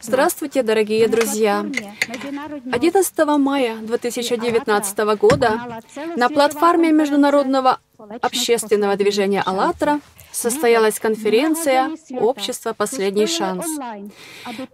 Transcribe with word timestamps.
Здравствуйте, 0.00 0.62
дорогие 0.62 1.08
друзья! 1.08 1.66
11 2.72 3.18
мая 3.38 3.76
2019 3.76 4.98
года 5.18 5.80
на 6.16 6.28
платформе 6.28 6.90
Международного 6.90 7.78
общественного 8.22 8.96
движения 8.96 9.42
«АЛЛАТРА» 9.44 10.00
состоялась 10.32 10.98
конференция 10.98 11.90
«Общество. 12.10 12.72
Последний 12.72 13.26
шанс». 13.26 13.66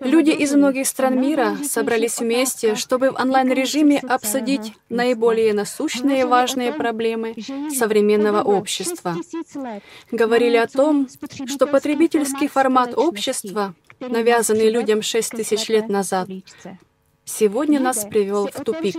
Люди 0.00 0.30
из 0.30 0.54
многих 0.54 0.86
стран 0.86 1.21
мира 1.21 1.57
собрались 1.64 2.18
вместе, 2.18 2.75
чтобы 2.75 3.11
в 3.11 3.21
онлайн-режиме 3.21 3.99
обсудить 3.99 4.75
наиболее 4.89 5.54
насущные 5.54 6.21
и 6.21 6.25
важные 6.25 6.72
проблемы 6.72 7.35
современного 7.76 8.43
общества. 8.43 9.17
Говорили 10.11 10.57
о 10.57 10.67
том, 10.67 11.08
что 11.46 11.67
потребительский 11.67 12.49
формат 12.49 12.96
общества, 12.96 13.75
навязанный 14.08 14.70
людям 14.70 15.02
6 15.02 15.30
тысяч 15.30 15.68
лет 15.68 15.88
назад, 15.88 16.29
сегодня 17.24 17.80
нас 17.80 18.04
привел 18.04 18.48
в 18.48 18.64
тупик. 18.64 18.96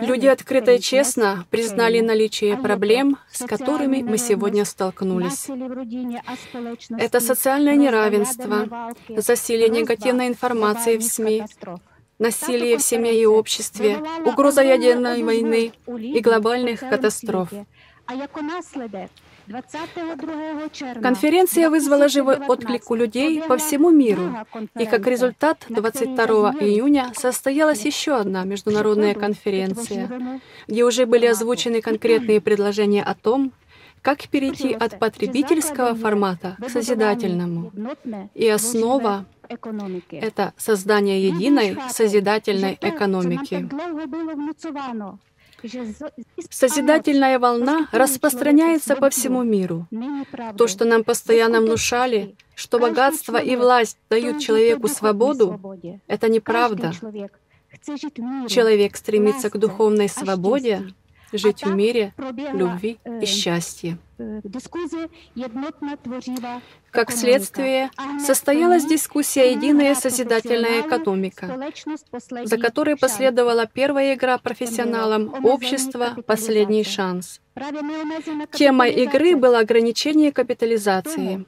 Люди 0.00 0.26
открыто 0.26 0.72
и 0.72 0.80
честно 0.80 1.46
признали 1.50 2.00
наличие 2.00 2.56
проблем, 2.56 3.18
с 3.30 3.44
которыми 3.44 4.02
мы 4.02 4.18
сегодня 4.18 4.64
столкнулись. 4.64 5.48
Это 6.98 7.20
социальное 7.20 7.76
неравенство, 7.76 8.94
засилие 9.08 9.68
негативной 9.68 10.28
информации 10.28 10.96
в 10.96 11.02
СМИ, 11.02 11.44
насилие 12.18 12.78
в 12.78 12.82
семье 12.82 13.20
и 13.20 13.26
обществе, 13.26 13.98
угроза 14.24 14.62
ядерной 14.62 15.22
войны 15.22 15.72
и 15.86 16.20
глобальных 16.20 16.80
катастроф. 16.80 17.50
Конференция 21.02 21.70
вызвала 21.70 22.08
живой 22.08 22.36
отклик 22.36 22.90
у 22.90 22.94
людей 22.94 23.42
по 23.42 23.56
всему 23.56 23.90
миру, 23.90 24.34
и 24.78 24.86
как 24.86 25.06
результат 25.06 25.64
22 25.68 26.52
июня 26.60 27.12
состоялась 27.14 27.84
еще 27.84 28.16
одна 28.16 28.44
международная 28.44 29.14
конференция, 29.14 30.40
где 30.66 30.84
уже 30.84 31.06
были 31.06 31.26
озвучены 31.26 31.80
конкретные 31.80 32.40
предложения 32.40 33.02
о 33.02 33.14
том, 33.14 33.52
как 34.02 34.28
перейти 34.28 34.72
от 34.72 34.98
потребительского 34.98 35.94
формата 35.94 36.56
к 36.64 36.68
созидательному. 36.70 37.72
И 38.34 38.48
основа— 38.48 39.26
это 40.10 40.52
создание 40.56 41.26
единой 41.28 41.78
созидательной 41.90 42.78
экономики. 42.80 43.68
Созидательная 46.50 47.38
волна 47.38 47.88
распространяется 47.92 48.96
по 48.96 49.10
всему 49.10 49.42
миру. 49.42 49.86
То, 50.56 50.66
что 50.66 50.84
нам 50.84 51.04
постоянно 51.04 51.60
внушали, 51.60 52.36
что 52.54 52.78
богатство 52.78 53.36
и 53.36 53.56
власть 53.56 53.98
дают 54.08 54.40
человеку 54.40 54.88
свободу, 54.88 55.60
это 56.06 56.28
неправда. 56.28 56.92
Человек 58.48 58.96
стремится 58.96 59.50
к 59.50 59.58
духовной 59.58 60.08
свободе, 60.08 60.94
жить 61.32 61.64
в 61.64 61.74
мире, 61.74 62.14
любви 62.52 62.98
и 63.20 63.26
счастье. 63.26 63.98
Как 66.90 67.12
следствие, 67.12 67.90
состоялась 68.18 68.84
дискуссия 68.84 69.52
«Единая 69.52 69.94
созидательная 69.94 70.80
экономика», 70.80 71.46
за 72.44 72.58
которой 72.58 72.96
последовала 72.96 73.66
первая 73.66 74.14
игра 74.14 74.38
профессионалам 74.38 75.44
«Общество. 75.44 76.16
Последний 76.26 76.82
шанс». 76.82 77.40
Темой 78.52 78.92
игры 78.92 79.36
было 79.36 79.60
ограничение 79.60 80.32
капитализации. 80.32 81.44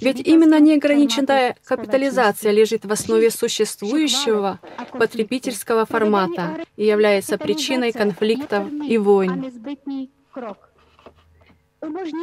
Ведь 0.00 0.20
именно 0.26 0.60
неограниченная 0.60 1.56
капитализация 1.64 2.52
лежит 2.52 2.84
в 2.84 2.92
основе 2.92 3.30
существующего 3.30 4.60
потребительского 4.92 5.84
формата 5.84 6.64
и 6.76 6.84
является 6.84 7.38
причиной 7.38 7.92
конфликтов 7.92 8.72
и 8.88 8.98
войн 8.98 9.52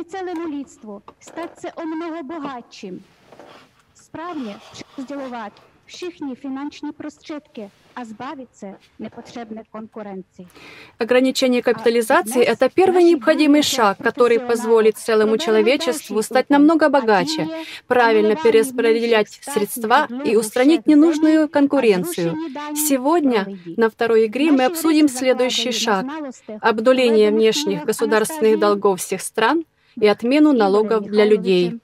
celému 0.06 0.58
lidstvu 0.58 1.02
stát 1.20 1.59
se 1.59 1.74
o 1.74 1.86
mnoho 1.86 2.24
bohatším. 2.24 3.06
Správně 3.96 4.59
přerozdělovat 4.72 5.69
všechny 5.89 6.35
finanční 6.35 6.91
prostředky 6.91 7.72
а 7.95 8.03
Ограничение 11.00 11.61
капитализации— 11.61 12.44
это 12.53 12.69
первый 12.69 13.03
необходимый 13.03 13.61
шаг, 13.61 13.97
который 13.97 14.39
позволит 14.39 14.97
целому 14.97 15.38
человечеству 15.38 16.22
стать 16.22 16.50
намного 16.50 16.89
богаче, 16.89 17.47
правильно 17.88 18.35
перераспределять 18.35 19.39
средства 19.41 20.07
и 20.23 20.38
устранить 20.38 20.88
ненужную 20.88 21.50
конкуренцию. 21.50 22.35
Сегодня 22.75 23.57
на 23.77 23.89
второй 23.89 24.27
игре 24.27 24.51
мы 24.51 24.66
обсудим 24.66 25.09
следующий 25.09 25.71
шаг— 25.71 26.06
обдуление 26.61 27.31
внешних 27.31 27.83
государственных 27.83 28.59
долгов 28.59 29.01
всех 29.01 29.21
стран 29.21 29.66
и 30.00 30.07
отмену 30.07 30.53
налогов 30.53 31.03
для 31.03 31.25
людей. 31.25 31.79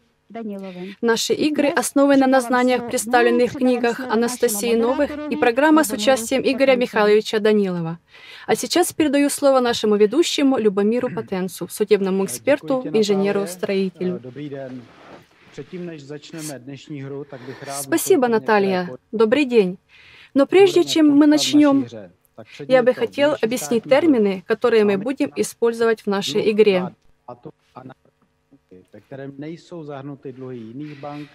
Наши 1.01 1.33
игры 1.33 1.69
основаны 1.69 2.25
на 2.25 2.41
знаниях, 2.41 2.87
представленных 2.87 3.51
в 3.53 3.57
книгах 3.57 3.99
Анастасии 3.99 4.75
Новых 4.75 5.11
и 5.29 5.35
программа 5.35 5.83
с 5.83 5.91
участием 5.91 6.41
Игоря 6.43 6.75
Михайловича 6.75 7.39
Данилова. 7.39 7.99
А 8.47 8.55
сейчас 8.55 8.91
передаю 8.91 9.29
слово 9.29 9.59
нашему 9.59 9.95
ведущему 9.97 10.57
Любомиру 10.57 11.09
Потенцу, 11.13 11.67
судебному 11.67 12.25
эксперту, 12.25 12.81
инженеру-строителю. 12.91 14.19
Спасибо, 17.81 18.27
Наталья. 18.27 18.89
Добрый 19.11 19.45
день. 19.45 19.77
Но 20.33 20.47
прежде 20.47 20.83
чем 20.83 21.09
мы 21.09 21.27
начнем, 21.27 21.87
я 22.67 22.81
бы 22.81 22.93
хотел 22.93 23.37
объяснить 23.41 23.83
термины, 23.83 24.43
которые 24.47 24.85
мы 24.85 24.97
будем 24.97 25.31
использовать 25.35 26.01
в 26.01 26.07
нашей 26.07 26.51
игре 26.51 26.93
ve 28.95 29.01
kterém 29.01 29.33
nejsou 29.37 29.83
zahrnuty 29.83 30.33
dluhy 30.33 30.57
jiných 30.57 30.99
bank, 30.99 31.29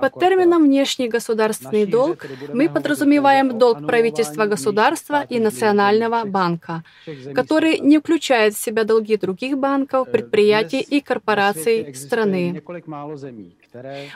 Под 0.00 0.14
термином 0.18 0.64
«внешний 0.64 1.08
государственный 1.08 1.84
долг» 1.86 2.26
мы 2.54 2.70
подразумеваем 2.70 3.58
долг 3.58 3.86
правительства 3.86 4.46
государства 4.46 5.26
и 5.28 5.38
Национального 5.40 6.24
банка, 6.24 6.84
который 7.34 7.80
не 7.80 7.98
включает 7.98 8.54
в 8.54 8.58
себя 8.58 8.84
долги 8.84 9.18
других 9.18 9.58
банков, 9.58 10.10
предприятий 10.10 10.80
и 10.80 11.02
корпораций 11.02 11.94
страны. 11.94 12.62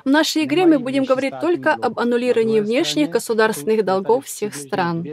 В 0.04 0.08
нашей 0.08 0.44
игре 0.44 0.66
мы 0.66 0.78
будем 0.78 1.04
говорить 1.04 1.34
только 1.40 1.72
об 1.72 1.98
аннулировании 1.98 2.60
внешних 2.60 3.10
государственных 3.10 3.84
долгов 3.84 4.24
всех 4.24 4.54
стран. 4.54 5.04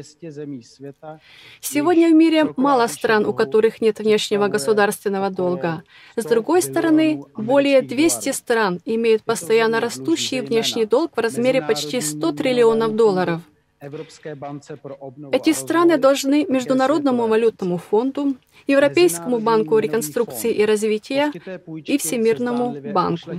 Сегодня 1.59 2.09
в 2.09 2.13
мире 2.13 2.53
мало 2.55 2.85
стран, 2.87 3.25
у 3.25 3.33
которых 3.33 3.81
нет 3.81 3.99
внешнего 3.99 4.47
государственного 4.47 5.31
долга. 5.31 5.83
С 6.15 6.25
другой 6.25 6.61
стороны, 6.61 7.23
более 7.35 7.81
200 7.81 8.31
стран 8.33 8.81
имеют 8.85 9.23
постоянно 9.23 9.79
растущий 9.79 10.41
внешний 10.41 10.85
долг 10.85 11.17
в 11.17 11.19
размере 11.19 11.61
почти 11.63 11.99
100 11.99 12.31
триллионов 12.33 12.95
долларов. 12.95 13.41
Эти 15.31 15.53
страны 15.53 15.97
должны 15.97 16.45
Международному 16.45 17.27
валютному 17.27 17.77
фонду, 17.77 18.35
Европейскому 18.67 19.39
банку 19.39 19.77
реконструкции 19.79 20.51
и 20.51 20.65
развития 20.65 21.31
и 21.85 21.97
Всемирному 21.97 22.75
банку. 22.93 23.31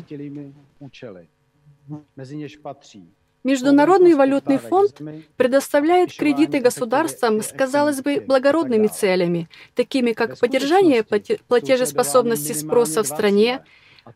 Международный 3.44 4.14
валютный 4.14 4.58
фонд 4.58 5.00
предоставляет 5.36 6.12
кредиты 6.12 6.58
государствам 6.58 7.42
с, 7.42 7.52
казалось 7.52 8.02
бы, 8.02 8.20
благородными 8.20 8.88
целями, 8.88 9.48
такими 9.74 10.12
как 10.12 10.38
поддержание 10.38 11.04
платежеспособности 11.04 12.52
спроса 12.52 13.04
в 13.04 13.06
стране, 13.06 13.64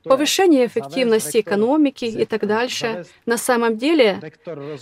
повышение 0.02 0.66
эффективности 0.66 1.38
экономики 1.38 2.04
и 2.06 2.24
так 2.24 2.46
дальше. 2.46 3.04
На 3.24 3.36
самом 3.36 3.76
деле, 3.76 4.20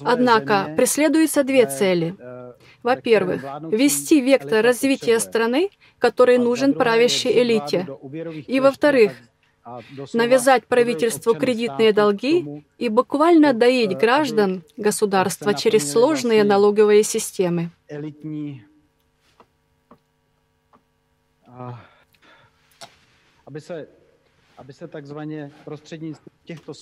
однако, 0.01 0.75
преследуются 0.77 1.45
две 1.45 1.67
цели. 1.67 2.17
Во-первых, 2.83 3.43
ввести 3.71 4.21
вектор 4.21 4.65
развития 4.65 5.19
страны, 5.19 5.71
который 5.99 6.39
нужен 6.39 6.73
правящей 6.73 7.43
элите. 7.43 7.87
И 8.47 8.61
во-вторых, 8.61 9.13
навязать 10.13 10.67
правительству 10.67 11.35
кредитные 11.35 11.93
долги 11.93 12.65
и 12.79 12.89
буквально 12.89 13.53
доить 13.53 13.97
граждан 13.97 14.63
государства 14.77 15.55
через 15.55 15.91
сложные 15.93 16.45
налоговые 16.45 17.03
системы. 17.03 17.71
Aby 23.47 23.61
se 23.61 23.89
aby 24.59 24.73
se 24.73 24.89
takzvaně 24.89 25.51
prostřednictvím 25.65 26.33
těchto 26.45 26.73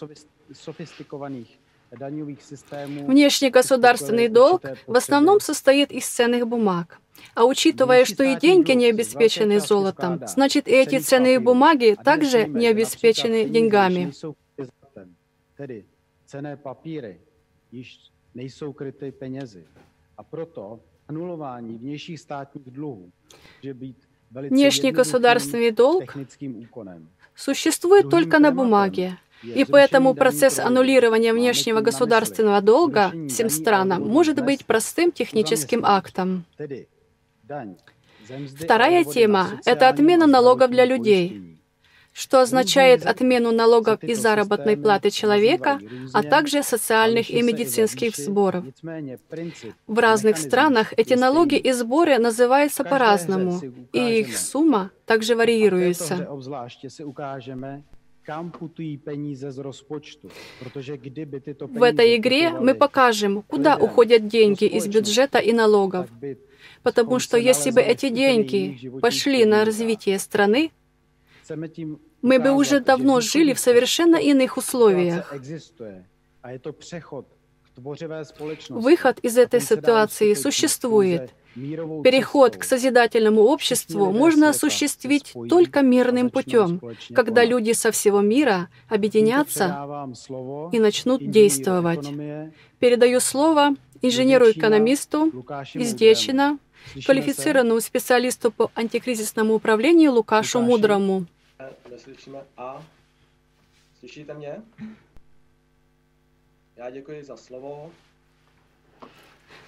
sofistikovaných 0.52 1.58
Внешний 3.06 3.50
государственный 3.50 4.28
долг 4.28 4.62
в 4.86 4.96
основном 4.96 5.40
состоит 5.40 5.92
из 5.92 6.06
ценных 6.08 6.46
бумаг. 6.46 6.98
А 7.34 7.44
учитывая, 7.44 8.04
что 8.04 8.24
и 8.24 8.36
деньги 8.36 8.72
не 8.72 8.86
обеспечены 8.86 9.60
золотом, 9.60 10.20
значит 10.26 10.68
и 10.68 10.72
эти 10.72 10.98
ценные 10.98 11.38
бумаги 11.40 11.96
также 12.02 12.46
не 12.46 12.66
обеспечены 12.66 13.44
деньгами. 13.44 14.12
Внешний 24.30 24.92
государственный 24.92 25.70
долг 25.70 26.14
существует 27.34 28.10
только 28.10 28.38
на 28.38 28.50
бумаге, 28.50 29.18
и 29.42 29.64
поэтому 29.64 30.14
процесс 30.14 30.58
аннулирования 30.58 31.32
внешнего 31.32 31.80
государственного 31.80 32.60
долга 32.60 33.12
всем 33.28 33.50
странам 33.50 34.06
может 34.08 34.42
быть 34.44 34.64
простым 34.64 35.12
техническим 35.12 35.84
актом. 35.84 36.44
Вторая 38.58 39.04
тема 39.04 39.60
это 39.64 39.88
отмена 39.88 40.26
налогов 40.26 40.70
для 40.70 40.84
людей, 40.84 41.56
что 42.12 42.40
означает 42.40 43.04
отмену 43.04 43.52
налогов 43.52 44.02
и 44.02 44.14
заработной 44.14 44.76
платы 44.76 45.10
человека, 45.10 45.78
а 46.14 46.22
также 46.22 46.62
социальных 46.62 47.30
и 47.30 47.42
медицинских 47.42 48.16
сборов. 48.16 48.64
В 49.86 49.98
разных 49.98 50.38
странах 50.38 50.94
эти 50.96 51.14
налоги 51.14 51.56
и 51.56 51.72
сборы 51.72 52.18
называются 52.18 52.84
по-разному, 52.84 53.60
и 53.92 54.20
их 54.20 54.36
сумма 54.36 54.90
также 55.04 55.36
варьируется. 55.36 56.26
В 61.60 61.82
этой 61.82 62.16
игре 62.16 62.50
мы 62.50 62.74
покажем, 62.74 63.42
куда 63.42 63.76
уходят 63.76 64.26
деньги 64.26 64.64
из 64.64 64.88
бюджета 64.88 65.38
и 65.38 65.52
налогов, 65.52 66.08
потому 66.86 67.18
что 67.18 67.36
если 67.36 67.72
бы 67.72 67.80
эти 67.80 68.10
деньги 68.10 68.90
пошли 69.02 69.44
на 69.44 69.64
развитие 69.64 70.20
страны, 70.20 70.70
мы 72.22 72.38
бы 72.38 72.50
уже 72.52 72.78
давно 72.78 73.20
жили 73.20 73.52
в 73.54 73.58
совершенно 73.58 74.16
иных 74.16 74.56
условиях. 74.56 75.34
společnosti. 78.24 78.72
Выход 78.72 79.18
из 79.18 79.36
этой 79.36 79.60
ситуации 79.60 80.32
существует. 80.34 81.30
Переход 81.54 82.56
к 82.56 82.64
созидательному 82.64 83.42
обществу 83.42 84.12
можно 84.12 84.50
осуществить 84.50 85.34
только 85.48 85.82
мирным 85.82 86.30
путем, 86.30 86.80
когда 87.14 87.44
люди 87.44 87.72
со 87.72 87.90
всего 87.90 88.20
мира 88.20 88.68
объединятся 88.88 89.66
и 90.72 90.78
начнут 90.78 91.20
действовать. 91.30 92.06
Передаю 92.78 93.20
слово 93.20 93.74
инженеру-экономисту 94.02 95.32
из. 95.74 95.94
Дечина? 95.94 96.58
Квалифицированному 97.04 97.80
специалисту 97.80 98.50
по 98.50 98.70
антикризисному 98.74 99.54
управлению 99.54 100.12
Лукашу. 100.12 100.60
Мудрому. 100.60 101.26
Slovo. 107.36 107.90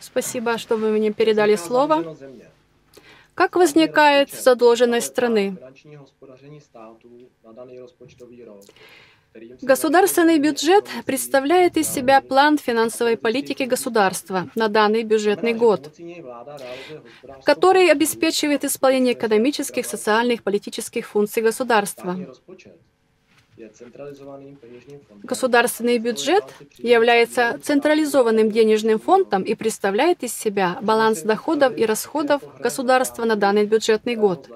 Спасибо, 0.00 0.59
что 0.59 0.76
вы 0.76 0.91
мне 0.93 1.12
передали 1.12 1.56
слово. 1.56 2.17
Как 3.35 3.56
возникает 3.56 4.31
задолженность 4.32 5.06
страны? 5.06 5.56
Государственный 9.62 10.38
бюджет 10.38 10.86
представляет 11.04 11.76
из 11.76 11.88
себя 11.88 12.20
план 12.20 12.58
финансовой 12.58 13.16
политики 13.16 13.64
государства 13.64 14.50
на 14.54 14.69
данный 14.69 15.02
бюджетный 15.02 15.52
год, 15.52 15.92
который 17.44 17.90
обеспечивает 17.90 18.64
исполнение 18.64 19.12
экономических, 19.12 19.86
социальных, 19.86 20.42
политических 20.42 21.06
функций 21.06 21.42
государства. 21.42 22.16
Государственный 25.25 25.98
бюджет 25.98 26.44
является 26.78 27.58
централизованным 27.62 28.50
денежным 28.50 29.00
фондом 29.00 29.42
и 29.42 29.54
представляет 29.54 30.22
из 30.22 30.32
себя 30.32 30.78
баланс 30.80 31.22
доходов 31.22 31.76
и 31.76 31.84
расходов 31.84 32.42
государства 32.60 33.25
на 33.25 33.34
данный 33.34 33.66
бюджетный 33.66 34.14
год. 34.14 34.48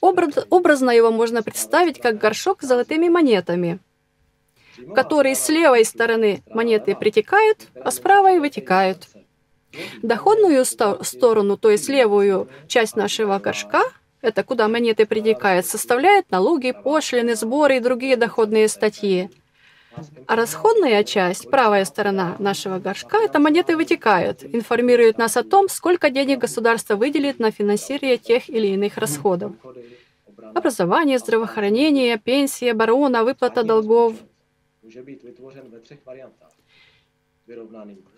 Образ- 0.00 0.46
образно 0.50 0.90
его 0.90 1.10
можно 1.10 1.42
представить 1.42 2.00
как 2.00 2.18
горшок 2.18 2.62
с 2.62 2.66
золотыми 2.66 3.08
монетами, 3.08 3.78
в 4.78 4.92
который 4.94 5.34
с 5.34 5.48
левой 5.48 5.84
стороны 5.84 6.42
монеты 6.50 6.94
притекают, 6.94 7.68
а 7.74 7.90
с 7.90 8.00
правой 8.00 8.40
вытекают. 8.40 9.06
Доходную 10.02 10.64
сто- 10.64 11.02
сторону, 11.02 11.56
то 11.56 11.70
есть 11.70 11.88
левую 11.88 12.48
часть 12.68 12.96
нашего 12.96 13.38
горшка, 13.38 13.82
это 14.20 14.44
куда 14.44 14.68
монеты 14.68 15.06
притекают, 15.06 15.66
составляют 15.66 16.30
налоги, 16.30 16.72
пошлины, 16.72 17.34
сборы 17.34 17.76
и 17.76 17.80
другие 17.80 18.16
доходные 18.16 18.68
статьи. 18.68 19.30
А 20.26 20.36
расходная 20.36 21.04
часть, 21.04 21.50
правая 21.50 21.84
сторона 21.84 22.36
нашего 22.38 22.78
горшка, 22.78 23.18
это 23.18 23.38
монеты 23.38 23.76
вытекают, 23.76 24.42
информирует 24.42 25.18
нас 25.18 25.36
о 25.36 25.42
том, 25.42 25.68
сколько 25.68 26.08
денег 26.08 26.38
государство 26.38 26.96
выделит 26.96 27.38
на 27.38 27.50
финансирование 27.50 28.16
тех 28.16 28.48
или 28.48 28.68
иных 28.68 28.96
расходов. 28.96 29.52
Образование, 30.54 31.18
здравоохранение, 31.18 32.18
пенсии, 32.18 32.68
оборона, 32.68 33.24
выплата 33.24 33.62
долгов. 33.62 34.14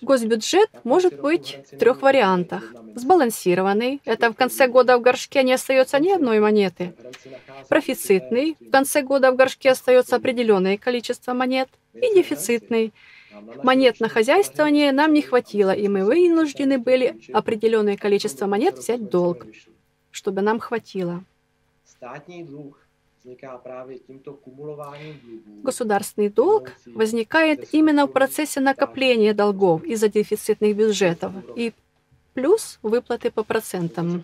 Госбюджет 0.02 0.68
может 0.84 1.20
быть 1.20 1.58
в 1.72 1.78
трех 1.78 2.02
вариантах. 2.02 2.74
Сбалансированный, 2.94 4.00
это 4.04 4.30
в 4.30 4.36
конце 4.36 4.68
года 4.68 4.98
в 4.98 5.00
горшке 5.00 5.42
не 5.42 5.54
остается 5.54 5.98
ни 5.98 6.10
одной 6.10 6.40
монеты. 6.40 6.94
Профицитный, 7.68 8.56
в 8.60 8.70
конце 8.70 9.02
года 9.02 9.32
в 9.32 9.36
горшке 9.36 9.70
остается 9.70 10.16
определенное 10.16 10.76
количество 10.76 11.32
монет. 11.32 11.68
И 11.94 12.14
дефицитный. 12.14 12.92
Монет 13.62 14.00
на 14.00 14.08
хозяйствование 14.08 14.92
нам 14.92 15.12
не 15.12 15.22
хватило, 15.22 15.70
и 15.70 15.88
мы 15.88 16.04
вынуждены 16.04 16.78
были 16.78 17.20
определенное 17.32 17.96
количество 17.96 18.46
монет 18.46 18.78
взять 18.78 19.08
долг, 19.08 19.46
чтобы 20.10 20.42
нам 20.42 20.60
хватило. 20.60 21.24
Kumulováním 24.44 25.20
dluhů. 25.20 25.62
Государственный 25.62 26.28
долг 26.28 26.72
возникает 26.94 27.74
именно 27.74 28.06
в 28.06 28.12
процессе 28.12 28.60
накопления 28.60 29.34
долгов 29.34 29.82
из-за 29.84 30.08
дефицитных 30.08 30.76
бюджетов 30.76 31.32
и 31.56 31.72
плюс 32.34 32.78
выплаты 32.82 33.30
по 33.30 33.44
процентам. 33.44 34.22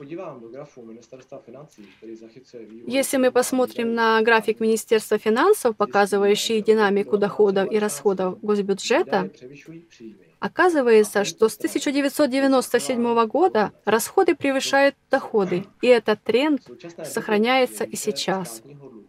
Если 2.87 3.17
мы 3.17 3.31
посмотрим 3.31 3.95
на 3.95 4.23
график 4.23 4.61
Министерства 4.61 5.19
финансов, 5.19 5.77
показывающий 5.77 6.63
динамику 6.63 7.17
доходов 7.17 7.73
и 7.73 7.79
расходов 7.79 8.39
госбюджета. 8.43 9.31
Оказывается, 10.41 11.25
что 11.25 11.49
с 11.49 11.57
1997 11.57 13.27
года 13.27 13.73
расходы 13.85 14.35
превышают 14.35 14.97
доходы, 15.11 15.67
и 15.83 15.87
этот 15.87 16.23
тренд 16.23 16.63
сохраняется 17.05 17.85
и 17.85 17.97
сейчас. 17.97 18.63
státního 18.63 18.91
dluhu 18.91 19.01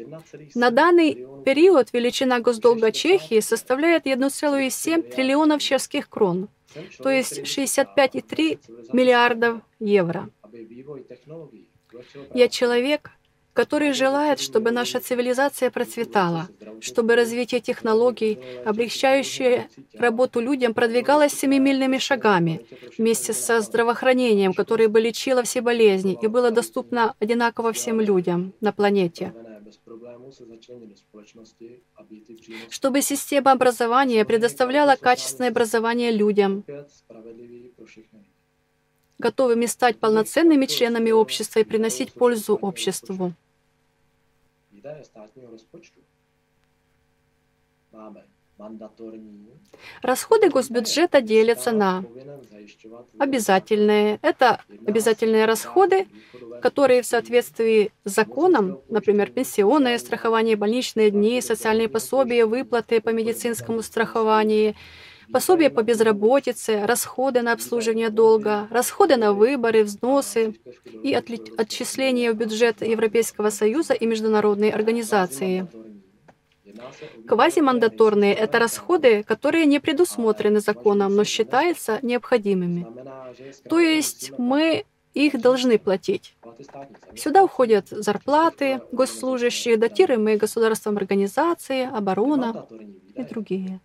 1,7 0.00 0.50
На 0.54 0.70
данный 0.70 1.26
период 1.44 1.92
величина 1.92 2.40
госдолга 2.40 2.92
Чехии 2.92 3.40
составляет 3.40 4.06
1,7 4.06 5.02
триллионов 5.02 5.62
чешских 5.62 6.08
крон, 6.08 6.48
то 7.02 7.10
есть 7.10 7.40
který 7.40 7.66
65,3 7.66 8.22
civilizace 8.22 8.58
миллиардов 8.92 9.60
евро. 9.80 10.28
Я 12.34 12.48
человек, 12.48 13.10
который 13.52 13.92
желает, 13.92 14.40
чтобы 14.40 14.70
наша 14.70 15.00
цивилизация 15.00 15.70
процветала, 15.70 16.48
чтобы 16.80 17.16
развитие 17.16 17.60
технологий, 17.60 18.38
облегчающее 18.64 19.68
работу 19.98 20.40
людям, 20.40 20.74
продвигалось 20.74 21.32
семимильными 21.32 21.98
шагами, 21.98 22.66
вместе 22.96 23.32
со 23.32 23.60
здравоохранением, 23.60 24.52
которое 24.54 24.88
бы 24.88 25.00
лечило 25.00 25.42
все 25.42 25.60
болезни 25.60 26.18
и 26.20 26.26
было 26.26 26.50
доступно 26.50 27.14
одинаково 27.18 27.72
всем 27.72 28.00
людям 28.00 28.52
на 28.60 28.72
планете. 28.72 29.32
Чтобы 32.70 33.02
система 33.02 33.52
образования 33.52 34.24
предоставляла 34.24 34.96
качественное 34.96 35.50
образование 35.50 36.10
людям, 36.10 36.64
готовыми 39.20 39.66
стать 39.66 39.98
полноценными 39.98 40.66
членами 40.66 41.10
общества 41.12 41.60
и 41.60 41.64
приносить 41.64 42.12
пользу 42.12 42.56
обществу. 42.56 43.32
Расходы 50.02 50.50
госбюджета 50.50 51.20
делятся 51.22 51.72
на 51.72 52.04
обязательные. 53.18 54.18
Это 54.22 54.60
обязательные 54.86 55.46
расходы, 55.46 56.06
которые 56.60 57.00
в 57.02 57.06
соответствии 57.06 57.92
с 58.04 58.14
законом, 58.14 58.80
например, 58.88 59.30
пенсионное 59.30 59.98
страхование, 59.98 60.56
больничные 60.56 61.10
дни, 61.10 61.40
социальные 61.40 61.88
пособия, 61.88 62.44
выплаты 62.44 63.00
по 63.00 63.10
медицинскому 63.10 63.82
страхованию, 63.82 64.74
пособия 65.32 65.70
по 65.70 65.82
безработице, 65.82 66.84
расходы 66.86 67.42
на 67.42 67.52
обслуживание 67.52 68.10
долга, 68.10 68.68
расходы 68.70 69.16
на 69.16 69.32
выборы, 69.32 69.84
взносы 69.84 70.54
и 71.02 71.14
отчисления 71.14 72.32
в 72.32 72.36
бюджет 72.36 72.82
Европейского 72.82 73.50
Союза 73.50 73.94
и 73.94 74.06
международные 74.06 74.72
организации. 74.72 75.68
Квазимандаторные– 77.26 78.34
это 78.44 78.58
расходы, 78.58 79.22
которые 79.22 79.66
не 79.66 79.80
предусмотрены 79.80 80.60
законом, 80.60 81.14
но 81.14 81.24
считаются 81.24 81.98
необходимыми. 82.02 82.86
То 83.68 83.78
есть 83.78 84.32
мы 84.38 84.84
их 85.14 85.40
должны 85.40 85.78
платить. 85.78 86.36
Сюда 87.16 87.42
уходят 87.42 87.88
зарплаты, 87.88 88.80
госслужащие, 88.92 89.76
датируемые 89.76 90.36
государством 90.36 90.96
организации, 90.96 91.84
оборона 91.84 92.66
и 93.14 93.22
другие. 93.22 93.80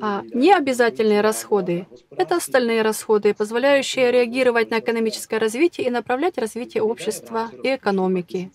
А 0.00 0.22
необязательные 0.32 1.20
расходы– 1.20 1.86
это 2.10 2.36
остальные 2.36 2.82
расходы, 2.82 3.34
позволяющие 3.34 4.10
реагировать 4.10 4.70
на 4.70 4.78
экономическое 4.78 5.38
развитие 5.38 5.86
и 5.86 5.90
направлять 5.90 6.38
развитие 6.38 6.82
общества 6.82 7.50
и 7.62 7.74
экономики. 7.74 8.50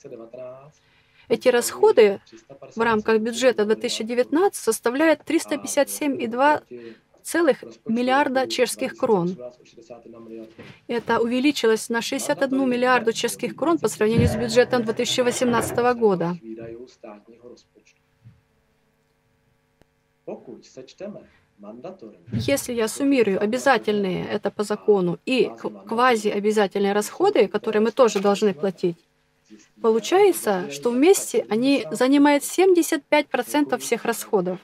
Эти 1.29 1.49
расходы 1.49 2.21
в 2.75 2.79
рамках 2.79 3.19
бюджета 3.19 3.65
2019 3.65 4.55
составляют 4.55 5.21
357,2 5.21 6.95
целых 7.21 7.63
миллиарда 7.85 8.47
чешских 8.47 8.95
крон. 8.95 9.37
Это 10.87 11.19
увеличилось 11.19 11.89
на 11.89 12.01
61 12.01 12.69
миллиарду 12.69 13.11
чешских 13.11 13.55
крон 13.55 13.77
по 13.77 13.89
сравнению 13.89 14.29
с 14.29 14.35
бюджетом 14.37 14.85
2018 14.85 15.77
года. 15.99 16.37
Если 22.31 22.73
я 22.73 22.87
суммирую 22.87 23.41
обязательные, 23.41 24.27
это 24.27 24.51
по 24.51 24.63
закону, 24.63 25.17
и 25.25 25.49
квазиобязательные 25.87 26.93
расходы, 26.93 27.47
которые 27.47 27.81
мы 27.81 27.91
тоже 27.91 28.19
должны 28.19 28.53
платить, 28.53 28.97
получается, 29.81 30.69
что 30.69 30.91
вместе 30.91 31.45
они 31.49 31.85
занимают 31.91 32.43
75% 32.43 33.77
всех 33.79 34.05
расходов. 34.05 34.59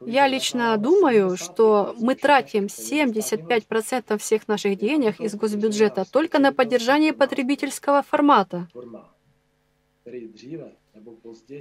Я 0.00 0.26
лично 0.26 0.76
думаю, 0.78 1.36
что 1.36 1.94
мы 1.98 2.14
тратим 2.14 2.64
75% 2.64 4.18
всех 4.18 4.48
наших 4.48 4.78
денег 4.78 5.20
из 5.20 5.34
госбюджета 5.34 6.10
только 6.10 6.38
на 6.38 6.52
поддержание 6.52 7.12
потребительского 7.12 8.02
формата 8.02 8.66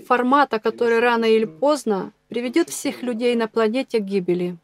формата, 0.07 0.59
который 0.59 0.99
рано 0.99 1.25
или 1.25 1.45
поздно 1.45 2.11
приведет 2.27 2.69
всех 2.69 3.03
людей 3.03 3.35
на 3.35 3.47
планете 3.47 3.99
к 3.99 4.03
гибели. 4.03 4.57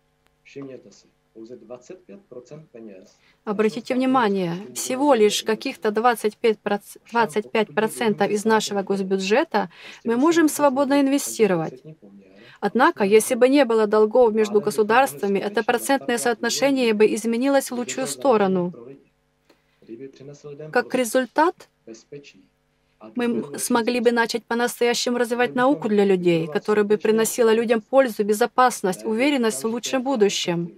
Обратите 3.45 3.95
внимание, 3.95 4.55
всего 4.75 5.13
лишь 5.13 5.43
каких-то 5.43 5.89
25%, 5.89 6.59
25% 7.13 8.29
из 8.29 8.45
нашего 8.45 8.83
госбюджета 8.83 9.69
мы 10.03 10.17
можем 10.17 10.49
свободно 10.49 10.99
инвестировать. 10.99 11.81
Однако, 12.59 13.03
если 13.03 13.35
бы 13.35 13.49
не 13.49 13.65
было 13.65 13.87
долгов 13.87 14.33
между 14.33 14.61
государствами, 14.61 15.39
это 15.39 15.63
процентное 15.63 16.19
соотношение 16.19 16.93
бы 16.93 17.05
изменилось 17.15 17.71
в 17.71 17.75
лучшую 17.75 18.07
сторону. 18.07 18.73
Как 20.71 20.93
результат, 20.93 21.69
мы 23.15 23.57
смогли 23.57 23.99
бы 23.99 24.11
начать 24.11 24.43
по-настоящему 24.43 25.17
развивать 25.17 25.55
науку 25.55 25.89
для 25.89 26.05
людей, 26.05 26.47
которая 26.47 26.85
бы 26.85 26.97
приносила 26.97 27.53
людям 27.53 27.81
пользу, 27.81 28.23
безопасность, 28.23 29.05
уверенность 29.05 29.63
в 29.63 29.67
лучшем 29.67 30.03
будущем. 30.03 30.71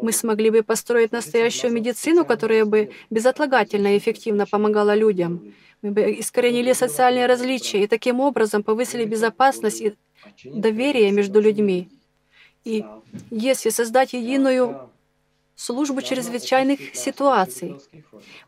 Мы 0.00 0.12
смогли 0.12 0.50
бы 0.50 0.62
построить 0.62 1.12
настоящую 1.12 1.72
медицину, 1.72 2.24
которая 2.24 2.64
бы 2.64 2.90
безотлагательно 3.10 3.94
и 3.94 3.98
эффективно 3.98 4.46
помогала 4.46 4.94
людям. 4.94 5.54
Мы 5.82 5.90
бы 5.90 6.02
искоренили 6.20 6.72
социальные 6.72 7.26
различия 7.26 7.82
и 7.82 7.86
таким 7.86 8.20
образом 8.20 8.62
повысили 8.62 9.04
безопасность 9.04 9.80
и 9.80 9.94
доверие 10.44 11.10
между 11.10 11.40
людьми. 11.40 11.88
И 12.64 12.84
если 13.30 13.70
создать 13.70 14.12
единую 14.12 14.90
службу 15.56 16.02
чрезвычайных 16.02 16.94
ситуаций. 16.94 17.76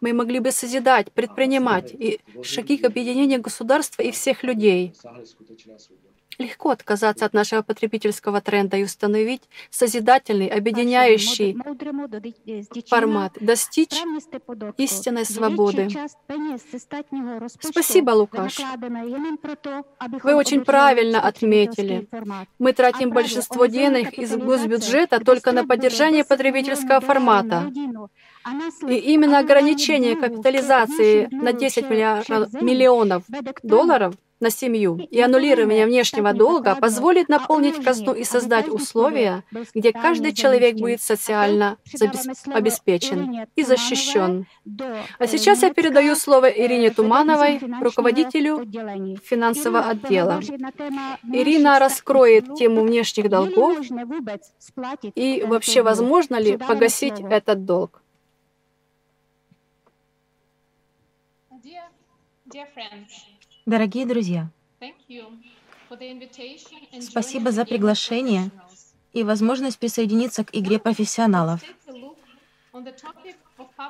Мы 0.01 0.13
могли 0.13 0.39
бы 0.39 0.53
созидать, 0.53 1.11
предпринимать 1.13 1.93
и 1.93 2.21
шаги 2.43 2.77
к 2.77 2.85
объединению 2.85 3.41
государства 3.41 4.03
и 4.03 4.13
всех 4.13 4.45
людей. 4.45 4.95
Легко 6.39 6.71
отказаться 6.71 7.25
от 7.25 7.33
нашего 7.33 7.63
потребительского 7.63 8.41
тренда 8.41 8.77
и 8.77 8.85
установить 8.85 9.43
созидательный, 9.71 10.47
объединяющий 10.47 11.57
формат, 12.87 13.33
достичь 13.41 13.97
истинной 14.77 15.25
свободы. 15.25 15.89
Спасибо, 17.61 18.13
Лукаш. 18.13 18.61
Вы 20.23 20.35
очень 20.37 20.65
правильно 20.65 21.21
отметили. 21.21 22.09
Мы 22.61 22.73
тратим 22.73 23.11
большинство 23.11 23.67
денег 23.67 24.17
из 24.17 24.37
госбюджета 24.37 25.19
только 25.19 25.51
на 25.51 25.67
поддержание 25.67 26.25
потребительского 26.25 27.01
формата. 27.01 27.69
И 28.89 28.95
именно 28.95 29.41
ограничение 29.41 30.15
капитализации 30.15 31.27
на 31.33 31.53
10 31.53 31.91
миллионов 31.91 33.25
долларов– 33.65 34.15
на 34.41 34.51
семью 34.51 34.97
и 35.11 35.21
аннулирование 35.21 35.87
внешнего 35.87 36.33
долга 36.33 36.77
позволит 36.77 37.29
наполнить 37.29 37.83
казну 37.83 38.13
и 38.13 38.25
создать 38.25 38.69
условия, 38.69 39.45
где 39.75 39.93
каждый 39.93 40.33
человек 40.33 40.77
будет 40.77 41.01
социально 41.03 41.79
обеспечен 42.47 43.47
и 43.57 43.63
защищен. 43.63 44.47
А 45.19 45.27
сейчас 45.27 45.63
я 45.63 45.73
передаю 45.73 46.15
слово 46.15 46.47
Ирине 46.47 46.91
Тумановой, 46.91 47.61
руководителю 47.81 48.65
финансового 49.25 49.89
отдела. 49.91 50.41
Ирина 51.33 51.79
раскроет 51.79 52.55
тему 52.55 52.83
внешних 52.83 53.29
долгов 53.29 53.79
и 55.15 55.45
вообще 55.47 55.83
возможно 55.83 56.37
ли 56.41 56.57
погасить 56.57 57.21
этот 57.21 57.65
долг. 57.65 58.03
Dear 62.51 62.67
friends, 62.75 63.28
Дорогие 63.69 64.07
друзья, 64.07 64.49
спасибо 67.03 67.53
за 67.53 67.67
приглашение 67.67 68.51
и 69.13 69.23
возможность 69.23 69.79
присоединиться 69.79 70.43
к 70.43 70.55
игре 70.55 70.79
профессионалов. 70.79 71.61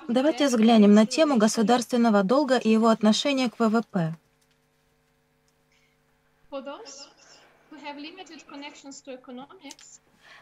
Давайте 0.08 0.48
взглянем 0.48 0.94
на 0.94 1.06
тему 1.06 1.36
государственного 1.36 2.24
долга 2.24 2.56
и 2.58 2.68
его 2.68 2.88
отношения 2.88 3.48
к 3.48 3.60
ВВП. 3.60 4.16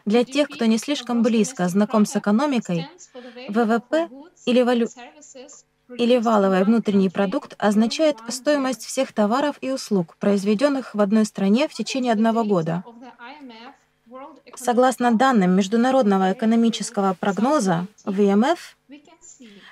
Для 0.05 0.23
тех, 0.23 0.49
кто 0.49 0.65
не 0.65 0.79
слишком 0.79 1.21
близко 1.21 1.67
знаком 1.67 2.07
с 2.07 2.15
экономикой, 2.15 2.87
ВВП 3.49 4.09
или 4.47 4.63
валю 4.63 4.87
или 5.95 6.17
валовый 6.17 6.63
внутренний 6.63 7.09
продукт 7.09 7.55
означает 7.57 8.17
стоимость 8.29 8.85
всех 8.85 9.13
товаров 9.13 9.57
и 9.61 9.71
услуг, 9.71 10.15
произведенных 10.19 10.93
в 10.93 11.01
одной 11.01 11.25
стране 11.25 11.67
в 11.67 11.73
течение 11.73 12.11
одного 12.11 12.43
года. 12.43 12.83
Согласно 14.55 15.11
данным 15.11 15.55
Международного 15.55 16.31
экономического 16.33 17.15
прогноза 17.19 17.87
ВМФ, 18.05 18.77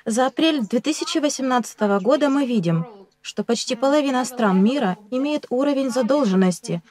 за 0.06 0.26
апрель 0.28 0.62
2018 0.62 1.80
года 2.02 2.30
мы 2.30 2.46
видим, 2.46 2.86
что 3.22 3.44
почти 3.44 3.76
половина 3.76 4.24
стран 4.26 4.64
мира 4.64 4.98
имеет 5.10 5.48
уровень 5.50 5.90
задолженности, 5.90 6.82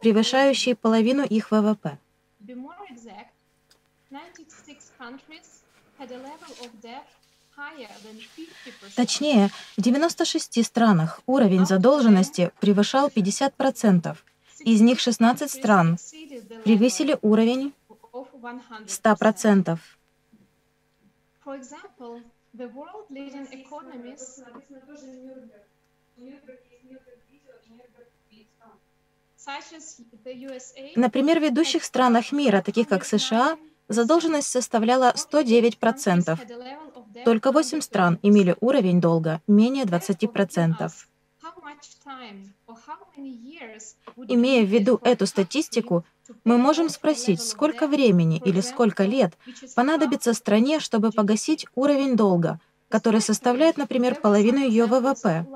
превышающий 0.00 0.74
половину 0.74 1.24
их 1.24 1.50
ВВП. 1.50 1.98
Точнее, 8.96 9.50
в 9.76 9.80
96 9.80 10.64
странах 10.64 11.20
уровень 11.26 11.66
задолженности 11.66 12.52
превышал 12.60 13.08
50%. 13.08 14.16
Из 14.60 14.80
них 14.80 15.00
16 15.00 15.50
стран 15.50 15.98
превысили 16.64 17.18
уровень 17.22 17.72
100%. 18.86 19.78
Например, 30.96 31.38
в 31.38 31.42
ведущих 31.42 31.84
странах 31.84 32.32
мира, 32.32 32.62
таких 32.62 32.88
как 32.88 33.04
США, 33.04 33.58
задолженность 33.88 34.48
составляла 34.48 35.12
109%. 35.14 36.83
Только 37.24 37.52
8 37.52 37.80
стран 37.80 38.18
имели 38.22 38.56
уровень 38.60 39.00
долга 39.00 39.40
менее 39.46 39.84
20%. 39.84 40.90
Имея 44.28 44.64
в 44.64 44.68
виду 44.68 45.00
эту 45.02 45.26
статистику, 45.26 46.04
мы 46.44 46.58
можем 46.58 46.88
спросить, 46.88 47.42
сколько 47.42 47.86
времени 47.86 48.40
или 48.44 48.60
сколько 48.60 49.04
лет 49.04 49.34
понадобится 49.74 50.32
стране, 50.32 50.80
чтобы 50.80 51.10
погасить 51.10 51.66
уровень 51.74 52.16
долга, 52.16 52.60
который 52.88 53.20
составляет, 53.20 53.76
например, 53.76 54.14
половину 54.14 54.58
ее 54.58 54.86
ВВП. 54.86 55.46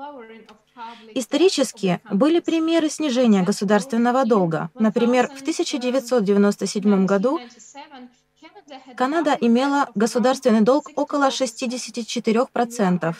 Исторически 1.13 1.99
были 2.11 2.39
примеры 2.39 2.89
снижения 2.89 3.43
государственного 3.43 4.25
долга. 4.25 4.69
Например, 4.75 5.27
в 5.27 5.41
1997 5.41 7.05
году 7.05 7.39
Канада 8.95 9.37
имела 9.39 9.89
государственный 9.95 10.61
долг 10.61 10.89
около 10.95 11.29
64% 11.29 13.15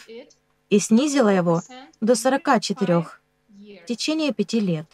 и 0.70 0.79
снизила 0.79 1.29
его 1.29 1.62
до 2.01 2.13
44% 2.13 3.06
в 3.82 3.86
течение 3.86 4.34
пяти 4.34 4.60
лет. 4.60 4.86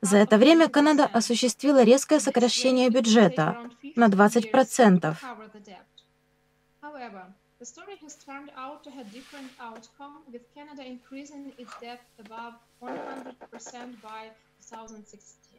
За 0.00 0.16
это 0.18 0.38
время 0.38 0.68
Канада 0.68 1.06
осуществила 1.06 1.82
резкое 1.82 2.20
сокращение 2.20 2.90
бюджета 2.90 3.70
на 3.96 4.08
20%. 4.08 5.16
The 7.62 7.66
story 7.66 7.96
has 8.02 8.16
turned 8.16 8.50
out 8.56 8.82
to 8.82 8.90
have 8.90 9.12
different 9.12 9.48
outcome, 9.60 10.24
with 10.32 10.42
Canada 10.52 10.82
increasing 10.84 11.52
its 11.56 11.70
debt 11.80 12.00
above 12.18 12.54
100% 12.80 14.02
by 14.02 14.32
2016. 14.58 15.51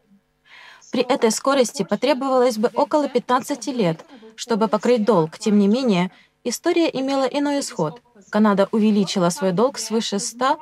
При 0.91 1.01
этой 1.01 1.31
скорости 1.31 1.83
потребовалось 1.83 2.57
бы 2.57 2.69
около 2.75 3.10
15 3.10 3.67
лет, 3.67 4.05
чтобы 4.36 4.67
покрыть 4.67 5.03
долг. 5.03 5.39
Тем 5.39 5.57
не 5.57 5.67
менее, 5.67 6.12
история 6.43 6.88
имела 6.88 7.24
иной 7.24 7.62
исход. 7.62 8.01
Канада 8.29 8.67
увеличила 8.72 9.29
свой 9.29 9.51
долг 9.51 9.77
свыше 9.79 10.19
100 10.19 10.57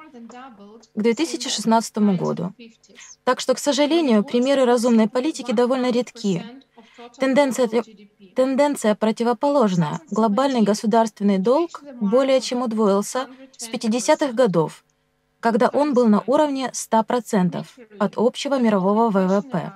к 0.95 1.01
2016 1.01 1.97
году. 2.17 2.53
Так 3.23 3.39
что, 3.39 3.53
к 3.53 3.59
сожалению, 3.59 4.23
примеры 4.23 4.65
разумной 4.65 5.07
политики 5.09 5.51
довольно 5.51 5.91
редки. 5.91 6.43
Тенденция, 7.17 7.69
тенденция 8.35 8.95
противоположная. 8.95 9.99
Глобальный 10.11 10.61
государственный 10.61 11.37
долг 11.37 11.83
более 11.99 12.41
чем 12.41 12.61
удвоился 12.61 13.27
с 13.57 13.69
50-х 13.69 14.33
годов, 14.33 14.83
когда 15.41 15.67
он 15.67 15.93
был 15.93 16.07
на 16.07 16.23
уровне 16.27 16.71
100% 16.73 17.65
от 17.99 18.13
общего 18.15 18.59
мирового 18.59 19.09
ВВП. 19.09 19.73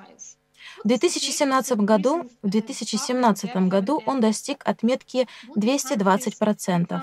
В 0.84 0.88
2017 0.88 1.80
году, 1.80 2.30
в 2.44 2.50
2017 2.50 3.56
году 3.68 4.02
он 4.06 4.22
достиг 4.22 4.62
отметки 4.66 5.28
220%. 5.58 7.02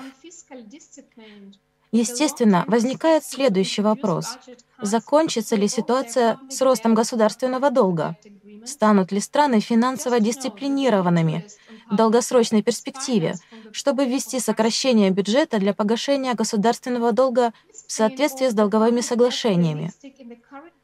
Естественно, 1.91 2.63
возникает 2.67 3.23
следующий 3.23 3.81
вопрос. 3.81 4.39
Закончится 4.81 5.55
ли 5.55 5.67
ситуация 5.67 6.39
с 6.49 6.61
ростом 6.61 6.95
государственного 6.95 7.69
долга? 7.69 8.17
Станут 8.65 9.11
ли 9.11 9.19
страны 9.19 9.59
финансово 9.59 10.19
дисциплинированными 10.19 11.45
долгосрочной 11.95 12.61
перспективе, 12.61 13.35
чтобы 13.71 14.05
ввести 14.05 14.39
сокращение 14.39 15.09
бюджета 15.09 15.59
для 15.59 15.73
погашения 15.73 16.33
государственного 16.33 17.11
долга 17.11 17.53
в 17.87 17.91
соответствии 17.91 18.47
с 18.47 18.53
долговыми 18.53 19.01
соглашениями? 19.01 19.91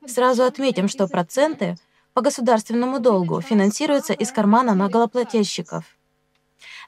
Сразу 0.06 0.44
отметим, 0.44 0.88
что 0.88 1.08
проценты 1.08 1.78
по 2.14 2.22
государственному 2.22 3.00
долгу 3.00 3.42
финансируются 3.42 4.14
из 4.14 4.32
кармана 4.32 4.74
налогоплательщиков. 4.76 5.86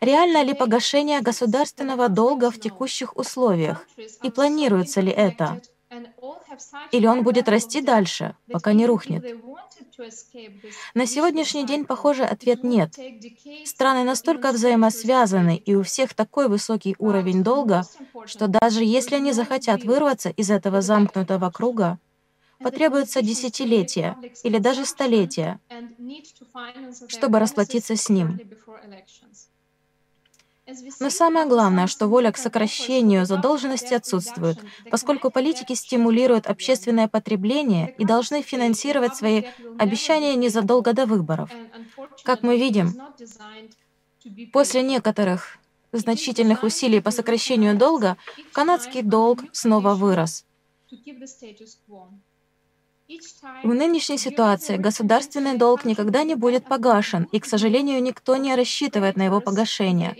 Реально 0.02 0.44
ли 0.44 0.54
погашение 0.54 1.22
государственного 1.22 2.10
долга 2.10 2.50
в 2.50 2.60
текущих 2.60 3.16
условиях? 3.16 3.86
И 4.24 4.30
планируется 4.32 5.00
ли 5.00 5.12
это? 5.12 5.62
Или 6.92 7.06
он 7.08 7.24
будет 7.24 7.48
расти 7.50 7.82
дальше, 7.82 8.36
пока 8.52 8.74
не 8.74 8.86
рухнет? 8.86 9.36
На 10.94 11.06
сегодняшний 11.06 11.66
день, 11.66 11.86
похоже, 11.86 12.24
ответ 12.24 12.64
нет. 12.64 13.02
Страны 13.64 14.04
настолько 14.04 14.52
взаимосвязаны, 14.52 15.58
и 15.58 15.76
у 15.76 15.84
всех 15.84 16.14
такой 16.14 16.48
высокий 16.48 16.96
уровень 17.00 17.44
долга, 17.44 17.88
что 18.24 18.48
даже 18.48 18.84
если 18.84 19.16
они 19.16 19.32
захотят 19.34 19.84
вырваться 19.84 20.30
из 20.30 20.50
этого 20.50 20.82
замкнутого 20.82 21.50
круга, 21.52 22.00
потребуется 22.62 23.22
десятилетия 23.22 24.18
или 24.44 24.58
даже 24.58 24.86
столетия, 24.86 25.60
чтобы 27.08 27.40
расплатиться 27.40 27.96
с 27.96 28.10
ним. 28.10 28.42
Но 31.00 31.10
самое 31.10 31.46
главное, 31.46 31.88
что 31.88 32.08
воля 32.08 32.32
к 32.32 32.38
сокращению 32.38 33.26
задолженности 33.26 33.94
отсутствует, 33.94 34.58
поскольку 34.90 35.32
политики 35.32 35.74
стимулируют 35.74 36.48
общественное 36.48 37.08
потребление 37.08 37.94
и 37.98 38.06
должны 38.06 38.42
финансировать 38.42 39.16
свои 39.16 39.44
обещания 39.78 40.36
незадолго 40.36 40.94
до 40.94 41.06
выборов. 41.06 41.50
Как 42.24 42.44
мы 42.44 42.58
видим, 42.58 42.94
после 44.52 44.82
некоторых 44.82 45.58
значительных 45.92 46.64
усилий 46.64 47.02
по 47.02 47.12
сокращению 47.12 47.78
долга, 47.78 48.18
канадский 48.54 49.02
долг 49.02 49.44
снова 49.52 49.94
вырос. 49.94 50.46
В 53.64 53.74
нынешней 53.74 54.18
ситуации 54.18 54.78
государственный 54.78 55.58
долг 55.58 55.86
никогда 55.86 56.24
не 56.24 56.36
будет 56.36 56.66
погашен, 56.66 57.28
и, 57.32 57.40
к 57.40 57.46
сожалению, 57.46 58.02
никто 58.02 58.36
не 58.38 58.56
рассчитывает 58.56 59.18
на 59.18 59.24
его 59.24 59.42
погашение. 59.42 60.16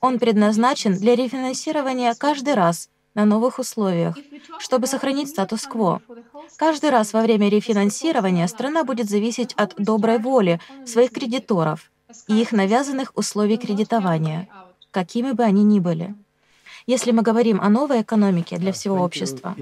Он 0.00 0.18
предназначен 0.18 0.94
для 0.94 1.14
рефинансирования 1.14 2.14
каждый 2.14 2.54
раз 2.54 2.88
на 3.14 3.24
новых 3.24 3.58
условиях, 3.58 4.16
чтобы 4.58 4.86
сохранить 4.86 5.28
статус-кво. 5.28 6.02
Каждый 6.56 6.90
раз 6.90 7.12
во 7.12 7.22
время 7.22 7.48
рефинансирования 7.48 8.46
страна 8.48 8.84
будет 8.84 9.08
зависеть 9.08 9.52
от 9.54 9.74
доброй 9.76 10.18
воли 10.18 10.60
своих 10.84 11.10
кредиторов 11.10 11.90
и 12.28 12.40
их 12.40 12.52
навязанных 12.52 13.12
условий 13.14 13.56
кредитования, 13.56 14.48
какими 14.90 15.32
бы 15.32 15.42
они 15.44 15.62
ни 15.62 15.78
были. 15.78 16.14
Если 16.86 17.12
мы 17.12 17.22
говорим 17.22 17.60
о 17.60 17.68
новой 17.70 18.02
экономике 18.02 18.58
для 18.58 18.72
всего 18.72 18.96
общества, 19.02 19.56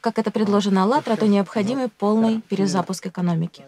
как 0.00 0.18
это 0.18 0.30
предложено 0.30 0.82
«АЛЛАТРА», 0.84 1.16
то 1.16 1.26
необходимый 1.26 1.88
полный 1.88 2.40
перезапуск 2.42 3.06
экономики. 3.06 3.64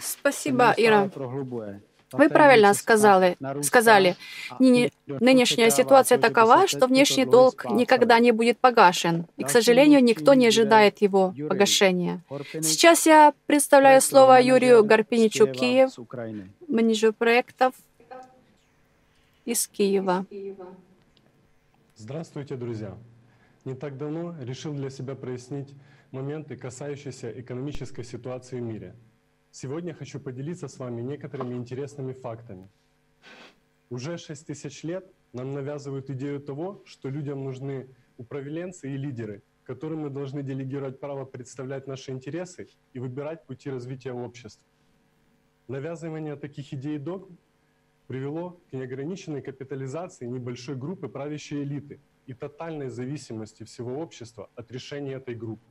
Спасибо, 0.00 0.74
Ира. 0.76 1.10
Вы 2.12 2.28
правильно 2.28 2.74
сказали, 2.74 3.36
сказали, 3.62 4.16
нынешняя 4.58 5.70
ситуация 5.70 6.18
такова, 6.18 6.68
что 6.68 6.86
внешний 6.86 7.24
долг 7.24 7.64
никогда 7.64 8.20
не 8.20 8.30
будет 8.30 8.58
погашен, 8.58 9.26
и, 9.36 9.42
к 9.42 9.50
сожалению, 9.50 10.02
никто 10.02 10.34
не 10.34 10.46
ожидает 10.46 11.02
его 11.02 11.34
погашения. 11.48 12.20
Сейчас 12.62 13.06
я 13.06 13.34
представляю 13.46 14.00
слово 14.00 14.40
Юрию 14.40 14.84
Гарпиничу 14.84 15.46
Киев, 15.48 15.90
менеджеру 16.68 17.12
проектов 17.12 17.74
из 19.44 19.66
Киева. 19.66 20.24
Здравствуйте, 22.06 22.56
друзья! 22.56 22.98
Не 23.64 23.74
так 23.74 23.96
давно 23.96 24.36
решил 24.38 24.74
для 24.74 24.90
себя 24.90 25.14
прояснить 25.14 25.74
моменты, 26.10 26.54
касающиеся 26.54 27.30
экономической 27.40 28.04
ситуации 28.04 28.60
в 28.60 28.62
мире. 28.62 28.94
Сегодня 29.50 29.94
хочу 29.94 30.20
поделиться 30.20 30.68
с 30.68 30.78
вами 30.78 31.00
некоторыми 31.00 31.54
интересными 31.54 32.12
фактами. 32.12 32.68
Уже 33.88 34.18
6 34.18 34.46
тысяч 34.46 34.84
лет 34.84 35.10
нам 35.32 35.54
навязывают 35.54 36.10
идею 36.10 36.40
того, 36.40 36.82
что 36.84 37.08
людям 37.08 37.42
нужны 37.42 37.88
управленцы 38.18 38.90
и 38.92 38.98
лидеры, 38.98 39.42
которым 39.62 40.00
мы 40.00 40.10
должны 40.10 40.42
делегировать 40.42 41.00
право 41.00 41.24
представлять 41.24 41.86
наши 41.86 42.10
интересы 42.10 42.68
и 42.92 42.98
выбирать 42.98 43.46
пути 43.46 43.70
развития 43.70 44.12
общества. 44.12 44.68
Навязывание 45.68 46.36
таких 46.36 46.70
идей 46.74 46.96
и 46.96 46.98
догм 46.98 47.38
привело 48.06 48.60
к 48.70 48.72
неограниченной 48.72 49.42
капитализации 49.42 50.26
небольшой 50.26 50.76
группы 50.76 51.08
правящей 51.08 51.62
элиты 51.62 52.00
и 52.26 52.34
тотальной 52.34 52.88
зависимости 52.88 53.64
всего 53.64 53.98
общества 53.98 54.50
от 54.56 54.70
решения 54.72 55.14
этой 55.14 55.34
группы. 55.34 55.64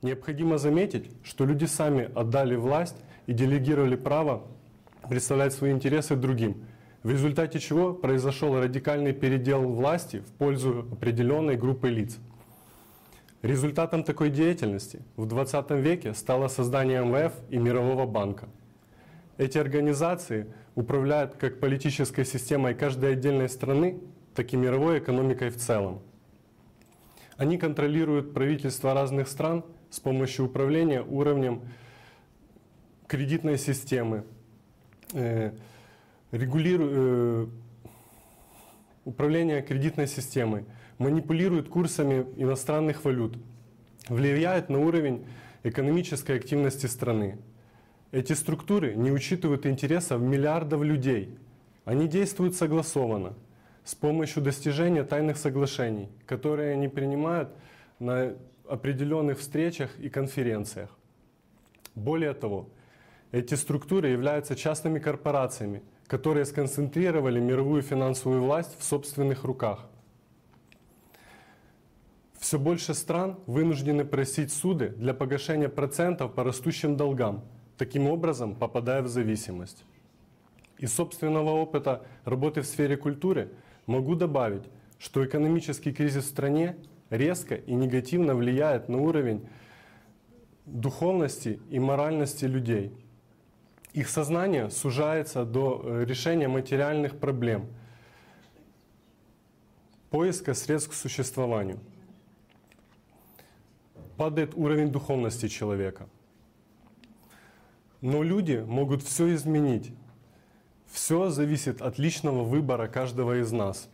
Необходимо 0.00 0.58
заметить, 0.58 1.10
что 1.22 1.44
люди 1.44 1.64
сами 1.64 2.10
отдали 2.14 2.56
власть 2.56 2.96
и 3.26 3.32
делегировали 3.32 3.96
право 3.96 4.46
представлять 5.08 5.52
свои 5.52 5.72
интересы 5.72 6.16
другим, 6.16 6.64
в 7.02 7.10
результате 7.10 7.58
чего 7.58 7.94
произошел 7.94 8.58
радикальный 8.58 9.12
передел 9.12 9.62
власти 9.62 10.18
в 10.20 10.32
пользу 10.32 10.88
определенной 10.92 11.56
группы 11.56 11.88
лиц. 11.88 12.18
Результатом 13.42 14.04
такой 14.04 14.30
деятельности 14.30 15.00
в 15.16 15.26
20 15.26 15.70
веке 15.72 16.14
стало 16.14 16.46
создание 16.46 17.04
МВФ 17.04 17.32
и 17.50 17.58
Мирового 17.58 18.06
банка. 18.06 18.48
Эти 19.36 19.58
организации– 19.58 20.52
управляют 20.74 21.34
как 21.36 21.60
политической 21.60 22.24
системой 22.24 22.74
каждой 22.74 23.12
отдельной 23.12 23.48
страны, 23.48 24.00
так 24.34 24.52
и 24.52 24.56
мировой 24.56 24.98
экономикой 24.98 25.50
в 25.50 25.56
целом. 25.56 26.00
Они 27.36 27.58
контролируют 27.58 28.34
правительства 28.34 28.94
разных 28.94 29.28
стран 29.28 29.64
с 29.90 30.00
помощью 30.00 30.46
управления 30.46 31.02
уровнем 31.02 31.62
кредитной 33.06 33.58
системы, 33.58 34.24
э, 35.12 35.52
э, 36.32 37.46
управление 39.04 39.62
кредитной 39.62 40.06
системой, 40.06 40.64
манипулируют 40.98 41.68
курсами 41.68 42.24
иностранных 42.36 43.04
валют, 43.04 43.36
влияют 44.08 44.68
на 44.70 44.78
уровень 44.78 45.26
экономической 45.62 46.36
активности 46.36 46.86
страны, 46.86 47.38
эти 48.12 48.34
структуры 48.34 48.94
не 48.94 49.10
учитывают 49.10 49.66
интересов 49.66 50.20
миллиардов 50.20 50.82
людей 50.82 51.36
Они 51.84 52.06
действуют 52.06 52.54
согласованно, 52.54 53.34
с 53.84 53.96
помощью 53.96 54.42
достижения 54.42 55.02
тайных 55.02 55.36
соглашений, 55.36 56.08
которые 56.26 56.74
они 56.74 56.86
принимают 56.86 57.48
на 57.98 58.34
определенных 58.68 59.40
встречах 59.40 59.98
и 59.98 60.08
конференциях. 60.08 60.90
Более 61.96 62.34
того, 62.34 62.68
эти 63.32 63.54
структуры 63.54 64.10
являются 64.10 64.54
частными 64.54 65.00
корпорациями, 65.00 65.82
которые 66.06 66.44
сконцентрировали 66.44 67.40
мировую 67.40 67.82
финансовую 67.82 68.42
власть 68.42 68.78
в 68.78 68.84
собственных 68.84 69.42
руках. 69.42 69.88
Все 72.38 72.58
больше 72.58 72.94
стран 72.94 73.38
вынуждены 73.46 74.04
просить 74.04 74.52
суды 74.52 74.90
для 74.90 75.14
погашения 75.14 75.68
процентов 75.68 76.34
по 76.34 76.44
растущим 76.44 76.96
долгам, 76.96 77.44
таким 77.82 78.06
образом 78.06 78.54
попадая 78.54 79.02
в 79.02 79.08
зависимость. 79.08 79.84
Из 80.78 80.94
собственного 80.94 81.50
опыта 81.50 82.06
работы 82.24 82.60
в 82.60 82.66
сфере 82.66 82.96
культуры 82.96 83.48
могу 83.86 84.14
добавить, 84.14 84.62
что 85.00 85.24
экономический 85.24 85.92
кризис 85.92 86.24
в 86.24 86.28
стране 86.28 86.76
резко 87.10 87.56
и 87.56 87.74
негативно 87.74 88.36
влияет 88.36 88.88
на 88.88 88.98
уровень 88.98 89.48
духовности 90.64 91.58
и 91.70 91.80
моральности 91.80 92.44
людей. 92.44 92.92
Их 93.94 94.08
сознание 94.08 94.70
сужается 94.70 95.44
до 95.44 95.82
э, 95.84 96.04
решения 96.04 96.46
материальных 96.46 97.18
проблем, 97.18 97.66
поиска 100.10 100.54
средств 100.54 100.90
к 100.90 100.94
существованию– 100.94 101.80
падает 104.16 104.54
уровень 104.54 104.92
духовности 104.92 105.48
человека. 105.48 106.06
Но 108.02 108.22
люди 108.22 108.62
могут 108.66 109.02
все 109.02 109.32
изменить. 109.34 109.92
Все 110.90 111.30
зависит 111.30 111.80
от 111.80 111.98
личного 111.98 112.42
выбора 112.42 112.88
каждого 112.88 113.40
из 113.40 113.52
нас. 113.52 113.88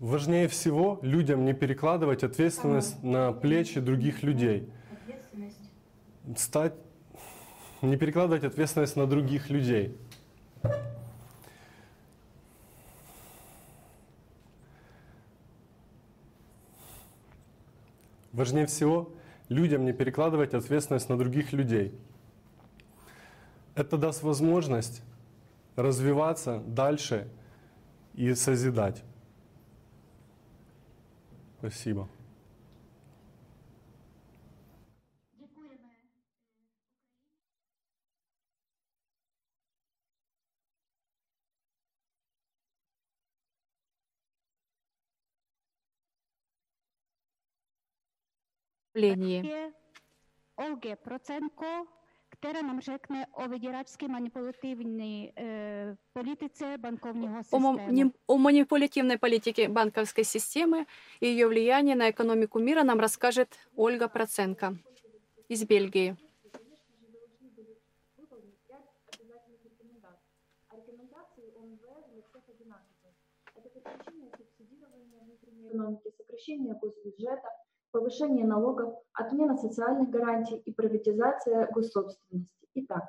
Важнее 0.00 0.48
всего 0.48 0.98
людям 1.00 1.44
не 1.44 1.54
перекладывать 1.54 2.24
ответственность 2.24 3.02
на 3.02 3.32
плечи 3.32 3.80
других 3.80 4.24
людей. 4.24 4.68
Стать, 6.36 6.74
не 7.80 7.96
перекладывать 7.96 8.44
ответственность 8.44 8.96
на 8.96 9.06
других 9.06 9.48
людей. 9.48 9.96
Важнее 18.32 18.66
всего 18.66 19.08
людям 19.54 19.84
не 19.84 19.92
перекладывать 19.92 20.52
ответственность 20.52 21.08
на 21.08 21.16
других 21.16 21.52
людей. 21.52 21.94
Это 23.74 23.96
даст 23.96 24.22
возможность 24.22 25.02
развиваться 25.76 26.62
дальше 26.66 27.28
и 28.14 28.34
созидать. 28.34 29.02
Спасибо. 31.58 32.08
Выступлении. 48.94 49.72
Olge 50.56 50.96
Procenko, 50.96 51.86
která 52.28 52.62
nám 52.62 52.80
řekne 52.80 53.26
o 53.26 53.48
vyděračské 53.48 54.08
manipulativní 54.08 55.32
e, 55.36 55.96
politice 56.12 56.78
bankovního 56.78 57.40
О, 57.50 57.58
мо- 57.58 57.72
systému. 57.76 57.92
ним- 57.92 58.12
о 58.26 58.36
манипулятивной 58.38 59.18
политике 59.18 59.68
банковской 59.68 60.24
системы 60.24 60.86
и 61.20 61.26
ее 61.26 61.48
влиянии 61.48 61.94
на 61.94 62.10
экономику 62.10 62.58
мира 62.60 62.82
нам 62.84 63.00
расскажет 63.00 63.48
Ольга 63.76 64.08
Проценко 64.08 64.76
из 65.48 65.64
Бельгии. 65.64 66.16
экономики, 75.70 76.12
сокращение 76.16 76.74
госбюджета, 76.74 77.48
повышение 77.94 78.44
налогов, 78.44 78.92
отмена 79.12 79.56
социальных 79.56 80.10
гарантий 80.10 80.56
и 80.56 80.72
приватизация 80.72 81.68
госсобственности. 81.72 82.66
Итак, 82.74 83.04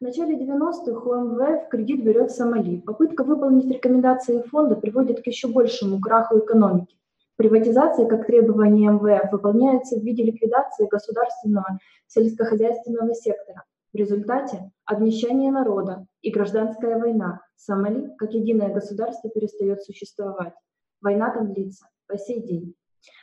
в 0.00 0.02
начале 0.02 0.36
90-х 0.36 1.08
у 1.08 1.14
МВФ 1.14 1.68
кредит 1.68 2.02
берет 2.02 2.32
Сомали. 2.32 2.80
Попытка 2.80 3.22
выполнить 3.22 3.72
рекомендации 3.72 4.42
фонда 4.42 4.74
приводит 4.74 5.22
к 5.22 5.26
еще 5.28 5.46
большему 5.46 6.00
краху 6.00 6.40
экономики. 6.40 6.96
Приватизация, 7.36 8.06
как 8.06 8.26
требование 8.26 8.90
МВФ, 8.90 9.30
выполняется 9.30 9.96
в 9.96 10.02
виде 10.02 10.24
ликвидации 10.24 10.88
государственного 10.88 11.78
сельскохозяйственного 12.08 13.14
сектора. 13.14 13.62
В 13.92 13.96
результате 13.96 14.72
обнищание 14.86 15.52
народа 15.52 16.04
и 16.22 16.32
гражданская 16.32 16.98
война. 16.98 17.42
Сомали, 17.54 18.12
как 18.18 18.32
единое 18.32 18.74
государство, 18.74 19.30
перестает 19.30 19.84
существовать. 19.84 20.54
Война 21.00 21.30
там 21.30 21.52
длится 21.52 21.86
по 22.08 22.18
сей 22.18 22.42
день. 22.42 22.74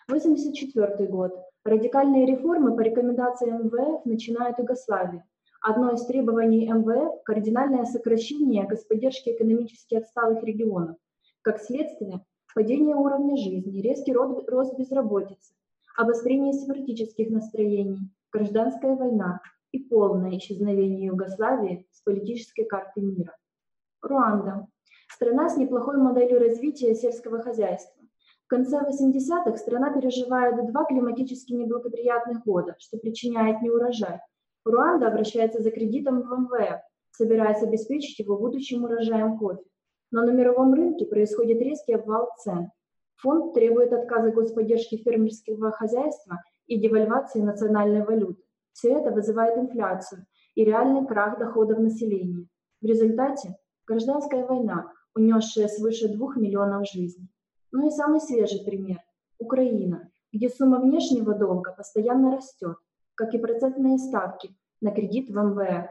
1984 0.07 1.09
год. 1.09 1.33
Радикальные 1.63 2.25
реформы 2.25 2.75
по 2.75 2.81
рекомендациям 2.81 3.67
МВФ 3.67 4.05
начинают 4.05 4.59
Югославию. 4.59 5.23
Одно 5.61 5.91
из 5.93 6.05
требований 6.05 6.67
МВФ– 6.67 7.23
кардинальное 7.25 7.85
сокращение 7.85 8.65
господдержки 8.65 9.29
экономически 9.29 9.95
отсталых 9.95 10.43
регионов. 10.43 10.97
Как 11.41 11.61
следствие, 11.61 12.25
падение 12.53 12.95
уровня 12.95 13.37
жизни, 13.37 13.81
резкий 13.81 14.13
рост 14.13 14.77
безработицы, 14.77 15.53
обострение 15.95 16.53
сепаратических 16.53 17.29
настроений, 17.29 18.11
гражданская 18.31 18.95
война 18.95 19.39
и 19.71 19.79
полное 19.79 20.37
исчезновение 20.37 21.05
Югославии 21.05 21.87
с 21.91 22.01
политической 22.01 22.65
карты 22.65 23.01
мира. 23.01 23.35
Руанда. 24.01 24.67
Страна 25.09 25.49
с 25.49 25.55
неплохой 25.55 25.97
моделью 25.97 26.39
развития 26.39 26.93
сельского 26.93 27.41
хозяйства. 27.41 28.02
Конце 28.53 28.77
80-х 28.77 29.57
страна 29.57 29.91
переживает 29.91 30.63
два 30.67 30.85
климатически 30.85 31.53
неблагоприятных 31.53 32.43
года, 32.43 32.75
что 32.77 32.99
причиняет 32.99 33.63
неурожай. 33.63 34.19
Руанда 34.63 35.07
обращается 35.07 35.63
за 35.63 35.71
кредитом 35.71 36.21
в 36.21 36.25
МВФ, 36.27 36.81
собираясь 37.09 37.63
обеспечить 37.63 38.19
его 38.19 38.37
будущим 38.37 38.83
урожаем 38.83 39.39
кофе. 39.39 39.63
Но 40.11 40.23
на 40.23 40.29
мировом 40.29 40.71
рынке 40.75 41.07
происходит 41.07 41.63
резкий 41.63 41.93
обвал 41.93 42.29
цен. 42.43 42.69
Фонд 43.23 43.55
требует 43.55 43.91
отказа 43.91 44.29
господдержки 44.29 44.97
фермерского 44.97 45.71
хозяйства 45.71 46.43
и 46.67 46.77
девальвации 46.77 47.41
национальной 47.41 48.05
валюты. 48.05 48.43
Все 48.71 48.93
это 48.93 49.09
вызывает 49.09 49.57
инфляцию 49.57 50.27
и 50.53 50.63
реальный 50.63 51.07
крах 51.07 51.39
доходов 51.39 51.79
населения. 51.79 52.45
В 52.83 52.85
результате 52.85 53.57
гражданская 53.87 54.45
война, 54.45 54.91
унесшая 55.15 55.69
свыше 55.69 56.07
двух 56.07 56.35
миллионов 56.35 56.87
жизней. 56.87 57.32
Ну 57.73 57.87
и 57.87 57.89
самый 57.91 58.21
свежий 58.21 58.63
пример– 58.63 58.99
Украина, 59.39 60.11
где 60.31 60.47
сумма 60.47 60.79
внешнего 60.79 61.33
долга 61.33 61.73
постоянно 61.75 62.35
растет, 62.35 62.77
как 63.15 63.33
и 63.33 63.39
процентные 63.39 63.97
ставки 63.97 64.55
на 64.79 64.91
кредит 64.91 65.29
в 65.29 65.35
МВФ. 65.35 65.89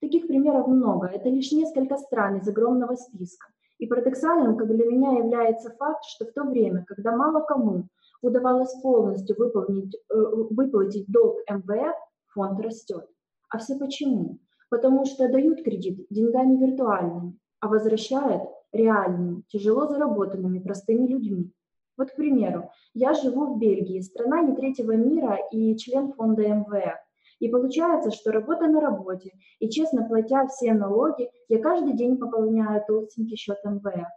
Таких 0.00 0.26
примеров 0.26 0.66
много, 0.66 1.06
это 1.06 1.28
лишь 1.28 1.52
несколько 1.52 1.96
стран 1.96 2.38
из 2.38 2.48
огромного 2.48 2.96
списка. 2.96 3.46
И 3.78 3.86
парадоксальным, 3.86 4.56
как 4.56 4.66
для 4.66 4.84
меня, 4.84 5.12
является 5.12 5.70
факт, 5.76 6.02
что 6.06 6.26
в 6.26 6.32
то 6.32 6.42
время, 6.42 6.84
когда 6.84 7.16
мало 7.16 7.40
кому 7.42 7.86
удавалось 8.20 8.74
полностью 8.82 9.36
выполнить, 9.38 9.94
э, 9.94 10.14
выплатить 10.50 11.06
долг 11.06 11.38
МВФ, 11.48 11.94
фонд 12.34 12.58
растет. 12.58 13.06
А 13.48 13.58
все 13.58 13.78
почему? 13.78 14.40
Потому 14.70 15.04
что 15.04 15.28
дают 15.28 15.62
кредит 15.62 16.04
деньгами 16.10 16.56
виртуальными, 16.56 17.38
а 17.60 17.68
возвращают 17.68 18.42
реальными, 18.76 19.42
тяжело 19.48 19.86
заработанными 19.86 20.58
простыми 20.58 21.06
людьми. 21.06 21.52
Вот, 21.96 22.10
к 22.10 22.16
примеру, 22.16 22.70
я 22.94 23.14
живу 23.14 23.54
в 23.54 23.58
Бельгии, 23.58 24.00
страна 24.00 24.42
не 24.42 24.54
третьего 24.54 24.92
мира 24.92 25.38
и 25.50 25.76
член 25.76 26.12
фонда 26.12 26.42
МВФ. 26.42 26.98
И 27.38 27.48
получается, 27.48 28.10
что 28.10 28.32
работа 28.32 28.66
на 28.66 28.80
работе, 28.80 29.32
и 29.58 29.68
честно 29.68 30.06
платя 30.06 30.46
все 30.46 30.72
налоги, 30.72 31.30
я 31.48 31.58
каждый 31.58 31.94
день 31.94 32.16
пополняю 32.16 32.82
толстенький 32.86 33.36
счет 33.36 33.58
МВФ. 33.64 34.08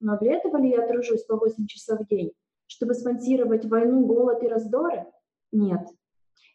Но 0.00 0.18
для 0.18 0.34
этого 0.34 0.56
ли 0.58 0.70
я 0.70 0.86
тружусь 0.86 1.24
по 1.24 1.36
8 1.36 1.66
часов 1.66 2.00
в 2.00 2.06
день? 2.06 2.32
Чтобы 2.66 2.94
спонсировать 2.94 3.64
войну, 3.64 4.06
голод 4.06 4.42
и 4.42 4.48
раздоры? 4.48 5.06
Нет. 5.52 5.86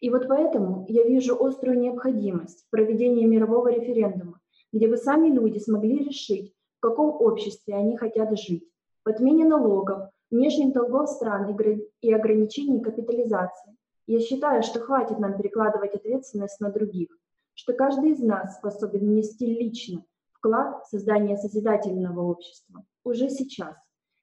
И 0.00 0.10
вот 0.10 0.28
поэтому 0.28 0.86
я 0.88 1.04
вижу 1.04 1.36
острую 1.42 1.78
необходимость 1.78 2.66
проведения 2.70 3.26
мирового 3.26 3.68
референдума, 3.68 4.40
где 4.72 4.88
бы 4.88 4.96
сами 4.96 5.28
люди 5.28 5.58
смогли 5.58 6.04
решить, 6.04 6.52
в 6.52 6.53
каком 6.84 7.10
обществе 7.20 7.74
они 7.74 7.96
хотят 7.96 8.38
жить, 8.38 8.68
в 9.04 9.08
отмене 9.08 9.46
налогов, 9.46 10.10
внешних 10.30 10.74
долгов 10.74 11.08
стран 11.08 11.56
и 12.02 12.12
ограничений 12.12 12.82
капитализации. 12.82 13.74
Я 14.06 14.20
считаю, 14.20 14.62
что 14.62 14.80
хватит 14.80 15.18
нам 15.18 15.38
перекладывать 15.38 15.94
ответственность 15.94 16.60
на 16.60 16.70
других, 16.70 17.08
что 17.54 17.72
каждый 17.72 18.10
из 18.10 18.20
нас 18.20 18.56
способен 18.56 19.00
внести 19.00 19.46
лично 19.46 20.04
вклад 20.34 20.84
в 20.84 20.88
создание 20.88 21.38
созидательного 21.38 22.20
общества 22.20 22.84
уже 23.02 23.30
сейчас. 23.30 23.74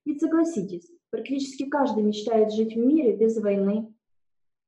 Ведь 0.06 0.22
согласитесь, 0.22 0.88
практически 1.10 1.68
каждый 1.68 2.04
мечтает 2.04 2.54
жить 2.54 2.76
в 2.76 2.80
мире 2.80 3.16
без 3.16 3.42
войны, 3.42 3.92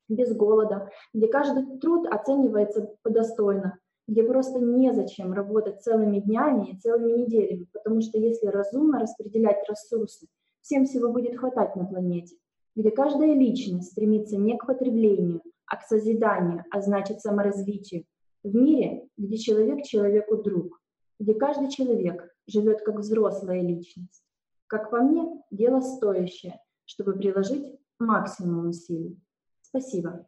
без 0.09 0.35
голода, 0.35 0.89
где 1.13 1.27
каждый 1.27 1.77
труд 1.77 2.07
оценивается 2.07 2.95
достойно, 3.03 3.77
где 4.07 4.23
просто 4.23 4.59
незачем 4.59 5.33
работать 5.33 5.81
целыми 5.81 6.19
днями 6.19 6.71
и 6.71 6.77
целыми 6.77 7.21
неделями, 7.21 7.67
потому 7.71 8.01
что 8.01 8.17
если 8.17 8.47
разумно 8.47 8.99
распределять 8.99 9.67
ресурсы, 9.69 10.27
всем 10.61 10.85
всего 10.85 11.11
будет 11.11 11.37
хватать 11.37 11.75
на 11.75 11.85
планете, 11.85 12.35
где 12.75 12.91
каждая 12.91 13.33
личность 13.33 13.91
стремится 13.91 14.37
не 14.37 14.57
к 14.57 14.65
потреблению, 14.65 15.41
а 15.65 15.77
к 15.77 15.83
созиданию, 15.83 16.65
а 16.71 16.81
значит 16.81 17.21
саморазвитию, 17.21 18.05
в 18.43 18.53
мире, 18.53 19.07
где 19.17 19.37
человек 19.37 19.85
человеку 19.85 20.37
друг, 20.37 20.81
где 21.19 21.33
каждый 21.33 21.69
человек 21.69 22.29
живет 22.47 22.81
как 22.81 22.99
взрослая 22.99 23.61
личность. 23.61 24.23
Как 24.67 24.89
по 24.89 25.01
мне, 25.01 25.41
дело 25.51 25.79
стоящее, 25.79 26.59
чтобы 26.85 27.13
приложить 27.13 27.79
максимум 27.99 28.69
усилий. 28.69 29.17
Спасибо. 29.61 30.27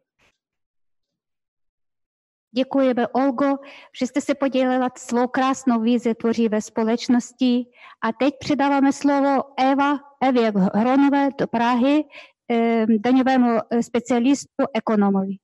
Děkujeme, 2.52 3.08
Olgo, 3.08 3.56
že 3.98 4.06
jste 4.06 4.20
se 4.20 4.34
podělila 4.34 4.88
svou 4.98 5.26
krásnou 5.26 5.80
vizi 5.80 6.14
tvořivé 6.14 6.60
společnosti. 6.60 7.66
A 8.04 8.12
teď 8.12 8.34
předáváme 8.38 8.92
slovo 8.92 9.42
Eva, 9.58 9.98
Evě 10.22 10.52
Hronové 10.74 11.28
do 11.38 11.46
Prahy, 11.46 12.04
eh, 12.50 12.86
daňovému 12.98 13.58
specialistu 13.80 14.64
ekonomovi. 14.74 15.36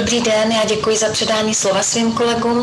Dobrý 0.00 0.20
den, 0.20 0.52
já 0.52 0.64
děkuji 0.64 0.96
za 0.96 1.12
předání 1.12 1.54
slova 1.54 1.82
svým 1.82 2.12
kolegům. 2.12 2.58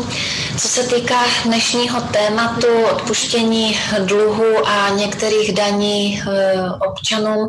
Co 0.60 0.68
se 0.68 0.82
týká 0.94 1.20
dnešního 1.44 1.98
tématu 2.18 2.70
odpuštění 2.94 3.64
dluhu 4.10 4.50
a 4.66 4.76
některých 5.02 5.48
daní 5.54 6.00
eh, 6.20 6.24
občanům, 6.88 7.42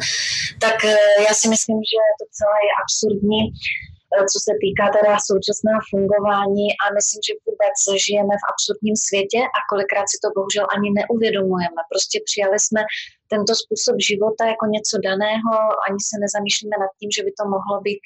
tak 0.65 0.77
eh, 0.85 0.97
já 1.27 1.33
si 1.39 1.47
myslím, 1.53 1.77
že 1.91 1.99
to 2.19 2.25
celé 2.37 2.57
je 2.67 2.73
absurdní 2.83 3.41
eh, 4.13 4.25
co 4.31 4.37
se 4.45 4.51
týká 4.63 4.85
teda 4.97 5.13
současného 5.29 5.81
fungování 5.91 6.67
a 6.81 6.83
myslím, 6.97 7.21
že 7.27 7.33
vůbec 7.47 7.77
žijeme 8.05 8.33
v 8.41 8.47
absurdním 8.51 8.97
světě 9.07 9.39
a 9.57 9.59
kolikrát 9.71 10.07
si 10.11 10.17
to 10.23 10.27
bohužel 10.37 10.65
ani 10.75 10.89
neuvědomujeme. 10.99 11.79
Prostě 11.91 12.17
přijali 12.27 12.57
jsme 12.65 12.81
tento 13.33 13.51
způsob 13.61 13.95
života 14.09 14.43
jako 14.53 14.65
něco 14.75 14.95
daného, 15.09 15.53
ani 15.87 15.99
se 16.09 16.15
nezamýšlíme 16.23 16.75
nad 16.83 16.91
tím, 16.99 17.09
že 17.15 17.21
by 17.25 17.31
to 17.39 17.43
mohlo 17.55 17.75
být 17.87 18.01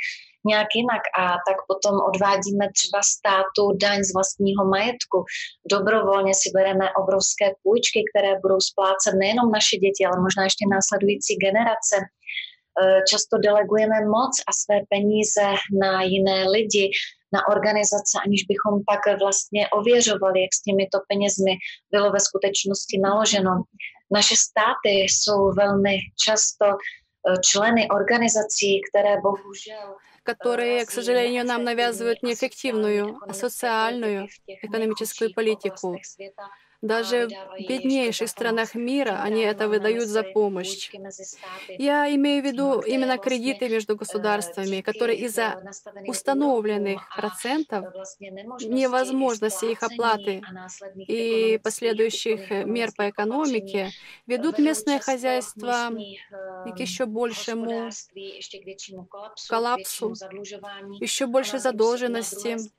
nějak 0.46 0.68
jinak 0.76 1.04
a 1.20 1.24
tak 1.48 1.58
potom 1.68 1.96
odvádíme 2.10 2.66
třeba 2.78 3.00
státu 3.16 3.64
daň 3.84 4.00
z 4.04 4.14
vlastního 4.14 4.66
majetku. 4.66 5.18
Dobrovolně 5.72 6.34
si 6.42 6.50
bereme 6.58 6.86
obrovské 7.02 7.46
půjčky, 7.64 8.00
které 8.10 8.32
budou 8.44 8.60
splácet 8.60 9.14
nejenom 9.20 9.52
naše 9.52 9.76
děti, 9.78 10.02
ale 10.06 10.18
možná 10.26 10.44
ještě 10.44 10.66
následující 10.76 11.34
generace. 11.46 11.96
E, 12.00 12.06
často 13.10 13.38
delegujeme 13.38 13.98
moc 14.18 14.34
a 14.50 14.52
své 14.62 14.78
peníze 14.94 15.46
na 15.84 16.04
jiné 16.04 16.50
lidi, 16.56 16.92
na 17.34 17.48
organizace, 17.56 18.16
aniž 18.26 18.42
bychom 18.52 18.74
pak 18.90 19.20
vlastně 19.20 19.70
ověřovali, 19.70 20.42
jak 20.42 20.54
s 20.54 20.62
těmito 20.62 20.98
penězmi 21.10 21.54
bylo 21.92 22.12
ve 22.12 22.20
skutečnosti 22.20 23.00
naloženo. 23.00 23.54
Naše 24.12 24.36
státy 24.36 24.92
jsou 25.10 25.40
velmi 25.58 25.96
často 26.26 26.66
e, 26.66 26.76
členy 27.50 27.88
organizací, 27.90 28.82
které 28.90 29.22
bohužel 29.22 29.88
которые, 30.24 30.86
к 30.86 30.92
сожалению, 30.92 31.46
нам 31.46 31.64
навязывают 31.64 32.24
не 32.24 32.34
эффективную, 32.34 33.20
а 33.28 33.34
социальную 33.34 34.30
экономическую 34.62 35.34
политику. 35.34 35.98
Даже 36.84 37.30
в 37.58 37.63
беднейших 37.63 38.30
странах 38.30 38.76
мира 38.76 39.22
они 39.24 39.41
это 39.41 39.69
выдают 39.69 40.10
за 40.10 40.24
помощь. 40.26 40.91
Я 41.78 42.13
имею 42.15 42.41
в 42.43 42.46
виду 42.46 42.82
именно 42.82 43.17
кредиты 43.19 43.69
между 43.69 43.96
государствами, 43.96 44.82
которые 44.82 45.19
из-за 45.19 45.58
установленных 46.06 47.12
процентов, 47.15 47.88
невозможности 48.60 49.65
их 49.65 49.84
оплаты 49.84 50.48
и 51.08 51.60
последующих 51.63 52.50
мер 52.52 52.91
по 52.96 53.10
экономике 53.10 53.93
ведут 54.28 54.58
местное 54.60 55.00
хозяйство 55.00 55.91
к 56.63 56.80
еще 56.80 57.06
большему 57.06 57.96
коллапсу, 59.48 60.19
еще 61.00 61.28
больше 61.28 61.60
задолженности. 61.60 62.69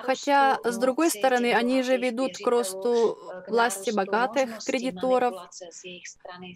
Хотя, 0.00 0.58
с 0.64 0.78
другой 0.78 1.10
стороны, 1.10 1.52
они 1.54 1.82
же 1.82 1.96
ведут 1.96 2.23
ведут 2.24 2.38
к 2.38 2.46
росту 2.46 3.18
власти 3.48 3.90
богатых 3.90 4.64
кредиторов, 4.64 5.34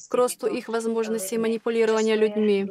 к 0.08 0.14
росту 0.14 0.46
их 0.46 0.68
возможностей 0.68 1.38
манипулирования 1.38 2.16
людьми. 2.16 2.66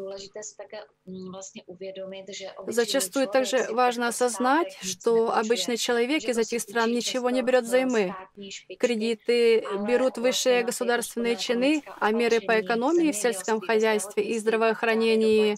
Зачастую 2.68 3.28
также 3.28 3.68
важно 3.72 4.08
осознать, 4.08 4.78
что 4.82 5.32
обычный 5.34 5.78
человек 5.78 6.24
из 6.24 6.38
этих 6.38 6.62
стран 6.62 6.92
ничего 6.92 7.30
не 7.30 7.42
берет 7.42 7.64
взаймы. 7.64 8.16
Кредиты 8.80 9.64
берут 9.88 10.18
высшие 10.18 10.64
государственные 10.64 11.36
чины, 11.36 11.84
а 12.00 12.12
меры 12.12 12.42
по 12.42 12.60
экономии 12.60 13.12
в 13.12 13.16
сельском 13.16 13.62
хозяйстве 13.62 14.24
и 14.24 14.38
здравоохранении 14.38 15.56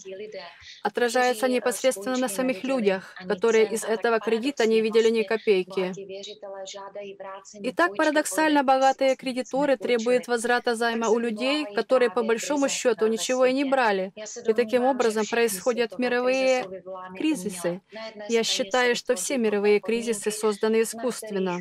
отражаются 0.82 1.48
непосредственно 1.48 2.16
на 2.16 2.28
самих 2.28 2.64
людях, 2.64 3.14
которые 3.26 3.66
из 3.68 3.84
этого 3.84 4.18
кредита 4.20 4.66
не 4.66 4.80
видели 4.80 5.10
ни 5.10 5.22
копейки. 5.22 5.92
И 7.54 7.72
так 7.72 7.94
парадоксально 7.96 8.62
богатые 8.62 9.16
кредиторы 9.16 9.76
требуют 9.76 10.28
возврата 10.28 10.74
займа 10.74 11.08
у 11.08 11.18
людей, 11.18 11.64
которые 11.74 12.10
по 12.10 12.22
большому 12.22 12.68
счету 12.68 13.06
ничего 13.06 13.46
и 13.46 13.52
не 13.52 13.64
брали. 13.64 14.12
И 14.46 14.52
таким 14.52 14.84
образом 14.84 15.24
происходят 15.30 15.98
мировые 15.98 16.64
кризисы. 17.16 17.80
Я 18.28 18.42
считаю, 18.42 18.96
что 18.96 19.14
все 19.14 19.38
мировые 19.38 19.80
кризисы 19.80 20.30
созданы 20.30 20.82
искусственно. 20.82 21.60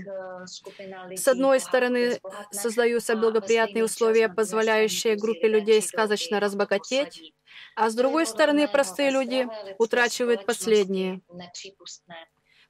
С 1.15 1.27
одной 1.27 1.59
стороны, 1.59 2.19
создаются 2.51 3.15
благоприятные 3.15 3.83
условия, 3.83 4.29
позволяющие 4.29 5.15
группе 5.15 5.47
людей 5.47 5.81
сказочно 5.81 6.39
разбогатеть, 6.39 7.33
а 7.75 7.89
с 7.89 7.95
другой 7.95 8.25
стороны, 8.25 8.67
простые 8.67 9.11
люди 9.11 9.47
утрачивают 9.77 10.45
последние. 10.45 11.21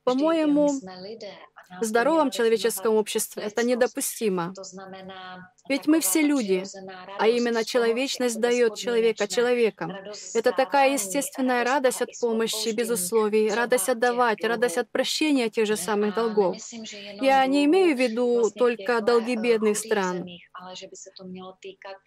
По-моему, 0.03 0.69
здоровом 1.81 2.31
человеческом 2.31 2.95
обществе 2.95 3.43
это 3.43 3.63
недопустимо. 3.63 4.57
Ведь 5.69 5.85
мы 5.85 5.99
все 5.99 6.21
люди, 6.21 6.63
а 7.19 7.27
именно 7.27 7.63
человечность 7.63 8.39
дает 8.39 8.75
человека 8.75 9.27
человеком. 9.27 9.95
Это 10.33 10.51
такая 10.51 10.93
естественная 10.93 11.63
радость 11.63 12.01
от 12.01 12.09
помощи 12.19 12.69
без 12.69 12.89
условий, 12.89 13.51
радость 13.51 13.87
отдавать, 13.87 14.43
радость 14.43 14.79
от 14.79 14.89
прощения 14.89 15.49
тех 15.49 15.67
же 15.67 15.77
самых 15.77 16.15
долгов. 16.15 16.57
Я 17.21 17.45
не 17.45 17.65
имею 17.65 17.95
в 17.95 17.99
виду 17.99 18.49
только 18.49 18.99
долги 19.01 19.35
бедных 19.35 19.77
стран. 19.77 20.25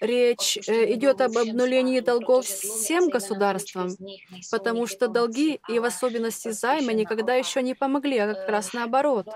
Речь 0.01 0.59
э, 0.69 0.93
идет 0.93 1.21
об 1.23 1.39
обнулении 1.39 2.01
долгов 2.01 2.45
всем 2.45 3.09
государствам, 3.09 3.89
потому 4.51 4.87
что 4.87 5.09
долги 5.09 5.61
и 5.69 5.79
в 5.79 5.85
особенности 5.85 6.51
займы 6.51 6.93
никогда 6.93 7.35
еще 7.35 7.63
не 7.63 7.75
помогли, 7.75 8.19
а 8.19 8.35
как 8.35 8.49
раз 8.49 8.73
наоборот. 8.75 9.27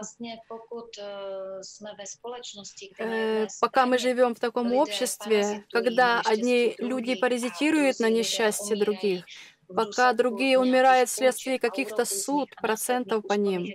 Э, 2.99 3.47
пока 3.61 3.87
мы 3.87 3.99
живем 3.99 4.16
в 4.35 4.41
таком 4.41 4.73
обществе, 4.73 5.47
когда 5.71 6.21
одни 6.25 6.75
люди 6.79 7.15
паразитируют 7.15 7.99
на 8.01 8.11
несчастье 8.11 8.77
других, 8.77 9.27
пока 9.75 10.13
другие 10.13 10.59
умирают 10.59 11.09
вследствие 11.09 11.59
каких-то 11.59 12.05
суд, 12.05 12.51
процентов 12.57 13.27
по 13.27 13.35
ним, 13.35 13.67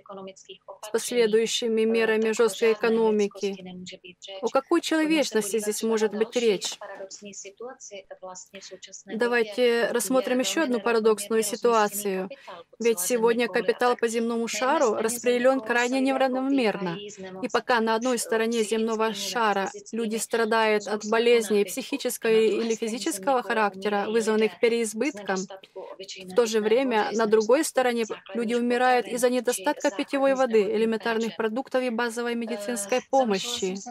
с 0.84 0.90
последующими 0.90 1.82
мерами 1.84 2.32
жесткой 2.32 2.72
экономики. 2.72 3.56
О 4.40 4.48
какой 4.48 4.80
человечности 4.80 5.58
здесь 5.58 5.82
может 5.82 6.12
быть 6.12 6.34
речь? 6.36 6.78
Давайте 9.06 9.88
рассмотрим 9.92 10.40
еще 10.40 10.62
одну 10.62 10.80
парадоксную 10.80 11.42
ситуацию. 11.42 12.28
Ведь 12.78 13.00
сегодня 13.00 13.48
капитал 13.48 13.96
по 13.96 14.08
земному 14.08 14.48
шару 14.48 14.94
распределен 14.94 15.60
крайне 15.60 16.00
неравномерно. 16.00 16.96
И 17.42 17.48
пока 17.48 17.80
на 17.80 17.94
одной 17.94 18.18
стороне 18.18 18.62
земного 18.62 19.14
шара 19.14 19.70
люди 19.92 20.16
страдают 20.16 20.86
от 20.86 21.04
болезней 21.06 21.64
психического 21.64 22.30
или 22.30 22.74
физического 22.74 23.42
характера, 23.42 24.06
вызванных 24.08 24.58
переизбытком, 24.60 25.36
в 26.28 26.34
то 26.34 26.46
же 26.46 26.60
время 26.60 27.08
на 27.12 27.26
другой 27.26 27.64
стороне 27.64 28.06
люди 28.32 28.54
умирают 28.54 29.06
из-за 29.08 29.30
недостатка 29.30 29.90
питьевой 29.90 30.34
воды, 30.34 30.62
элементарных 30.74 31.34
продуктов 31.36 31.82
и 31.82 31.90
базовой 31.90 32.34
медицинской 32.34 33.00
помощи. 33.10 33.82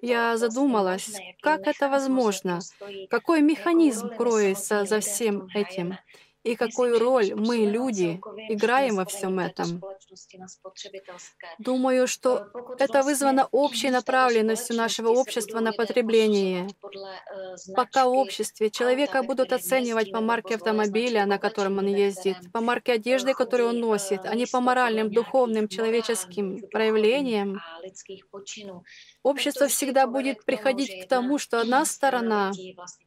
Я 0.00 0.36
задумалась, 0.36 1.22
как 1.40 1.66
это 1.66 1.88
возможно, 1.88 2.66
какой 3.08 3.42
механизм 3.42 4.10
кроется 4.10 4.84
за 4.84 5.00
всем 5.00 5.48
этим 5.54 5.98
и 6.44 6.56
какую 6.56 6.98
роль 6.98 7.34
мы, 7.34 7.56
люди, 7.56 8.20
играем 8.50 8.96
во 8.96 9.04
всем 9.06 9.38
этом. 9.38 9.82
Думаю, 11.58 12.06
что 12.06 12.48
это 12.78 13.02
вызвано 13.02 13.48
общей 13.50 13.90
направленностью 13.90 14.76
нашего 14.76 15.08
общества 15.08 15.60
на 15.60 15.72
потребление. 15.72 16.68
Пока 17.74 18.06
в 18.06 18.12
обществе 18.12 18.70
человека 18.70 19.22
будут 19.22 19.52
оценивать 19.52 20.12
по 20.12 20.20
марке 20.20 20.56
автомобиля, 20.56 21.24
на 21.24 21.38
котором 21.38 21.78
он 21.78 21.86
ездит, 21.86 22.36
по 22.52 22.60
марке 22.60 22.92
одежды, 22.92 23.32
которую 23.32 23.70
он 23.70 23.80
носит, 23.80 24.20
а 24.24 24.34
не 24.34 24.46
по 24.46 24.60
моральным, 24.60 25.10
духовным, 25.10 25.66
человеческим 25.68 26.60
проявлениям, 26.70 27.60
общество 29.22 29.66
всегда 29.68 30.06
будет 30.06 30.44
приходить 30.44 31.04
к 31.04 31.08
тому, 31.08 31.38
что 31.38 31.60
одна 31.60 31.86
сторона 31.86 32.52
Э, 32.54 33.03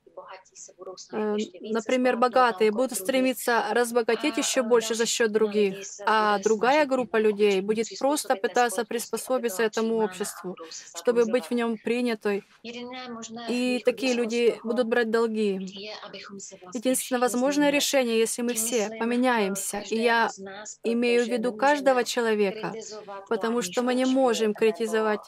например, 1.60 2.17
богатые 2.17 2.71
будут 2.71 2.97
стремиться 2.97 3.65
разбогатеть 3.71 4.38
еще 4.38 4.63
больше 4.63 4.95
за 4.95 5.06
счет 5.06 5.32
других, 5.32 5.77
а 6.06 6.39
другая 6.39 6.86
группа 6.86 7.17
людей 7.17 7.62
будет 7.62 7.88
просто 7.99 8.36
пытаться 8.36 8.86
приспособиться 8.86 9.63
этому 9.63 9.97
обществу, 10.03 10.56
чтобы 10.95 11.25
быть 11.25 11.45
в 11.45 11.51
нем 11.51 11.77
принятой. 11.77 12.43
И 13.49 13.82
такие 13.86 14.13
люди 14.13 14.60
будут 14.63 14.88
брать 14.88 15.12
долги. 15.12 15.60
Единственное 16.73 17.21
возможное 17.21 17.69
решение, 17.69 18.17
если 18.19 18.41
мы 18.41 18.53
все 18.53 18.89
поменяемся, 18.99 19.80
и 19.80 19.97
я 19.97 20.30
имею 20.84 21.25
в 21.25 21.27
виду 21.27 21.53
каждого 21.53 22.03
человека, 22.03 22.73
потому 23.30 23.62
что 23.62 23.82
мы 23.82 23.93
не 23.93 24.06
можем 24.06 24.53
критизовать 24.53 25.21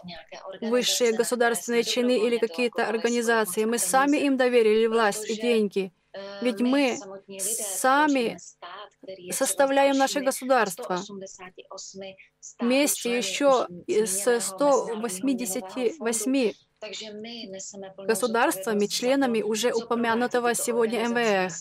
высшие 0.61 1.13
государственные 1.13 1.83
чины 1.83 2.17
или 2.17 2.37
какие-то 2.37 2.87
организации. 2.87 3.65
Мы 3.65 3.77
сами 3.77 4.17
им 4.17 4.37
доверили 4.37 4.78
власть 4.87 5.29
и 5.29 5.35
деньги. 5.35 5.91
Ведь 6.41 6.59
мы 6.59 6.97
сами 7.39 8.37
составляем 9.31 9.97
наше 9.97 10.21
государство. 10.21 10.99
Вместе 12.59 13.17
еще 13.17 13.67
с 13.87 14.39
188 14.39 16.53
государствами, 17.97 18.85
членами 18.87 19.41
уже 19.41 19.73
упомянутого 19.73 20.55
сегодня 20.55 21.07
МВФ. 21.07 21.53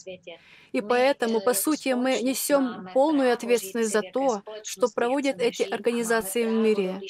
И 0.73 0.81
поэтому, 0.81 1.41
по 1.41 1.55
сути, 1.55 1.91
мы 1.91 2.21
несем 2.21 2.89
полную 2.95 3.33
ответственность 3.33 3.93
за 3.93 4.03
то, 4.03 4.43
что 4.65 4.89
проводят 4.89 5.41
эти 5.41 5.63
организации 5.63 6.45
в 6.45 6.53
мире. 6.53 7.01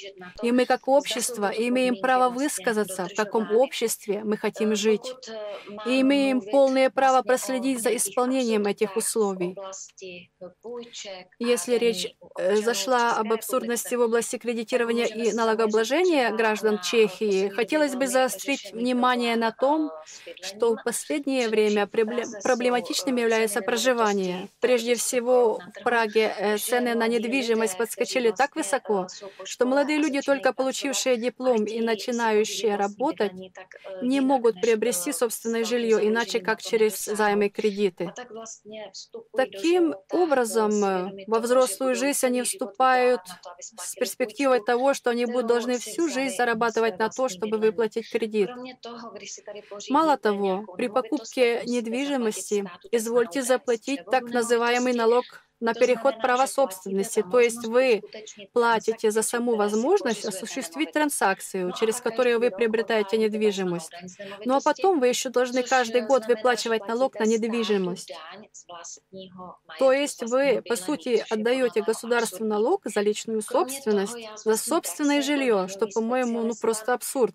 И 0.43 0.53
мы, 0.53 0.67
как 0.67 0.89
общество, 0.89 1.51
имеем 1.57 1.97
право 2.01 2.29
высказаться, 2.29 3.07
в 3.07 3.15
каком 3.15 3.51
обществе 3.57 4.23
мы 4.25 4.37
хотим 4.37 4.75
жить. 4.75 5.15
И 5.87 6.01
имеем 6.01 6.41
полное 6.41 6.91
право 6.91 7.23
проследить 7.23 7.83
за 7.83 7.95
исполнением 7.97 8.67
этих 8.67 8.97
условий. 8.97 9.57
Если 11.39 11.77
речь 11.77 12.07
э, 12.39 12.57
зашла 12.57 13.17
об 13.19 13.33
абсурдности 13.33 13.95
в 13.95 14.01
области 14.01 14.37
кредитирования 14.37 15.07
и 15.07 15.33
налогообложения 15.33 16.31
граждан 16.31 16.81
Чехии, 16.81 17.49
хотелось 17.49 17.95
бы 17.95 18.07
заострить 18.07 18.73
внимание 18.73 19.37
на 19.37 19.51
том, 19.53 19.91
что 20.43 20.75
в 20.75 20.83
последнее 20.85 21.49
время 21.49 21.87
проблематичным 21.87 23.17
является 23.17 23.48
проживания. 23.61 24.49
Прежде 24.61 24.95
всего, 24.95 25.59
в 25.59 25.83
Праге 25.83 26.33
э, 26.39 26.59
цены 26.59 26.95
на 26.95 27.09
недвижимость 27.09 27.77
подскочили 27.77 28.31
так 28.31 28.57
высоко, 28.57 29.07
что 29.45 29.67
молодые 29.67 29.99
люди, 29.99 30.21
только 30.21 30.53
получившие 30.53 31.17
диплом 31.17 31.65
и 31.65 31.81
начинающие 31.81 32.77
работать, 32.77 33.33
не 34.03 34.21
могут 34.21 34.61
приобрести 34.61 35.13
собственное 35.13 35.65
жилье 35.65 36.07
иначе, 36.07 36.41
как 36.41 36.63
через 36.63 37.05
займы 37.05 37.49
кредиты. 37.49 38.13
Таким 39.37 39.95
образом, 40.13 40.85
э, 40.85 41.25
во 41.27 41.41
взрослую 41.41 41.95
жизнь 41.95 42.25
они 42.27 42.43
вступают 42.43 43.21
с 43.59 43.95
перспективой 43.95 44.63
того, 44.65 44.95
что 44.95 45.11
они 45.11 45.27
будут 45.27 45.49
должны 45.49 45.79
всю 45.79 46.09
жизнь 46.09 46.37
зарабатывать 46.37 46.99
на 46.99 47.09
то, 47.09 47.29
чтобы 47.29 47.59
выплатить 47.59 48.09
кредит. 48.09 48.51
Мало 49.89 50.17
того, 50.17 50.65
при 50.77 50.89
покупке 50.89 51.63
недвижимости 51.65 52.71
извольте 52.93 53.38
можете 53.39 53.43
заплатить 53.43 54.05
так 54.11 54.25
называемый 54.25 54.95
налог 54.95 55.48
на 55.61 55.75
переход 55.75 56.19
права 56.21 56.47
собственности, 56.47 57.25
то 57.31 57.41
есть 57.41 57.67
вы 57.67 58.03
платите 58.53 59.11
за 59.11 59.23
саму 59.23 59.57
возможность 59.57 60.25
осуществить 60.25 60.93
транзакцию, 60.93 61.73
через 61.79 62.01
которую 62.01 62.39
вы 62.39 62.51
приобретаете 62.51 63.19
недвижимость. 63.19 63.93
Ну 64.45 64.55
а 64.57 64.61
потом 64.61 65.01
вы 65.01 65.09
еще 65.09 65.31
должны 65.31 65.63
каждый 65.63 66.03
год 66.03 66.27
выплачивать 66.27 66.87
налог 66.87 67.19
на 67.19 67.25
недвижимость. 67.25 68.13
То 69.79 69.93
есть 69.93 70.23
вы, 70.23 70.63
по 70.67 70.77
сути, 70.77 71.25
отдаете 71.29 71.83
государству 71.83 72.45
налог 72.45 72.83
за 72.85 73.01
личную 73.01 73.43
собственность, 73.43 74.17
за 74.37 74.57
собственное 74.57 75.23
жилье, 75.23 75.69
что, 75.69 75.87
по-моему, 75.87 76.43
ну 76.43 76.55
просто 76.61 76.95
абсурд. 76.95 77.35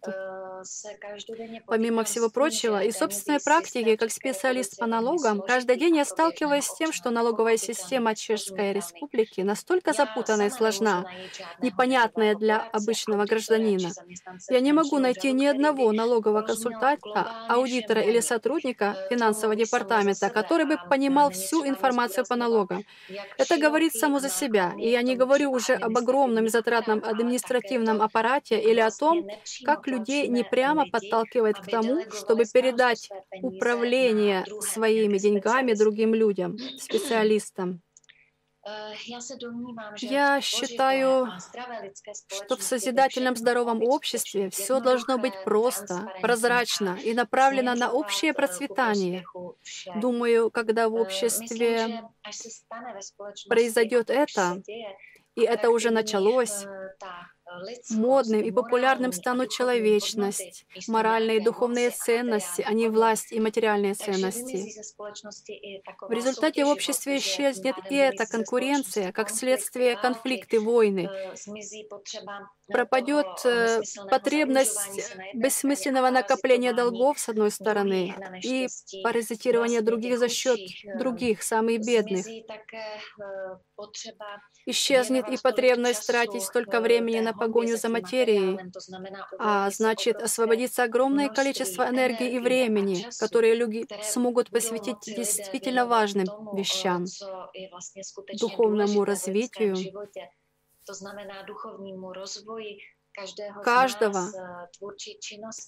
Помимо 1.65 2.03
всего 2.03 2.29
прочего, 2.29 2.83
из 2.83 2.97
собственной 2.97 3.39
практики, 3.41 3.95
как 3.97 4.11
специалист 4.11 4.77
по 4.77 4.85
налогам, 4.85 5.41
каждый 5.41 5.75
день 5.75 5.97
я 5.97 6.05
сталкиваюсь 6.05 6.65
с 6.65 6.75
тем, 6.75 6.93
что 6.93 7.09
налоговая 7.09 7.57
система 7.57 8.12
Чешской 8.15 8.73
Республики 8.73 9.41
настолько 9.41 9.93
запутана 9.93 10.43
и 10.47 10.49
сложна, 10.49 11.05
непонятная 11.61 12.35
для 12.35 12.65
обычного 12.71 13.25
гражданина. 13.25 13.95
Я 14.49 14.59
не 14.61 14.73
могу 14.73 14.99
найти 14.99 15.31
ни 15.33 15.45
одного 15.45 15.91
налогового 15.91 16.41
консультанта, 16.43 17.29
аудитора 17.47 18.01
или 18.01 18.19
сотрудника 18.19 18.97
финансового 19.09 19.55
департамента, 19.55 20.29
который 20.29 20.65
бы 20.65 20.77
понимал 20.87 21.31
всю 21.31 21.65
информацию 21.65 22.25
по 22.25 22.35
налогам. 22.35 22.85
Это 23.37 23.57
говорит 23.57 23.93
само 23.95 24.19
за 24.19 24.29
себя, 24.29 24.73
и 24.77 24.89
я 24.89 25.01
не 25.01 25.15
говорю 25.15 25.51
уже 25.51 25.73
об 25.75 25.97
огромном 25.97 26.47
затратном 26.49 27.03
административном 27.03 28.01
аппарате 28.01 28.59
или 28.61 28.79
о 28.79 28.91
том, 28.91 29.25
как 29.63 29.87
людей 29.87 30.27
не 30.27 30.43
прямо 30.43 30.85
подталкивает 30.87 31.59
к 31.59 31.67
тому, 31.67 32.05
чтобы 32.09 32.45
передать 32.45 33.11
управление 33.41 34.47
своими 34.59 35.17
деньгами 35.17 35.73
другим 35.73 36.13
людям, 36.13 36.57
специалистам. 36.75 37.81
Я 39.99 40.39
считаю, 40.41 41.27
что 42.29 42.55
в 42.55 42.63
созидательном 42.63 43.35
здоровом 43.35 43.83
обществе 43.83 44.49
все 44.49 44.79
должно 44.79 45.17
быть 45.17 45.33
просто, 45.43 46.09
прозрачно 46.21 46.97
и 47.03 47.13
направлено 47.13 47.75
на 47.75 47.91
общее 47.91 48.33
процветание. 48.33 49.25
Думаю, 49.95 50.49
когда 50.49 50.87
в 50.87 50.93
обществе 50.93 52.03
произойдет 53.49 54.09
это, 54.09 54.61
и 55.35 55.41
это 55.41 55.69
уже 55.69 55.89
началось, 55.89 56.65
Модным 57.89 58.41
и 58.41 58.51
популярным 58.51 59.11
станут 59.11 59.49
человечность, 59.49 60.65
моральные 60.87 61.37
и 61.37 61.39
духовные 61.39 61.91
ценности, 61.91 62.61
а 62.61 62.73
не 62.73 62.87
власть 62.89 63.31
и 63.31 63.39
материальные 63.39 63.93
ценности. 63.93 64.69
В 66.07 66.11
результате 66.11 66.65
в 66.65 66.69
обществе 66.69 67.17
исчезнет 67.17 67.75
и 67.89 67.95
эта 67.95 68.25
конкуренция, 68.25 69.11
как 69.11 69.29
следствие 69.29 69.95
конфликты, 69.97 70.59
войны. 70.59 71.11
Пропадет 72.71 73.27
э, 73.45 73.81
потребность 74.09 75.01
бессмысленного 75.33 76.09
накопления 76.09 76.73
долгов, 76.73 77.19
с 77.19 77.29
одной 77.29 77.51
стороны, 77.51 78.15
и 78.41 78.69
паразитирования 79.03 79.81
других 79.81 80.17
за 80.17 80.29
счет 80.29 80.61
других, 80.93 81.43
самых 81.43 81.81
бедных. 81.81 82.27
Исчезнет 84.65 85.29
и 85.29 85.37
потребность 85.37 86.05
тратить 86.07 86.43
столько 86.43 86.79
времени 86.81 87.19
на 87.19 87.33
погоню 87.33 87.77
за 87.77 87.89
материей, 87.89 88.61
а 89.37 89.69
значит, 89.71 90.21
освободится 90.21 90.83
огромное 90.83 91.29
количество 91.29 91.89
энергии 91.89 92.31
и 92.31 92.39
времени, 92.39 93.07
которые 93.17 93.55
люди 93.55 93.87
смогут 94.01 94.51
посвятить 94.51 94.97
действительно 95.15 95.85
важным 95.85 96.31
вещам, 96.51 97.11
духовному 98.31 99.05
развитию, 99.05 99.87
каждого 103.63 104.27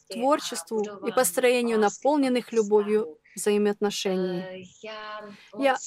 творчеству 0.10 0.82
и 1.08 1.12
построению 1.12 1.80
наполненных 1.80 2.52
любовью 2.52 3.20
взаимоотношений. 3.36 4.68
Я 5.58 5.78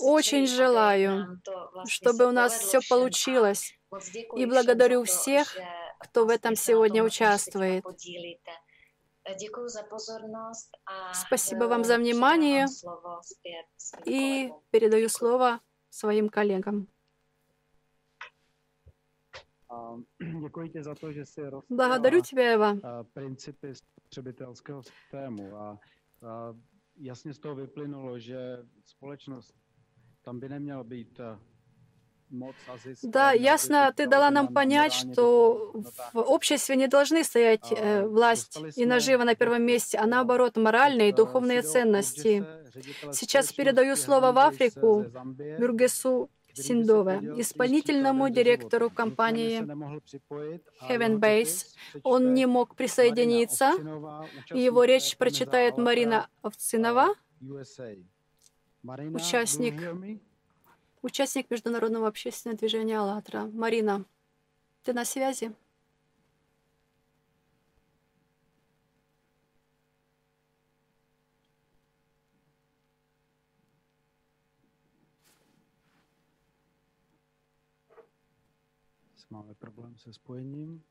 очень 0.00 0.46
желаю, 0.46 1.40
чтобы 1.88 2.26
у 2.26 2.32
нас 2.32 2.58
все 2.58 2.80
получилось, 2.88 3.74
и 4.36 4.46
благодарю 4.46 5.04
всех, 5.04 5.56
кто 6.00 6.26
в 6.26 6.28
этом 6.28 6.56
сегодня 6.56 7.02
участвует. 7.02 7.84
Спасибо 11.12 11.64
вам 11.64 11.84
за 11.84 11.96
внимание 11.96 12.66
и 14.04 14.52
передаю 14.70 15.08
слово 15.08 15.60
своим 15.90 16.28
коллегам. 16.28 16.88
Благодарю 21.68 22.20
тебя, 22.20 22.50
Ева. 22.52 22.76
Spotřebitelského 23.72 24.82
systému. 24.82 25.56
A, 25.56 25.78
a 26.22 26.54
jasně 26.96 27.34
z 27.34 27.38
toho 27.38 27.54
vyplynulo, 27.54 28.18
že 28.18 28.58
společnost 28.84 29.54
tam 30.22 30.40
by 30.40 30.48
neměl 30.48 30.84
být 30.84 31.20
да, 33.02 33.32
ясно, 33.32 33.92
ты 33.96 34.06
дала 34.06 34.30
нам 34.30 34.48
понять, 34.48 34.92
что 34.92 35.72
в 36.12 36.18
обществе 36.18 36.76
не 36.76 36.88
должны 36.88 37.22
стоять 37.24 37.70
э, 37.70 38.04
власть 38.04 38.58
и 38.74 38.84
нажива 38.84 39.24
на 39.24 39.34
первом 39.34 39.62
месте, 39.62 39.98
а 39.98 40.06
наоборот, 40.06 40.56
моральные 40.56 41.10
и 41.10 41.12
духовные 41.12 41.62
ценности. 41.62 42.44
Сейчас 43.12 43.52
передаю 43.52 43.96
слово 43.96 44.32
в 44.32 44.38
Африку 44.38 45.06
Бюргесу 45.58 46.28
Синдове, 46.56 47.34
исполнительному 47.38 48.30
директору 48.30 48.90
компании 48.90 49.60
Heaven 50.88 51.18
Base. 51.18 51.66
Он 52.02 52.34
не 52.34 52.46
мог 52.46 52.74
присоединиться. 52.74 53.72
Его 54.50 54.84
речь 54.84 55.16
прочитает 55.16 55.76
Марина 55.76 56.28
Овцинова, 56.42 57.14
участник 59.14 59.74
участник 61.02 61.50
международного 61.50 62.08
общественного 62.08 62.58
движения 62.58 62.98
«АЛЛАТРА». 62.98 63.46
Марина, 63.52 64.04
ты 64.82 64.92
на 64.92 65.04
связи? 65.04 65.52
Máme 79.30 79.54
problém 79.54 79.98
se 79.98 80.12
spojením. 80.12 80.82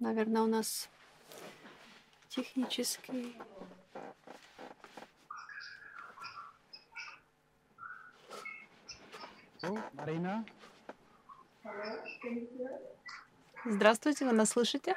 Наверное, 0.00 0.42
у 0.42 0.46
нас 0.46 0.90
технический 2.28 3.36
Марина? 9.92 10.44
Здравствуйте, 13.64 14.24
вы 14.24 14.32
нас 14.32 14.50
слышите? 14.50 14.94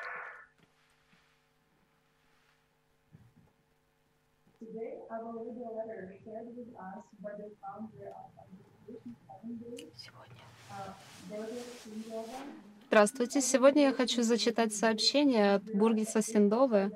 Здравствуйте. 12.88 13.42
Сегодня 13.42 13.84
я 13.84 13.94
хочу 13.94 14.24
зачитать 14.24 14.74
сообщение 14.74 15.56
от 15.56 15.64
Бургиса 15.74 16.22
Синдовы, 16.22 16.92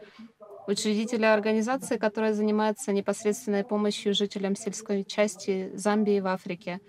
учредителя 0.68 1.34
организации, 1.34 1.98
которая 1.98 2.34
занимается 2.34 2.92
непосредственной 2.92 3.64
помощью 3.64 4.14
жителям 4.14 4.56
сельской 4.56 5.04
части 5.04 5.72
Замбии 5.74 6.20
в 6.20 6.28
Африке 6.28 6.80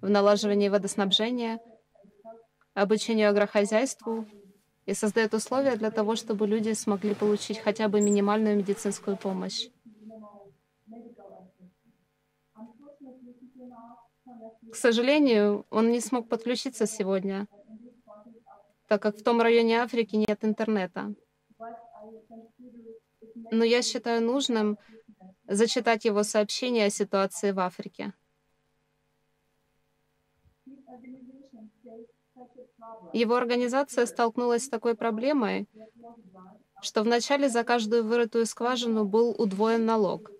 в 0.00 0.10
налаживании 0.10 0.68
водоснабжения, 0.68 1.60
обучению 2.74 3.30
агрохозяйству 3.30 4.26
и 4.84 4.94
создает 4.94 5.32
условия 5.32 5.76
для 5.76 5.90
того, 5.90 6.16
чтобы 6.16 6.46
люди 6.46 6.72
смогли 6.72 7.14
получить 7.14 7.58
хотя 7.58 7.88
бы 7.88 8.00
минимальную 8.00 8.56
медицинскую 8.56 9.16
помощь. 9.16 9.68
К 14.74 14.76
сожалению, 14.76 15.64
он 15.70 15.92
не 15.92 16.00
смог 16.00 16.28
подключиться 16.28 16.84
сегодня, 16.84 17.46
так 18.88 19.00
как 19.00 19.16
в 19.16 19.22
том 19.22 19.40
районе 19.40 19.80
Африки 19.80 20.16
нет 20.16 20.44
интернета. 20.44 21.14
Но 23.52 23.62
я 23.62 23.82
считаю 23.82 24.20
нужным 24.20 24.76
зачитать 25.46 26.04
его 26.04 26.24
сообщение 26.24 26.86
о 26.86 26.90
ситуации 26.90 27.52
в 27.52 27.60
Африке. 27.60 28.14
Его 33.12 33.36
организация 33.36 34.06
столкнулась 34.06 34.64
с 34.64 34.68
такой 34.68 34.96
проблемой, 34.96 35.68
что 36.82 37.04
вначале 37.04 37.48
за 37.48 37.62
каждую 37.62 38.02
вырытую 38.02 38.44
скважину 38.44 39.04
был 39.04 39.36
удвоен 39.38 39.86
налог. 39.86 40.32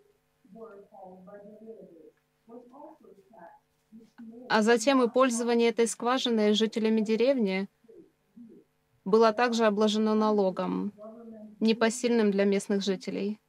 А 4.48 4.62
затем 4.62 5.02
и 5.02 5.08
пользование 5.08 5.70
этой 5.70 5.86
скважиной 5.86 6.52
жителями 6.54 7.00
деревни 7.00 7.68
было 9.04 9.32
также 9.32 9.64
обложено 9.64 10.14
налогом, 10.14 10.92
непосильным 11.60 12.30
для 12.30 12.44
местных 12.44 12.82
жителей. 12.82 13.40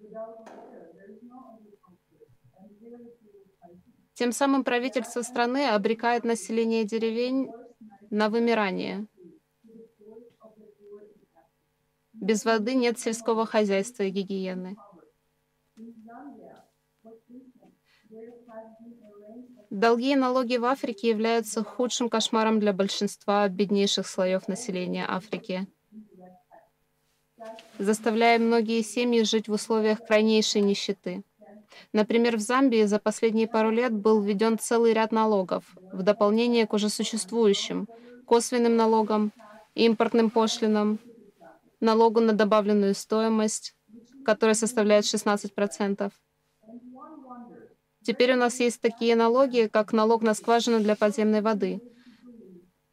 Тем 4.14 4.32
самым 4.32 4.64
правительство 4.64 5.22
страны 5.22 5.68
обрекает 5.68 6.24
население 6.24 6.86
деревень 6.86 7.52
на 8.10 8.30
вымирание. 8.30 9.08
Без 12.14 12.46
воды 12.46 12.76
нет 12.76 12.98
сельского 12.98 13.46
хозяйства 13.46 14.04
и 14.04 14.10
гигиены. 14.10 14.78
Долги 19.76 20.14
и 20.14 20.16
налоги 20.16 20.56
в 20.56 20.64
Африке 20.64 21.10
являются 21.10 21.62
худшим 21.62 22.08
кошмаром 22.08 22.62
для 22.62 22.72
большинства 22.72 23.46
беднейших 23.50 24.08
слоев 24.08 24.48
населения 24.48 25.06
Африки, 25.06 25.68
заставляя 27.78 28.40
многие 28.40 28.82
семьи 28.84 29.24
жить 29.24 29.50
в 29.50 29.52
условиях 29.52 30.00
крайнейшей 30.08 30.62
нищеты. 30.62 31.24
Например, 31.92 32.38
в 32.38 32.40
Замбии 32.40 32.86
за 32.86 33.00
последние 33.00 33.50
пару 33.50 33.70
лет 33.70 33.92
был 33.92 34.22
введен 34.22 34.58
целый 34.58 34.94
ряд 34.94 35.12
налогов 35.12 35.66
в 35.92 36.04
дополнение 36.04 36.66
к 36.66 36.72
уже 36.72 36.88
существующим 36.88 37.90
косвенным 38.26 38.78
налогам, 38.78 39.34
импортным 39.74 40.30
пошлинам, 40.30 41.00
налогу 41.82 42.22
на 42.22 42.32
добавленную 42.32 42.96
стоимость, 42.96 43.76
которая 44.24 44.56
составляет 44.56 45.04
16%. 45.04 46.14
Теперь 48.06 48.34
у 48.34 48.38
нас 48.38 48.60
есть 48.60 48.82
такие 48.82 49.16
налоги, 49.16 49.68
как 49.72 49.92
налог 49.92 50.22
на 50.22 50.36
скважину 50.36 50.80
для 50.80 50.96
подземной 50.96 51.42
воды, 51.42 51.82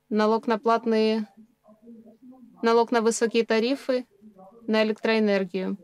налог 0.08 0.46
на 0.46 0.58
платные, 0.58 1.28
налог 2.62 2.90
на 2.92 3.02
высокие 3.02 3.44
тарифы, 3.44 4.06
на 4.66 4.82
электроэнергию. 4.82 5.76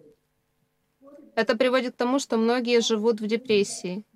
Это 1.35 1.59
приводит 1.59 1.93
к 1.93 1.99
тому, 1.99 2.19
что 2.19 2.39
многие 2.39 2.81
живут 2.81 3.21
в 3.21 3.27
депрессии. 3.27 4.07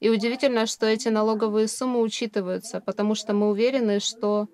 И 0.00 0.10
удивительно, 0.10 0.66
что 0.66 0.84
эти 0.84 1.08
налоговые 1.08 1.66
суммы 1.66 2.02
учитываются, 2.02 2.82
потому 2.82 3.14
что 3.14 3.32
мы 3.32 3.48
уверены, 3.48 4.00
что 4.00 4.48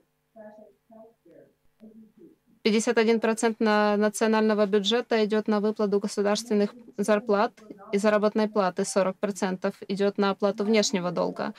51% 2.64 3.56
на 3.58 3.96
национального 3.96 4.66
бюджета 4.66 5.24
идет 5.24 5.48
на 5.48 5.61
выплату 5.61 5.98
государственных 5.98 6.74
зарплат 6.98 7.52
и 7.92 7.98
заработной 7.98 8.48
платы, 8.48 8.82
40% 8.82 9.74
идет 9.88 10.18
на 10.18 10.30
оплату 10.30 10.64
внешнего 10.64 11.11
долга. 11.11 11.54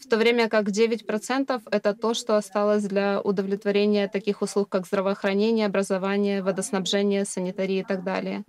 В 0.00 0.08
то 0.08 0.16
время 0.16 0.48
как 0.48 0.68
9%— 0.68 1.62
это 1.70 1.94
то, 1.94 2.14
что 2.14 2.36
осталось 2.36 2.84
для 2.84 3.20
удовлетворения 3.20 4.08
таких 4.08 4.42
услуг, 4.42 4.68
как 4.68 4.86
здравоохранение, 4.86 5.66
образование, 5.66 6.42
водоснабжение, 6.42 7.24
санитария 7.24 7.80
и 7.80 7.84
так 7.84 8.04
далее 8.04 8.44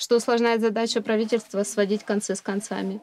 что 0.00 0.16
усложняет 0.16 0.62
задачу 0.62 1.02
правительства 1.02 1.62
сводить 1.62 2.04
концы 2.04 2.34
с 2.34 2.40
концами. 2.40 3.02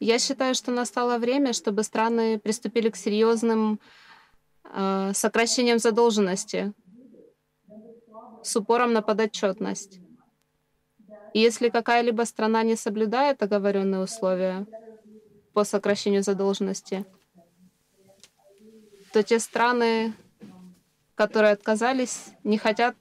Я 0.00 0.18
считаю, 0.18 0.54
что 0.54 0.70
настало 0.70 1.18
время, 1.18 1.52
чтобы 1.52 1.82
страны 1.82 2.38
приступили 2.38 2.88
к 2.90 2.96
серьезным 2.96 3.80
э, 4.64 5.12
сокращениям 5.14 5.78
задолженности 5.78 6.72
с 8.42 8.56
упором 8.56 8.92
на 8.92 9.02
подотчетность. 9.02 10.00
если 11.34 11.68
какая-либо 11.68 12.22
страна 12.22 12.62
не 12.62 12.76
соблюдает 12.76 13.42
оговоренные 13.42 14.00
условия 14.00 14.66
по 15.52 15.64
сокращению 15.64 16.22
задолженности, 16.22 17.04
то 19.12 19.22
те 19.22 19.38
страны, 19.38 20.14
которые 21.14 21.52
отказались, 21.52 22.26
не 22.44 22.58
хотят, 22.58 22.96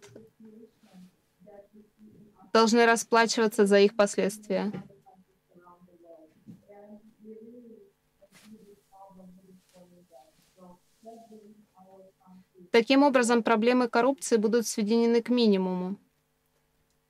должны 2.54 2.86
расплачиваться 2.86 3.66
за 3.66 3.80
их 3.80 3.96
последствия. 3.96 4.72
Таким 12.78 13.02
образом, 13.02 13.42
проблемы 13.42 13.88
коррупции 13.90 14.38
будут 14.38 14.68
сведены 14.68 15.24
к 15.24 15.30
минимуму, 15.30 15.98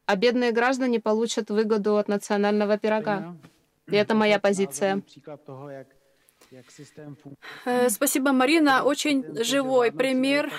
а 0.06 0.16
бедные 0.16 0.54
граждане 0.54 1.02
получат 1.02 1.50
выгоду 1.50 1.98
от 1.98 2.08
национального 2.08 2.78
пирога. 2.78 3.36
И 3.88 3.96
это 3.98 4.16
моя 4.16 4.40
позиция. 4.40 5.04
Э, 7.66 7.90
спасибо, 7.90 8.32
Марина. 8.32 8.86
Очень 8.86 9.44
живой 9.44 9.92
пример, 9.92 10.54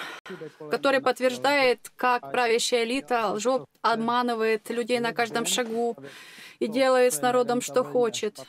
который 0.71 1.01
подтверждает, 1.01 1.91
как 1.97 2.31
правящая 2.31 2.85
элита 2.85 3.33
лжет, 3.33 3.65
обманывает 3.81 4.69
людей 4.69 5.01
на 5.01 5.15
каждом 5.15 5.47
шагу 5.47 5.97
и 6.59 6.67
делает 6.67 7.15
с 7.15 7.23
народом, 7.23 7.63
что 7.63 7.83
хочет. 7.83 8.45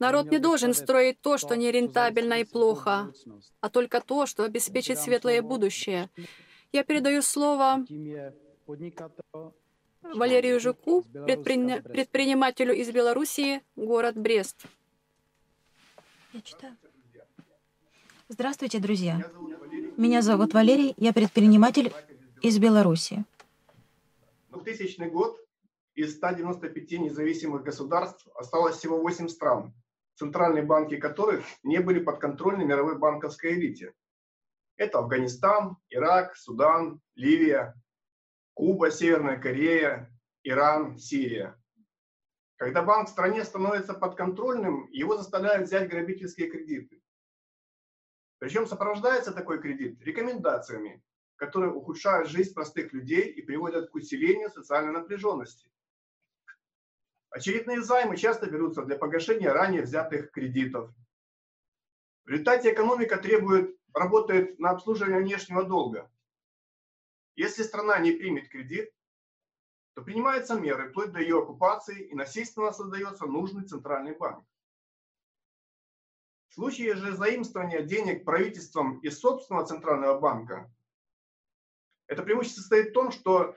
Народ 0.00 0.30
не 0.30 0.38
должен 0.38 0.72
строить 0.72 1.20
то, 1.20 1.36
что 1.36 1.56
нерентабельно 1.56 2.40
и 2.40 2.44
плохо, 2.44 3.12
а 3.60 3.68
только 3.68 4.00
то, 4.00 4.24
что 4.24 4.44
обеспечит 4.44 4.98
светлое 4.98 5.42
будущее. 5.42 6.08
Я 6.72 6.84
передаю 6.84 7.20
слово 7.20 7.84
Валерию 10.02 10.58
Жуку, 10.58 11.02
предпри... 11.02 11.82
предпринимателю 11.82 12.74
из 12.74 12.90
Белоруссии, 12.90 13.60
город 13.76 14.16
Брест. 14.16 14.64
Я 16.32 16.40
читаю. 16.40 16.76
Здравствуйте, 18.28 18.78
друзья. 18.78 19.30
Меня 19.98 20.22
зовут 20.22 20.54
Валерий, 20.54 20.94
я 20.96 21.12
предприниматель 21.12 21.92
из 22.40 22.58
Беларуси. 22.58 23.24
2000 24.50 25.10
год 25.10 25.38
из 25.94 26.14
195 26.16 26.92
независимых 26.92 27.64
государств 27.64 28.26
осталось 28.34 28.76
всего 28.76 28.98
8 29.02 29.28
стран, 29.28 29.74
центральные 30.20 30.64
банки 30.64 30.98
которых 30.98 31.46
не 31.62 31.78
были 31.78 31.98
подконтрольны 31.98 32.62
мировой 32.62 32.98
банковской 32.98 33.54
элите. 33.54 33.94
Это 34.76 34.98
Афганистан, 34.98 35.78
Ирак, 35.88 36.36
Судан, 36.36 37.00
Ливия, 37.14 37.74
Куба, 38.52 38.90
Северная 38.90 39.38
Корея, 39.38 40.14
Иран, 40.42 40.98
Сирия. 40.98 41.58
Когда 42.56 42.82
банк 42.82 43.08
в 43.08 43.12
стране 43.12 43.44
становится 43.44 43.94
подконтрольным, 43.94 44.88
его 44.90 45.16
заставляют 45.16 45.66
взять 45.66 45.88
грабительские 45.88 46.50
кредиты. 46.50 47.02
Причем 48.38 48.66
сопровождается 48.66 49.32
такой 49.32 49.58
кредит 49.58 50.02
рекомендациями, 50.02 51.02
которые 51.36 51.72
ухудшают 51.72 52.28
жизнь 52.28 52.52
простых 52.52 52.92
людей 52.92 53.22
и 53.22 53.40
приводят 53.40 53.88
к 53.88 53.94
усилению 53.94 54.50
социальной 54.50 54.92
напряженности. 54.92 55.70
Очередные 57.30 57.80
займы 57.80 58.16
часто 58.16 58.50
берутся 58.50 58.82
для 58.82 58.96
погашения 58.96 59.52
ранее 59.52 59.82
взятых 59.82 60.32
кредитов. 60.32 60.90
В 62.24 62.28
результате 62.28 62.72
экономика 62.72 63.16
требует, 63.18 63.76
работает 63.94 64.58
на 64.58 64.70
обслуживание 64.70 65.20
внешнего 65.20 65.64
долга. 65.64 66.10
Если 67.36 67.62
страна 67.62 67.98
не 68.00 68.12
примет 68.12 68.48
кредит, 68.48 68.92
то 69.94 70.02
принимаются 70.02 70.58
меры 70.58 70.90
вплоть 70.90 71.12
до 71.12 71.20
ее 71.20 71.38
оккупации 71.38 72.08
и 72.08 72.14
насильственно 72.14 72.72
создается 72.72 73.26
нужный 73.26 73.64
центральный 73.64 74.16
банк. 74.16 74.44
В 76.48 76.54
случае 76.54 76.96
же 76.96 77.12
заимствования 77.12 77.82
денег 77.82 78.24
правительством 78.24 78.98
из 79.00 79.20
собственного 79.20 79.66
центрального 79.66 80.18
банка, 80.18 80.72
это 82.08 82.24
преимущество 82.24 82.62
состоит 82.62 82.90
в 82.90 82.92
том, 82.92 83.12
что 83.12 83.56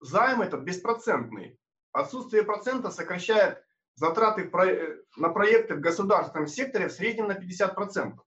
займ 0.00 0.42
этот 0.42 0.62
беспроцентный, 0.62 1.58
Отсутствие 1.94 2.42
процента 2.42 2.90
сокращает 2.90 3.64
затраты 3.94 4.50
на 5.16 5.28
проекты 5.28 5.76
в 5.76 5.80
государственном 5.80 6.48
секторе 6.48 6.88
в 6.88 6.92
среднем 6.92 7.28
на 7.28 7.38
50%. 7.38 8.18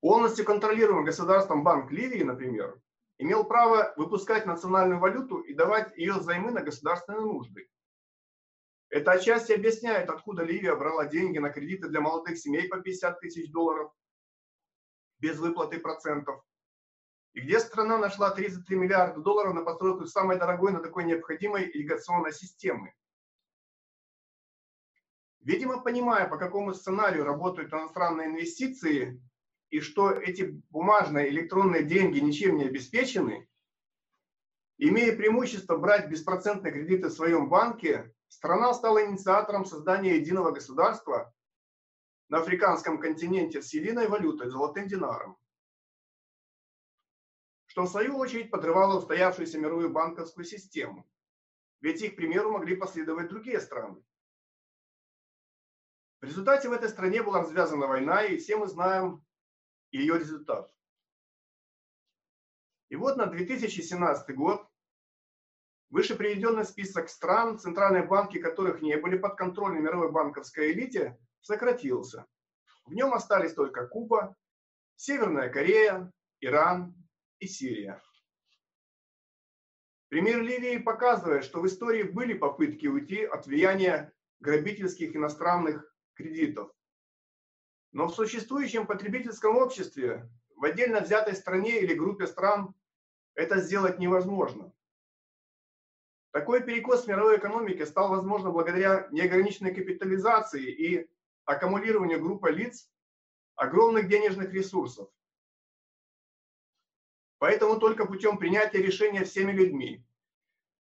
Полностью 0.00 0.44
контролируемый 0.44 1.06
государством 1.06 1.64
Банк 1.64 1.90
Ливии, 1.90 2.22
например, 2.22 2.78
имел 3.16 3.44
право 3.44 3.94
выпускать 3.96 4.44
национальную 4.44 5.00
валюту 5.00 5.38
и 5.38 5.54
давать 5.54 5.96
ее 5.96 6.20
займы 6.20 6.50
на 6.50 6.60
государственные 6.60 7.22
нужды. 7.22 7.66
Это 8.90 9.12
отчасти 9.12 9.52
объясняет, 9.52 10.10
откуда 10.10 10.42
Ливия 10.42 10.76
брала 10.76 11.06
деньги 11.06 11.38
на 11.38 11.48
кредиты 11.48 11.88
для 11.88 12.02
молодых 12.02 12.36
семей 12.36 12.68
по 12.68 12.82
50 12.82 13.18
тысяч 13.20 13.50
долларов 13.50 13.90
без 15.20 15.38
выплаты 15.38 15.80
процентов, 15.80 16.44
и 17.32 17.40
где 17.40 17.60
страна 17.60 17.98
нашла 17.98 18.30
33 18.30 18.76
миллиарда 18.76 19.20
долларов 19.20 19.54
на 19.54 19.62
постройку 19.62 20.06
самой 20.06 20.38
дорогой, 20.38 20.72
но 20.72 20.80
такой 20.80 21.04
необходимой 21.04 21.64
ирригационной 21.64 22.32
системы. 22.32 22.92
Видимо, 25.40 25.80
понимая, 25.80 26.28
по 26.28 26.36
какому 26.36 26.72
сценарию 26.74 27.24
работают 27.24 27.72
иностранные 27.72 28.28
инвестиции, 28.28 29.20
и 29.70 29.80
что 29.80 30.10
эти 30.10 30.62
бумажные 30.70 31.30
электронные 31.30 31.82
деньги 31.82 32.20
ничем 32.20 32.58
не 32.58 32.64
обеспечены, 32.64 33.48
имея 34.76 35.16
преимущество 35.16 35.78
брать 35.78 36.08
беспроцентные 36.08 36.72
кредиты 36.72 37.08
в 37.08 37.12
своем 37.12 37.48
банке, 37.48 38.14
страна 38.28 38.74
стала 38.74 39.04
инициатором 39.06 39.64
создания 39.64 40.16
единого 40.16 40.52
государства 40.52 41.34
на 42.28 42.38
африканском 42.38 43.00
континенте 43.00 43.62
с 43.62 43.72
единой 43.72 44.08
валютой, 44.08 44.50
золотым 44.50 44.86
динаром 44.86 45.38
что 47.72 47.84
в 47.84 47.88
свою 47.88 48.18
очередь 48.18 48.50
подрывало 48.50 48.98
устоявшуюся 48.98 49.58
мировую 49.58 49.88
банковскую 49.88 50.44
систему. 50.44 51.08
Ведь 51.80 52.02
их 52.02 52.16
примеру 52.16 52.52
могли 52.52 52.76
последовать 52.76 53.28
другие 53.28 53.58
страны. 53.60 54.04
В 56.20 56.26
результате 56.26 56.68
в 56.68 56.72
этой 56.72 56.90
стране 56.90 57.22
была 57.22 57.40
развязана 57.40 57.86
война, 57.86 58.24
и 58.24 58.36
все 58.36 58.58
мы 58.58 58.66
знаем 58.66 59.24
ее 59.90 60.18
результат. 60.18 60.70
И 62.90 62.96
вот 62.96 63.16
на 63.16 63.24
2017 63.24 64.36
год 64.36 64.68
выше 65.88 66.14
приведенный 66.14 66.66
список 66.66 67.08
стран, 67.08 67.58
центральные 67.58 68.02
банки 68.02 68.38
которых 68.38 68.82
не 68.82 68.98
были 68.98 69.16
под 69.16 69.36
контролем 69.36 69.82
мировой 69.82 70.12
банковской 70.12 70.72
элите, 70.72 71.18
сократился. 71.40 72.26
В 72.84 72.92
нем 72.92 73.14
остались 73.14 73.54
только 73.54 73.86
Куба, 73.86 74.36
Северная 74.96 75.48
Корея, 75.48 76.12
Иран, 76.40 76.94
и 77.42 77.48
Сирия. 77.48 78.00
Пример 80.08 80.42
Ливии 80.42 80.78
показывает, 80.78 81.44
что 81.44 81.60
в 81.60 81.66
истории 81.66 82.04
были 82.04 82.34
попытки 82.34 82.86
уйти 82.86 83.24
от 83.24 83.46
влияния 83.46 84.12
грабительских 84.38 85.16
иностранных 85.16 85.84
кредитов. 86.14 86.70
Но 87.90 88.06
в 88.06 88.14
существующем 88.14 88.86
потребительском 88.86 89.56
обществе, 89.56 90.30
в 90.56 90.64
отдельно 90.64 91.00
взятой 91.00 91.34
стране 91.34 91.80
или 91.80 91.94
группе 91.94 92.26
стран, 92.26 92.74
это 93.34 93.60
сделать 93.60 93.98
невозможно. 93.98 94.72
Такой 96.30 96.62
перекос 96.62 97.06
мировой 97.08 97.38
экономике 97.38 97.86
стал 97.86 98.08
возможен 98.08 98.52
благодаря 98.52 99.08
неограниченной 99.10 99.74
капитализации 99.74 100.64
и 100.64 101.10
аккумулированию 101.44 102.20
группы 102.20 102.50
лиц 102.50 102.88
огромных 103.56 104.08
денежных 104.08 104.52
ресурсов. 104.52 105.10
Поэтому 107.42 107.76
только 107.80 108.06
путем 108.06 108.38
принятия 108.38 108.78
решения 108.78 109.24
всеми 109.24 109.50
людьми 109.50 110.06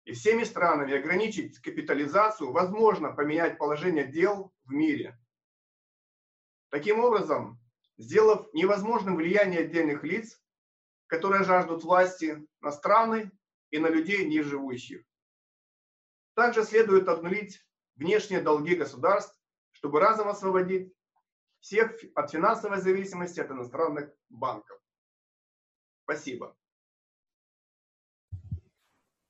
и 0.04 0.12
всеми 0.12 0.44
странами 0.44 0.92
ограничить 0.92 1.58
капитализацию 1.60 2.52
возможно 2.52 3.10
поменять 3.10 3.56
положение 3.56 4.06
дел 4.06 4.52
в 4.66 4.72
мире. 4.72 5.18
Таким 6.68 7.00
образом, 7.00 7.58
сделав 7.96 8.52
невозможным 8.52 9.16
влияние 9.16 9.60
отдельных 9.60 10.04
лиц, 10.04 10.42
которые 11.06 11.44
жаждут 11.44 11.84
власти 11.84 12.46
на 12.60 12.70
страны 12.70 13.32
и 13.70 13.78
на 13.78 13.86
людей 13.86 14.26
ниже 14.26 14.50
живущих. 14.50 15.06
Также 16.34 16.64
следует 16.64 17.08
обнулить 17.08 17.66
внешние 17.96 18.42
долги 18.42 18.74
государств, 18.74 19.40
чтобы 19.70 20.00
разом 20.00 20.28
освободить 20.28 20.92
всех 21.60 21.96
от 22.14 22.30
финансовой 22.30 22.82
зависимости 22.82 23.40
от 23.40 23.50
иностранных 23.50 24.12
банков. 24.28 24.81
Спасибо. 26.12 26.52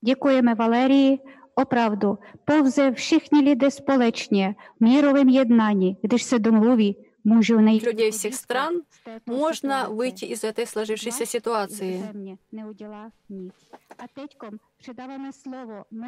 Děkujeme 0.05 0.55
Valérii. 0.55 1.19
Opravdu, 1.55 2.19
pouze 2.45 2.93
všichni 2.93 3.41
lidé 3.41 3.71
společně 3.71 4.55
v 4.77 4.81
mírovém 4.81 5.29
jednání, 5.29 5.97
když 6.03 6.23
se 6.23 6.39
domluví, 6.39 6.97
můžu 7.25 7.61
nejít 7.61 7.83
людей 7.87 8.11
всех 8.11 8.35
стран, 8.35 8.83
можно 9.27 9.89
выйти 9.91 10.25
из 10.25 10.45
этой 10.45 10.67
сложившейся 10.67 11.27
ситуации. 11.27 12.03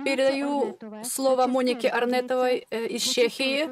Передаю 0.05 0.79
слово 1.05 1.47
Монике 1.47 1.89
Арнетовой 1.89 2.67
из 2.71 3.03
Чехии. 3.03 3.69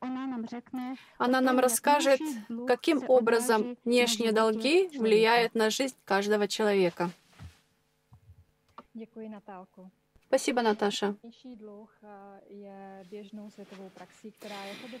Она 0.00 1.40
нам 1.40 1.58
расскажет, 1.58 2.20
каким 2.66 3.08
образом 3.08 3.76
внешние 3.84 4.32
долги 4.32 4.88
влияют 4.96 5.54
на 5.54 5.70
жизнь 5.70 5.96
каждого 6.04 6.46
человека. 6.46 7.10
Спасибо, 10.28 10.62
Наташа. 10.62 11.16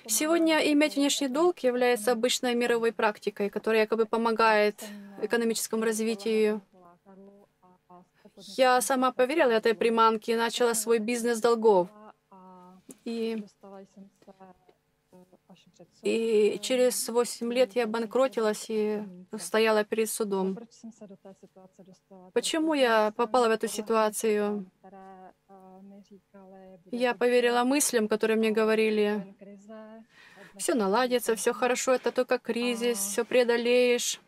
Сегодня 0.06 0.72
иметь 0.72 0.96
внешний 0.96 1.28
долг 1.28 1.58
является 1.58 2.12
обычной 2.12 2.54
мировой 2.54 2.92
практикой, 2.92 3.50
которая 3.50 3.82
якобы 3.82 4.06
помогает 4.06 4.82
экономическому 5.20 5.84
развитию. 5.84 6.62
Я 8.56 8.80
сама 8.80 9.12
поверила 9.12 9.50
этой 9.50 9.74
приманке 9.74 10.32
и 10.32 10.36
начала 10.36 10.74
свой 10.74 10.98
бизнес 10.98 11.40
долгов. 11.40 11.88
И 13.04 13.44
и 16.02 16.58
через 16.62 17.08
8 17.08 17.52
лет 17.52 17.76
я 17.76 17.86
банкротилась 17.86 18.66
и 18.68 19.02
стояла 19.38 19.84
перед 19.84 20.10
судом. 20.10 20.58
Почему 22.32 22.74
я 22.74 23.12
попала 23.12 23.48
в 23.48 23.50
эту 23.50 23.68
ситуацию? 23.68 24.70
Я 26.90 27.14
поверила 27.14 27.64
мыслям, 27.64 28.08
которые 28.08 28.36
мне 28.36 28.50
говорили, 28.50 29.36
все 30.56 30.74
наладится, 30.74 31.36
все 31.36 31.52
хорошо, 31.52 31.92
это 31.92 32.12
только 32.12 32.38
кризис, 32.38 32.98
все 32.98 33.24
преодолеешь. 33.24 34.20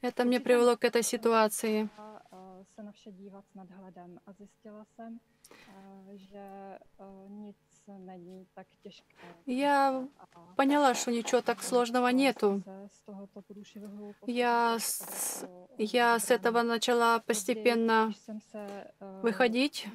Это 0.00 0.24
мне 0.24 0.40
привело 0.40 0.76
к 0.76 0.84
этой 0.84 1.02
ситуации. 1.02 1.88
Я 9.46 10.08
поняла, 10.56 10.94
что 10.94 11.10
ничего 11.10 11.40
так 11.40 11.62
сложного 11.62 12.08
нету. 12.08 12.62
Я 14.26 14.78
с, 14.78 15.44
я 15.78 16.18
с 16.18 16.30
этого 16.30 16.62
начала 16.62 17.18
постепенно 17.20 18.12
выходить 19.22 19.86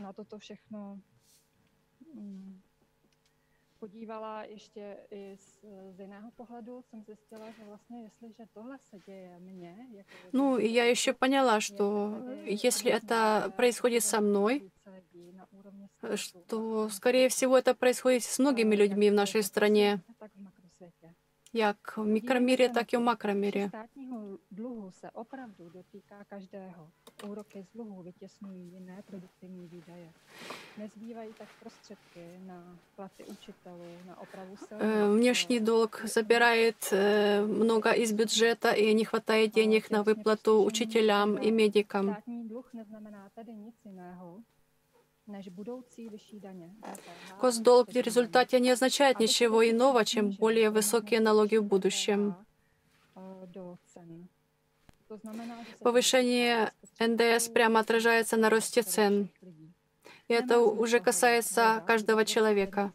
podívala 3.84 4.44
ještě 4.44 4.98
i 5.12 5.38
z, 5.38 5.66
z 5.96 6.00
jiného 6.00 6.32
pohledu, 6.32 6.82
jsem 6.82 7.04
zjistila, 7.04 7.52
že 7.52 7.64
vlastně, 7.66 8.04
jestliže 8.04 8.44
tohle 8.54 8.78
se 8.78 8.98
děje 9.06 9.40
mně... 9.40 9.76
Jako 9.94 10.10
ну, 10.34 10.58
я 10.58 10.86
еще 10.86 11.14
поняла, 11.14 11.60
что 11.60 12.14
если 12.46 12.92
это 12.92 13.52
происходит 13.58 14.04
со 14.04 14.22
мной, 14.22 14.72
что, 16.16 16.90
скорее 16.90 17.28
всего, 17.28 17.58
это 17.58 17.74
происходит 17.74 18.24
с 18.24 18.40
многими 18.40 18.76
людьми 18.76 19.12
в 19.12 19.14
нашей 19.14 19.44
стране, 19.44 20.02
як 21.53 21.97
в 21.97 22.07
микромире, 22.07 22.69
так 22.69 22.93
и 22.93 22.97
в 22.97 23.01
макромире. 23.01 23.71
dluhu 24.51 24.91
se 24.91 25.11
opravdu 25.11 25.71
dotýká 25.71 26.25
každého. 26.25 26.89
Úroky 27.29 27.62
z 27.62 27.73
dluhu 27.75 28.03
vytěsňují 28.03 28.73
jiné 28.73 29.03
produktivní 29.07 29.69
výdaje. 29.69 30.12
Nezbývají 30.79 31.31
tak 31.39 31.49
prostředky 31.61 32.41
на 32.47 32.79
platy 32.97 33.25
učitelů, 33.25 33.85
на 34.07 34.21
opravu 34.21 34.57
Внешний 35.16 35.61
долг 35.61 36.03
забирает 36.05 36.93
много 37.47 37.91
из 37.93 38.12
бюджета, 38.12 38.73
и 38.73 38.95
не 38.95 39.05
хватает 39.05 39.53
денег 39.53 39.91
на 39.91 40.03
выплату 40.03 40.62
учителям 40.64 41.37
и 41.39 41.51
медикам. 41.51 42.11
Státní 42.12 42.49
dluh 42.49 42.64
neznamená 42.75 43.31
tedy 43.35 43.53
nic 43.55 43.75
jiného, 43.85 44.41
Госдолг 47.40 47.90
в 47.90 47.96
результате 47.96 48.60
не 48.60 48.72
означает 48.72 49.20
ничего 49.20 49.70
иного, 49.70 50.04
чем 50.06 50.32
более 50.32 50.70
высокие 50.70 51.20
налоги 51.22 51.58
в 51.58 51.64
будущем. 51.64 52.36
Повышение 55.80 56.72
НДС 57.00 57.48
прямо 57.50 57.80
отражается 57.80 58.38
на 58.38 58.50
росте 58.50 58.82
цен. 58.82 59.30
И 60.28 60.34
это 60.34 60.60
уже 60.60 61.00
касается 61.00 61.84
каждого 61.86 62.26
человека. 62.26 62.92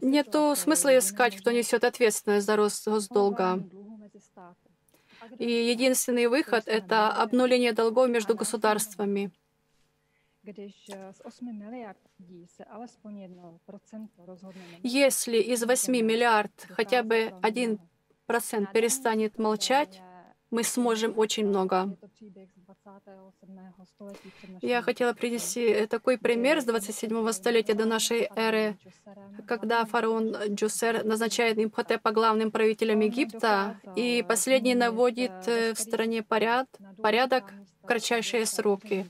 Нет 0.00 0.34
смысла 0.56 0.98
искать, 0.98 1.36
кто 1.36 1.50
несет 1.50 1.84
ответственность 1.84 2.46
за 2.46 2.56
рост 2.56 2.88
госдолга. 2.88 3.62
И 5.38 5.50
единственный 5.50 6.26
выход— 6.26 6.64
это 6.66 7.08
обнуление 7.10 7.72
долгов 7.72 8.08
между 8.08 8.34
государствами. 8.34 9.30
Если 14.82 15.38
из 15.38 15.64
8 15.64 16.00
миллиард 16.02 16.66
хотя 16.70 17.02
бы 17.02 17.34
один 17.42 17.78
процент 18.26 18.72
перестанет 18.72 19.38
молчать, 19.38 20.00
мы 20.50 20.64
сможем 20.64 21.18
очень 21.18 21.46
много. 21.46 21.96
Я 24.62 24.82
хотела 24.82 25.12
привести 25.12 25.86
такой 25.86 26.18
пример 26.18 26.60
с 26.60 26.64
27 26.64 27.32
столетия 27.32 27.74
до 27.74 27.84
нашей 27.84 28.28
эры, 28.34 28.78
когда 29.46 29.84
фараон 29.84 30.34
Джусер 30.48 31.04
назначает 31.04 31.58
Имхотепа 31.58 32.12
главным 32.12 32.50
правителем 32.50 33.00
Египта, 33.00 33.80
и 33.96 34.24
последний 34.26 34.74
наводит 34.74 35.32
э, 35.46 35.74
в 35.74 35.78
стране 35.78 36.22
поряд, 36.22 36.68
порядок 37.02 37.52
в 37.82 37.86
кратчайшие 37.86 38.46
сроки. 38.46 39.06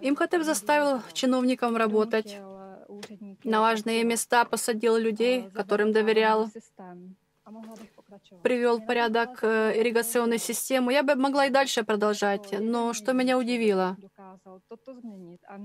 Имхотеп 0.00 0.42
заставил 0.42 1.02
чиновникам 1.12 1.76
работать, 1.76 2.38
на 3.44 3.60
важные 3.60 4.04
места 4.04 4.44
посадил 4.44 4.96
людей, 4.96 5.50
которым 5.50 5.92
доверял, 5.92 6.50
привел 8.42 8.80
порядок 8.80 9.38
э, 9.42 9.72
ирригационной 9.80 10.38
системы. 10.38 10.92
Я 10.92 11.02
бы 11.02 11.14
могла 11.14 11.46
и 11.46 11.50
дальше 11.50 11.84
продолжать, 11.84 12.54
но 12.58 12.92
что 12.92 13.12
меня 13.12 13.38
удивило, 13.38 13.96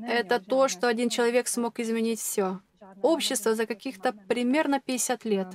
это 0.08 0.40
то, 0.40 0.68
что 0.68 0.88
один 0.88 1.10
человек 1.10 1.48
смог 1.48 1.80
изменить 1.80 2.20
все. 2.20 2.60
Общество 3.02 3.56
за 3.56 3.66
каких-то 3.66 4.14
примерно 4.28 4.80
50 4.80 5.26
лет. 5.26 5.48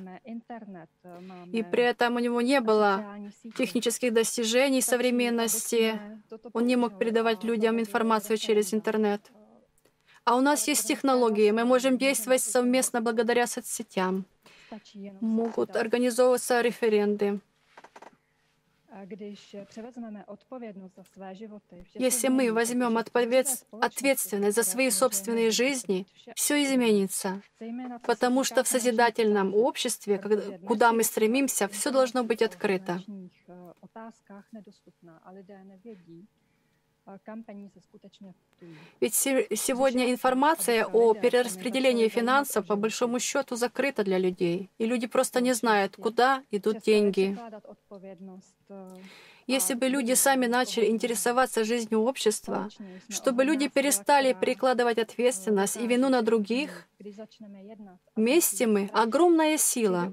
И 1.52 1.62
при 1.62 1.82
этом 1.82 2.16
у 2.16 2.18
него 2.18 2.40
не 2.40 2.60
было 2.60 3.04
технических 3.56 4.12
достижений 4.12 4.80
современности. 4.80 6.00
Он 6.52 6.66
не 6.66 6.76
мог 6.76 6.98
передавать 6.98 7.44
людям 7.44 7.78
информацию 7.78 8.38
через 8.38 8.72
интернет. 8.74 9.20
А 10.24 10.36
у 10.36 10.40
нас 10.42 10.68
есть 10.68 10.86
технологии, 10.86 11.50
мы 11.52 11.64
можем 11.64 11.96
действовать 11.96 12.42
совместно 12.42 13.00
благодаря 13.00 13.46
соцсетям. 13.46 14.26
Могут 15.20 15.76
организовываться 15.76 16.60
референды. 16.60 17.40
Если 21.94 22.28
мы 22.28 22.52
возьмем 22.52 22.98
ответственность 22.98 24.56
за 24.56 24.62
свои 24.62 24.90
собственные 24.90 25.50
жизни, 25.50 26.06
все 26.34 26.64
изменится. 26.64 27.42
Потому 28.04 28.44
что 28.44 28.64
в 28.64 28.68
созидательном 28.68 29.54
обществе, 29.54 30.18
куда 30.66 30.92
мы 30.92 31.04
стремимся, 31.04 31.68
все 31.68 31.90
должно 31.90 32.24
быть 32.24 32.42
открыто. 32.42 33.00
Ведь 39.00 39.14
сегодня 39.14 40.10
информация 40.10 40.84
о 40.86 41.14
перераспределении 41.14 42.08
финансов 42.08 42.66
по 42.66 42.76
большому 42.76 43.18
счету 43.20 43.56
закрыта 43.56 44.04
для 44.04 44.18
людей, 44.18 44.68
и 44.78 44.86
люди 44.86 45.06
просто 45.06 45.40
не 45.40 45.54
знают, 45.54 45.96
куда 45.96 46.42
идут 46.50 46.82
деньги. 46.82 47.36
Если 49.48 49.72
бы 49.72 49.88
люди 49.88 50.12
сами 50.12 50.44
начали 50.44 50.90
интересоваться 50.90 51.64
жизнью 51.64 52.02
общества, 52.02 52.68
чтобы 53.08 53.44
люди 53.44 53.68
перестали 53.68 54.36
перекладывать 54.38 54.98
ответственность 54.98 55.78
и 55.78 55.86
вину 55.86 56.10
на 56.10 56.20
других, 56.20 56.86
вместе 58.14 58.66
мы— 58.66 58.90
огромная 58.92 59.56
сила. 59.56 60.12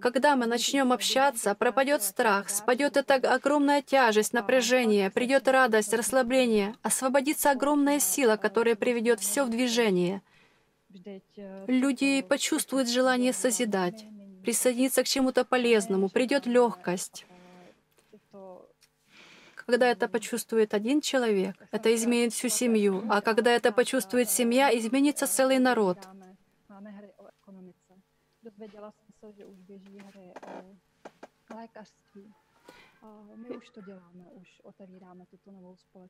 Когда 0.00 0.36
мы 0.36 0.46
начнем 0.46 0.92
общаться, 0.92 1.56
пропадет 1.56 2.00
страх, 2.02 2.48
спадет 2.48 2.96
эта 2.96 3.14
огромная 3.14 3.82
тяжесть, 3.82 4.32
напряжение, 4.32 5.10
придет 5.10 5.48
радость, 5.48 5.92
расслабление, 5.92 6.76
освободится 6.82 7.50
огромная 7.50 7.98
сила, 7.98 8.36
которая 8.36 8.76
приведет 8.76 9.18
все 9.18 9.44
в 9.44 9.50
движение. 9.50 10.22
Люди 11.66 12.22
почувствуют 12.22 12.88
желание 12.88 13.32
созидать, 13.32 14.06
присоединиться 14.44 15.02
к 15.02 15.08
чему-то 15.08 15.44
полезному, 15.44 16.08
придет 16.08 16.46
легкость. 16.46 17.26
Когда 19.66 19.90
это 19.90 20.08
почувствует 20.08 20.74
один 20.74 21.00
человек, 21.00 21.56
это 21.72 21.92
изменит 21.94 22.32
всю 22.32 22.48
семью. 22.48 23.04
А 23.10 23.20
когда 23.20 23.50
это 23.50 23.72
почувствует 23.72 24.30
семья, 24.30 24.76
изменится 24.78 25.26
целый 25.26 25.58
народ. 25.58 25.98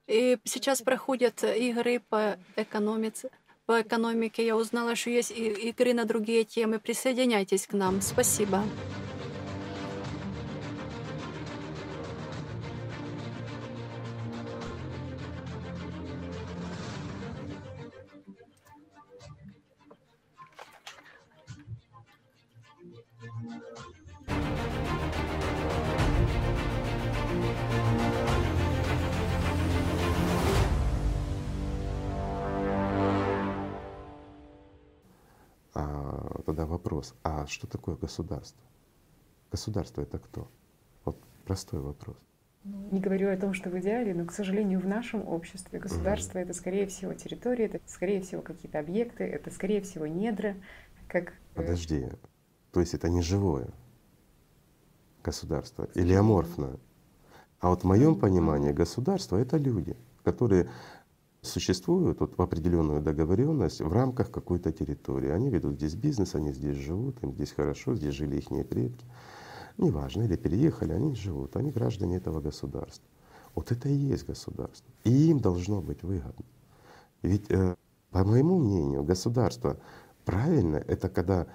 И 0.07 0.39
сейчас 0.45 0.83
проходят 0.83 1.45
игры 1.45 2.01
по 2.01 2.39
экономике. 2.57 3.31
По 3.65 3.83
экономике 3.83 4.47
я 4.47 4.57
узнала, 4.57 4.95
что 4.95 5.11
есть 5.11 5.31
игры 5.31 5.95
на 5.95 6.05
другие 6.05 6.45
темы. 6.45 6.79
Присоединяйтесь 6.79 7.67
к 7.67 7.73
нам. 7.73 8.01
Спасибо. 8.01 8.63
Вопрос, 36.97 37.15
а 37.23 37.47
что 37.47 37.67
такое 37.67 37.97
государство? 37.97 38.63
Государство 39.51 40.03
это 40.03 40.19
кто? 40.19 40.51
Вот 41.05 41.19
простой 41.45 41.81
вопрос. 41.81 42.17
Ну, 42.65 42.89
не 42.91 43.01
говорю 43.01 43.31
о 43.31 43.37
том, 43.37 43.55
что 43.55 43.71
в 43.71 43.79
идеале, 43.79 44.15
но, 44.15 44.25
к 44.25 44.33
сожалению, 44.33 44.81
в 44.81 44.87
нашем 44.87 45.27
обществе 45.29 45.79
государство 45.79 46.39
это, 46.39 46.53
скорее 46.53 46.87
всего, 46.87 47.15
территория, 47.15 47.67
это, 47.67 47.81
скорее 47.87 48.21
всего, 48.23 48.43
какие-то 48.43 48.81
объекты, 48.81 49.25
это, 49.25 49.51
скорее 49.51 49.83
всего, 49.83 50.07
недра, 50.07 50.57
как... 51.07 51.29
Э, 51.29 51.33
Подожди, 51.55 52.09
то 52.73 52.81
есть 52.81 52.95
это 52.95 53.09
не 53.09 53.23
живое 53.23 53.69
государство 55.23 55.89
или 55.95 56.15
аморфное? 56.15 56.77
А 57.61 57.69
вот 57.69 57.83
в 57.83 57.85
моем 57.85 58.19
понимании 58.19 58.73
государство— 58.73 59.37
это 59.39 59.59
люди, 59.59 59.97
которые 60.25 60.69
существуют 61.47 62.21
вот 62.21 62.37
в 62.37 62.43
определенную 62.43 63.03
договоренность 63.03 63.81
в 63.81 63.93
рамках 63.93 64.31
какой-то 64.31 64.73
территории. 64.73 65.31
Они 65.31 65.51
ведут 65.51 65.77
здесь 65.77 65.95
бизнес, 65.95 66.35
они 66.35 66.53
здесь 66.53 66.77
живут, 66.77 67.23
им 67.23 67.33
здесь 67.33 67.53
хорошо, 67.53 67.95
здесь 67.95 68.15
жили 68.15 68.37
их 68.37 68.49
предки. 68.69 69.07
Неважно, 69.79 70.23
или 70.23 70.37
переехали, 70.37 70.93
они 70.93 71.15
живут, 71.15 71.57
они 71.57 71.71
граждане 71.71 72.17
этого 72.17 72.41
государства. 72.41 73.07
Вот 73.55 73.73
это 73.73 73.89
и 73.89 73.95
есть 73.95 74.27
государство. 74.27 74.91
И 75.05 75.31
им 75.31 75.41
должно 75.41 75.81
быть 75.81 76.03
выгодно. 76.03 76.45
Ведь, 77.23 77.51
э, 77.51 77.75
по 78.11 78.25
моему 78.25 78.59
мнению, 78.59 79.03
государство 79.03 79.79
правильно— 80.25 80.77
это 80.89 81.09
когда 81.09 81.47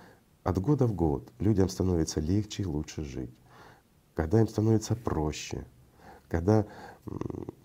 от 0.43 0.59
года 0.59 0.87
в 0.87 0.93
год 0.93 1.31
людям 1.39 1.69
становится 1.69 2.19
легче 2.19 2.63
и 2.63 2.65
лучше 2.65 3.03
жить, 3.03 3.33
когда 4.15 4.41
им 4.41 4.47
становится 4.47 4.95
проще, 4.95 5.65
когда 6.27 6.65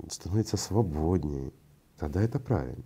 становится 0.08 0.56
свободнее, 0.56 1.52
тогда 1.98 2.22
это 2.22 2.38
правильно. 2.38 2.84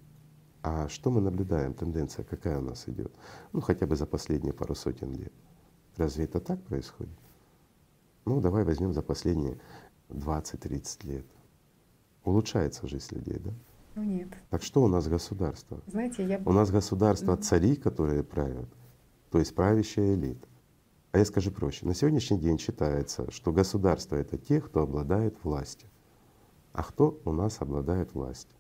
А 0.63 0.89
что 0.89 1.11
мы 1.11 1.21
наблюдаем, 1.21 1.75
тенденция 1.75 2.25
какая 2.25 2.59
у 2.59 2.63
нас 2.63 2.89
идет? 2.89 3.15
Ну 3.53 3.61
хотя 3.61 3.87
бы 3.87 3.97
за 3.97 4.07
последние 4.07 4.53
пару 4.53 4.75
сотен 4.75 5.13
лет. 5.15 5.33
Разве 5.97 6.25
это 6.25 6.41
так 6.41 6.63
происходит? 6.63 7.19
Ну 8.27 8.41
давай 8.41 8.65
возьмем 8.65 8.93
за 8.93 9.03
последние 9.03 9.59
20-30 10.11 11.07
лет. 11.07 11.27
Улучшается 12.25 12.87
жизнь 12.87 13.15
людей, 13.15 13.39
да? 13.39 13.53
Ну 13.95 14.05
нет. 14.05 14.29
Так 14.51 14.63
что 14.63 14.83
у 14.83 14.89
нас 14.89 15.09
государство? 15.09 15.81
Знаете, 15.87 16.25
я... 16.27 16.41
У 16.45 16.53
нас 16.53 16.71
государство 16.71 17.33
mm-hmm. 17.33 17.43
цари, 17.43 17.77
которые 17.77 18.23
правят, 18.23 18.69
то 19.31 19.39
есть 19.39 19.55
правящая 19.55 20.15
элита. 20.15 20.47
А 21.13 21.19
я 21.19 21.25
скажу 21.25 21.51
проще. 21.51 21.87
На 21.87 21.95
сегодняшний 21.95 22.39
день 22.39 22.59
считается, 22.59 23.29
что 23.33 23.53
государство— 23.53 24.15
это 24.17 24.39
те, 24.39 24.61
кто 24.61 24.83
обладает 24.83 25.43
властью. 25.43 25.89
А 26.73 26.85
кто 26.85 27.21
у 27.25 27.33
нас 27.33 27.61
обладает 27.61 28.15
властью? 28.15 28.57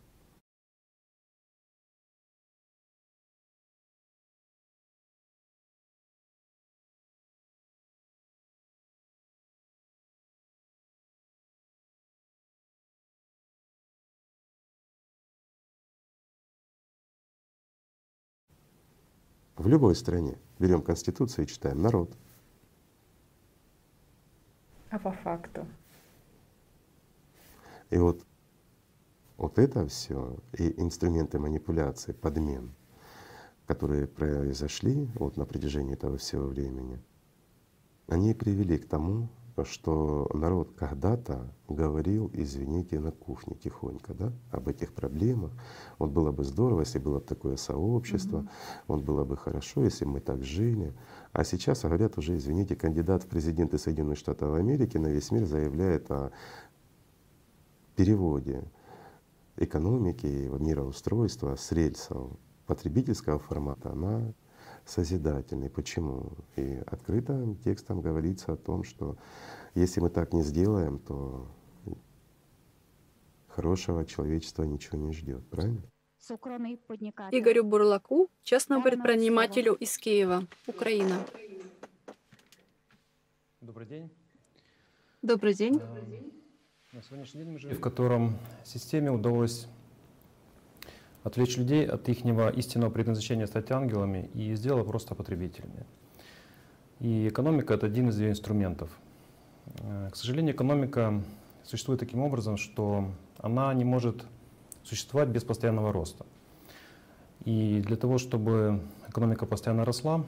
В 19.61 19.69
любой 19.69 19.95
стране. 19.95 20.39
Берем 20.59 20.81
Конституцию 20.81 21.45
и 21.45 21.47
читаем 21.47 21.83
народ. 21.83 22.17
А 24.89 24.99
по 24.99 25.13
факту? 25.13 25.67
И 27.91 27.99
вот, 27.99 28.25
вот 29.37 29.59
это 29.59 29.87
все 29.87 30.39
и 30.57 30.81
инструменты 30.81 31.39
манипуляции, 31.39 32.13
подмен, 32.13 32.73
которые 33.67 34.07
произошли 34.07 35.11
вот 35.17 35.37
на 35.37 35.45
протяжении 35.45 35.93
этого 35.93 36.17
всего 36.17 36.47
времени, 36.47 36.99
они 38.09 38.33
привели 38.33 38.79
к 38.79 38.89
тому, 38.89 39.29
что 39.64 40.28
народ 40.32 40.72
когда-то 40.76 41.53
говорил, 41.68 42.30
извините, 42.32 42.98
на 42.98 43.11
кухне 43.11 43.57
тихонько, 43.57 44.14
да, 44.14 44.32
об 44.51 44.68
этих 44.68 44.92
проблемах. 44.92 45.53
Вот 45.98 46.11
было 46.11 46.32
бы 46.32 46.44
здорово, 46.44 46.80
если 46.80 46.98
было 46.98 47.18
бы 47.18 47.24
такое 47.24 47.57
сообщество, 47.57 48.38
mm-hmm. 48.38 48.82
вот 48.88 49.03
было 49.03 49.24
бы 49.24 49.36
хорошо, 49.36 49.84
если 49.84 50.05
бы 50.05 50.12
мы 50.12 50.20
так 50.20 50.42
жили. 50.42 50.94
А 51.32 51.44
сейчас 51.44 51.82
говорят 51.82 52.18
уже, 52.18 52.36
извините, 52.36 52.76
кандидат 52.76 53.24
в 53.24 53.26
президенты 53.28 53.78
Соединенных 53.78 54.18
Штатов 54.18 54.55
Америки 54.55 54.98
на 54.98 55.09
весь 55.09 55.30
мир 55.30 55.44
заявляет 55.44 56.11
о 56.11 56.32
переводе 57.96 58.64
экономики 59.57 60.51
мироустройства 60.59 61.55
с 61.57 61.70
рельсов 61.72 62.30
потребительского 62.66 63.38
формата 63.38 63.92
на 63.92 64.32
созидательный. 64.91 65.70
Почему? 65.70 66.32
И 66.57 66.82
открытым 66.86 67.57
текстом 67.57 68.01
говорится 68.01 68.53
о 68.53 68.57
том, 68.57 68.84
что 68.84 69.16
если 69.74 70.01
мы 70.01 70.11
так 70.11 70.32
не 70.32 70.43
сделаем, 70.43 70.99
то 70.99 71.49
хорошего 73.49 74.05
человечества 74.05 74.64
ничего 74.64 74.99
не 74.99 75.12
ждет, 75.12 75.49
правильно? 75.49 75.82
Игорю 77.30 77.64
Бурлаку, 77.64 78.30
частному 78.43 78.82
предпринимателю 78.82 79.74
из 79.74 79.97
Киева, 79.97 80.47
Украина. 80.66 81.24
Добрый 83.61 83.86
день. 83.86 84.11
Добрый 85.22 85.55
день. 85.55 85.80
На 86.93 87.03
сегодняшний 87.03 87.43
день 87.43 87.53
мы 87.53 87.59
живем 87.59 87.76
в 87.76 87.80
котором 87.80 88.38
системе 88.64 89.11
удалось 89.11 89.66
отвлечь 91.23 91.57
людей 91.57 91.87
от 91.87 92.09
их 92.09 92.25
истинного 92.25 92.91
предназначения 92.91 93.47
стать 93.47 93.71
ангелами 93.71 94.31
и 94.35 94.55
сделать 94.55 94.87
просто 94.87 95.14
потребителями. 95.14 95.87
И 96.99 97.29
экономика— 97.29 97.75
это 97.75 97.87
один 97.87 98.09
из 98.09 98.18
ее 98.18 98.31
инструментов. 98.31 98.91
Э, 99.79 100.11
к 100.12 100.16
сожалению, 100.16 100.55
экономика 100.55 101.23
существует 101.64 102.01
таким 102.01 102.21
образом, 102.21 102.57
что 102.57 103.11
она 103.39 103.73
не 103.75 103.85
может 103.85 104.25
существовать 104.83 105.29
без 105.29 105.45
постоянного 105.45 105.93
роста. 105.93 106.27
И 107.45 107.83
для 107.87 107.97
того, 107.97 108.18
чтобы 108.18 108.83
экономика 109.09 109.47
постоянно 109.47 109.85
росла, 109.85 110.25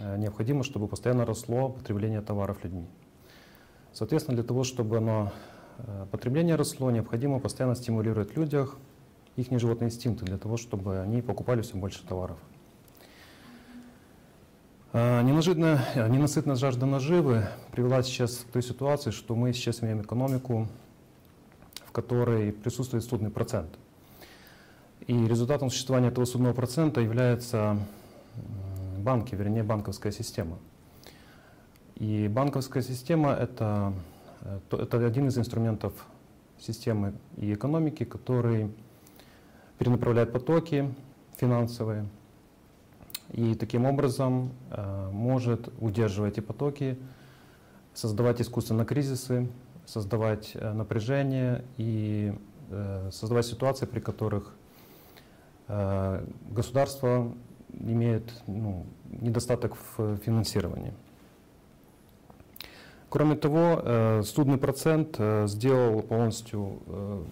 э, 0.00 0.18
необходимо, 0.18 0.64
чтобы 0.64 0.86
постоянно 0.86 1.24
росло 1.24 1.70
потребление 1.70 2.20
товаров 2.20 2.62
людьми. 2.64 2.86
Соответственно, 3.92 4.36
для 4.36 4.44
того, 4.44 4.64
чтобы 4.64 4.98
оно, 4.98 5.32
э, 5.78 6.06
потребление 6.10 6.56
росло, 6.56 6.90
необходимо 6.90 7.38
постоянно 7.38 7.74
стимулировать 7.74 8.34
в 8.34 8.36
людях 8.36 8.76
их 9.36 9.50
животные 9.58 9.88
инстинкты 9.88 10.24
для 10.24 10.38
того, 10.38 10.56
чтобы 10.56 11.00
они 11.00 11.22
покупали 11.22 11.62
все 11.62 11.76
больше 11.76 12.04
товаров. 12.06 12.38
А, 14.92 15.22
Неожиданно, 15.22 15.84
ненасытная 15.96 16.54
жажда 16.54 16.86
наживы 16.86 17.48
привела 17.72 18.02
сейчас 18.02 18.38
к 18.48 18.52
той 18.52 18.62
ситуации, 18.62 19.10
что 19.10 19.34
мы 19.34 19.52
сейчас 19.52 19.82
имеем 19.82 20.02
экономику, 20.02 20.68
в 21.86 21.92
которой 21.92 22.52
присутствует 22.52 23.04
судный 23.04 23.30
процент. 23.30 23.70
И 25.06 25.26
результатом 25.26 25.70
существования 25.70 26.08
этого 26.08 26.24
судного 26.24 26.54
процента 26.54 27.00
является 27.00 27.76
банки, 28.98 29.34
вернее 29.34 29.62
банковская 29.62 30.12
система. 30.12 30.58
И 31.96 32.28
банковская 32.28 32.82
система 32.82 33.32
это, 33.32 33.92
э, 34.42 34.58
это 34.70 35.06
один 35.06 35.28
из 35.28 35.36
инструментов 35.36 35.92
системы 36.58 37.14
и 37.36 37.52
экономики, 37.52 38.04
который 38.04 38.70
перенаправляет 39.78 40.32
потоки 40.32 40.92
финансовые 41.36 42.06
и 43.32 43.54
таким 43.54 43.84
образом 43.84 44.52
э, 44.70 45.10
может 45.10 45.68
удерживать 45.80 46.34
эти 46.34 46.40
потоки, 46.40 46.98
создавать 47.92 48.40
искусственно 48.40 48.84
кризисы 48.84 49.48
создавать 49.86 50.52
э, 50.54 50.72
напряжение 50.72 51.64
и 51.76 52.32
э, 52.70 53.10
создавать 53.12 53.46
ситуации, 53.46 53.86
при 53.86 54.00
которых 54.00 54.54
государство 56.50 57.32
имеет 57.72 58.30
ну, 58.46 58.84
недостаток 59.08 59.78
в 59.96 60.18
финансировании. 60.18 60.92
Кроме 63.08 63.34
того, 63.34 64.22
судный 64.24 64.58
процент 64.58 65.18
сделал 65.46 66.02
полностью 66.02 67.26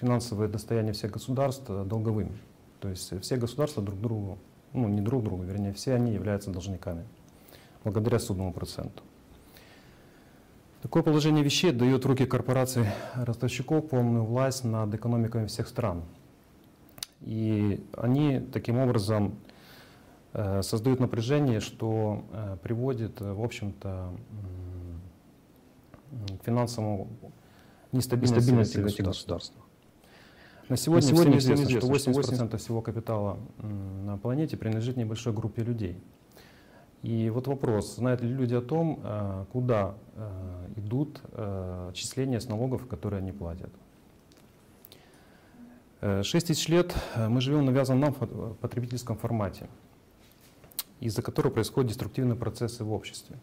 финансовое 0.00 0.48
достояние 0.48 0.92
всех 0.92 1.12
государств 1.12 1.68
долговым. 1.68 2.38
То 2.80 2.88
есть 2.88 3.20
все 3.20 3.36
государства 3.36 3.82
друг 3.82 4.00
другу, 4.00 4.38
ну 4.72 4.88
не 4.88 5.00
друг 5.00 5.22
другу, 5.22 5.42
вернее, 5.42 5.72
все 5.72 5.94
они 5.94 6.12
являются 6.12 6.50
должниками 6.50 7.04
благодаря 7.84 8.18
судному 8.18 8.52
проценту. 8.52 9.02
Такое 10.82 11.02
положение 11.02 11.44
вещей 11.44 11.72
дает 11.72 12.04
в 12.04 12.08
руки 12.08 12.24
корпораций 12.24 12.86
ростовщиков 13.14 13.86
полную 13.88 14.24
власть 14.24 14.64
над 14.64 14.94
экономиками 14.94 15.46
всех 15.46 15.68
стран. 15.68 16.02
И 17.20 17.84
они 17.92 18.40
таким 18.40 18.78
образом 18.78 19.34
э, 20.32 20.62
создают 20.62 21.00
напряжение, 21.00 21.60
что 21.60 22.24
э, 22.32 22.56
приводит, 22.62 23.20
в 23.20 23.44
общем-то, 23.44 24.10
к 26.40 26.44
финансовому 26.44 27.08
нестабильности, 27.92 28.36
нестабильности 28.36 28.78
этих 28.78 29.04
государствах. 29.04 29.59
На 30.70 30.76
сегодня, 30.76 31.10
на 31.10 31.16
сегодня 31.16 31.38
всем 31.40 31.54
известно, 31.54 31.80
что 31.80 32.12
80% 32.12 32.56
всего 32.58 32.80
капитала 32.80 33.40
на 33.58 34.16
планете 34.18 34.56
принадлежит 34.56 34.96
небольшой 34.96 35.32
группе 35.32 35.64
людей. 35.64 36.00
И 37.02 37.28
вот 37.28 37.48
вопрос, 37.48 37.96
знают 37.96 38.22
ли 38.22 38.28
люди 38.28 38.54
о 38.54 38.60
том, 38.60 39.00
э, 39.02 39.46
куда 39.50 39.96
э, 40.14 40.68
идут 40.76 41.22
э, 41.32 41.88
отчисления 41.90 42.38
с 42.38 42.48
налогов, 42.48 42.86
которые 42.86 43.18
они 43.18 43.32
платят. 43.32 43.70
Шесть 46.22 46.46
тысяч 46.46 46.68
лет 46.68 46.94
мы 47.16 47.40
живем 47.40 47.60
в 47.60 47.64
навязанном 47.64 48.00
нам 48.00 48.54
потребительском 48.54 49.18
формате, 49.18 49.68
из-за 51.00 51.20
которого 51.20 51.52
происходят 51.52 51.90
деструктивные 51.90 52.36
процессы 52.36 52.84
в 52.84 52.92
обществе. 52.92 53.36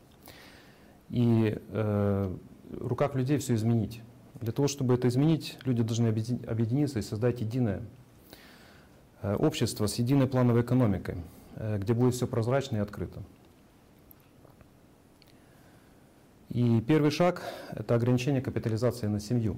И 1.09 1.55
в 1.69 2.39
руках 2.71 3.13
людей 3.13 3.37
все 3.37 3.53
изменить. 3.53 4.01
Для 4.41 4.51
того, 4.51 4.67
чтобы 4.67 4.93
это 4.93 5.07
изменить, 5.07 5.57
люди 5.63 5.81
должны 5.81 6.07
объединиться 6.07 6.99
и 6.99 7.01
создать 7.01 7.41
единое 7.41 7.81
э, 9.21 9.35
общество 9.35 9.87
с 9.87 9.95
единой 9.95 10.27
плановой 10.27 10.61
экономикой, 10.61 11.17
э, 11.55 11.77
где 11.79 11.93
будет 11.93 12.13
все 12.13 12.27
прозрачно 12.27 12.77
и 12.77 12.79
открыто. 12.79 13.23
И 16.49 16.81
первый 16.81 17.11
шаг– 17.11 17.41
это 17.71 17.95
ограничение 17.95 18.41
капитализации 18.41 19.07
на 19.07 19.19
семью. 19.19 19.57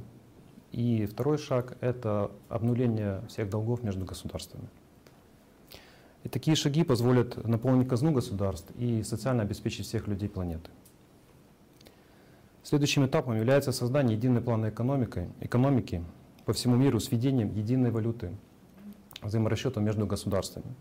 И 0.71 1.05
второй 1.05 1.37
шаг– 1.37 1.77
это 1.81 2.31
обнуление 2.47 3.21
всех 3.27 3.49
долгов 3.49 3.83
между 3.83 4.05
государствами. 4.05 4.67
И 6.23 6.29
такие 6.29 6.55
шаги 6.55 6.83
позволят 6.83 7.45
наполнить 7.47 7.87
казну 7.87 8.11
государств 8.11 8.71
и 8.77 9.03
социально 9.03 9.43
обеспечить 9.43 9.85
всех 9.85 10.07
людей 10.07 10.29
планеты. 10.29 10.69
Следующим 12.63 13.05
этапом 13.05 13.35
является 13.35 13.71
создание 13.71 14.17
единой 14.17 14.41
плановой 14.41 14.69
экономики, 14.69 15.29
экономики 15.39 16.03
по 16.45 16.53
всему 16.53 16.75
миру 16.75 16.99
с 16.99 17.11
введением 17.11 17.53
единой 17.53 17.89
валюты, 17.91 18.31
взаиморасчетов 19.21 19.81
между 19.81 20.05
государствами, 20.05 20.75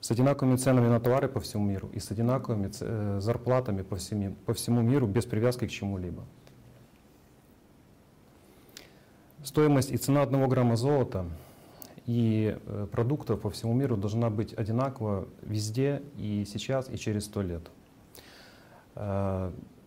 с 0.00 0.10
одинаковыми 0.10 0.56
ценами 0.56 0.88
на 0.88 0.98
товары 0.98 1.28
по 1.28 1.40
всему 1.40 1.64
миру 1.64 1.90
и 1.92 2.00
с 2.00 2.10
одинаковыми 2.10 2.70
э, 2.80 3.20
зарплатами 3.20 3.82
по 3.82 3.96
всему, 3.96 4.34
по 4.46 4.54
всему 4.54 4.80
миру 4.80 5.06
без 5.06 5.26
привязки 5.26 5.66
к 5.66 5.70
чему-либо. 5.70 6.24
Стоимость 9.44 9.92
и 9.92 9.96
цена 9.96 10.22
одного 10.22 10.46
грамма 10.46 10.76
золота 10.76 11.26
и 12.06 12.58
э, 12.64 12.86
продуктов 12.90 13.40
по 13.40 13.50
всему 13.50 13.74
миру 13.74 13.96
должна 13.96 14.30
быть 14.30 14.54
одинакова 14.54 15.28
везде 15.42 16.02
и 16.16 16.44
сейчас, 16.46 16.88
и 16.88 16.96
через 16.96 17.26
сто 17.26 17.42
лет. 17.42 17.70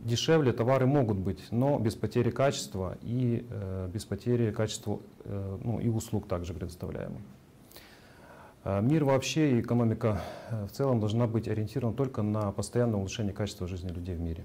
Дешевле 0.01 0.51
товары 0.51 0.87
могут 0.87 1.17
быть, 1.17 1.51
но 1.51 1.77
без 1.77 1.95
потери 1.95 2.31
качества 2.31 2.97
и 3.01 3.45
э, 3.49 3.89
без 3.93 4.03
потери 4.03 4.51
качества 4.51 4.99
э, 5.25 5.57
ну, 5.63 5.79
и 5.79 5.89
услуг 5.89 6.27
также 6.27 6.53
предоставляемых. 6.53 7.21
Э, 8.63 8.81
мир 8.81 9.05
вообще 9.05 9.57
и 9.57 9.61
экономика 9.61 10.21
э, 10.49 10.65
в 10.65 10.71
целом 10.71 10.99
должна 10.99 11.27
быть 11.27 11.47
ориентирована 11.47 11.95
только 11.95 12.21
на 12.21 12.51
постоянное 12.51 12.97
улучшение 12.97 13.33
качества 13.33 13.67
жизни 13.67 13.89
людей 13.89 14.15
в 14.15 14.19
мире. 14.19 14.43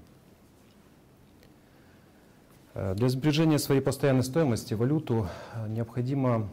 Э, 2.75 2.95
для 2.95 3.09
сбережения 3.09 3.59
своей 3.59 3.81
постоянной 3.81 4.25
стоимости 4.25 4.75
валюту 4.75 5.29
необходимо 5.69 6.49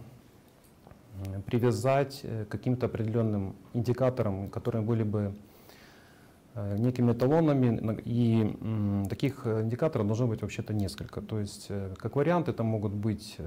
привязать 1.46 2.22
к 2.24 2.48
каким-то 2.50 2.88
определенным 2.88 3.56
индикаторам, 3.74 4.50
которые 4.50 4.82
были 4.82 5.04
бы 5.04 5.36
некими 6.56 7.14
эталонами, 7.14 8.00
и 8.06 9.08
таких 9.10 9.42
э, 9.46 9.64
индикаторов 9.64 10.06
должно 10.06 10.28
быть 10.28 10.42
вообще-то 10.42 10.74
несколько. 10.74 11.22
То 11.22 11.40
есть, 11.40 11.68
э, 11.70 11.94
как 11.98 12.16
вариант, 12.16 12.48
это 12.48 12.64
могут 12.64 12.94
быть 12.94 13.38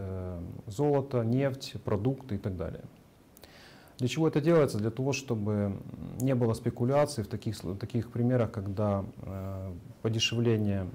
золото, 0.67 1.23
нефть, 1.23 1.77
продукты 1.85 2.35
и 2.35 2.39
так 2.39 2.57
далее. 2.57 2.83
Для 3.99 4.09
чего 4.09 4.29
это 4.29 4.41
делается? 4.41 4.79
Для 4.79 4.91
того, 4.91 5.13
чтобы 5.13 5.79
не 6.21 6.35
было 6.35 6.53
спекуляций 6.55 7.25
в 7.25 7.29
таких, 7.29 7.63
в 7.63 7.79
таких 7.79 8.11
примерах, 8.11 8.51
когда 8.51 9.05
подешевление 10.03 10.87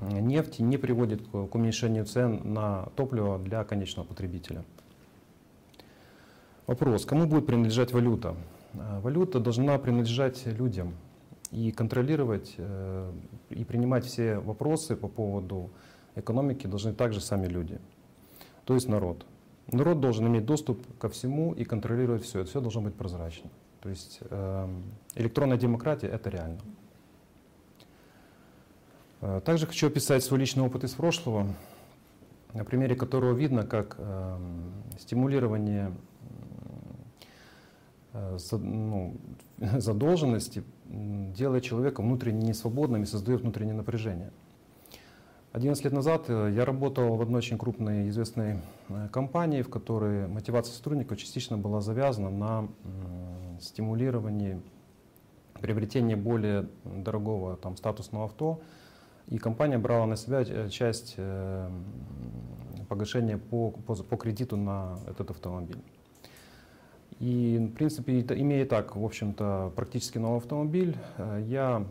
нефти 0.00 0.62
не 0.62 0.78
приводит 0.78 1.26
к 1.28 1.54
уменьшению 1.54 2.04
цен 2.06 2.40
на 2.54 2.86
топливо 2.96 3.38
для 3.38 3.62
конечного 3.64 4.06
потребителя. 4.06 4.64
Вопрос, 6.66 7.04
кому 7.04 7.26
будет 7.26 7.46
принадлежать 7.46 7.92
валюта? 7.92 8.34
Э, 8.78 9.00
валюта 9.00 9.40
должна 9.40 9.78
принадлежать 9.78 10.46
людям 10.46 10.94
и 11.50 11.70
контролировать 11.72 12.54
э, 12.58 13.12
и 13.50 13.64
принимать 13.64 14.04
все 14.04 14.38
вопросы 14.38 14.96
по 14.96 15.08
поводу 15.08 15.70
экономики 16.14 16.66
должны 16.66 16.92
также 16.92 17.20
сами 17.20 17.46
люди, 17.46 17.78
то 18.64 18.74
есть 18.74 18.88
народ. 18.88 19.26
Народ 19.72 20.00
должен 20.00 20.26
иметь 20.28 20.46
доступ 20.46 20.80
ко 20.98 21.08
всему 21.08 21.52
и 21.52 21.64
контролировать 21.64 22.22
все. 22.22 22.40
Это 22.40 22.50
все 22.50 22.60
должно 22.60 22.82
быть 22.82 22.94
прозрачно. 22.94 23.50
То 23.80 23.88
есть 23.88 24.20
э, 24.22 24.68
электронная 25.14 25.58
демократия 25.58 26.08
это 26.08 26.30
реально. 26.30 26.60
Также 29.44 29.66
хочу 29.66 29.86
описать 29.88 30.22
свой 30.22 30.38
личный 30.38 30.62
опыт 30.62 30.84
из 30.84 30.92
прошлого, 30.92 31.46
на 32.52 32.64
примере 32.64 32.94
которого 32.94 33.32
видно, 33.32 33.64
как 33.64 33.98
стимулирование 34.98 35.86
Э, 35.86 35.92
ну, 38.52 39.16
задолженности 39.58 40.64
делает 40.84 41.64
человека 41.64 42.00
внутренне 42.00 42.48
несвободным 42.48 43.02
и 43.02 43.06
создает 43.06 43.42
внутреннее 43.42 43.74
напряжение. 43.74 44.30
11 45.52 45.84
лет 45.84 45.92
назад 45.94 46.24
э, 46.28 46.52
я 46.54 46.66
работал 46.66 47.16
в 47.16 47.22
одной 47.22 47.38
очень 47.38 47.56
крупной 47.56 48.10
известной 48.10 48.60
э, 48.88 49.08
компании, 49.10 49.62
в 49.62 49.70
которой 49.70 50.28
мотивация 50.28 50.74
сотрудников 50.74 51.16
частично 51.18 51.56
была 51.56 51.80
завязана 51.80 52.30
на 52.30 52.68
стимулировании 53.60 54.60
приобретения 55.54 56.14
более 56.14 56.68
дорогого 56.84 57.56
там, 57.56 57.76
статусного 57.78 58.26
авто. 58.26 58.60
И 59.28 59.38
компания 59.38 59.78
брала 59.78 60.06
на 60.06 60.16
себя 60.16 60.68
часть 60.68 61.16
погашения 62.88 63.38
по, 63.38 63.70
по, 63.70 63.94
по 63.94 64.16
кредиту 64.16 64.56
на 64.56 64.98
этот 65.08 65.30
автомобиль. 65.30 65.82
И, 67.20 67.58
в 67.58 67.74
принципе, 67.74 68.20
имея 68.20 68.66
так, 68.66 68.94
в 68.94 69.04
общем-то, 69.04 69.72
практически 69.74 70.18
новый 70.18 70.38
автомобиль, 70.38 70.96
э, 71.16 71.44
я 71.46 71.86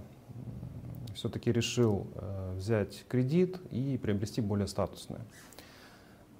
все-таки 1.15 1.51
решил 1.51 2.07
э, 2.15 2.53
взять 2.57 3.05
кредит 3.07 3.59
и 3.71 3.97
приобрести 4.01 4.41
более 4.41 4.67
статусное. 4.67 5.21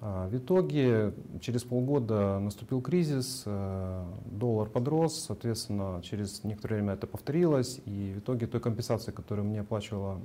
А, 0.00 0.28
в 0.28 0.36
итоге 0.36 1.14
через 1.40 1.64
полгода 1.64 2.38
наступил 2.38 2.80
кризис, 2.80 3.42
э, 3.46 4.04
доллар 4.26 4.68
подрос, 4.68 5.24
соответственно, 5.24 6.00
через 6.04 6.44
некоторое 6.44 6.76
время 6.76 6.94
это 6.94 7.06
повторилось, 7.06 7.80
и 7.86 8.12
в 8.14 8.18
итоге 8.20 8.46
той 8.46 8.60
компенсации, 8.60 9.10
которую 9.10 9.46
мне 9.46 9.60
оплачивало 9.62 10.20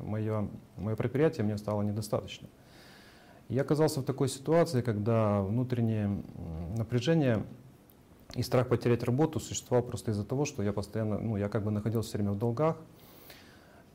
мое, 0.00 0.48
мое 0.76 0.96
предприятие, 0.96 1.44
мне 1.44 1.58
стало 1.58 1.82
недостаточно. 1.82 2.48
Я 3.48 3.62
оказался 3.62 4.00
в 4.00 4.04
такой 4.04 4.28
ситуации, 4.28 4.82
когда 4.82 5.42
внутреннее 5.42 6.22
напряжение 6.76 7.44
и 8.34 8.42
страх 8.42 8.68
потерять 8.68 9.02
работу 9.02 9.40
существовал 9.40 9.84
просто 9.84 10.10
из-за 10.10 10.24
того, 10.24 10.44
что 10.44 10.62
я 10.62 10.72
постоянно, 10.72 11.18
ну, 11.18 11.36
я 11.36 11.48
как 11.48 11.64
бы 11.64 11.70
находился 11.70 12.10
все 12.10 12.18
время 12.18 12.32
в 12.32 12.38
долгах. 12.38 12.76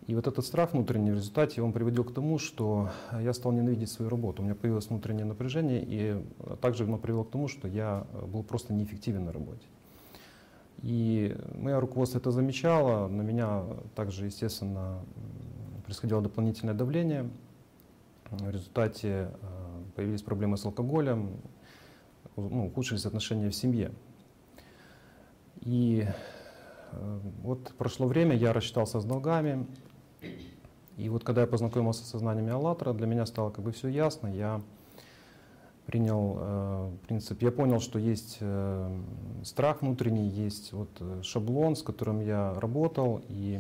И 0.07 0.15
вот 0.15 0.27
этот 0.27 0.45
страх 0.45 0.73
внутренний 0.73 1.11
в 1.11 1.15
результате, 1.15 1.61
он 1.61 1.71
приводил 1.71 2.03
к 2.03 2.13
тому, 2.13 2.38
что 2.38 2.89
я 3.21 3.31
стал 3.34 3.53
ненавидеть 3.53 3.89
свою 3.89 4.09
работу. 4.09 4.41
У 4.41 4.45
меня 4.45 4.53
появилось 4.53 4.89
внутреннее 4.89 5.25
напряжение, 5.25 5.81
и 5.81 6.25
также 6.61 6.84
оно 6.84 6.97
привело 6.97 7.23
к 7.23 7.31
тому, 7.31 7.47
что 7.47 7.69
я 7.69 8.05
был 8.27 8.43
просто 8.43 8.73
неэффективен 8.73 9.23
на 9.23 9.31
работе. 9.31 9.65
И 10.81 11.38
мое 11.55 11.79
руководство 11.79 12.17
это 12.17 12.31
замечало, 12.31 13.07
на 13.07 13.21
меня 13.21 13.63
также, 13.95 14.25
естественно, 14.25 14.99
происходило 15.86 16.21
дополнительное 16.21 16.73
давление. 16.73 17.29
В 18.29 18.49
результате 18.49 19.31
появились 19.95 20.21
проблемы 20.21 20.57
с 20.57 20.65
алкоголем, 20.65 21.38
ну, 22.36 22.65
ухудшились 22.65 23.05
отношения 23.05 23.49
в 23.49 23.55
семье. 23.55 23.93
И 25.66 26.07
вот 27.41 27.74
прошло 27.78 28.05
время, 28.07 28.36
я 28.36 28.53
рассчитался 28.53 28.99
с 28.99 29.05
долгами, 29.05 29.66
и 30.97 31.09
вот 31.09 31.24
когда 31.24 31.41
я 31.41 31.47
познакомился 31.47 32.05
со 32.05 32.20
знаниями 32.20 32.51
«АЛЛАТРА», 32.51 32.93
для 32.93 33.07
меня 33.07 33.26
стало 33.26 33.49
как 33.49 33.66
бы 33.66 33.72
все 33.72 33.88
ясно. 33.88 34.28
Я 34.28 34.61
принял 35.86 36.38
э, 36.39 36.91
принцип, 37.07 37.41
я 37.41 37.51
понял, 37.51 37.80
что 37.80 37.99
есть 37.99 38.38
э, 38.39 38.99
страх 39.43 39.82
внутренний, 39.82 40.28
есть 40.28 40.72
вот 40.72 40.89
э, 40.99 41.22
шаблон, 41.24 41.76
с 41.76 41.84
которым 41.84 42.22
я 42.22 42.53
работал, 42.53 43.22
и, 43.28 43.59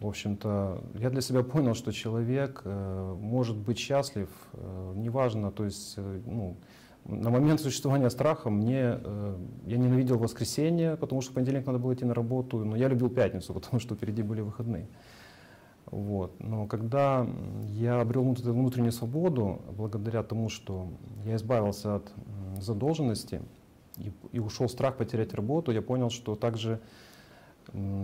в 0.00 0.06
общем-то, 0.06 0.82
я 0.94 1.10
для 1.10 1.22
себя 1.22 1.42
понял, 1.42 1.74
что 1.74 1.92
человек 1.92 2.62
э, 2.64 3.16
может 3.18 3.56
быть 3.56 3.78
счастлив, 3.78 4.28
э, 4.52 4.92
неважно, 4.96 5.50
то 5.50 5.64
есть, 5.64 5.94
э, 5.96 6.20
ну, 6.26 6.56
на 7.04 7.30
момент 7.30 7.60
существования 7.60 8.10
страха 8.10 8.50
мне, 8.50 9.00
э, 9.02 9.36
я 9.66 9.76
ненавидел 9.76 10.18
воскресенье, 10.18 10.96
потому 10.96 11.20
что 11.20 11.32
в 11.32 11.34
понедельник 11.34 11.66
надо 11.66 11.78
было 11.78 11.94
идти 11.94 12.04
на 12.04 12.14
работу, 12.14 12.64
но 12.64 12.76
я 12.76 12.88
любил 12.88 13.10
пятницу, 13.10 13.52
потому 13.54 13.80
что 13.80 13.94
впереди 13.94 14.22
были 14.22 14.40
выходные. 14.40 14.86
Вот. 15.86 16.38
Но 16.40 16.66
когда 16.66 17.26
я 17.68 18.00
обрел 18.00 18.22
внутреннюю 18.24 18.92
свободу, 18.92 19.60
благодаря 19.76 20.22
тому, 20.22 20.48
что 20.48 20.88
я 21.24 21.36
избавился 21.36 21.96
от 21.96 22.12
задолженности 22.58 23.42
и, 23.98 24.12
и 24.32 24.38
ушел 24.38 24.68
страх 24.68 24.96
потерять 24.96 25.34
работу, 25.34 25.70
я 25.70 25.82
понял, 25.82 26.08
что 26.08 26.34
также 26.34 26.80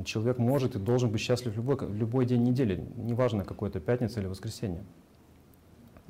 человек 0.04 0.38
может 0.38 0.76
и 0.76 0.78
должен 0.78 1.10
быть 1.10 1.20
счастлив 1.20 1.56
любой, 1.56 1.76
любой 1.90 2.26
день 2.26 2.42
недели, 2.42 2.84
неважно, 2.96 3.44
какой 3.44 3.68
это 3.68 3.80
пятница 3.80 4.20
или 4.20 4.26
воскресенье. 4.26 4.84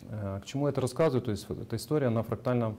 Э, 0.09 0.41
к 0.43 0.47
чему 0.47 0.69
это 0.69 0.81
рассказываю? 0.81 1.23
То 1.23 1.31
есть 1.31 1.47
эта 1.49 1.77
история, 1.77 2.07
она 2.07 2.23
фрактально 2.23 2.77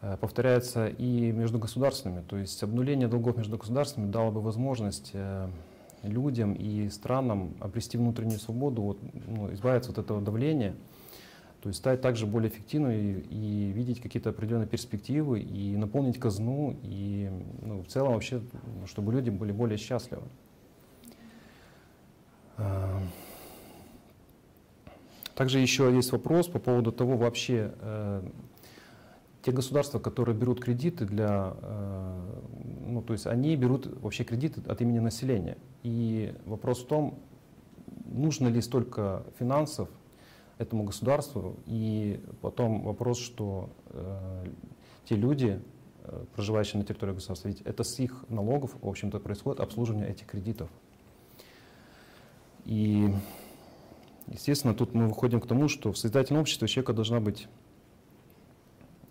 э, 0.00 0.16
повторяется 0.20 0.88
и 0.88 1.32
между 1.32 1.58
государствами. 1.58 2.22
То 2.28 2.36
есть 2.36 2.62
обнуление 2.62 3.08
долгов 3.08 3.36
между 3.36 3.56
государствами 3.56 4.10
дало 4.10 4.30
бы 4.30 4.40
возможность 4.40 5.10
э, 5.14 5.48
людям 6.02 6.54
и 6.54 6.88
странам 6.88 7.54
обрести 7.60 7.98
внутреннюю 7.98 8.38
свободу, 8.38 8.82
вот, 8.82 8.98
ну, 9.26 9.52
избавиться 9.52 9.90
от 9.90 9.98
этого 9.98 10.20
давления, 10.20 10.74
то 11.60 11.68
есть 11.68 11.80
стать 11.80 12.00
также 12.00 12.24
более 12.26 12.50
эффективной 12.50 13.14
и, 13.14 13.68
и 13.68 13.72
видеть 13.72 14.00
какие-то 14.00 14.30
определенные 14.30 14.68
перспективы, 14.68 15.40
и 15.40 15.76
наполнить 15.76 16.18
казну, 16.18 16.76
и 16.84 17.30
ну, 17.62 17.82
в 17.82 17.88
целом 17.88 18.12
вообще, 18.12 18.40
чтобы 18.86 19.12
люди 19.12 19.30
были 19.30 19.50
более 19.50 19.76
счастливы. 19.76 20.22
Также 25.38 25.60
еще 25.60 25.94
есть 25.94 26.10
вопрос 26.10 26.48
по 26.48 26.58
поводу 26.58 26.90
того 26.90 27.16
вообще, 27.16 27.72
э, 27.78 28.28
те 29.42 29.52
государства, 29.52 30.00
которые 30.00 30.36
берут 30.36 30.58
кредиты 30.60 31.04
для, 31.04 31.54
э, 31.62 32.40
ну, 32.88 33.02
то 33.02 33.12
есть 33.12 33.24
они 33.28 33.54
берут 33.54 33.86
вообще 34.02 34.24
кредиты 34.24 34.60
от 34.66 34.80
имени 34.80 34.98
населения. 34.98 35.56
И 35.84 36.34
вопрос 36.44 36.82
в 36.82 36.88
том, 36.88 37.20
нужно 38.06 38.48
ли 38.48 38.60
столько 38.60 39.22
финансов 39.38 39.88
этому 40.58 40.82
государству, 40.82 41.54
и 41.66 42.20
потом 42.40 42.82
вопрос, 42.82 43.20
что 43.20 43.70
э, 43.90 44.44
те 45.04 45.14
люди, 45.14 45.62
э, 46.02 46.24
проживающие 46.34 46.80
на 46.80 46.84
территории 46.84 47.12
государства, 47.12 47.46
ведь 47.46 47.60
это 47.60 47.84
с 47.84 48.00
их 48.00 48.24
налогов, 48.28 48.74
в 48.82 48.88
общем-то, 48.88 49.20
происходит 49.20 49.60
обслуживание 49.60 50.10
этих 50.10 50.26
кредитов. 50.26 50.68
И, 52.64 53.14
естественно, 54.30 54.74
тут 54.74 54.94
мы 54.94 55.08
выходим 55.08 55.40
к 55.40 55.46
тому, 55.46 55.68
что 55.68 55.92
в 55.92 55.98
созидательном 55.98 56.42
обществе 56.42 56.66
у 56.66 56.68
человека 56.68 56.92
должна 56.92 57.20
быть 57.20 57.48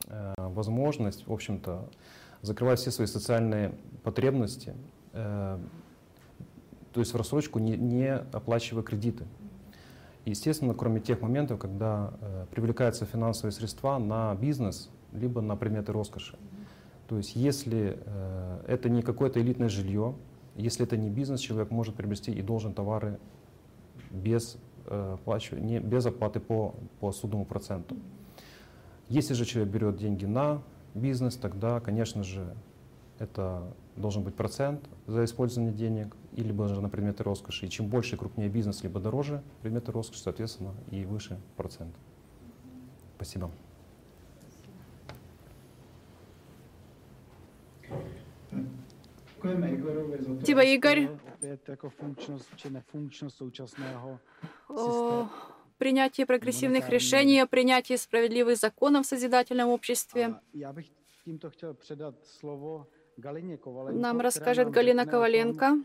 Э, 0.09 0.33
возможность, 0.37 1.27
в 1.27 1.33
общем-то, 1.33 1.89
закрывать 2.41 2.79
все 2.79 2.91
свои 2.91 3.07
социальные 3.07 3.73
потребности, 4.03 4.73
э, 5.11 5.59
то 6.93 6.99
есть 7.01 7.13
в 7.13 7.17
рассрочку 7.17 7.59
не, 7.59 7.75
не 7.75 8.15
оплачивая 8.15 8.83
кредиты. 8.83 9.25
Естественно, 10.25 10.73
кроме 10.73 11.01
тех 11.01 11.21
моментов, 11.21 11.59
когда 11.59 12.13
э, 12.21 12.45
привлекаются 12.51 13.05
финансовые 13.05 13.51
средства 13.51 13.97
на 13.97 14.33
бизнес, 14.35 14.89
либо 15.11 15.41
на 15.41 15.57
предметы 15.57 15.91
роскоши. 15.91 16.37
То 17.07 17.17
есть 17.17 17.35
если 17.35 17.97
это 18.67 18.89
не 18.89 19.01
какое-то 19.01 19.39
элитное 19.39 19.69
жилье, 19.69 20.13
если 20.57 20.85
это 20.85 20.97
не 20.97 21.09
бизнес, 21.09 21.39
человек 21.39 21.71
может 21.71 21.95
приобрести 21.95 22.33
и 22.33 22.41
должен 22.41 22.73
товары 22.73 23.17
без, 24.11 24.57
не, 25.59 25.79
без 25.79 26.05
оплаты 26.05 26.39
по, 26.39 26.75
по 26.99 27.11
судному 27.11 27.45
проценту. 27.45 27.95
Если 29.09 29.33
же 29.33 29.45
человек 29.45 29.73
берет 29.73 29.97
деньги 29.97 30.25
на 30.25 30.61
бизнес, 30.93 31.35
тогда, 31.35 31.79
конечно 31.79 32.23
же, 32.23 32.55
это 33.19 33.63
должен 33.95 34.23
быть 34.23 34.35
процент 34.35 34.87
за 35.07 35.23
использование 35.23 35.73
денег, 35.73 36.15
или 36.33 36.51
же 36.67 36.81
на 36.81 36.89
предметы 36.89 37.23
роскоши. 37.23 37.65
И 37.65 37.69
чем 37.69 37.87
больше 37.87 38.15
и 38.15 38.17
крупнее 38.17 38.49
бизнес, 38.49 38.83
либо 38.83 38.99
дороже 38.99 39.41
предметы 39.61 39.91
роскоши, 39.91 40.21
соответственно, 40.21 40.73
и 40.91 41.03
выше 41.05 41.39
процент. 41.55 41.95
Спасибо. 43.15 43.49
Спасибо, 49.39 50.63
Игорь. 50.63 51.09
О, 54.69 55.29
принятии 55.77 56.23
прогрессивных 56.23 56.89
решений, 56.89 57.39
о 57.39 57.47
принятии 57.47 57.95
справедливых 57.95 58.57
законов 58.57 59.05
в 59.05 59.09
созидательном 59.09 59.69
обществе. 59.69 60.39
Нам 63.91 64.21
расскажет 64.21 64.69
Галина 64.69 65.05
Коваленко. 65.05 65.77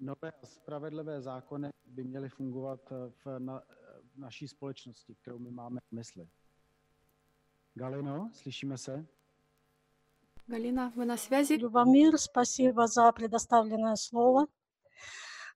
Nové 0.00 0.32
spravedlivé 0.44 1.20
zákony 1.20 1.70
by 1.86 2.04
měly 2.04 2.28
fungovat 2.28 2.80
v, 2.90 3.38
na, 3.38 3.62
v 4.14 4.18
naší 4.18 4.48
společnosti, 4.48 5.14
kterou 5.14 5.38
my 5.38 5.50
máme 5.50 5.80
v 5.80 5.92
mysli. 5.92 6.28
Галино, 7.76 8.30
слышíme 8.32 8.78
se? 8.78 9.06
Галина, 10.50 10.92
вы 10.96 11.04
на 11.04 11.16
связи? 11.16 11.52
Любомир, 11.52 12.18
спасибо 12.18 12.88
за 12.88 13.12
предоставленное 13.12 13.94
слово. 13.94 14.48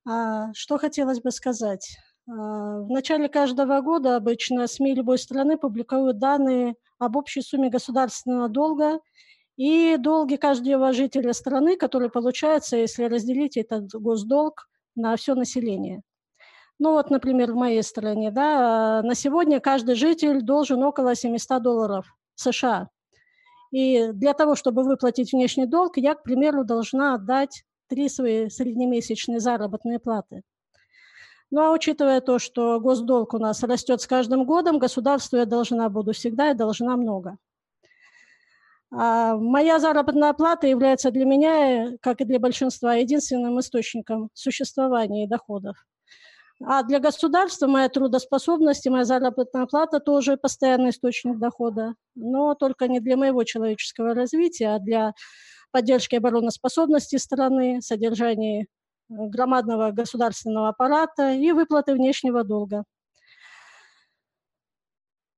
А, 0.06 0.52
что 0.54 0.78
хотелось 0.78 1.20
бы 1.20 1.32
сказать? 1.32 1.98
А, 2.28 2.78
в 2.78 2.88
начале 2.88 3.28
каждого 3.28 3.80
года 3.80 4.14
обычно 4.14 4.68
СМИ 4.68 4.94
любой 4.94 5.18
страны 5.18 5.58
публикуют 5.58 6.20
данные 6.20 6.76
об 7.00 7.16
общей 7.16 7.42
сумме 7.42 7.70
государственного 7.70 8.48
долга 8.48 9.00
и 9.56 9.96
долги 9.98 10.36
каждого 10.36 10.92
жителя 10.92 11.32
страны, 11.32 11.76
который 11.76 12.08
получается, 12.08 12.76
если 12.76 13.06
разделить 13.06 13.56
этот 13.56 13.92
госдолг 13.94 14.68
на 14.94 15.16
все 15.16 15.34
население. 15.34 16.02
Ну 16.78 16.92
вот, 16.92 17.10
например, 17.10 17.50
в 17.50 17.56
моей 17.56 17.82
стране, 17.82 18.30
да, 18.30 19.02
на 19.02 19.16
сегодня 19.16 19.58
каждый 19.58 19.96
житель 19.96 20.40
должен 20.40 20.84
около 20.84 21.16
700 21.16 21.60
долларов 21.60 22.06
США. 22.36 22.90
И 23.74 24.12
для 24.12 24.34
того, 24.34 24.54
чтобы 24.54 24.84
выплатить 24.84 25.32
внешний 25.32 25.66
долг, 25.66 25.96
я, 25.96 26.14
к 26.14 26.22
примеру, 26.22 26.62
должна 26.62 27.14
отдать 27.14 27.64
три 27.88 28.08
свои 28.08 28.48
среднемесячные 28.48 29.40
заработные 29.40 29.98
платы. 29.98 30.42
Ну 31.50 31.60
а 31.60 31.72
учитывая 31.72 32.20
то, 32.20 32.38
что 32.38 32.78
госдолг 32.78 33.34
у 33.34 33.38
нас 33.38 33.64
растет 33.64 34.00
с 34.00 34.06
каждым 34.06 34.44
годом, 34.44 34.78
государству 34.78 35.38
я 35.38 35.44
должна 35.44 35.88
буду 35.88 36.12
всегда 36.12 36.52
и 36.52 36.54
должна 36.54 36.96
много. 36.96 37.36
А 38.92 39.34
моя 39.34 39.80
заработная 39.80 40.34
плата 40.34 40.68
является 40.68 41.10
для 41.10 41.24
меня, 41.24 41.98
как 42.00 42.20
и 42.20 42.24
для 42.24 42.38
большинства, 42.38 42.94
единственным 42.94 43.58
источником 43.58 44.30
существования 44.34 45.24
и 45.24 45.28
доходов. 45.28 45.84
А 46.62 46.82
для 46.82 47.00
государства 47.00 47.66
моя 47.66 47.88
трудоспособность 47.88 48.86
и 48.86 48.90
моя 48.90 49.04
заработная 49.04 49.66
плата 49.66 49.98
тоже 50.00 50.36
постоянный 50.36 50.90
источник 50.90 51.38
дохода, 51.38 51.94
но 52.14 52.54
только 52.54 52.86
не 52.88 53.00
для 53.00 53.16
моего 53.16 53.42
человеческого 53.44 54.14
развития, 54.14 54.74
а 54.76 54.78
для 54.78 55.12
поддержки 55.72 56.14
обороноспособности 56.16 57.16
страны, 57.16 57.80
содержании 57.82 58.62
э, 58.62 58.66
громадного 59.08 59.90
государственного 59.90 60.68
аппарата 60.68 61.32
и 61.32 61.52
выплаты 61.52 61.94
внешнего 61.94 62.44
долга. 62.44 62.84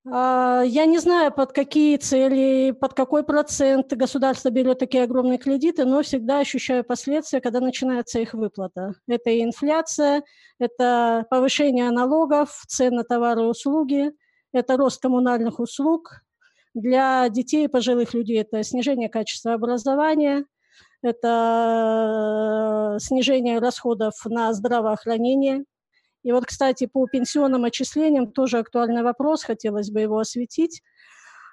А, 0.09 0.62
я 0.64 0.86
не 0.86 0.98
знаю, 0.98 1.32
под 1.32 1.52
какие 1.52 1.96
цели, 1.96 2.70
под 2.72 2.94
какой 2.94 3.24
процент 3.24 3.92
государство 3.92 4.50
берет 4.50 4.78
такие 4.78 5.02
огромные 5.02 5.38
кредиты, 5.38 5.84
но 5.84 6.02
всегда 6.02 6.38
ощущаю 6.38 6.84
последствия, 6.84 7.40
когда 7.40 7.61
начинается 7.61 8.20
их 8.20 8.34
выплата. 8.34 8.94
Это 9.09 9.30
и 9.30 9.42
инфляция, 9.42 10.22
это 10.61 11.26
повышение 11.28 11.90
налогов, 11.90 12.62
цен 12.68 12.94
на 12.94 13.02
товары 13.04 13.42
и 13.42 13.46
услуги, 13.46 14.12
это 14.52 14.76
рост 14.76 15.02
коммунальных 15.02 15.59
услуг, 15.59 16.22
для 16.74 17.28
детей 17.30 17.64
и 17.64 17.68
пожилых 17.68 18.14
людей 18.14 18.40
это 18.42 18.62
снижение 18.62 19.09
качества 19.09 19.54
образования, 19.54 20.44
это 21.02 22.98
снижение 23.00 23.59
расходов 23.59 24.14
на 24.26 24.52
здравоохранение. 24.52 25.64
И 26.27 26.33
вот, 26.33 26.45
кстати, 26.45 26.87
по 26.87 27.07
пенсионным 27.07 27.64
отчислениям 27.66 28.33
тоже 28.33 28.59
актуальный 28.59 29.05
вопрос, 29.05 29.45
хотелось 29.45 29.93
бы 29.93 30.01
его 30.01 30.18
осветить. 30.18 30.83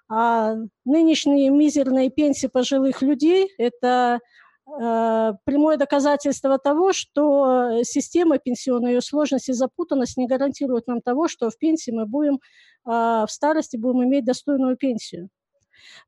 А 0.10 0.56
нынешние 0.84 1.52
мизерные 1.52 2.10
пенсии 2.10 2.48
пожилых 2.48 3.04
людей– 3.04 3.54
это 3.60 4.20
э, 4.66 5.34
прямое 5.46 5.78
доказательство 5.78 6.58
того, 6.58 6.92
что 6.92 7.84
система 7.84 8.40
пенсионной, 8.40 8.94
ее 8.94 9.02
сложность 9.02 9.48
и 9.48 9.54
запутанность 9.54 10.18
не 10.18 10.26
гарантирует 10.26 10.88
нам 10.88 11.02
того, 11.02 11.28
что 11.28 11.52
в 11.52 11.58
пенсии 11.60 11.92
мы 11.92 12.08
будем, 12.08 12.40
э, 12.88 12.90
в 12.90 13.28
старости 13.30 13.78
будем 13.78 14.06
иметь 14.06 14.26
достойную 14.26 14.76
пенсию. 14.76 15.30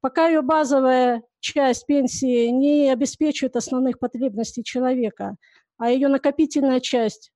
Пока 0.02 0.28
ее 0.28 0.42
базовая 0.42 1.22
часть 1.40 1.86
пенсии 1.86 2.48
не 2.48 2.90
обеспечивает 2.92 3.58
основных 3.58 4.00
потребностей 4.00 4.64
человека, 4.64 5.36
а 5.78 5.92
ее 5.92 6.08
накопительная 6.08 6.80
часть 6.80 7.32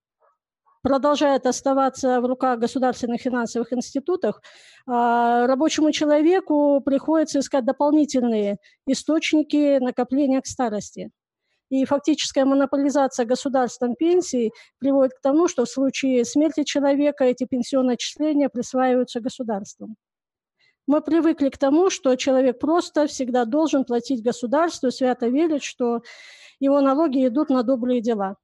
продолжает 0.82 1.46
оставаться 1.46 2.22
в 2.22 2.26
руках 2.26 2.60
государственных 2.60 3.22
финансовых 3.22 3.74
институтов, 3.74 4.40
а 4.88 5.48
рабочему 5.48 5.92
человеку 5.92 6.82
приходится 6.84 7.40
искать 7.40 7.66
дополнительные 7.66 8.58
источники 8.86 9.80
накопления 9.80 10.42
к 10.42 10.48
старости. 10.48 11.12
И 11.70 11.86
фактическая 11.86 12.46
монополизация 12.46 13.26
государством 13.26 13.96
пенсий 13.96 14.52
приводит 14.80 15.14
к 15.14 15.22
тому, 15.22 15.48
что 15.48 15.66
в 15.66 15.70
случае 15.70 16.26
смерти 16.26 16.64
человека 16.64 17.24
эти 17.26 17.46
пенсионные 17.46 17.94
отчисления 17.94 18.50
присваиваются 18.50 19.20
государством. 19.20 19.96
Мы 20.88 21.02
привыкли 21.02 21.50
к 21.50 21.58
тому, 21.60 21.92
что 21.92 22.16
человек 22.16 22.58
просто 22.58 23.06
всегда 23.06 23.46
должен 23.46 23.86
платить 23.86 24.24
государству, 24.24 24.90
свято 24.90 25.28
верить, 25.28 25.64
что 25.64 26.02
его 26.60 26.82
налоги 26.82 27.28
идут 27.28 27.50
на 27.52 27.62
добрые 27.62 28.02
дела. 28.02 28.38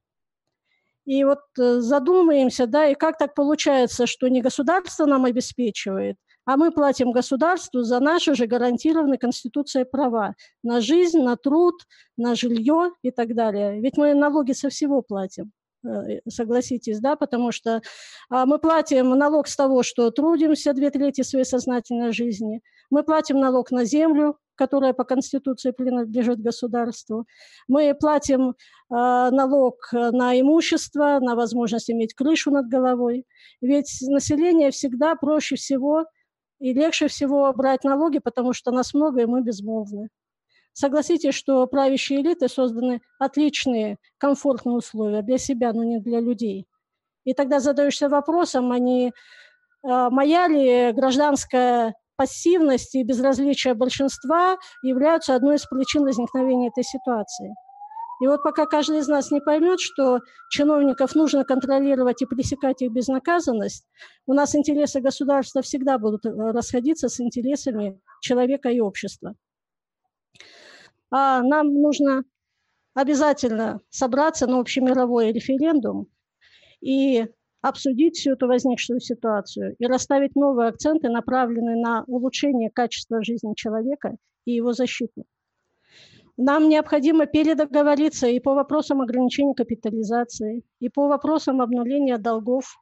И 1.06 1.22
вот 1.22 1.38
э, 1.58 1.80
задумаемся, 1.80 2.66
да, 2.66 2.88
и 2.88 2.94
как 2.94 3.16
так 3.16 3.34
получается, 3.34 4.06
что 4.06 4.28
не 4.28 4.42
государство 4.42 5.06
нам 5.06 5.24
обеспечивает, 5.24 6.16
а 6.44 6.56
мы 6.56 6.72
платим 6.72 7.12
государству 7.12 7.82
за 7.82 8.00
наши 8.00 8.34
же 8.34 8.46
гарантированные 8.46 9.18
Конституцией 9.18 9.84
права 9.84 10.34
на 10.64 10.80
жизнь, 10.80 11.20
на 11.20 11.36
труд, 11.36 11.74
на 12.16 12.34
жилье 12.34 12.90
и 13.02 13.12
так 13.12 13.34
далее. 13.34 13.80
Ведь 13.80 13.96
мы 13.96 14.14
налоги 14.14 14.52
со 14.52 14.68
всего 14.68 15.00
платим 15.00 15.52
э, 15.84 16.20
согласитесь, 16.28 16.98
да, 16.98 17.14
потому 17.14 17.52
что 17.52 17.82
а, 18.28 18.44
мы 18.44 18.58
платим 18.58 19.10
налог 19.10 19.46
с 19.46 19.54
того, 19.54 19.84
что 19.84 20.10
трудимся 20.10 20.72
две 20.72 20.90
трети 20.90 21.22
своей 21.22 21.44
сознательной 21.44 22.12
жизни, 22.12 22.62
мы 22.90 23.04
платим 23.04 23.38
налог 23.38 23.70
на 23.70 23.84
землю, 23.84 24.38
которая 24.56 24.92
по 24.92 25.04
Конституции 25.04 25.70
принадлежит 25.70 26.40
государству. 26.40 27.26
Мы 27.68 27.94
платим 27.94 28.50
э, 28.50 28.54
налог 28.90 29.76
на 29.92 30.38
имущество, 30.40 31.18
на 31.20 31.36
возможность 31.36 31.90
иметь 31.90 32.14
крышу 32.14 32.50
над 32.50 32.68
головой. 32.68 33.24
Ведь 33.60 33.98
население 34.02 34.70
всегда 34.70 35.14
проще 35.14 35.56
всего 35.56 36.06
и 36.58 36.72
легче 36.72 37.08
всего 37.08 37.52
брать 37.52 37.84
налоги, 37.84 38.18
потому 38.18 38.52
что 38.52 38.70
нас 38.70 38.94
много, 38.94 39.22
и 39.22 39.26
мы 39.26 39.42
безмолвны. 39.42 40.08
Согласитесь, 40.72 41.34
что 41.34 41.66
правящие 41.66 42.20
элиты 42.20 42.48
созданы 42.48 43.00
отличные, 43.18 43.96
комфортные 44.18 44.76
условия 44.76 45.22
для 45.22 45.38
себя, 45.38 45.72
но 45.72 45.84
не 45.84 46.00
для 46.00 46.20
людей. 46.20 46.66
И 47.24 47.32
тогда 47.32 47.60
задаешься 47.60 48.08
вопросом, 48.08 48.72
а 48.72 48.78
не 48.78 49.12
моя 49.82 50.48
ли 50.48 50.92
гражданская 50.92 51.94
пассивность 52.16 52.94
и 52.94 53.02
безразличие 53.02 53.74
большинства 53.74 54.56
являются 54.82 55.34
одной 55.34 55.56
из 55.56 55.66
причин 55.66 56.04
возникновения 56.04 56.68
этой 56.68 56.84
ситуации. 56.84 57.54
И 58.20 58.26
вот 58.26 58.42
пока 58.42 58.64
каждый 58.64 59.00
из 59.00 59.08
нас 59.08 59.30
не 59.30 59.40
поймет, 59.40 59.78
что 59.78 60.20
чиновников 60.50 61.14
нужно 61.14 61.44
контролировать 61.44 62.22
и 62.22 62.26
пресекать 62.26 62.80
их 62.80 62.90
безнаказанность, 62.90 63.86
у 64.26 64.32
нас 64.32 64.54
интересы 64.54 65.00
государства 65.00 65.60
всегда 65.60 65.98
будут 65.98 66.24
э, 66.24 66.30
расходиться 66.30 67.08
с 67.08 67.20
интересами 67.20 68.00
человека 68.22 68.70
и 68.70 68.80
общества. 68.80 69.34
А 71.10 71.42
нам 71.42 71.74
нужно 71.74 72.24
обязательно 72.94 73.80
собраться 73.90 74.46
на 74.46 74.60
общемировой 74.60 75.32
референдум 75.32 76.06
и 76.80 77.26
обсудить 77.68 78.16
всю 78.16 78.32
эту 78.32 78.46
возникшую 78.46 79.00
ситуацию 79.00 79.74
и 79.78 79.86
расставить 79.86 80.36
новые 80.36 80.68
акценты, 80.68 81.08
направленные 81.08 81.76
на 81.76 82.04
улучшение 82.06 82.70
качества 82.70 83.24
жизни 83.24 83.54
человека 83.54 84.16
и 84.44 84.52
его 84.52 84.72
защиту. 84.72 85.24
Нам 86.36 86.68
необходимо 86.68 87.26
передоговориться 87.26 88.26
и 88.28 88.38
по 88.40 88.54
вопросам 88.54 89.00
ограничения 89.00 89.54
капитализации, 89.54 90.64
и 90.80 90.88
по 90.88 91.08
вопросам 91.08 91.62
обнуления 91.62 92.18
долгов, 92.18 92.76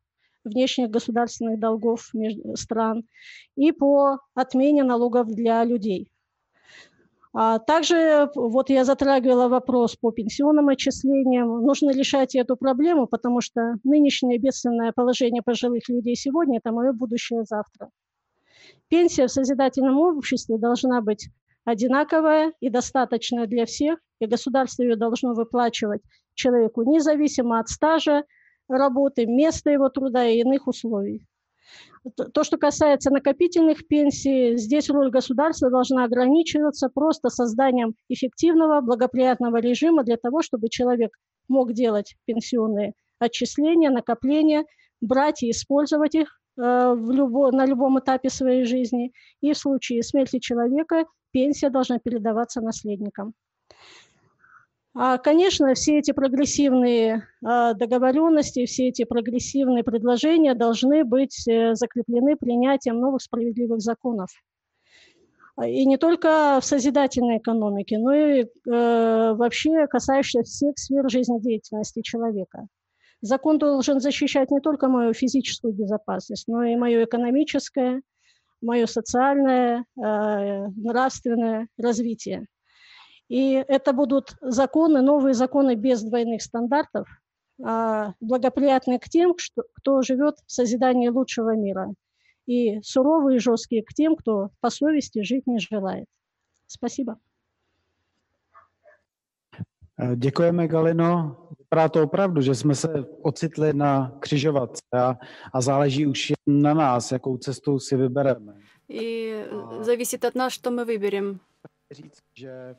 внешних 0.45 0.91
государственных 0.91 1.61
долгов 1.61 2.11
стран, 2.55 3.05
и 3.57 3.72
по 3.72 4.18
отмене 4.35 4.82
налогов 4.82 5.28
для 5.28 5.64
людей. 5.64 6.11
А 7.37 7.59
также 7.59 8.30
вот 8.37 8.70
я 8.70 8.85
затрагивала 8.85 9.49
вопрос 9.49 9.97
по 9.97 10.12
пенсионным 10.12 10.68
отчислениям. 10.68 11.62
Нужно 11.62 11.91
решать 11.91 12.37
эту 12.37 12.57
проблему, 12.57 13.09
потому 13.09 13.41
что 13.41 13.74
нынешнее 13.82 14.39
бедственное 14.39 14.93
положение 14.93 15.43
пожилых 15.43 15.89
людей 15.89 16.14
сегодня– 16.14 16.59
это 16.64 16.70
мое 16.70 16.93
будущее 16.93 17.43
завтра. 17.43 17.91
Пенсия 18.89 19.26
в 19.26 19.32
созидательном 19.32 19.99
обществе 19.99 20.59
должна 20.59 21.01
быть 21.01 21.28
одинаковая 21.64 22.53
и 22.61 22.70
достаточная 22.70 23.49
для 23.49 23.66
всех, 23.66 23.99
и 24.20 24.26
государство 24.26 24.85
ее 24.85 24.95
должно 24.95 25.35
выплачивать 25.35 26.03
человеку 26.35 26.85
независимо 26.85 27.59
от 27.59 27.68
стажа 27.68 28.22
работы, 28.68 29.26
места 29.26 29.70
его 29.70 29.89
труда 29.89 30.24
и 30.24 30.39
иных 30.39 30.68
условий. 30.68 31.26
То, 32.35 32.45
что 32.45 32.59
касается 32.59 33.11
накопительных 33.11 33.87
пенсий, 33.87 34.57
здесь 34.57 34.91
роль 34.91 35.11
государства 35.11 35.71
должна 35.71 36.05
ограничиваться 36.05 36.89
просто 36.89 37.31
созданием 37.31 37.95
эффективного, 38.09 38.81
благоприятного 38.81 39.57
режима 39.59 40.05
для 40.05 40.17
того, 40.17 40.43
чтобы 40.43 40.69
человек 40.69 41.12
мог 41.49 41.73
делать 41.73 42.17
пенсионные 42.27 42.93
отчисления, 43.19 43.91
накопления, 43.91 44.65
брать 45.01 45.43
и 45.43 45.51
использовать 45.51 46.15
их 46.15 46.41
э, 46.59 46.95
в 46.95 47.11
любо, 47.11 47.51
на 47.53 47.67
любом 47.67 47.99
этапе 47.99 48.29
своей 48.29 48.65
жизни. 48.65 49.12
И 49.41 49.53
в 49.53 49.59
случае 49.59 50.03
смерти 50.03 50.39
человека 50.39 51.05
пенсия 51.31 51.71
должна 51.71 51.99
передаваться 51.99 52.61
наследникам. 52.61 53.35
А, 54.97 55.19
конечно, 55.19 55.75
все 55.75 55.99
эти 55.99 56.13
прогрессивные 56.13 57.27
а, 57.45 57.75
договоренности, 57.75 58.65
все 58.65 58.89
эти 58.89 59.05
прогрессивные 59.05 59.83
предложения 59.83 60.55
должны 60.55 61.05
быть 61.05 61.49
э, 61.49 61.75
закреплены 61.75 62.37
принятием 62.37 63.01
новых 63.01 63.21
справедливых 63.21 63.81
законов. 63.81 64.31
И 65.65 65.85
не 65.85 65.99
только 65.99 66.59
в 66.61 66.65
созидательной 66.65 67.39
экономике, 67.39 67.99
но 67.99 68.15
и 68.15 68.43
э, 68.43 68.47
вообще 68.67 69.87
касающихся 69.89 70.43
всех 70.43 70.79
сфер 70.79 71.09
жизнедеятельности 71.11 72.03
человека. 72.03 72.67
Закон 73.21 73.59
должен 73.59 74.01
защищать 74.01 74.51
не 74.51 74.61
только 74.61 74.89
мою 74.89 75.13
физическую 75.13 75.73
безопасность, 75.73 76.47
но 76.47 76.63
и 76.63 76.77
мое 76.77 77.05
экономическое, 77.05 78.03
мое 78.61 78.87
социальное, 78.87 79.85
э, 79.97 80.67
нравственное 80.77 81.69
развитие. 81.79 82.47
И 83.29 83.53
это 83.53 83.93
будут 83.93 84.37
законы, 84.41 85.01
новые 85.01 85.35
законы 85.35 85.75
без 85.75 86.03
двойных 86.03 86.43
стандартов, 86.43 87.09
а, 87.63 88.15
благоприятные 88.21 88.99
к 88.99 89.09
тем, 89.09 89.35
кто 89.75 90.03
живет 90.03 90.37
в 90.47 90.53
созидании 90.53 91.09
лучшего 91.09 91.57
мира, 91.57 91.95
и 92.47 92.81
суровые 92.83 93.37
и 93.37 93.41
жесткие 93.41 93.83
к 93.83 93.95
тем, 93.95 94.17
кто 94.17 94.51
по 94.61 94.71
совести 94.71 95.23
жить 95.23 95.47
не 95.47 95.59
желает. 95.59 96.07
Спасибо. 96.67 97.19
Э, 99.97 100.17
děkujeme, 100.17 100.69
Galino. 100.69 101.37
Vypadá 101.59 101.89
to 101.89 102.03
opravdu, 102.03 102.41
že 102.41 102.55
jsme 102.55 102.75
se 102.75 103.05
ocitli 103.23 103.73
na 103.73 104.17
křižovatce 104.21 104.83
a, 104.93 105.17
a 105.53 105.61
záleží 105.61 106.07
už 106.07 106.33
na 106.47 106.75
nás, 106.75 107.13
jakou 107.13 107.37
cestu 107.39 107.79
si 107.79 107.97
vybereme. 107.97 108.61
И 108.89 109.47
зависит 109.81 110.25
от 110.25 110.35
нас, 110.35 110.53
что 110.53 110.71
мы 110.71 110.85
выберем. 110.85 111.41
Říct, 111.91 112.23
že 112.35 112.77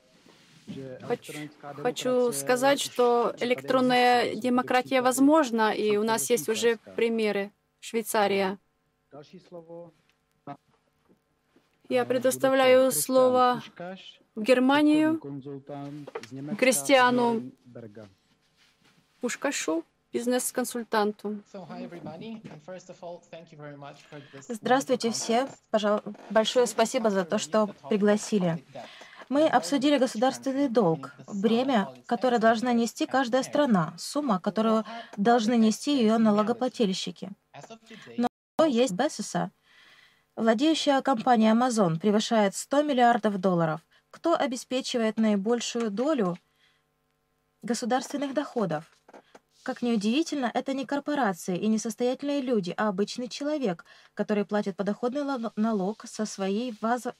Хочу 1.81 2.31
сказать, 2.31 2.79
что 2.81 3.35
электронная 3.39 4.35
демократия 4.35 5.01
возможна, 5.01 5.73
и 5.73 5.97
у 5.97 6.03
нас 6.03 6.29
есть 6.29 6.49
уже 6.49 6.77
примеры. 6.95 7.51
Швейцария. 7.79 8.57
Я 11.87 12.05
предоставляю 12.05 12.91
слово 12.91 13.61
в 14.33 14.41
Германию 14.41 15.21
Кристиану 16.57 17.51
Пушкашу, 19.21 19.83
бизнес-консультанту. 20.11 21.41
Здравствуйте 24.49 25.11
все. 25.11 25.47
Пожалуй, 25.69 26.01
большое 26.31 26.65
спасибо 26.65 27.11
за 27.11 27.23
то, 27.23 27.37
что 27.37 27.67
пригласили. 27.89 28.63
Мы 29.27 29.47
обсудили 29.47 29.97
государственный 29.97 30.69
долг, 30.69 31.11
бремя, 31.27 31.89
которое 32.05 32.37
должна 32.37 32.73
нести 32.73 33.07
каждая 33.07 33.41
страна, 33.41 33.95
сумма, 33.97 34.39
которую 34.39 34.85
должны 35.17 35.57
нести 35.57 35.97
ее 35.97 36.17
налогоплательщики. 36.19 37.31
Но 38.17 38.65
есть 38.65 38.93
Бессеса, 38.93 39.51
владеющая 40.35 41.01
компания 41.01 41.51
Amazon, 41.53 41.99
превышает 41.99 42.55
100 42.55 42.83
миллиардов 42.83 43.39
долларов. 43.39 43.81
Кто 44.11 44.35
обеспечивает 44.35 45.17
наибольшую 45.17 45.89
долю 45.89 46.37
государственных 47.63 48.33
доходов? 48.33 48.95
Как 49.63 49.81
ни 49.81 49.91
удивительно, 49.91 50.51
это 50.53 50.75
не 50.75 50.85
корпорации 50.85 51.57
и 51.57 51.67
не 51.67 51.79
состоятельные 51.79 52.41
люди, 52.41 52.75
а 52.77 52.89
обычный 52.89 53.27
человек, 53.27 53.85
который 54.13 54.45
платит 54.45 54.75
подоходный 54.77 55.23
налог 55.55 56.05
со 56.05 56.27
своей 56.27 56.75
вазо... 56.79 57.15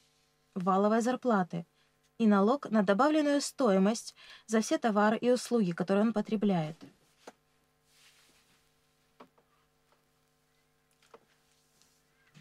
валовой 0.54 1.00
зарплаты 1.00 1.66
и 2.18 2.26
налог 2.26 2.70
на 2.70 2.82
добавленную 2.82 3.40
стоимость 3.40 4.14
за 4.46 4.60
все 4.60 4.78
товары 4.78 5.16
и 5.18 5.30
услуги, 5.30 5.72
которые 5.72 6.06
он 6.06 6.12
потребляет. 6.12 6.76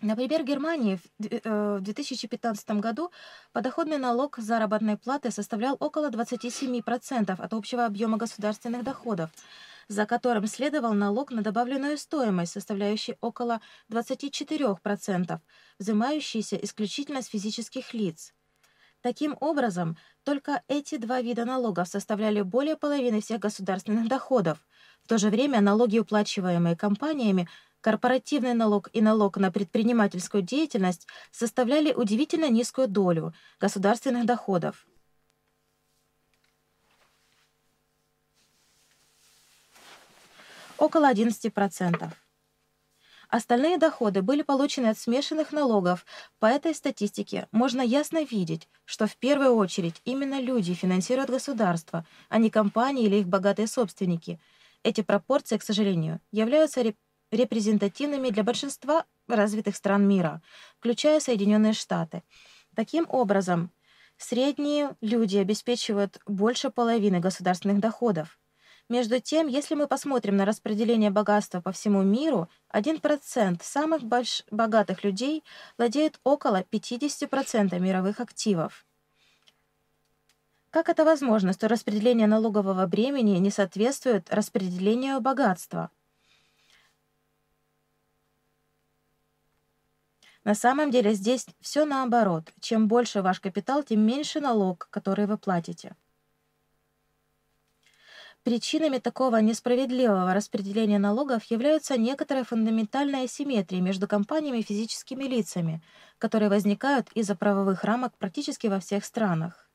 Например, 0.06 0.44
в 0.44 0.46
Германии 0.46 1.00
в 1.18 1.80
2015 1.82 2.70
э, 2.70 2.74
году 2.76 3.12
подоходный 3.54 3.98
налог 3.98 4.38
заработной 4.38 4.98
платы 4.98 5.32
составлял 5.32 5.78
около 5.80 6.12
27% 6.12 7.32
от 7.32 7.54
общего 7.56 7.86
объема 7.88 8.18
государственных 8.18 8.84
доходов, 8.84 9.32
за 9.88 10.06
которым 10.06 10.46
следовал 10.46 10.94
налог 10.94 11.32
на 11.32 11.42
добавленную 11.42 11.98
стоимость, 11.98 12.52
составляющий 12.52 13.18
около 13.20 13.62
24%, 13.90 15.40
взимающийся 15.80 16.56
исключительно 16.58 17.24
с 17.24 17.28
физических 17.28 17.96
лиц. 17.96 18.35
Таким 19.06 19.38
образом, 19.40 19.98
только 20.24 20.64
эти 20.68 20.98
два 20.98 21.22
вида 21.22 21.46
налогов 21.46 21.88
составляли 21.88 22.42
более 22.42 22.76
половины 22.76 23.22
всех 23.22 23.40
государственных 23.40 24.08
доходов. 24.08 24.58
В 25.04 25.08
то 25.08 25.20
же 25.20 25.30
время 25.30 25.62
налоги, 25.62 26.00
уплачиваемые 26.00 26.76
компаниями, 26.76 27.48
корпоративный 27.82 28.56
налог 28.56 28.90
и 28.94 29.02
налог 29.02 29.38
на 29.38 29.52
предпринимательскую 29.52 30.42
деятельность 30.42 31.06
составляли 31.32 31.94
удивительно 31.94 32.50
низкую 32.50 32.88
долю 32.88 33.32
государственных 33.60 34.26
доходов. 34.26 34.88
около 40.78 41.10
11%. 41.12 42.25
Остальные 43.30 43.78
доходы 43.78 44.22
были 44.22 44.42
получены 44.42 44.88
от 44.88 44.98
смешанных 44.98 45.52
налогов. 45.52 46.06
По 46.40 46.46
этой 46.48 46.74
статистике 46.76 47.48
можно 47.52 47.82
ясно 47.82 48.24
видеть, 48.24 48.68
что 48.86 49.08
в 49.08 49.18
первую 49.18 49.56
очередь 49.56 50.02
именно 50.06 50.40
люди 50.40 50.74
финансируют 50.74 51.30
государство, 51.30 52.06
а 52.30 52.38
не 52.38 52.50
компании 52.50 53.06
или 53.06 53.18
их 53.18 53.28
богатые 53.28 53.68
собственники. 53.68 54.40
Эти 54.84 55.02
пропорции, 55.02 55.58
к 55.58 55.64
сожалению, 55.64 56.20
являются 56.32 56.82
реп 56.82 56.96
репрезентативными 57.32 58.30
для 58.30 58.44
большинства 58.44 59.04
развитых 59.28 59.76
стран 59.76 60.08
мира, 60.08 60.42
включая 60.80 61.20
Соединенные 61.20 61.74
Штаты. 61.74 62.24
Таким 62.76 63.08
образом, 63.10 63.72
средние 64.18 64.96
люди 65.02 65.38
обеспечивают 65.38 66.20
больше 66.28 66.70
половины 66.70 67.20
государственных 67.20 67.80
доходов. 67.80 68.40
Между 68.88 69.20
тем, 69.20 69.48
если 69.48 69.74
мы 69.74 69.88
посмотрим 69.88 70.38
на 70.38 70.46
распределение 70.46 71.10
богатства 71.10 71.60
по 71.60 71.72
всему 71.72 72.04
миру, 72.04 72.50
1% 72.72 73.58
самых 73.64 74.04
больш... 74.04 74.44
богатых 74.52 75.04
людей 75.04 75.44
владеют 75.78 76.20
около 76.24 76.62
50% 76.62 77.80
мировых 77.80 78.20
активов. 78.20 78.86
Как 80.70 80.90
это 80.90 81.04
возможно, 81.04 81.54
что 81.54 81.68
распределение 81.68 82.28
налогового 82.28 82.86
бремени 82.86 83.38
не 83.40 83.50
соответствует 83.50 84.32
распределению 84.32 85.20
богатства? 85.20 85.90
На 90.44 90.54
самом 90.54 90.92
деле 90.92 91.14
здесь 91.16 91.48
все 91.60 91.86
наоборот. 91.86 92.54
Чем 92.60 92.88
больше 92.88 93.24
ваш 93.24 93.40
капитал, 93.40 93.82
тем 93.82 94.06
меньше 94.06 94.40
налог, 94.40 94.90
который 94.92 95.26
вы 95.26 95.40
платите. 95.40 95.96
Причинами 98.46 99.00
такого 99.00 99.38
несправедливого 99.38 100.32
распределения 100.36 101.00
налогов 101.00 101.46
являются 101.46 101.98
некоторые 101.98 102.44
фундаментальные 102.44 103.24
асимметрии 103.24 103.80
между 103.80 104.08
компаниями 104.08 104.60
и 104.60 104.62
физическими 104.62 105.24
лицами, 105.24 105.82
которые 106.20 106.50
возникают 106.50 107.10
из-за 107.16 107.36
правовых 107.36 107.84
рамок 107.84 108.16
практически 108.20 108.68
во 108.68 108.80
всех 108.80 109.04
странах. 109.04 109.68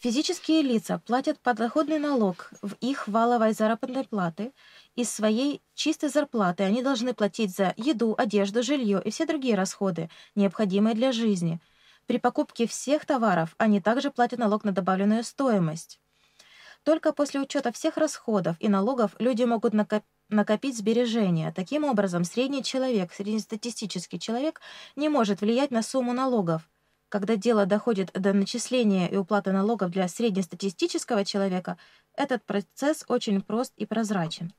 Физические 0.00 0.60
лица 0.60 0.98
платят 0.98 1.40
подоходный 1.40 1.98
налог 1.98 2.50
в 2.60 2.74
их 2.82 3.08
валовой 3.08 3.54
заработной 3.54 4.04
платы. 4.04 4.52
Из 4.96 5.10
своей 5.10 5.62
чистой 5.74 6.10
зарплаты 6.10 6.62
они 6.64 6.82
должны 6.82 7.14
платить 7.14 7.56
за 7.56 7.72
еду, 7.78 8.14
одежду, 8.18 8.62
жилье 8.62 9.00
и 9.02 9.10
все 9.10 9.24
другие 9.24 9.54
расходы, 9.54 10.10
необходимые 10.34 10.94
для 10.94 11.10
жизни. 11.10 11.58
При 12.06 12.18
покупке 12.18 12.66
всех 12.66 13.06
товаров 13.06 13.54
они 13.56 13.80
также 13.80 14.10
платят 14.10 14.38
налог 14.38 14.62
на 14.64 14.72
добавленную 14.72 15.24
стоимость. 15.24 16.00
Только 16.84 17.12
после 17.12 17.40
учета 17.40 17.72
всех 17.72 17.96
расходов 17.96 18.56
и 18.60 18.68
налогов 18.68 19.12
люди 19.18 19.42
могут 19.44 19.72
накопить 20.28 20.76
сбережения. 20.76 21.50
Таким 21.50 21.84
образом, 21.84 22.24
средний 22.24 22.62
человек, 22.62 23.12
среднестатистический 23.12 24.20
человек 24.20 24.60
не 24.94 25.08
может 25.08 25.40
влиять 25.40 25.70
на 25.70 25.82
сумму 25.82 26.12
налогов. 26.12 26.68
Когда 27.08 27.36
дело 27.36 27.64
доходит 27.64 28.10
до 28.12 28.34
начисления 28.34 29.06
и 29.06 29.16
уплаты 29.16 29.52
налогов 29.52 29.90
для 29.90 30.08
среднестатистического 30.08 31.24
человека, 31.24 31.78
этот 32.14 32.44
процесс 32.44 33.04
очень 33.08 33.40
прост 33.40 33.72
и 33.76 33.86
прозрачен. 33.86 34.52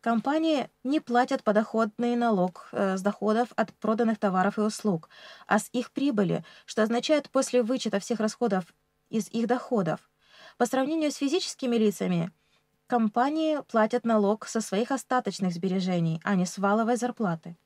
Компании 0.00 0.68
не 0.82 1.00
платят 1.00 1.42
подоходный 1.42 2.16
налог 2.16 2.68
э, 2.72 2.96
с 2.96 3.02
доходов 3.02 3.48
от 3.56 3.72
проданных 3.74 4.18
товаров 4.18 4.58
и 4.58 4.62
услуг, 4.62 5.08
а 5.46 5.58
с 5.58 5.68
их 5.72 5.90
прибыли, 5.90 6.44
что 6.64 6.82
означает 6.82 7.30
после 7.30 7.62
вычета 7.62 8.00
всех 8.00 8.18
расходов 8.18 8.64
из 9.10 9.28
их 9.28 9.46
доходов. 9.46 10.09
По 10.60 10.66
сравнению 10.66 11.10
с 11.10 11.16
физическими 11.16 11.76
лицами, 11.76 12.30
компании 12.86 13.60
платят 13.66 14.04
налог 14.04 14.46
со 14.46 14.60
своих 14.60 14.90
остаточных 14.90 15.54
сбережений, 15.54 16.20
а 16.22 16.34
не 16.34 16.44
с 16.44 16.58
валовой 16.58 16.96
зарплаты. 16.96 17.56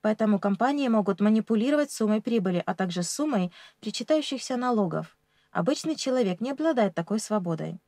Поэтому 0.00 0.38
компании 0.38 0.88
могут 0.88 1.20
манипулировать 1.20 1.92
суммой 1.92 2.22
прибыли, 2.22 2.62
а 2.64 2.74
также 2.74 3.02
суммой 3.02 3.52
причитающихся 3.80 4.56
налогов. 4.56 5.18
Обычный 5.52 5.96
человек 5.96 6.40
не 6.40 6.52
обладает 6.52 6.94
такой 6.94 7.20
свободой. 7.20 7.78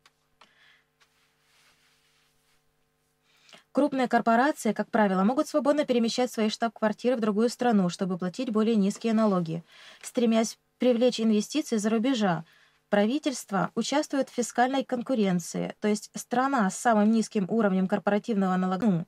Крупные 3.73 4.07
корпорации, 4.07 4.74
как 4.74 4.91
правило, 4.91 5.24
могут 5.24 5.49
свободно 5.49 5.87
перемещать 5.87 6.31
свои 6.31 6.51
штаб-квартиры 6.51 7.16
в 7.16 7.20
другую 7.20 7.49
страну, 7.49 7.89
чтобы 7.89 8.19
платить 8.19 8.51
более 8.51 8.77
низкие 8.77 9.15
налоги, 9.15 9.65
стремясь 10.03 10.59
привлечь 10.77 11.23
инвестиции 11.23 11.79
за 11.79 11.89
рубежа, 11.89 12.45
Правительство 12.93 13.70
участвует 13.74 14.28
в 14.28 14.35
фискальной 14.35 14.85
конкуренции, 14.85 15.74
то 15.81 15.89
есть 15.89 16.10
страна 16.14 16.69
с 16.69 16.77
самым 16.77 17.10
низким 17.10 17.47
уровнем 17.48 17.89
корпоративного 17.89 18.55
налога 18.56 19.06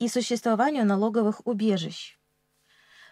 и 0.00 0.08
существованию 0.08 0.84
налоговых 0.84 1.46
убежищ. 1.46 2.18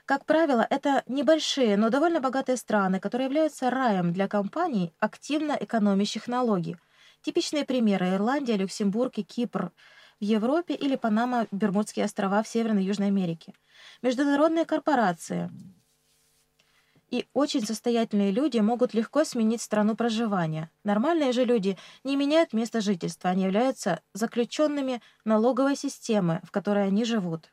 Как 0.05 0.25
правило, 0.25 0.67
это 0.69 1.05
небольшие, 1.07 1.77
но 1.77 1.89
довольно 1.89 2.21
богатые 2.21 2.57
страны, 2.57 2.99
которые 2.99 3.27
являются 3.27 3.71
раем 3.71 4.13
для 4.13 4.27
компаний, 4.27 4.93
активно 4.99 5.53
экономящих 5.53 6.27
налоги. 6.27 6.77
Типичные 7.23 7.65
примеры– 7.65 8.09
Ирландия, 8.15 8.57
Люксембург 8.57 9.19
и 9.19 9.23
Кипр 9.23 9.71
в 10.19 10.25
Европе 10.25 10.75
или 10.75 10.97
Панама, 10.97 11.47
Бермудские 11.53 12.07
острова 12.07 12.43
в 12.43 12.49
Северной 12.49 12.83
и 12.83 12.87
Южной 12.87 13.07
Америке. 13.07 13.55
Международные 14.03 14.65
корпорации– 14.65 15.49
и 17.11 17.27
очень 17.33 17.65
состоятельные 17.65 18.31
люди 18.31 18.59
могут 18.59 18.95
легко 18.95 19.25
сменить 19.25 19.63
страну 19.63 19.97
проживания. 19.97 20.71
Нормальные 20.85 21.33
же 21.33 21.45
люди 21.45 21.79
не 22.05 22.17
меняют 22.17 22.53
место 22.53 22.81
жительства, 22.81 23.31
они 23.31 23.45
являются 23.45 24.01
заключенными 24.15 25.01
налоговой 25.25 25.77
системы, 25.77 26.41
в 26.45 26.51
которой 26.51 26.87
они 26.87 27.05
живут. 27.05 27.51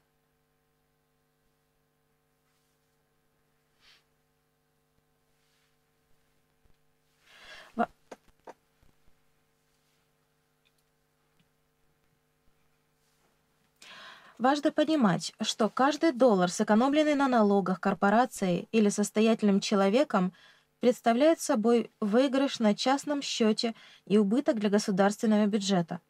Важно 14.38 14.72
понимать, 14.72 15.34
что 15.42 15.70
каждый 15.70 16.12
доллар, 16.12 16.50
сэкономленный 16.50 17.16
на 17.16 17.28
налогах 17.28 17.80
корпорацией 17.80 18.68
или 18.72 18.90
состоятельным 18.90 19.60
человеком, 19.60 20.34
представляет 20.80 21.40
собой 21.40 21.92
выигрыш 22.02 22.60
на 22.60 22.76
частном 22.76 23.22
счете 23.22 23.74
и 24.06 24.18
убыток 24.18 24.60
для 24.60 24.70
государственного 24.70 25.46
бюджета. 25.46 26.02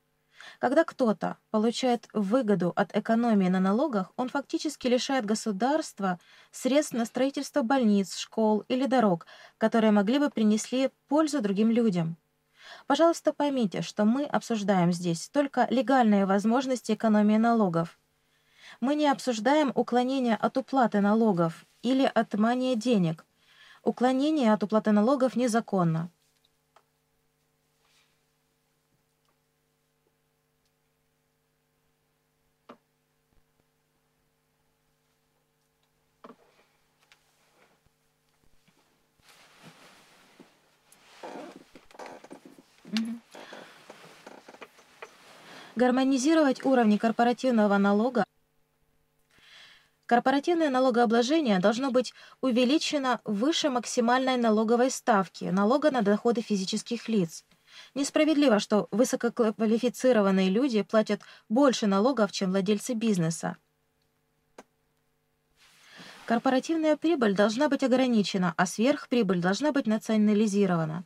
Когда 0.59 0.83
кто-то 0.85 1.37
получает 1.51 2.07
выгоду 2.13 2.73
от 2.75 2.95
экономии 2.97 3.49
на 3.49 3.59
налогах, 3.59 4.13
он 4.17 4.29
фактически 4.29 4.87
лишает 4.87 5.25
государства 5.25 6.19
средств 6.51 6.93
на 6.93 7.05
строительство 7.05 7.63
больниц, 7.63 8.17
школ 8.17 8.65
или 8.69 8.85
дорог, 8.87 9.27
которые 9.57 9.91
могли 9.91 10.19
бы 10.19 10.29
принесли 10.29 10.91
пользу 11.07 11.41
другим 11.41 11.71
людям. 11.71 12.17
Пожалуйста, 12.87 13.33
поймите, 13.33 13.81
что 13.81 14.05
мы 14.05 14.25
обсуждаем 14.25 14.91
здесь 14.93 15.29
только 15.29 15.67
легальные 15.69 16.25
возможности 16.25 16.93
экономии 16.93 17.37
налогов. 17.37 17.99
Мы 18.81 18.95
не 18.95 19.07
обсуждаем 19.07 19.71
уклонение 19.75 20.35
от 20.35 20.57
уплаты 20.57 20.99
налогов 20.99 21.65
или 21.81 22.09
отмания 22.13 22.75
денег. 22.75 23.25
Уклонение 23.83 24.53
от 24.53 24.63
уплаты 24.63 24.91
налогов 24.91 25.35
незаконно. 25.35 26.09
Гармонизировать 45.75 46.63
уровни 46.65 46.97
корпоративного 46.97 47.77
налога 47.77 48.25
Корпоративное 50.05 50.69
налогообложение 50.69 51.59
должно 51.59 51.89
быть 51.89 52.13
увеличено 52.41 53.21
выше 53.23 53.69
максимальной 53.69 54.35
налоговой 54.35 54.91
ставки 54.91 55.45
налога 55.45 55.91
на 55.91 56.01
доходы 56.01 56.41
физических 56.41 57.07
лиц. 57.07 57.45
Несправедливо, 57.95 58.59
что 58.59 58.87
высококвалифицированные 58.91 60.49
люди 60.49 60.81
платят 60.83 61.21
больше 61.47 61.87
налогов, 61.87 62.31
чем 62.31 62.51
владельцы 62.51 62.93
бизнеса. 62.93 63.55
Корпоративная 66.25 66.97
прибыль 66.97 67.35
должна 67.35 67.69
быть 67.69 67.83
ограничена, 67.83 68.53
а 68.57 68.65
сверхприбыль 68.65 69.39
должна 69.39 69.71
быть 69.71 69.87
национализирована. 69.87 71.05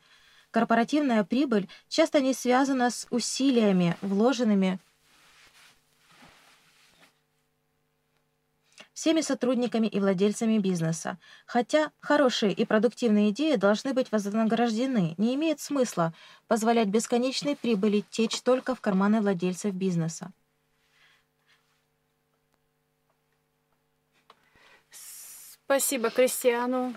Корпоративная 0.52 1.24
прибыль 1.24 1.70
часто 1.88 2.20
не 2.20 2.34
связана 2.34 2.90
с 2.90 3.08
усилиями, 3.10 3.96
вложенными 4.02 4.80
всеми 8.98 9.22
сотрудниками 9.22 9.86
и 9.86 10.00
владельцами 10.00 10.58
бизнеса. 10.58 11.20
Хотя 11.46 11.92
хорошие 12.00 12.52
и 12.52 12.66
продуктивные 12.66 13.30
идеи 13.30 13.56
должны 13.56 13.94
быть 13.94 14.12
вознаграждены, 14.12 15.14
не 15.20 15.36
имеет 15.36 15.60
смысла 15.60 16.16
позволять 16.48 16.88
бесконечной 16.88 17.56
прибыли 17.56 18.04
течь 18.10 18.42
только 18.42 18.74
в 18.74 18.82
карманы 18.82 19.22
владельцев 19.22 19.76
бизнеса. 19.76 20.32
Спасибо, 24.90 26.10
Кристиану, 26.10 26.96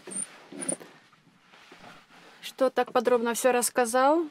что 2.40 2.70
так 2.70 2.92
подробно 2.92 3.34
все 3.34 3.50
рассказал. 3.50 4.24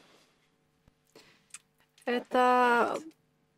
Это 2.04 2.98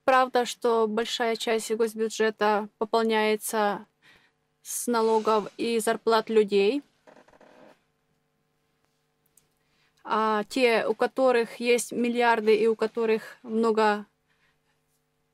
правда, 0.05 0.45
что 0.45 0.87
большая 0.87 1.37
часть 1.37 1.73
госбюджета 1.75 2.69
пополняется 2.77 3.87
с 4.63 4.87
налогов 4.87 5.49
и 5.57 5.79
зарплат 5.79 6.31
людей. 6.31 6.83
А 10.05 10.45
те, 10.45 10.87
у 10.87 10.95
которых 10.95 11.61
есть 11.61 11.93
миллиарды 11.93 12.55
и 12.57 12.67
у 12.67 12.75
которых 12.75 13.39
много 13.43 14.07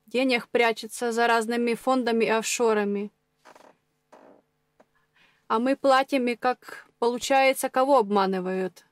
денег 0.06 0.48
прячется 0.48 1.12
за 1.12 1.26
разными 1.26 1.74
фондами 1.74 2.24
и 2.24 2.28
офшорами. 2.28 3.10
А 5.46 5.58
мы 5.58 5.76
платим, 5.76 6.26
и 6.28 6.36
как 6.36 6.86
получается, 6.98 7.70
кого 7.70 7.98
обманывают? 7.98 8.84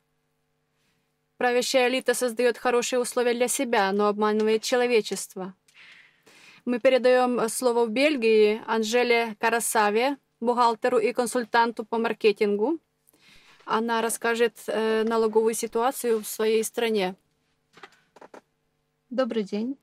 Правящая 1.37 1.89
элита 1.89 2.15
создает 2.15 2.57
хорошие 2.57 2.99
условия 2.99 3.35
для 3.35 3.49
себя, 3.49 3.93
но 3.93 4.07
обманывает 4.07 4.63
человечество. 4.63 5.55
Мы 6.65 6.81
передаем 6.81 7.47
слово 7.51 7.85
в 7.85 7.91
Бельгии 7.91 8.63
Анжеле 8.67 9.37
Карасаве, 9.39 10.17
бухгалтеру 10.41 10.99
и 10.99 11.13
консультанту 11.13 11.85
по 11.85 11.99
маркетингу. 11.99 12.79
Она 13.65 14.01
расскажет 14.01 14.63
э, 14.69 15.05
налоговую 15.05 15.55
ситуацию 15.55 16.21
в 16.21 16.27
своей 16.27 16.63
стране. 16.63 17.17
Добрый 19.11 19.43
день. 19.43 19.77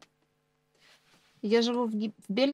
Я 1.41 1.61
живу 1.61 1.85
в, 1.85 1.91
в 1.91 2.30
Бельгии. 2.30 2.53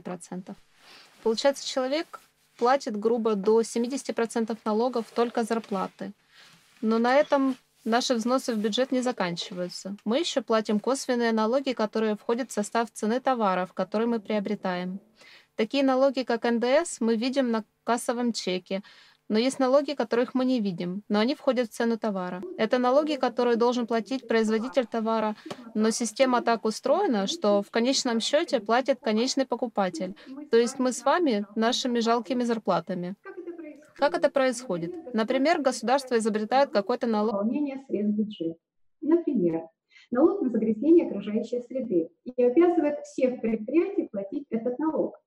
процентов. 0.00 0.56
Получается, 1.22 1.68
человек 1.68 2.20
платит 2.62 2.96
грубо 2.96 3.34
до 3.34 3.60
70% 3.62 4.56
налогов 4.64 5.06
только 5.12 5.42
зарплаты. 5.42 6.12
Но 6.80 6.98
на 6.98 7.16
этом 7.16 7.56
наши 7.84 8.14
взносы 8.14 8.54
в 8.54 8.58
бюджет 8.58 8.92
не 8.92 9.02
заканчиваются. 9.02 9.96
Мы 10.04 10.20
еще 10.20 10.42
платим 10.42 10.78
косвенные 10.78 11.32
налоги, 11.32 11.72
которые 11.72 12.14
входят 12.14 12.50
в 12.50 12.52
состав 12.52 12.88
цены 12.92 13.18
товаров, 13.18 13.72
которые 13.72 14.06
мы 14.06 14.20
приобретаем. 14.20 15.00
Такие 15.56 15.82
налоги, 15.82 16.22
как 16.22 16.44
НДС, 16.44 17.00
мы 17.00 17.16
видим 17.16 17.50
на 17.50 17.64
кассовом 17.82 18.32
чеке, 18.32 18.82
но 19.28 19.38
есть 19.38 19.58
налоги, 19.58 19.92
которых 19.92 20.34
мы 20.34 20.44
не 20.44 20.60
видим, 20.60 21.02
но 21.08 21.18
они 21.20 21.34
входят 21.34 21.68
в 21.68 21.72
цену 21.72 21.98
товара. 21.98 22.42
Это 22.58 22.78
налоги, 22.78 23.14
которые 23.16 23.56
должен 23.56 23.86
платить 23.86 24.28
производитель 24.28 24.86
товара, 24.86 25.36
но 25.74 25.90
система 25.90 26.42
так 26.42 26.64
устроена, 26.64 27.26
что 27.26 27.62
в 27.62 27.70
конечном 27.70 28.20
счете 28.20 28.60
платит 28.60 29.00
конечный 29.00 29.46
покупатель. 29.46 30.14
То 30.50 30.56
есть 30.56 30.78
мы 30.78 30.92
с 30.92 31.04
вами 31.04 31.46
нашими 31.54 32.00
жалкими 32.00 32.44
зарплатами. 32.44 33.14
Как 33.96 34.16
это 34.16 34.30
происходит? 34.30 35.14
Например, 35.14 35.60
государство 35.60 36.18
изобретает 36.18 36.70
какой-то 36.70 37.06
налог. 37.06 37.44
Например, 39.00 39.62
налог 40.10 40.42
на 40.42 40.50
загрязнение 40.50 41.08
окружающей 41.08 41.60
среды 41.62 42.10
и 42.24 42.42
обязывает 42.42 43.00
всех 43.00 43.40
предприятий 43.40 44.08
платить 44.10 44.46
этот 44.50 44.78
налог. 44.78 45.18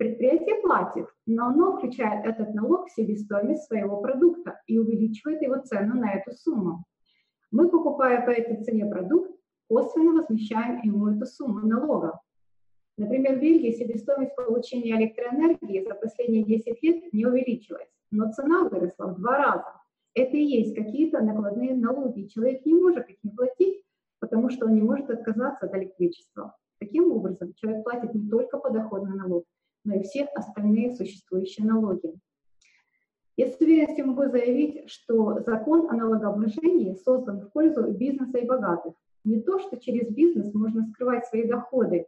Предприятие 0.00 0.54
платит, 0.62 1.08
но 1.26 1.48
оно 1.48 1.76
включает 1.76 2.24
этот 2.24 2.54
налог 2.54 2.86
в 2.86 2.90
себестоимость 2.90 3.64
своего 3.64 4.00
продукта 4.00 4.58
и 4.66 4.78
увеличивает 4.78 5.42
его 5.42 5.56
цену 5.56 5.94
на 6.00 6.14
эту 6.14 6.32
сумму. 6.32 6.84
Мы, 7.50 7.68
покупая 7.68 8.24
по 8.24 8.30
этой 8.30 8.64
цене 8.64 8.86
продукт, 8.86 9.30
косвенно 9.68 10.12
возмещаем 10.12 10.80
ему 10.84 11.08
эту 11.08 11.26
сумму 11.26 11.66
налога. 11.66 12.18
Например, 12.96 13.36
в 13.36 13.40
Бельгии 13.42 13.72
себестоимость 13.72 14.34
получения 14.36 14.96
электроэнергии 14.96 15.84
за 15.86 15.94
последние 15.94 16.44
10 16.44 16.82
лет 16.82 17.12
не 17.12 17.26
увеличилась, 17.26 17.90
но 18.10 18.32
цена 18.32 18.70
выросла 18.70 19.08
в 19.08 19.20
два 19.20 19.36
раза. 19.36 19.74
Это 20.14 20.34
и 20.34 20.42
есть 20.42 20.74
какие-то 20.74 21.20
накладные 21.20 21.76
налоги. 21.76 22.24
Человек 22.28 22.64
не 22.64 22.72
может 22.72 23.06
их 23.10 23.18
не 23.22 23.32
платить, 23.32 23.82
потому 24.18 24.48
что 24.48 24.64
он 24.64 24.76
не 24.76 24.80
может 24.80 25.10
отказаться 25.10 25.66
от 25.66 25.74
электричества. 25.74 26.56
Таким 26.78 27.12
образом, 27.12 27.52
человек 27.56 27.84
платит 27.84 28.14
не 28.14 28.30
только 28.30 28.56
подоходный 28.56 29.14
налог, 29.14 29.44
но 29.84 29.94
и 29.94 30.02
все 30.02 30.24
остальные 30.24 30.94
существующие 30.94 31.66
налоги. 31.66 32.14
Я 33.36 33.50
с 33.50 33.60
уверенностью 33.60 34.06
могу 34.06 34.26
заявить, 34.26 34.90
что 34.90 35.40
закон 35.40 35.90
о 35.90 35.94
налогообложении 35.94 36.94
создан 36.94 37.40
в 37.40 37.50
пользу 37.52 37.90
бизнеса 37.92 38.38
и 38.38 38.46
богатых. 38.46 38.94
Не 39.24 39.40
то, 39.40 39.58
что 39.58 39.78
через 39.78 40.10
бизнес 40.10 40.52
можно 40.52 40.86
скрывать 40.86 41.26
свои 41.26 41.46
доходы, 41.46 42.06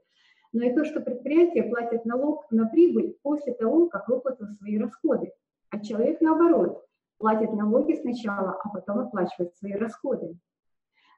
но 0.53 0.65
и 0.65 0.75
то, 0.75 0.85
что 0.85 1.01
предприятия 1.01 1.63
платят 1.63 2.05
налог 2.05 2.47
на 2.51 2.67
прибыль 2.67 3.17
после 3.23 3.55
того, 3.55 3.89
как 3.89 4.09
выплатил 4.09 4.49
свои 4.59 4.77
расходы. 4.79 5.33
А 5.71 5.81
человек, 5.81 6.21
наоборот, 6.21 6.85
платит 7.17 7.53
налоги 7.53 7.95
сначала, 7.95 8.59
а 8.63 8.69
потом 8.69 8.99
оплачивает 8.99 9.57
свои 9.57 9.73
расходы. 9.73 10.37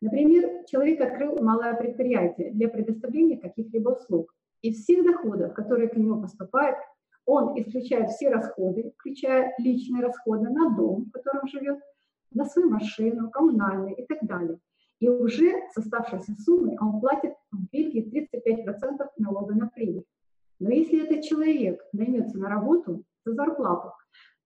Например, 0.00 0.64
человек 0.66 1.00
открыл 1.00 1.42
малое 1.42 1.74
предприятие 1.74 2.52
для 2.52 2.68
предоставления 2.68 3.38
каких-либо 3.38 3.90
услуг. 3.90 4.32
Из 4.64 4.82
всех 4.82 5.04
доходов, 5.04 5.52
которые 5.52 5.90
к 5.90 5.94
нему 5.94 6.22
поступают, 6.22 6.78
он 7.26 7.60
исключает 7.60 8.08
все 8.08 8.30
расходы, 8.30 8.94
включая 8.96 9.52
личные 9.58 10.02
расходы 10.02 10.48
на 10.48 10.74
дом, 10.74 11.04
в 11.04 11.10
котором 11.10 11.46
живет, 11.46 11.78
на 12.32 12.46
свою 12.46 12.70
машину, 12.70 13.30
коммунальные 13.30 13.94
и 13.96 14.06
так 14.06 14.20
далее. 14.22 14.58
И 15.00 15.08
уже 15.10 15.52
с 15.70 15.76
оставшейся 15.76 16.32
суммой 16.40 16.78
он 16.80 16.98
платит 16.98 17.34
в 17.52 17.70
Бельгии 17.70 18.08
35% 18.10 19.06
налога 19.18 19.54
на 19.54 19.68
прибыль. 19.68 20.06
Но 20.58 20.70
если 20.70 21.04
этот 21.04 21.24
человек 21.24 21.82
наймется 21.92 22.38
на 22.38 22.48
работу 22.48 23.04
за 23.26 23.34
зарплату, 23.34 23.92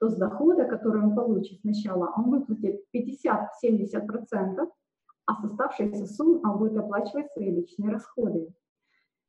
то 0.01 0.09
с 0.09 0.16
дохода, 0.16 0.65
который 0.65 1.01
он 1.01 1.15
получит 1.15 1.61
сначала, 1.61 2.12
он 2.16 2.31
выплатит 2.31 2.81
50-70%, 2.93 4.69
а 5.27 5.35
с 5.40 5.45
оставшейся 5.45 6.07
суммы 6.07 6.40
он 6.43 6.59
будет 6.59 6.77
оплачивать 6.77 7.31
свои 7.31 7.55
личные 7.55 7.93
расходы. 7.93 8.49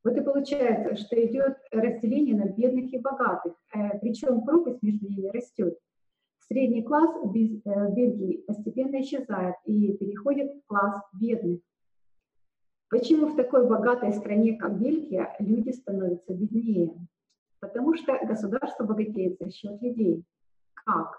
Вот 0.03 0.15
и 0.15 0.21
получается, 0.21 0.95
что 0.95 1.25
идет 1.25 1.57
разделение 1.71 2.35
на 2.35 2.49
бедных 2.49 2.93
и 2.93 2.99
богатых, 2.99 3.53
э, 3.75 3.99
причем 3.99 4.41
пропасть 4.41 4.81
между 4.81 5.07
ними 5.07 5.27
растет. 5.27 5.77
Средний 6.47 6.83
класс 6.83 7.09
в 7.21 7.35
э, 7.35 7.93
Бельгии 7.93 8.43
постепенно 8.47 9.01
исчезает 9.01 9.55
и 9.65 9.93
переходит 9.97 10.53
в 10.53 10.67
класс 10.67 11.01
бедных. 11.19 11.59
Почему 12.89 13.27
в 13.27 13.35
такой 13.35 13.67
богатой 13.67 14.13
стране, 14.13 14.55
как 14.57 14.79
Бельгия, 14.79 15.35
люди 15.39 15.71
становятся 15.71 16.33
беднее? 16.33 16.95
Потому 17.59 17.93
что 17.95 18.17
государство 18.25 18.85
богатеет 18.85 19.37
за 19.39 19.51
счет 19.51 19.81
людей. 19.81 20.23
Как? 20.73 21.11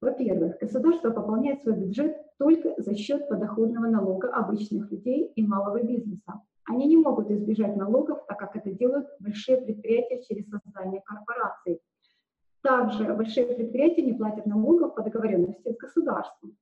Во-первых, 0.00 0.58
государство 0.58 1.10
пополняет 1.10 1.62
свой 1.62 1.76
бюджет 1.76 2.16
только 2.36 2.74
за 2.76 2.94
счет 2.96 3.28
подоходного 3.28 3.86
налога 3.86 4.34
обычных 4.34 4.90
людей 4.90 5.32
и 5.36 5.46
малого 5.46 5.80
бизнеса. 5.82 6.42
Они 6.66 6.86
не 6.86 6.96
могут 6.96 7.30
избежать 7.30 7.76
налогов, 7.76 8.24
так 8.28 8.38
как 8.38 8.56
это 8.56 8.70
делают 8.70 9.06
большие 9.18 9.58
предприятия 9.58 10.22
через 10.22 10.48
создание 10.48 11.02
корпораций. 11.04 11.80
Также 12.62 13.12
большие 13.14 13.46
предприятия 13.46 14.02
не 14.02 14.12
платят 14.12 14.46
налогов 14.46 14.94
по 14.94 15.02
договоренности 15.02 15.72
с 15.72 15.76
государством. 15.76 16.56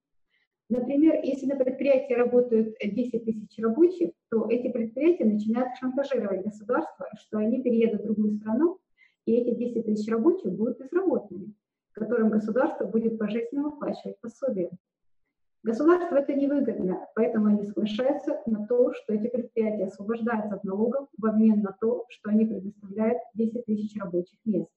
Например, 0.71 1.21
если 1.23 1.47
на 1.47 1.57
предприятии 1.57 2.15
работают 2.15 2.77
10 2.81 3.25
тысяч 3.25 3.59
рабочих, 3.59 4.13
то 4.31 4.47
эти 4.49 4.71
предприятия 4.71 5.25
начинают 5.25 5.77
шантажировать 5.77 6.45
государство, 6.45 7.07
что 7.19 7.39
они 7.39 7.61
переедут 7.61 8.03
в 8.03 8.05
другую 8.05 8.37
страну, 8.37 8.79
и 9.27 9.35
эти 9.35 9.55
10 9.55 9.85
тысяч 9.85 10.09
рабочих 10.09 10.53
будут 10.53 10.79
безработными, 10.79 11.55
которым 11.93 12.31
государство 12.31 12.85
будет 12.85 13.19
пожизненно 13.19 13.65
выплачивать 13.65 14.21
пособие. 14.21 14.71
Государству 15.63 16.17
это 16.17 16.33
невыгодно, 16.33 17.07
поэтому 17.15 17.49
они 17.49 17.65
соглашаются 17.65 18.41
на 18.47 18.67
то, 18.67 18.95
что 18.95 19.13
эти 19.13 19.29
предприятия 19.29 19.85
освобождаются 19.85 20.55
от 20.55 20.65
налогов 20.65 21.09
в 21.19 21.27
обмен 21.27 21.61
на 21.61 21.77
то, 21.79 22.07
что 22.09 22.31
они 22.31 22.47
предоставляют 22.47 23.19
10 23.35 23.67
тысяч 23.67 23.95
рабочих 24.01 24.39
мест. 24.47 24.71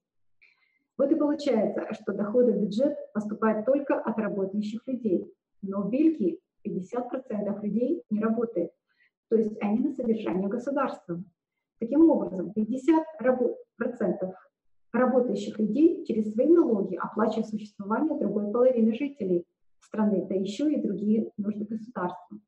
Вот 0.97 1.09
и 1.09 1.15
получается, 1.15 1.87
что 1.93 2.11
доходы 2.11 2.51
в 2.51 2.61
бюджет 2.61 2.97
поступают 3.13 3.65
только 3.65 3.97
от 3.97 4.17
работающих 4.17 4.85
людей. 4.85 5.33
Но 5.61 5.83
в 5.83 5.89
Бельгии 5.89 6.41
50% 6.67 7.61
людей 7.61 8.03
не 8.09 8.19
работает, 8.19 8.71
то 9.29 9.37
есть 9.37 9.55
они 9.61 9.79
на 9.87 9.93
содержании 9.93 10.47
государства. 10.47 11.23
Таким 11.79 12.09
образом, 12.09 12.51
50% 12.53 14.33
работающих 14.91 15.57
людей 15.57 16.03
через 16.03 16.33
свои 16.33 16.49
налоги 16.49 16.95
оплачивают 16.95 17.47
существование 17.47 18.19
другой 18.19 18.51
половины 18.51 18.93
жителей– 18.93 19.45
страны, 19.83 20.25
да 20.27 20.35
еще 20.35 20.71
и 20.71 20.81
другие 20.81 21.31
нужды 21.37 21.65
государства. 21.65 22.39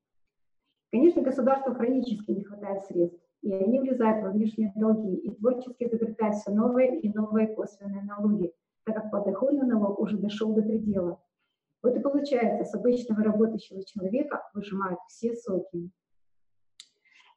Конечно, 0.91 1.21
государству 1.21 1.73
хронически 1.73 2.31
не 2.31 2.43
хватает 2.43 2.85
средств, 2.85 3.21
и 3.41 3.51
они 3.51 3.79
влезают 3.79 4.23
во 4.23 4.31
внешние 4.31 4.71
долги 4.75 5.15
и 5.15 5.35
творчески 5.35 5.83
изобретают 5.83 6.35
все 6.35 6.51
новые 6.51 6.99
и 6.99 7.13
новые 7.13 7.47
косвенные 7.47 8.03
налоги, 8.03 8.53
так 8.85 8.95
как 8.95 9.11
подоходный 9.11 9.67
налог 9.67 9.99
уже 9.99 10.17
дошел 10.17 10.53
до 10.53 10.61
предела. 10.61 11.21
Вот 11.83 11.95
и 11.95 11.99
получается, 11.99 12.63
с 12.63 12.73
обычного 12.73 13.23
работающего 13.23 13.83
человека 13.85 14.41
выжимают 14.53 14.99
все 15.07 15.35
соки. 15.35 15.91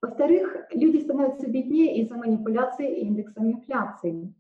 Во-вторых, 0.01 0.57
люди 0.73 0.99
становятся 0.99 1.51
беднее 1.51 2.01
из-за 2.01 2.17
манипуляции 2.17 3.01
индексом 3.01 3.51
инфляции. 3.51 4.33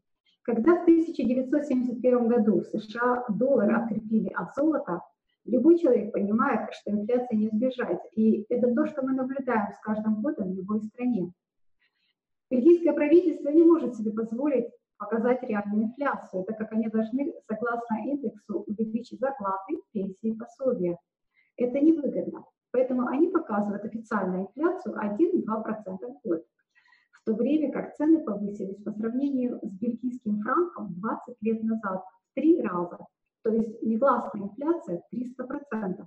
Когда 0.42 0.76
в 0.76 0.82
1971 0.82 2.28
году 2.28 2.60
в 2.60 2.66
США 2.66 3.26
доллар 3.28 3.74
открепили 3.74 4.28
от 4.28 4.54
золота, 4.54 5.02
Любой 5.48 5.78
человек 5.78 6.12
понимает, 6.12 6.68
что 6.74 6.90
инфляции 6.90 7.34
не 7.34 7.48
избежать, 7.48 8.02
и 8.12 8.44
это 8.50 8.74
то, 8.74 8.86
что 8.86 9.00
мы 9.00 9.14
наблюдаем 9.14 9.72
с 9.72 9.78
каждым 9.78 10.20
годом 10.20 10.52
в 10.52 10.54
любой 10.54 10.82
стране. 10.82 11.32
Бельгийское 12.50 12.92
правительство 12.92 13.48
не 13.48 13.62
может 13.62 13.96
себе 13.96 14.12
позволить 14.12 14.68
показать 14.98 15.42
реальную 15.42 15.84
инфляцию, 15.84 16.44
так 16.44 16.58
как 16.58 16.72
они 16.72 16.88
должны, 16.88 17.32
согласно 17.48 17.96
индексу, 18.04 18.64
увеличить 18.66 19.20
зарплаты, 19.20 19.78
пенсии, 19.92 20.34
пособия. 20.34 20.98
Это 21.56 21.80
невыгодно. 21.80 22.44
Поэтому 22.70 23.06
они 23.06 23.28
показывают 23.28 23.86
официальную 23.86 24.48
инфляцию 24.48 24.96
1-2% 24.96 25.44
в 25.46 26.28
год, 26.28 26.44
в 27.12 27.24
то 27.24 27.34
время 27.34 27.72
как 27.72 27.94
цены 27.96 28.22
повысились 28.22 28.82
по 28.82 28.92
сравнению 28.92 29.60
с 29.62 29.72
бельгийским 29.72 30.42
франком 30.42 30.92
20 31.00 31.36
лет 31.40 31.62
назад 31.62 32.04
в 32.04 32.34
три 32.34 32.60
раза– 32.60 32.98
то 33.48 33.54
есть 33.54 33.82
негласная 33.82 34.42
инфляция 34.42 35.02
300%. 35.12 36.06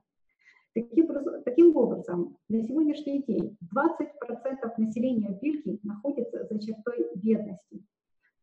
Таким, 0.73 1.07
таким 1.43 1.75
образом, 1.75 2.37
на 2.51 2.67
сегодняшний 2.67 3.23
день 3.23 3.57
20% 3.73 4.73
населения 4.77 5.39
Бельгии 5.41 5.79
находится 5.83 6.45
за 6.49 6.59
чертой 6.59 7.07
бедности. 7.15 7.85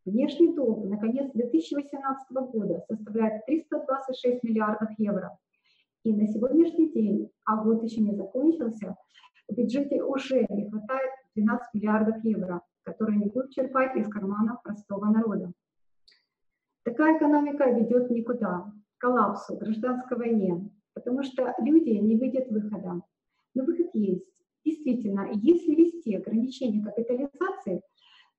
Внешний 0.03 0.55
долг 0.55 0.89
на 0.89 0.97
конец 0.97 1.31
2018 1.33 2.31
года 2.31 2.83
составляет 2.87 3.45
326 3.45 4.43
миллиардов 4.43 4.89
евро. 4.97 5.37
И 6.03 6.11
на 6.11 6.27
сегодняшний 6.27 6.91
день, 6.91 7.29
а 7.45 7.63
год 7.63 7.83
еще 7.83 8.01
не 8.01 8.15
закончился, 8.15 8.95
в 9.47 9.55
бюджете 9.55 10.01
уже 10.01 10.47
не 10.49 10.67
хватает 10.67 11.11
12 11.35 11.67
миллиардов 11.75 12.23
евро, 12.23 12.61
которые 12.83 13.19
не 13.19 13.25
будут 13.25 13.51
черпать 13.51 13.95
из 13.95 14.07
кармана 14.07 14.59
простого 14.63 15.05
народа. 15.05 15.51
Такая 16.83 17.15
экономика 17.15 17.69
ведет 17.69 18.09
никуда 18.09 18.71
коллапсу, 18.97 19.55
гражданской 19.55 20.17
войне, 20.17 20.67
потому 20.95 21.21
что 21.21 21.53
люди 21.59 21.91
не 21.91 22.17
видят 22.17 22.49
выхода. 22.49 23.03
Но 23.59 23.65
выход 23.65 23.89
есть. 23.93 24.25
Действительно, 24.63 25.29
если 25.33 25.75
ввести 25.75 26.15
ограничение 26.15 26.81
капитализации, 26.81 27.81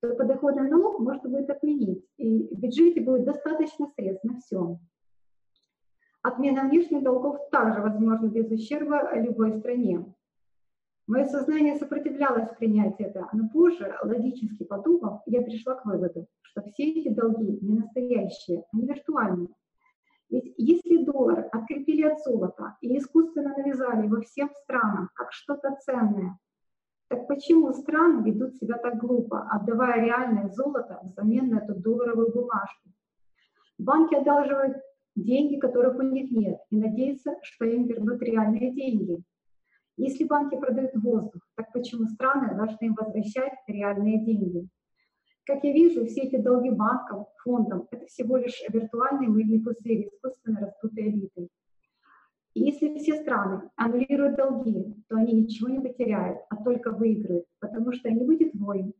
то 0.00 0.14
подоходный 0.14 0.70
налог 0.70 0.98
можно 0.98 1.28
будет 1.28 1.50
отменить, 1.50 2.06
и 2.16 2.48
в 2.54 2.58
бюджете 2.58 3.02
будет 3.02 3.24
достаточно 3.24 3.86
средств 3.94 4.24
на 4.24 4.38
все. 4.38 4.78
Отмена 6.22 6.68
внешних 6.68 7.02
долгов 7.02 7.36
также 7.50 7.82
возможна 7.82 8.28
без 8.28 8.50
ущерба 8.50 9.14
любой 9.20 9.58
стране. 9.58 10.06
Мое 11.06 11.26
сознание 11.26 11.76
сопротивлялось 11.76 12.48
принять 12.58 12.94
это, 12.98 13.28
но 13.34 13.50
позже, 13.50 13.94
логически 14.02 14.64
подумав, 14.64 15.20
я 15.26 15.42
пришла 15.42 15.74
к 15.74 15.84
выводу, 15.84 16.28
что 16.40 16.62
все 16.62 16.92
эти 16.92 17.08
долги 17.08 17.58
не 17.60 17.74
настоящие, 17.74 18.64
они 18.72 18.86
виртуальные. 18.86 19.48
Ведь 20.30 20.54
если 20.56 21.04
доллар 21.04 21.48
открепили 21.50 22.02
от 22.02 22.20
золота 22.20 22.76
и 22.80 22.96
искусственно 22.96 23.52
навязали 23.56 24.06
во 24.06 24.20
всем 24.20 24.48
странам 24.62 25.10
как 25.14 25.32
что-то 25.32 25.76
ценное, 25.80 26.38
так 27.08 27.26
почему 27.26 27.72
страны 27.72 28.22
ведут 28.30 28.54
себя 28.54 28.78
так 28.78 28.98
глупо, 28.98 29.48
отдавая 29.50 30.00
реальное 30.00 30.48
золото 30.50 31.00
взамен 31.02 31.50
на 31.50 31.58
эту 31.58 31.74
долларовую 31.74 32.32
бумажку? 32.32 32.90
Банки 33.78 34.14
одалживают 34.14 34.76
деньги, 35.16 35.58
которых 35.58 35.98
у 35.98 36.02
них 36.02 36.30
нет, 36.30 36.60
и 36.70 36.76
надеются, 36.76 37.34
что 37.42 37.64
им 37.64 37.86
вернут 37.86 38.22
реальные 38.22 38.72
деньги. 38.72 39.18
Если 39.96 40.24
банки 40.24 40.54
продают 40.54 40.94
воздух, 40.94 41.42
так 41.56 41.72
почему 41.72 42.06
страны 42.06 42.54
должны 42.54 42.86
им 42.86 42.94
возвращать 42.94 43.54
реальные 43.66 44.24
деньги? 44.24 44.68
Как 45.50 45.64
я 45.64 45.72
вижу, 45.72 46.06
все 46.06 46.20
эти 46.20 46.36
долги 46.36 46.70
банкам, 46.70 47.26
фондам– 47.42 47.88
это 47.90 48.06
всего 48.06 48.36
лишь 48.36 48.62
виртуальные 48.68 49.30
мыльные 49.30 49.60
пузыри 49.60 50.06
искусственно 50.06 50.60
раздутой 50.60 51.10
элитой. 51.10 51.48
И 52.54 52.62
если 52.62 52.96
все 52.96 53.16
страны 53.16 53.68
аннулируют 53.74 54.36
долги, 54.36 54.94
то 55.08 55.16
они 55.16 55.32
ничего 55.32 55.68
не 55.68 55.80
потеряют, 55.80 56.38
а 56.50 56.62
только 56.62 56.92
выиграют, 56.92 57.46
потому 57.58 57.92
что 57.92 58.08
не 58.12 58.24
будет 58.24 58.54
войн, 58.54 58.92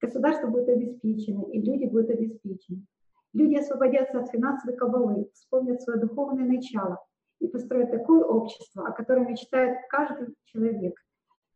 государство 0.00 0.46
будет 0.46 0.68
обеспечено, 0.68 1.50
и 1.50 1.60
люди 1.60 1.86
будут 1.86 2.10
обеспечены. 2.10 2.86
Люди 3.32 3.56
освободятся 3.56 4.20
от 4.20 4.30
финансовой 4.30 4.76
кабалы, 4.76 5.28
вспомнят 5.34 5.82
свое 5.82 5.98
духовное 5.98 6.44
начало 6.44 7.04
и 7.40 7.48
построят 7.48 7.90
такое 7.90 8.22
общество, 8.22 8.86
о 8.86 8.92
котором 8.92 9.26
мечтает 9.26 9.78
каждый 9.90 10.32
человек. 10.44 10.94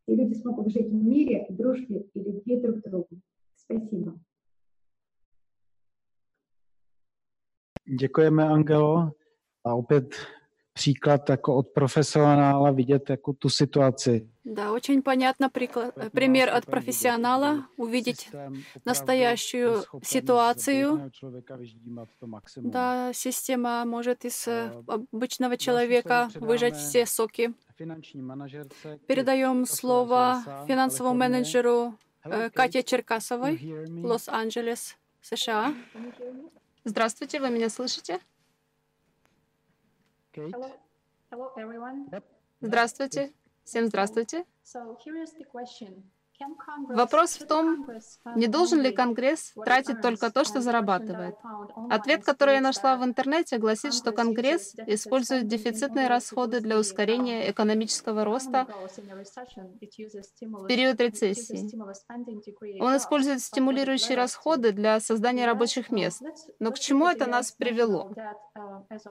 И 0.09 0.16
люди 0.16 0.35
смогут 0.35 0.73
жить 0.73 0.89
в 0.89 0.94
мире, 0.94 1.47
дружбе 1.48 2.06
и 2.12 2.20
любви 2.20 2.60
друг 2.60 2.81
к 2.81 2.89
другу. 2.89 3.20
Спасибо. 3.55 4.19
Děkujeme, 7.93 8.48
Angelo. 8.48 9.12
A 9.64 9.74
opět 9.74 10.14
příklad 10.73 11.31
jako 11.31 11.56
od 11.56 11.69
profesionála 11.69 12.70
vidět 12.70 13.10
jako 13.10 13.32
tu 13.32 13.48
situaci. 13.48 14.28
Да, 14.44 14.73
очень 14.73 15.02
понятно 15.02 15.51
приклад, 15.51 15.94
пример 16.12 16.48
от 16.48 16.66
профессионала, 16.66 17.69
увидеть 17.77 18.31
настоящую 18.85 19.85
ситуацию. 20.02 21.10
Да, 22.56 23.12
система 23.12 23.85
может 23.85 24.24
из 24.24 24.48
обычного 24.48 25.56
человека 25.56 26.28
выжать 26.40 26.77
все 26.77 27.06
соки. 27.06 27.55
Передаем 29.06 29.66
слово 29.66 30.43
финансовому 30.66 31.14
менеджеру 31.14 31.94
Кате 32.55 32.82
Черкасовой, 32.82 33.60
Лос-Анджелес, 34.02 34.97
США. 35.20 35.74
Здравствуйте, 36.85 37.39
вы 37.41 37.51
меня 37.51 37.69
слышите? 37.69 38.19
Hello. 40.35 40.71
Hello, 41.31 41.53
everyone. 41.57 42.23
Здравствуйте. 42.61 43.33
Всем 43.65 43.87
здравствуйте. 43.87 44.45
So 44.65 44.97
here 45.05 45.23
is 45.23 45.33
the 45.39 45.45
question. 45.45 46.03
Вопрос 46.89 47.36
в 47.36 47.47
том, 47.47 47.86
не 48.36 48.47
должен 48.47 48.81
ли 48.81 48.93
Конгресс 48.93 49.52
тратить 49.64 50.01
только 50.01 50.31
то, 50.31 50.44
что 50.44 50.60
зарабатывает. 50.60 51.36
Ответ, 51.90 52.24
который 52.24 52.55
я 52.55 52.60
нашла 52.60 52.97
в 52.97 53.05
интернете, 53.05 53.59
гласит, 53.59 53.94
что 53.94 54.12
Конгресс 54.12 54.74
использует 54.86 55.47
дефицитные 55.47 56.09
расходы 56.09 56.60
для 56.60 56.78
ускорения 56.78 57.51
экономического 57.51 58.24
роста 58.24 58.66
в 60.40 60.66
период 60.66 61.01
рецессии. 61.01 61.70
Он 62.81 62.97
использует 62.97 63.40
стимулирующие 63.40 64.16
расходы 64.16 64.73
для 64.73 65.01
создания 65.01 65.47
рабочих 65.47 65.90
мест. 65.90 66.23
Но 66.59 66.70
к 66.70 66.78
чему 66.78 67.09
это 67.09 67.27
нас 67.27 67.52
привело? 67.52 68.12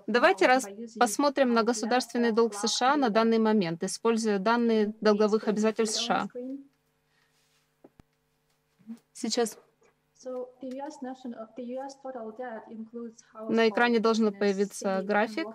Давайте 0.07 0.47
раз 0.47 0.67
посмотрим 0.99 1.53
на 1.53 1.63
государственный 1.63 2.31
долг 2.31 2.53
США 2.53 2.95
на 2.95 3.09
данный 3.09 3.39
момент, 3.39 3.83
используя 3.83 4.39
данные 4.39 4.93
долговых 5.01 5.47
обязательств 5.47 6.01
США. 6.01 6.27
Сейчас 9.22 9.56
на 13.49 13.69
экране 13.69 13.99
должен 13.99 14.34
появиться 14.34 15.03
график. 15.03 15.48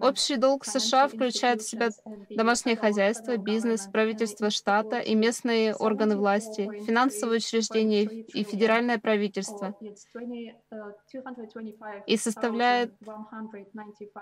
Общий 0.00 0.36
долг 0.36 0.64
США 0.64 1.06
включает 1.06 1.62
в 1.62 1.68
себя 1.68 1.90
домашнее 2.30 2.76
хозяйство, 2.76 3.36
бизнес, 3.36 3.86
правительство 3.86 4.50
штата 4.50 4.98
и 4.98 5.14
местные 5.14 5.74
органы 5.76 6.16
власти, 6.16 6.68
финансовые 6.86 7.38
учреждения 7.38 8.02
и 8.04 8.42
федеральное 8.42 8.98
правительство, 8.98 9.74
и 12.06 12.16
составляет 12.16 12.92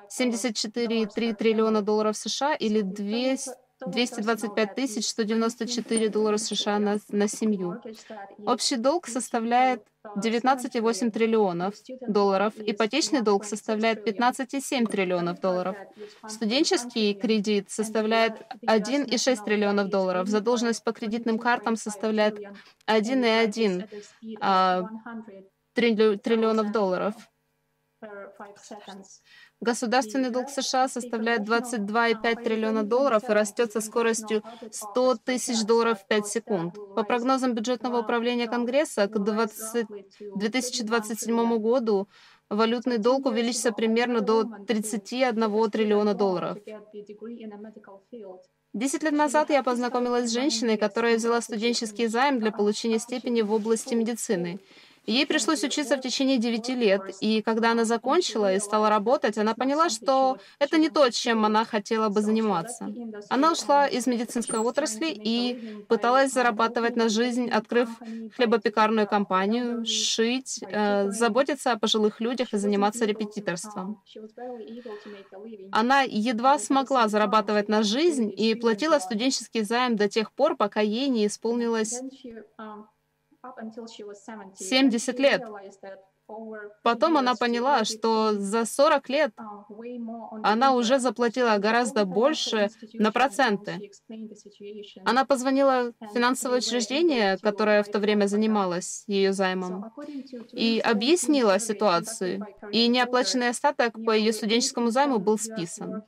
74,3 0.09 1.35
триллиона 1.35 1.81
долларов 1.81 2.16
США 2.16 2.55
или 2.55 2.82
200 2.82 3.52
225 3.86 5.04
194 5.04 6.09
доллара 6.09 6.36
США 6.36 6.78
на, 6.78 6.98
на 7.09 7.28
семью. 7.28 7.80
Общий 8.46 8.76
долг 8.76 9.06
составляет 9.06 9.82
19,8 10.16 11.10
триллионов 11.10 11.74
долларов, 12.09 12.54
ипотечный 12.56 13.22
долг 13.22 13.44
составляет 13.44 14.06
15,7 14.06 14.86
триллионов 14.86 15.40
долларов, 15.40 15.76
студенческий 16.28 17.14
кредит 17.14 17.70
составляет 17.70 18.34
1,6 18.66 19.44
триллионов 19.44 19.88
долларов, 19.88 20.28
задолженность 20.28 20.82
по 20.82 20.92
кредитным 20.92 21.38
картам 21.38 21.76
составляет 21.76 22.38
1,1 22.88 23.88
а, 24.40 24.88
триллионов 25.74 26.72
долларов. 26.72 27.14
Государственный 29.62 30.30
долг 30.30 30.51
США 30.51 30.89
составляет 30.89 31.43
22,5 31.43 32.43
триллиона 32.43 32.82
долларов 32.82 33.22
и 33.28 33.32
растет 33.32 33.70
со 33.70 33.80
скоростью 33.80 34.43
100 34.72 35.18
тысяч 35.24 35.62
долларов 35.64 36.01
в 36.01 36.06
5 36.09 36.26
секунд. 36.26 36.74
По 36.97 37.05
прогнозам 37.05 37.55
бюджетного 37.55 38.01
управления 38.01 38.48
Конгресса, 38.48 39.06
к 39.06 39.16
20... 39.18 39.86
2027 40.34 41.59
году 41.59 42.09
валютный 42.51 42.98
долг 42.98 43.26
увеличится 43.26 43.70
примерно 43.70 44.20
до 44.20 44.43
31 44.66 45.70
триллиона 45.70 46.14
долларов. 46.14 46.59
Десять 48.74 49.02
лет 49.05 49.12
назад 49.12 49.51
я 49.51 49.62
познакомилась 49.62 50.28
с 50.28 50.32
женщиной, 50.32 50.76
которая 50.76 51.18
взяла 51.18 51.40
студенческий 51.40 52.09
займ 52.09 52.40
для 52.40 52.51
получения 52.51 52.98
степени 52.98 53.43
в 53.43 53.52
области 53.52 53.94
медицины. 53.94 54.59
Ей 55.06 55.26
пришлось 55.26 55.64
учиться 55.64 55.96
в 55.96 56.00
течение 56.00 56.38
9 56.38 56.68
лет, 56.70 57.02
и 57.20 57.42
когда 57.42 57.72
она 57.72 57.84
закончила 57.84 58.54
и 58.54 58.60
стала 58.60 58.88
работать, 58.88 59.36
она 59.36 59.54
поняла, 59.54 59.88
что 59.88 60.38
это 60.60 60.78
не 60.78 60.90
то, 60.90 61.10
чем 61.10 61.44
она 61.44 61.64
хотела 61.64 62.08
бы 62.08 62.20
заниматься. 62.20 62.88
Она 63.28 63.52
ушла 63.52 63.88
из 63.88 64.06
медицинской 64.06 64.60
отрасли 64.60 65.08
и 65.10 65.84
пыталась 65.88 66.32
зарабатывать 66.32 66.96
на 66.96 67.08
жизнь, 67.08 67.50
открыв 67.50 67.88
хлебопекарную 68.36 69.08
компанию, 69.08 69.84
шить, 69.84 70.60
э, 70.62 71.10
заботиться 71.10 71.72
о 71.72 71.78
пожилых 71.78 72.20
людях 72.20 72.54
и 72.54 72.58
заниматься 72.58 73.04
репетиторством. 73.04 74.00
Она 75.72 76.02
едва 76.02 76.58
смогла 76.58 77.08
зарабатывать 77.08 77.68
на 77.68 77.82
жизнь 77.82 78.32
и 78.36 78.54
платила 78.54 79.00
студенческий 79.00 79.62
займ 79.62 79.96
до 79.96 80.08
тех 80.08 80.32
пор, 80.32 80.56
пока 80.56 80.80
ей 80.80 81.08
не 81.08 81.26
исполнилось 81.26 82.00
70 84.55 85.19
лет. 85.19 85.43
Потом 86.82 87.16
она 87.16 87.35
поняла, 87.35 87.85
что 87.85 88.32
за 88.32 88.64
40 88.64 89.09
лет 89.09 89.32
она 90.43 90.74
уже 90.74 90.98
заплатила 90.98 91.59
гораздо 91.59 92.05
больше 92.05 92.70
на 92.94 93.12
проценты. 93.12 93.90
Она 95.05 95.24
позвонила 95.24 95.93
в 96.01 96.14
финансовое 96.14 96.59
учреждение, 96.59 97.39
которое 97.39 97.82
в 97.82 97.90
то 97.90 97.98
время 97.98 98.27
занималось 98.27 99.05
ее 99.06 99.32
займом, 99.32 99.93
и 100.52 100.81
объяснила 100.85 101.59
ситуацию. 101.59 102.47
И 102.70 102.89
неоплаченный 102.89 103.48
остаток 103.48 103.94
по 104.05 104.12
ее 104.12 104.32
студенческому 104.32 104.90
займу 104.90 105.19
был 105.19 105.39
списан. 105.39 106.02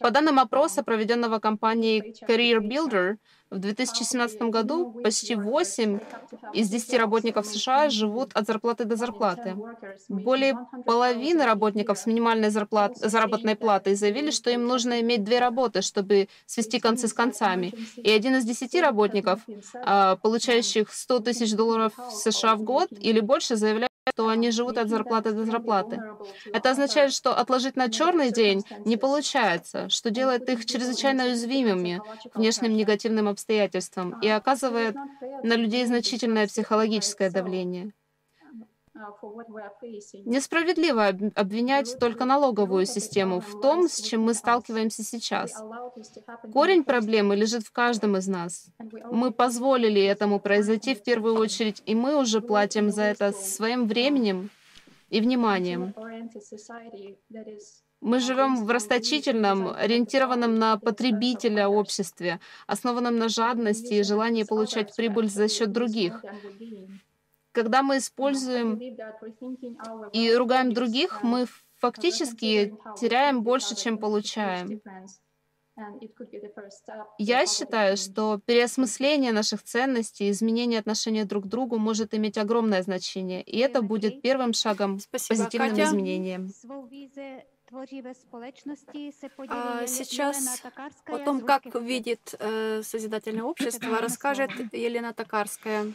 По 0.00 0.10
данным 0.10 0.38
опроса, 0.38 0.82
проведенного 0.82 1.38
компанией 1.38 2.14
Career 2.26 2.58
Builder, 2.58 3.16
в 3.50 3.58
2017 3.58 4.42
году 4.42 4.92
почти 5.02 5.34
8 5.34 6.00
из 6.52 6.68
10 6.68 6.98
работников 6.98 7.46
США 7.46 7.88
живут 7.88 8.32
от 8.34 8.46
зарплаты 8.46 8.84
до 8.84 8.96
зарплаты. 8.96 9.56
Более 10.08 10.54
половины 10.84 11.44
работников 11.44 11.98
с 11.98 12.06
минимальной 12.06 12.50
зарплат, 12.50 12.96
заработной 12.96 13.56
платой 13.56 13.94
заявили, 13.94 14.30
что 14.30 14.50
им 14.50 14.66
нужно 14.66 15.00
иметь 15.00 15.24
две 15.24 15.38
работы, 15.38 15.82
чтобы 15.82 16.28
свести 16.46 16.78
концы 16.78 17.08
с 17.08 17.12
концами. 17.12 17.72
И 17.96 18.10
один 18.10 18.36
из 18.36 18.44
десяти 18.44 18.80
работников, 18.80 19.40
а, 19.74 20.16
получающих 20.16 20.92
100 20.92 21.20
тысяч 21.20 21.54
долларов 21.54 21.92
США 22.12 22.56
в 22.56 22.62
год 22.62 22.88
или 22.90 23.20
больше, 23.20 23.56
заявляют, 23.56 23.88
то 24.14 24.28
они 24.28 24.50
живут 24.50 24.78
от 24.78 24.88
зарплаты 24.88 25.32
до 25.32 25.44
зарплаты. 25.44 26.02
Это 26.52 26.70
означает, 26.70 27.12
что 27.12 27.34
отложить 27.36 27.76
на 27.76 27.90
черный 27.90 28.30
день 28.30 28.64
не 28.84 28.96
получается, 28.96 29.88
что 29.88 30.10
делает 30.10 30.48
их 30.48 30.64
чрезвычайно 30.66 31.24
уязвимыми 31.26 32.02
к 32.32 32.38
внешним 32.38 32.74
негативным 32.76 33.28
обстоятельствам 33.28 34.14
и 34.20 34.28
оказывает 34.28 34.98
на 35.42 35.54
людей 35.54 35.84
значительное 35.86 36.46
психологическое 36.46 37.30
давление. 37.30 37.92
Несправедливо 40.24 41.06
обвинять 41.34 41.98
только 41.98 42.24
налоговую 42.24 42.86
систему 42.86 43.40
в 43.40 43.60
том, 43.60 43.88
с 43.88 44.00
чем 44.00 44.22
мы 44.22 44.34
сталкиваемся 44.34 45.02
сейчас. 45.02 45.52
Корень 46.52 46.84
проблемы 46.84 47.36
лежит 47.36 47.62
в 47.64 47.72
каждом 47.72 48.16
из 48.16 48.28
нас. 48.28 48.70
Мы 49.10 49.30
позволили 49.30 50.02
этому 50.02 50.40
произойти 50.40 50.94
в 50.94 51.02
первую 51.02 51.36
очередь, 51.36 51.82
и 51.86 51.94
мы 51.94 52.20
уже 52.20 52.40
платим 52.40 52.90
за 52.90 53.02
это 53.02 53.32
своим 53.32 53.86
временем 53.86 54.50
и 55.10 55.20
вниманием. 55.20 55.94
Мы 58.00 58.20
живем 58.20 58.64
в 58.64 58.70
расточительном, 58.70 59.68
ориентированном 59.68 60.56
на 60.58 60.76
потребителя 60.78 61.68
обществе, 61.68 62.38
основанном 62.66 63.18
на 63.18 63.28
жадности 63.28 63.94
и 63.94 64.02
желании 64.04 64.44
получать 64.44 64.94
прибыль 64.94 65.28
за 65.28 65.48
счет 65.48 65.72
других. 65.72 66.24
Когда 67.58 67.82
мы 67.82 67.98
используем 67.98 68.78
и 70.12 70.32
ругаем 70.32 70.72
других, 70.72 71.24
мы 71.24 71.46
фактически 71.74 72.72
теряем 73.00 73.42
больше, 73.42 73.74
чем 73.74 73.98
получаем. 73.98 74.80
Я 77.18 77.46
считаю, 77.46 77.96
что 77.96 78.40
переосмысление 78.46 79.32
наших 79.32 79.64
ценностей, 79.64 80.30
изменение 80.30 80.78
отношения 80.78 81.24
друг 81.24 81.46
к 81.46 81.48
другу 81.48 81.78
может 81.78 82.14
иметь 82.14 82.38
огромное 82.38 82.82
значение, 82.82 83.42
и 83.42 83.58
это 83.58 83.82
будет 83.82 84.22
первым 84.22 84.52
шагом 84.52 85.00
к 85.00 85.08
позитивным 85.10 85.70
Катя. 85.70 85.84
изменениям. 85.84 86.48
А 89.50 89.86
сейчас 89.88 90.62
о 91.06 91.18
том, 91.18 91.40
как 91.40 91.74
видит 91.74 92.36
э, 92.38 92.82
созидательное 92.84 93.42
общество, 93.42 94.00
расскажет 94.00 94.52
Елена 94.72 95.12
Токарская. 95.12 95.92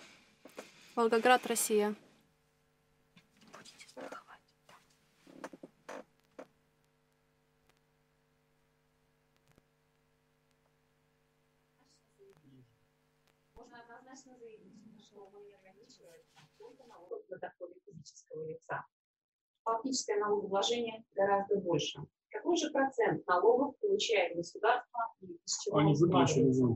Волгоград, 0.95 1.43
Россия. 1.47 1.95
Можно 13.55 13.81
однозначно 13.81 14.37
заявить, 14.37 15.03
что 15.03 15.31
не 15.47 15.55
ограничиваем 15.55 16.21
только 16.59 16.83
налог 16.85 17.27
на 17.27 17.37
доходы 17.39 17.73
физического 17.87 18.45
лица. 18.45 18.85
Фактическое 19.63 20.19
налогообложение 20.19 21.03
гораздо 21.15 21.55
больше. 21.59 22.01
Какой 22.29 22.55
же 22.55 22.69
процент 22.69 23.25
налогов 23.25 23.75
получает 23.79 24.35
государство 24.35 24.99
и 25.21 25.39
из 25.43 25.57
чего 25.59 25.77
он 25.77 25.95
складывается? 25.95 26.67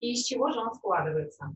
И 0.00 0.12
из 0.12 0.24
чего 0.24 0.50
же 0.50 0.60
он 0.60 0.74
складывается? 0.74 1.54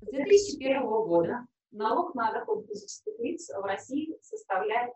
С 0.00 0.08
2001 0.08 0.82
года 0.82 1.46
налог 1.70 2.14
на 2.14 2.32
доход 2.32 2.66
физических 2.66 3.18
лиц 3.18 3.50
в 3.50 3.62
России 3.62 4.18
составляет 4.22 4.94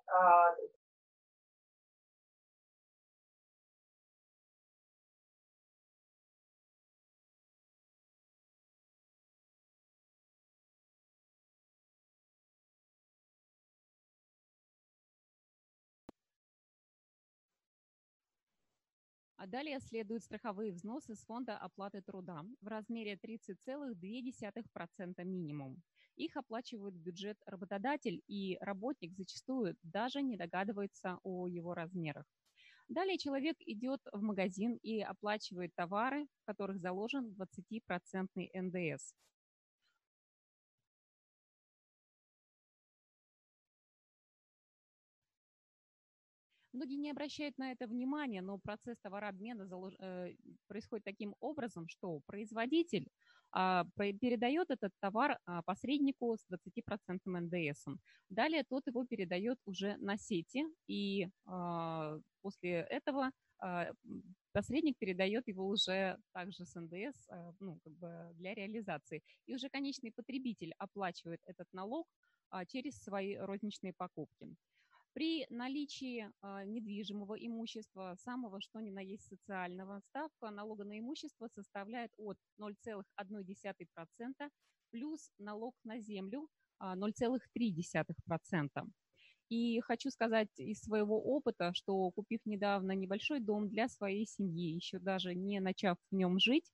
А 19.43 19.47
далее 19.47 19.81
следуют 19.81 20.23
страховые 20.23 20.71
взносы 20.71 21.15
с 21.15 21.25
фонда 21.25 21.57
оплаты 21.57 22.03
труда 22.03 22.45
в 22.61 22.69
размере 22.69 23.17
30,2% 23.17 25.25
минимум. 25.25 25.83
Их 26.17 26.37
оплачивают 26.37 26.95
бюджет 26.95 27.39
работодатель, 27.47 28.23
и 28.27 28.59
работник 28.61 29.15
зачастую 29.15 29.79
даже 29.83 30.21
не 30.21 30.37
догадывается 30.37 31.21
о 31.23 31.49
его 31.49 31.73
размерах. 31.73 32.27
Далее 32.89 33.17
человек 33.17 33.57
идет 33.61 34.03
в 34.13 34.21
магазин 34.21 34.79
и 34.83 35.01
оплачивает 35.01 35.75
товары, 35.75 36.27
в 36.43 36.45
которых 36.45 36.79
заложен 36.79 37.33
20% 37.33 38.51
НДС. 38.53 39.15
Многие 46.73 46.97
не 46.97 47.11
обращают 47.11 47.59
на 47.59 47.73
это 47.73 47.87
внимания, 47.87 48.43
но 48.43 48.59
процесс 48.59 48.97
товарообмена 49.03 49.67
залож... 49.67 49.95
э, 49.99 50.35
происходит 50.69 51.05
таким 51.05 51.35
образом, 51.41 51.89
что 51.89 52.21
производитель 52.27 53.09
а, 53.53 53.85
передает 53.97 54.71
этот 54.71 54.93
товар 55.01 55.39
а, 55.45 55.63
посреднику 55.63 56.37
с 56.37 56.47
20% 56.49 57.19
НДС. 57.25 57.87
Далее 58.29 58.65
тот 58.69 58.87
его 58.87 59.05
передает 59.05 59.59
уже 59.65 59.97
на 59.99 60.17
сети, 60.17 60.65
и 60.87 61.29
а, 61.47 62.19
после 62.43 62.87
этого 62.91 63.31
посредник 64.53 64.97
передает 64.99 65.47
его 65.49 65.67
уже 65.69 66.17
также 66.33 66.65
с 66.65 66.75
НДС 66.81 67.29
ну, 67.61 67.79
как 67.85 67.93
бы 67.93 68.31
для 68.37 68.55
реализации. 68.55 69.23
И 69.45 69.55
уже 69.55 69.69
конечный 69.69 70.13
потребитель 70.13 70.73
оплачивает 70.79 71.41
этот 71.45 71.67
налог 71.73 72.07
через 72.69 73.03
свои 73.03 73.37
розничные 73.37 73.93
покупки. 73.93 74.49
При 75.13 75.47
наличии 75.51 76.31
э, 76.43 76.65
недвижимого 76.67 77.35
имущества, 77.35 78.15
самого 78.19 78.61
что 78.61 78.81
ни 78.81 78.91
на 78.91 79.01
есть 79.01 79.27
социального, 79.27 80.01
ставка 80.09 80.51
налога 80.51 80.85
на 80.85 80.99
имущество 80.99 81.49
составляет 81.49 82.13
от 82.17 82.39
0,1% 82.61 84.51
плюс 84.91 85.31
налог 85.39 85.75
на 85.85 85.99
землю 85.99 86.49
0,3%. 86.81 88.69
И 89.49 89.81
хочу 89.81 90.11
сказать 90.11 90.49
из 90.59 90.81
своего 90.81 91.21
опыта, 91.21 91.73
что 91.75 92.11
купив 92.13 92.41
недавно 92.45 92.93
небольшой 92.93 93.41
дом 93.41 93.69
для 93.69 93.89
своей 93.89 94.27
семьи, 94.27 94.75
еще 94.75 95.01
даже 95.01 95.35
не 95.35 95.59
начав 95.61 95.99
в 96.11 96.15
нем 96.15 96.39
жить, 96.39 96.71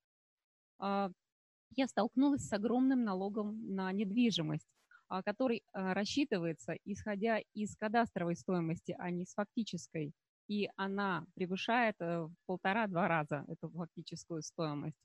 я 0.79 1.87
столкнулась 1.87 2.47
с 2.47 2.53
огромным 2.53 3.03
налогом 3.03 3.75
на 3.75 3.91
недвижимость. 3.93 4.76
А, 5.09 5.23
который 5.23 5.63
а, 5.73 5.95
рассчитывается, 5.95 6.77
исходя 6.85 7.41
из 7.55 7.77
кадастровой 7.77 8.35
стоимости, 8.35 8.97
а 8.99 9.11
не 9.11 9.25
с 9.25 9.35
фактической. 9.35 10.13
И 10.49 10.69
она 10.77 11.25
превышает 11.35 11.97
э, 12.01 12.23
в 12.23 12.35
полтора-два 12.47 13.09
раза 13.09 13.45
эту 13.49 13.69
фактическую 13.71 14.43
стоимость. 14.43 14.97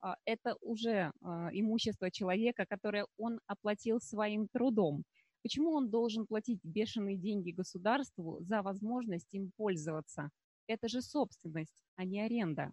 А, 0.00 0.16
это 0.24 0.56
уже 0.60 1.12
имущество 1.52 2.10
человека, 2.10 2.64
которое 2.66 3.06
он 3.18 3.40
оплатил 3.46 4.00
своим 4.00 4.48
трудом. 4.48 5.04
Почему 5.42 5.72
он 5.72 5.90
должен 5.90 6.26
платить 6.26 6.60
бешеные 6.62 7.18
деньги 7.18 7.50
государству 7.50 8.38
за 8.40 8.62
возможность 8.62 9.34
им 9.34 9.50
пользоваться? 9.56 10.30
Это 10.66 10.88
же 10.88 11.02
собственность, 11.02 11.84
а 11.96 12.04
не 12.04 12.20
аренда. 12.20 12.70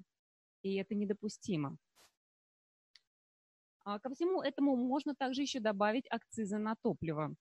И 0.61 0.75
это 0.75 0.95
недопустимо. 0.95 1.77
А, 3.83 3.99
ко 3.99 4.09
всему 4.09 4.41
этому 4.41 4.75
можно 4.75 5.15
также 5.15 5.41
еще 5.41 5.59
добавить 5.59 6.05
акцизы 6.09 6.57
на 6.57 6.75
топливо. 6.75 7.33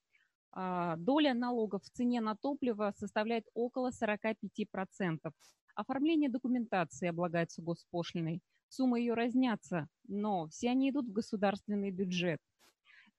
А, 0.51 0.95
доля 0.97 1.33
налогов 1.33 1.83
в 1.83 1.89
цене 1.89 2.21
на 2.21 2.35
топливо 2.35 2.93
составляет 2.97 3.45
около 3.53 3.91
45%. 3.91 5.31
Оформление 5.75 6.29
документации 6.29 7.07
облагается 7.07 7.61
госпошлиной. 7.61 8.41
Суммы 8.67 8.99
ее 8.99 9.13
разнятся, 9.13 9.87
но 10.07 10.47
все 10.49 10.69
они 10.69 10.89
идут 10.89 11.07
в 11.07 11.11
государственный 11.11 11.91
бюджет. 11.91 12.39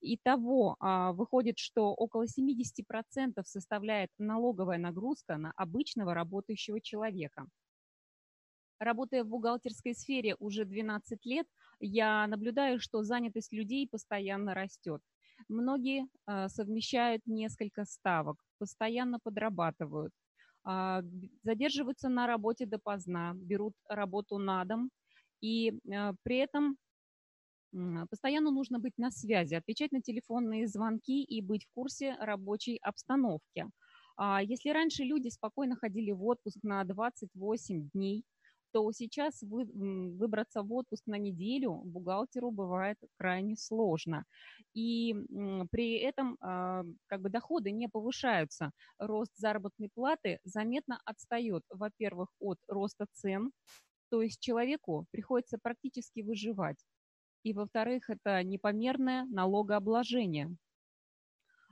Итого 0.00 0.76
а, 0.80 1.12
выходит, 1.12 1.58
что 1.58 1.92
около 1.92 2.24
70% 2.24 3.42
составляет 3.44 4.10
налоговая 4.18 4.78
нагрузка 4.78 5.36
на 5.36 5.52
обычного 5.56 6.14
работающего 6.14 6.80
человека. 6.80 7.46
Работая 8.78 9.24
в 9.24 9.28
бухгалтерской 9.28 9.94
сфере 9.94 10.36
уже 10.38 10.64
12 10.64 11.26
лет, 11.26 11.46
я 11.80 12.26
наблюдаю, 12.26 12.80
что 12.80 13.02
занятость 13.02 13.52
людей 13.52 13.88
постоянно 13.88 14.54
растет. 14.54 15.02
Многие 15.48 16.06
э, 16.26 16.48
совмещают 16.48 17.22
несколько 17.26 17.84
ставок, 17.84 18.36
постоянно 18.58 19.18
подрабатывают, 19.18 20.12
э, 20.68 21.02
задерживаются 21.42 22.08
на 22.08 22.26
работе 22.26 22.66
допоздна, 22.66 23.32
берут 23.34 23.74
работу 23.88 24.38
на 24.38 24.64
дом, 24.64 24.90
и 25.40 25.70
э, 25.70 26.12
при 26.22 26.36
этом 26.36 26.76
постоянно 28.10 28.50
нужно 28.50 28.80
быть 28.80 28.98
на 28.98 29.12
связи, 29.12 29.54
отвечать 29.54 29.92
на 29.92 30.02
телефонные 30.02 30.66
звонки 30.66 31.22
и 31.22 31.40
быть 31.40 31.64
в 31.66 31.72
курсе 31.72 32.16
рабочей 32.18 32.78
обстановки. 32.82 33.66
А 34.16 34.42
если 34.42 34.70
раньше 34.70 35.04
люди 35.04 35.28
спокойно 35.28 35.76
ходили 35.76 36.10
в 36.10 36.24
отпуск 36.24 36.58
на 36.62 36.82
28 36.84 37.90
дней, 37.90 38.24
то 38.72 38.90
сейчас 38.92 39.42
вы, 39.42 39.64
выбраться 39.64 40.62
в 40.62 40.72
отпуск 40.72 41.06
на 41.06 41.18
неделю 41.18 41.82
бухгалтеру 41.84 42.50
бывает 42.50 42.96
крайне 43.16 43.56
сложно. 43.56 44.24
И 44.74 45.14
при 45.70 45.98
этом 45.98 46.36
а, 46.40 46.84
как 47.06 47.20
бы 47.20 47.30
доходы 47.30 47.70
не 47.70 47.88
повышаются. 47.88 48.70
Рост 48.98 49.32
заработной 49.36 49.90
платы 49.94 50.38
заметно 50.44 51.00
отстает, 51.04 51.62
во-первых, 51.70 52.28
от 52.38 52.58
роста 52.68 53.06
цен, 53.12 53.50
то 54.10 54.22
есть 54.22 54.40
человеку 54.40 55.06
приходится 55.10 55.58
практически 55.62 56.20
выживать. 56.20 56.84
И, 57.42 57.54
во-вторых, 57.54 58.10
это 58.10 58.42
непомерное 58.42 59.24
налогообложение. 59.26 60.54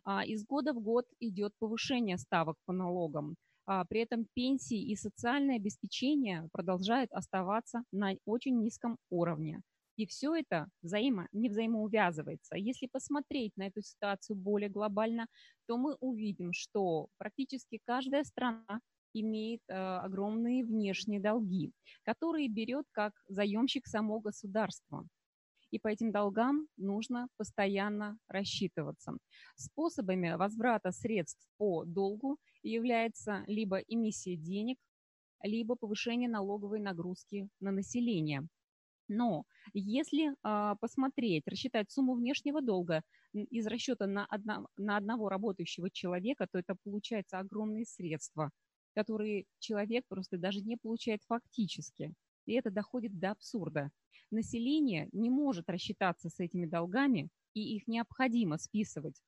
А 0.05 0.25
из 0.25 0.47
года 0.47 0.73
в 0.73 0.81
год 0.81 1.05
идет 1.21 1.53
повышение 1.59 2.17
ставок 2.17 2.57
по 2.65 2.73
налогам. 2.73 3.37
А 3.71 3.85
при 3.85 4.01
этом 4.01 4.25
пенсии 4.33 4.81
и 4.81 4.97
социальное 4.97 5.57
обеспечение 5.57 6.49
продолжают 6.53 7.13
оставаться 7.13 7.83
на 7.93 8.15
очень 8.25 8.63
низком 8.63 8.97
уровне. 9.11 9.61
И 9.97 10.07
все 10.07 10.35
это 10.35 10.69
взаимо, 10.81 11.29
не 11.33 11.51
взаимоувязывается. 11.51 12.57
Если 12.57 12.87
посмотреть 12.87 13.55
на 13.59 13.67
эту 13.67 13.83
ситуацию 13.83 14.37
более 14.37 14.71
глобально, 14.71 15.27
то 15.67 15.77
мы 15.77 15.97
увидим, 16.01 16.55
что 16.55 17.09
практически 17.19 17.79
каждая 17.85 18.25
страна 18.25 18.81
имеет 19.13 19.61
э, 19.69 19.75
огромные 19.75 20.65
внешние 20.65 21.21
долги, 21.21 21.73
которые 22.05 22.49
берет 22.49 22.87
как 22.93 23.13
заемщик 23.29 23.87
само 23.87 24.19
государство 24.21 25.07
и 25.71 25.79
по 25.79 25.89
этим 25.89 26.13
долгам 26.13 26.67
нужно 26.77 27.29
постоянно 27.37 28.19
рассчитываться. 28.29 29.13
Способами 29.57 30.35
возврата 30.35 30.93
средств 30.93 31.47
по 31.59 31.85
долгу 31.85 32.39
является 32.63 33.45
либо 33.47 33.79
эмиссия 33.79 34.37
денег, 34.37 34.79
либо 35.43 35.77
повышение 35.77 36.29
налоговой 36.29 36.81
нагрузки 36.81 37.49
на 37.61 37.71
население. 37.71 38.49
Но 39.09 39.45
если 39.73 40.33
э, 40.33 40.77
посмотреть, 40.81 41.47
рассчитать 41.47 41.91
сумму 41.91 42.15
внешнего 42.15 42.61
долга 42.61 43.03
из 43.33 43.67
расчета 43.67 44.07
на, 44.07 44.27
одно, 44.27 44.69
на 44.77 44.97
одного 44.97 45.29
работающего 45.29 45.91
человека, 45.91 46.47
то 46.51 46.59
это 46.59 46.77
получается 46.85 47.39
огромные 47.39 47.87
средства, 47.87 48.51
которые 48.95 49.45
человек 49.59 50.05
просто 50.09 50.37
даже 50.37 50.61
не 50.61 50.77
получает 50.77 51.23
фактически. 51.27 52.13
И 52.45 52.53
это 52.53 52.71
доходит 52.71 53.19
до 53.19 53.31
абсурда. 53.31 53.91
Население 54.31 55.09
не 55.13 55.31
может 55.31 55.71
рассчитаться 55.71 56.29
с 56.29 56.39
этими 56.39 56.67
долгами, 56.67 57.29
и 57.55 57.77
их 57.77 57.87
необходимо 57.87 58.59
списывать. 58.59 59.23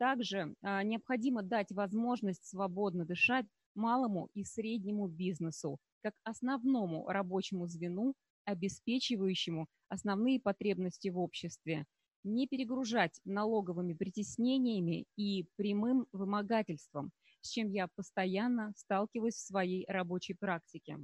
Также 0.00 0.54
а, 0.62 0.82
необходимо 0.82 1.42
дать 1.42 1.72
возможность 1.72 2.46
свободно 2.46 3.04
дышать 3.04 3.44
малому 3.74 4.30
и 4.32 4.44
среднему 4.44 5.08
бизнесу, 5.08 5.78
как 6.00 6.14
основному 6.24 7.06
рабочему 7.06 7.66
звену, 7.66 8.14
обеспечивающему 8.46 9.66
основные 9.90 10.40
потребности 10.40 11.08
в 11.08 11.18
обществе, 11.18 11.84
не 12.24 12.48
перегружать 12.48 13.20
налоговыми 13.26 13.92
притеснениями 13.92 15.04
и 15.16 15.44
прямым 15.56 16.06
вымогательством, 16.12 17.10
с 17.42 17.50
чем 17.50 17.68
я 17.68 17.86
постоянно 17.94 18.72
сталкиваюсь 18.78 19.34
в 19.34 19.46
своей 19.46 19.84
рабочей 19.86 20.32
практике. 20.32 20.96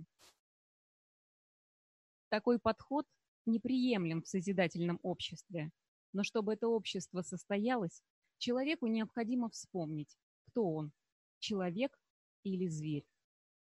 Такой 2.31 2.59
подход 2.59 3.05
неприемлем 3.44 4.23
в 4.23 4.28
созидательном 4.28 5.01
обществе. 5.02 5.70
Но 6.14 6.23
чтобы 6.23 6.55
это 6.55 6.68
общество 6.68 7.20
состоялось, 7.20 8.02
человеку 8.38 8.86
необходимо 8.86 9.48
вспомнить, 9.48 10.16
кто 10.46 10.64
он– 10.64 10.92
человек 11.38 11.98
или 12.42 12.68
зверь, 12.68 13.06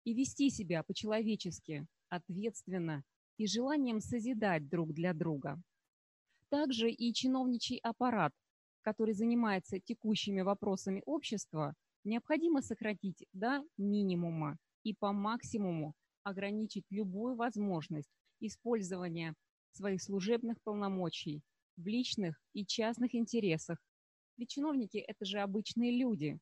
и 0.05 0.15
вести 0.15 0.51
себя 0.51 0.83
по-человечески, 0.83 1.87
ответственно 2.09 3.05
и 3.37 3.47
желанием 3.47 4.01
созидать 4.01 4.69
друг 4.69 4.93
для 4.93 5.13
друга. 5.13 5.61
Также 6.51 6.91
и 6.91 7.13
чиновничий 7.13 7.79
аппарат, 7.79 8.33
который 8.83 9.15
занимается 9.15 9.81
текущими 9.81 10.43
вопросами 10.43 11.03
общества, 11.07 11.75
необходимо 12.05 12.63
сократить 12.63 13.25
до 13.33 13.65
минимума 13.77 14.59
и 14.83 14.95
по 14.95 15.13
максимуму 15.13 15.95
ограничить 16.23 16.85
любую 16.91 17.35
возможность 17.35 18.11
использования 18.41 19.35
своих 19.73 20.03
служебных 20.03 20.61
полномочий 20.63 21.43
в 21.77 21.87
личных 21.87 22.41
и 22.53 22.65
частных 22.65 23.15
интересах. 23.15 23.79
Ведь 24.37 24.51
чиновники– 24.51 24.99
это 25.09 25.25
же 25.25 25.41
обычные 25.41 25.97
люди, 25.97 26.39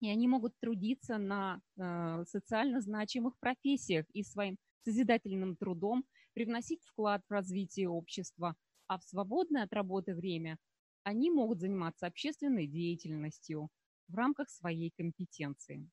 и 0.00 0.08
они 0.08 0.28
могут 0.28 0.58
трудиться 0.60 1.18
на 1.18 1.60
э, 1.76 2.24
социально 2.26 2.80
значимых 2.80 3.38
профессиях 3.38 4.06
и 4.12 4.22
своим 4.22 4.56
созидательным 4.84 5.56
трудом 5.56 6.04
привносить 6.32 6.82
вклад 6.84 7.22
в 7.28 7.32
развитие 7.32 7.88
общества, 7.88 8.56
а 8.86 8.98
в 8.98 9.04
свободное 9.04 9.64
от 9.64 9.72
работы 9.72 10.14
время 10.14 10.58
они 11.02 11.30
могут 11.30 11.60
заниматься 11.60 12.06
общественной 12.06 12.66
деятельностью 12.66 13.68
в 14.08 14.14
рамках 14.14 14.50
своей 14.50 14.90
компетенции. 14.96 15.88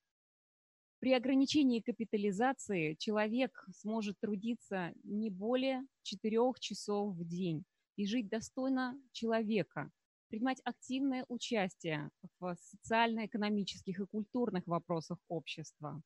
При 1.00 1.14
ограничении 1.14 1.80
капитализации 1.80 2.96
человек 2.96 3.66
сможет 3.72 4.20
трудиться 4.20 4.94
не 5.04 5.30
более 5.30 5.86
4 6.04 6.54
часов 6.60 7.14
в 7.16 7.24
день 7.24 7.66
и 7.98 8.06
жить 8.08 8.30
достойно 8.30 9.00
человека, 9.12 9.92
принимать 10.30 10.62
активное 10.64 11.26
участие 11.28 12.10
в 12.40 12.56
социально-экономических 12.56 14.00
и 14.00 14.06
культурных 14.06 14.68
вопросах 14.68 15.20
общества. 15.28 16.02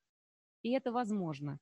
И 0.62 0.72
это 0.72 0.92
возможно 0.92 1.60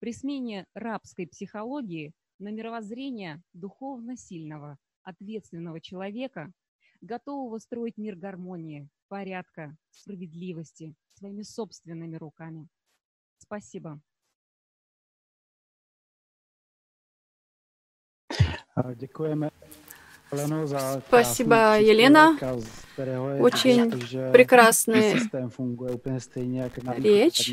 при 0.00 0.12
смене 0.12 0.66
рабской 0.74 1.26
психологии 1.26 2.14
на 2.38 2.50
мировоззрение 2.50 3.42
духовно 3.52 4.16
сильного, 4.16 4.78
ответственного 5.02 5.80
человека, 5.80 6.52
готового 7.00 7.58
строить 7.58 7.96
мир 7.96 8.16
гармонии, 8.16 8.88
порядка, 9.08 9.76
справедливости 9.90 10.94
своими 11.08 11.42
собственными 11.42 12.16
руками. 12.16 12.68
Спасибо. 13.38 14.00
Спасибо, 21.08 21.80
Елена. 21.80 22.36
Очень 23.40 23.90
прекрасная 24.32 25.18
речь. 26.98 27.52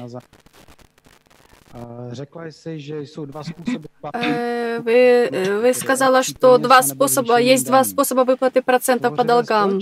Э, 4.14 4.80
вы, 4.80 4.92
э, 4.92 5.60
вы 5.60 5.74
сказала, 5.74 6.24
что 6.24 6.58
два 6.58 6.82
способа, 6.82 7.40
есть 7.40 7.66
два 7.66 7.84
способа 7.84 8.22
выплаты 8.22 8.62
процентов 8.62 9.16
по 9.16 9.24
долгам. 9.24 9.80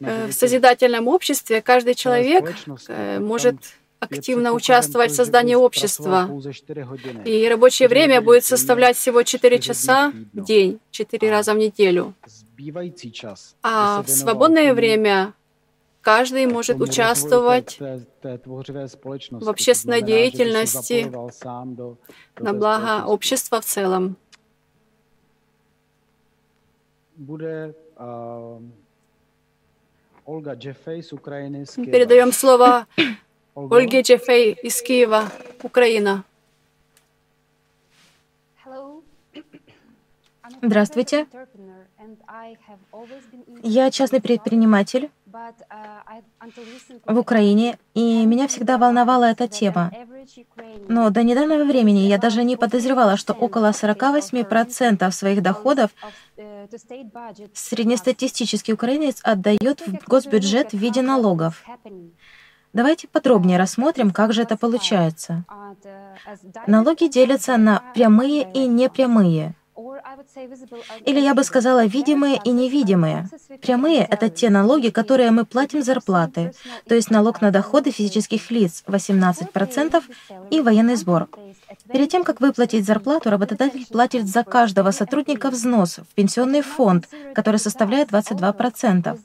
Э, 0.00 0.26
в 0.26 0.32
созидательном 0.32 1.08
обществе 1.08 1.62
каждый 1.62 1.94
человек 1.94 2.54
может 3.20 3.56
активно 4.02 4.52
участвовать 4.52 5.12
в 5.12 5.14
создании 5.14 5.54
общества. 5.54 6.28
И 7.24 7.48
рабочее 7.48 7.88
время 7.88 8.20
будет 8.20 8.44
составлять 8.44 8.96
всего 8.96 9.22
4 9.22 9.58
часа 9.60 10.12
в 10.32 10.44
день, 10.44 10.80
4 10.90 11.30
раза 11.30 11.54
в 11.54 11.58
неделю. 11.58 12.14
А 13.62 14.02
в 14.02 14.08
свободное 14.08 14.74
время 14.74 15.34
каждый 16.00 16.46
может 16.46 16.80
участвовать 16.80 17.78
в 17.80 19.48
общественной 19.48 20.02
деятельности 20.02 21.10
на 22.38 22.52
благо 22.52 23.06
общества 23.06 23.60
в 23.60 23.64
целом. 23.64 24.16
Передаем 31.84 32.32
слово 32.32 32.86
Ольге 33.54 34.00
Джеффей 34.00 34.52
из 34.62 34.80
Киева, 34.80 35.30
Украина. 35.62 36.24
Здравствуйте. 40.62 41.26
Я 43.62 43.90
частный 43.90 44.20
предприниматель 44.20 45.10
в 47.06 47.18
Украине, 47.18 47.78
и 47.94 48.24
меня 48.24 48.48
всегда 48.48 48.78
волновала 48.78 49.24
эта 49.24 49.48
тема. 49.48 49.92
Но 50.88 51.10
до 51.10 51.22
недавнего 51.22 51.64
времени 51.64 52.00
я 52.00 52.18
даже 52.18 52.44
не 52.44 52.56
подозревала, 52.56 53.16
что 53.16 53.34
около 53.34 53.70
48% 53.70 55.10
своих 55.10 55.42
доходов 55.42 55.90
среднестатистический 57.54 58.72
украинец 58.72 59.20
отдает 59.22 59.80
в 59.86 60.08
госбюджет 60.08 60.72
в 60.72 60.78
виде 60.78 61.02
налогов. 61.02 61.62
Давайте 62.72 63.06
подробнее 63.06 63.58
рассмотрим, 63.58 64.10
как 64.10 64.32
же 64.32 64.42
это 64.42 64.56
получается. 64.56 65.44
Налоги 66.66 67.06
делятся 67.08 67.56
на 67.58 67.82
прямые 67.94 68.50
и 68.52 68.66
непрямые. 68.66 69.54
Или 71.06 71.20
я 71.20 71.34
бы 71.34 71.44
сказала, 71.44 71.86
видимые 71.86 72.40
и 72.44 72.50
невидимые. 72.50 73.28
Прямые— 73.62 74.04
это 74.10 74.28
те 74.28 74.50
налоги, 74.50 74.90
которые 74.90 75.30
мы 75.30 75.44
платим 75.44 75.82
зарплаты, 75.82 76.52
то 76.86 76.94
есть 76.94 77.10
налог 77.10 77.40
на 77.40 77.50
доходы 77.50 77.90
физических 77.90 78.50
лиц 78.50 78.84
18% 78.86 80.02
и 80.50 80.60
военный 80.60 80.96
сбор. 80.96 81.28
Перед 81.90 82.10
тем, 82.10 82.22
как 82.24 82.40
выплатить 82.40 82.84
зарплату, 82.84 83.30
работодатель 83.30 83.86
платит 83.86 84.28
за 84.28 84.44
каждого 84.44 84.90
сотрудника 84.90 85.50
взнос 85.50 85.98
в 85.98 86.14
пенсионный 86.14 86.62
фонд, 86.62 87.08
который 87.34 87.58
составляет 87.58 88.10
22%. 88.10 89.18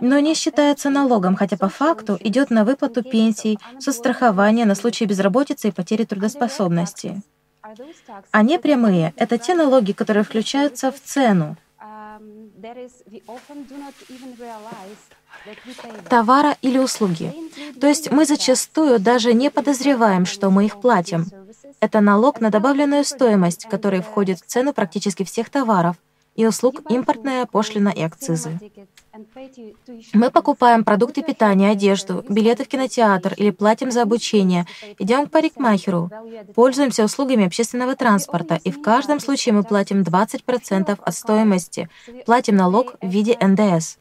Но 0.00 0.18
не 0.18 0.34
считается 0.34 0.90
налогом, 0.90 1.36
хотя 1.36 1.56
по 1.56 1.68
факту 1.68 2.18
идет 2.20 2.50
на 2.50 2.64
выплату 2.64 3.02
пенсий, 3.02 3.58
соцстрахование 3.78 4.66
на 4.66 4.74
случай 4.74 5.06
безработицы 5.06 5.68
и 5.68 5.72
потери 5.72 6.04
трудоспособности. 6.04 7.22
А 8.30 8.42
непрямые— 8.42 9.12
это 9.16 9.38
те 9.38 9.54
налоги, 9.54 9.92
которые 9.92 10.24
включаются 10.24 10.90
в 10.90 11.00
цену 11.00 11.56
товара 16.08 16.56
или 16.62 16.78
услуги. 16.78 17.32
То 17.80 17.86
есть 17.86 18.10
мы 18.10 18.24
зачастую 18.24 19.00
даже 19.00 19.32
не 19.32 19.50
подозреваем, 19.50 20.26
что 20.26 20.50
мы 20.50 20.66
их 20.66 20.80
платим. 20.80 21.26
Это 21.80 22.00
налог 22.00 22.40
на 22.40 22.50
добавленную 22.50 23.04
стоимость, 23.04 23.66
который 23.68 24.02
входит 24.02 24.38
в 24.40 24.46
цену 24.46 24.72
практически 24.72 25.24
всех 25.24 25.50
товаров 25.50 25.96
и 26.34 26.46
услуг, 26.46 26.80
импортная 26.88 27.46
пошлина 27.46 27.90
и 27.90 28.02
акцизы. 28.02 28.58
Мы 30.14 30.30
покупаем 30.30 30.84
продукты 30.84 31.22
питания, 31.22 31.70
одежду, 31.70 32.24
билеты 32.28 32.64
в 32.64 32.68
кинотеатр 32.68 33.34
или 33.36 33.50
платим 33.50 33.90
за 33.90 34.02
обучение, 34.02 34.66
идем 34.98 35.26
к 35.26 35.30
парикмахеру, 35.30 36.10
пользуемся 36.54 37.04
услугами 37.04 37.46
общественного 37.46 37.94
транспорта, 37.96 38.58
и 38.64 38.70
в 38.70 38.80
каждом 38.80 39.20
случае 39.20 39.54
мы 39.54 39.64
платим 39.64 40.02
20% 40.02 40.98
от 41.00 41.14
стоимости, 41.14 41.88
платим 42.24 42.56
налог 42.56 42.94
в 43.00 43.08
виде 43.08 43.36
НДС. 43.40 43.98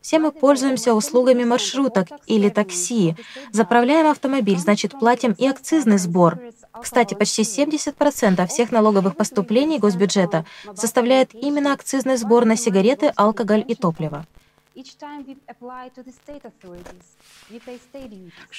Все 0.00 0.18
мы 0.18 0.32
пользуемся 0.32 0.94
услугами 0.94 1.44
маршруток 1.44 2.08
или 2.26 2.48
такси, 2.48 3.16
заправляем 3.52 4.06
автомобиль, 4.06 4.58
значит, 4.58 4.92
платим 4.98 5.32
и 5.32 5.46
акцизный 5.46 5.98
сбор. 5.98 6.38
Кстати, 6.80 7.14
почти 7.14 7.42
70% 7.42 8.46
всех 8.46 8.70
налоговых 8.70 9.16
поступлений 9.16 9.78
госбюджета 9.78 10.44
составляет 10.74 11.34
именно 11.34 11.72
акцизный 11.72 12.16
сбор 12.16 12.44
на 12.44 12.56
сигареты, 12.56 13.12
алкоголь 13.16 13.64
и 13.66 13.74
топливо. 13.74 14.24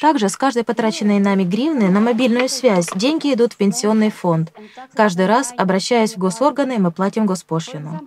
Также 0.02 0.30
с 0.30 0.38
каждой 0.38 0.64
потраченной 0.64 1.20
нами 1.20 1.44
гривны 1.44 1.90
на 1.90 1.99
мобильную 1.99 2.49
связь 2.49 2.88
деньги 2.95 3.34
идут 3.34 3.53
в 3.53 3.57
пенсионный 3.57 4.10
фонд. 4.10 4.52
Каждый 4.94 5.28
раз, 5.28 5.53
обращаясь 5.57 6.16
в 6.16 6.20
госорганы, 6.20 6.80
мы 6.80 6.91
платим 6.91 7.26
госпошлину. 7.26 8.02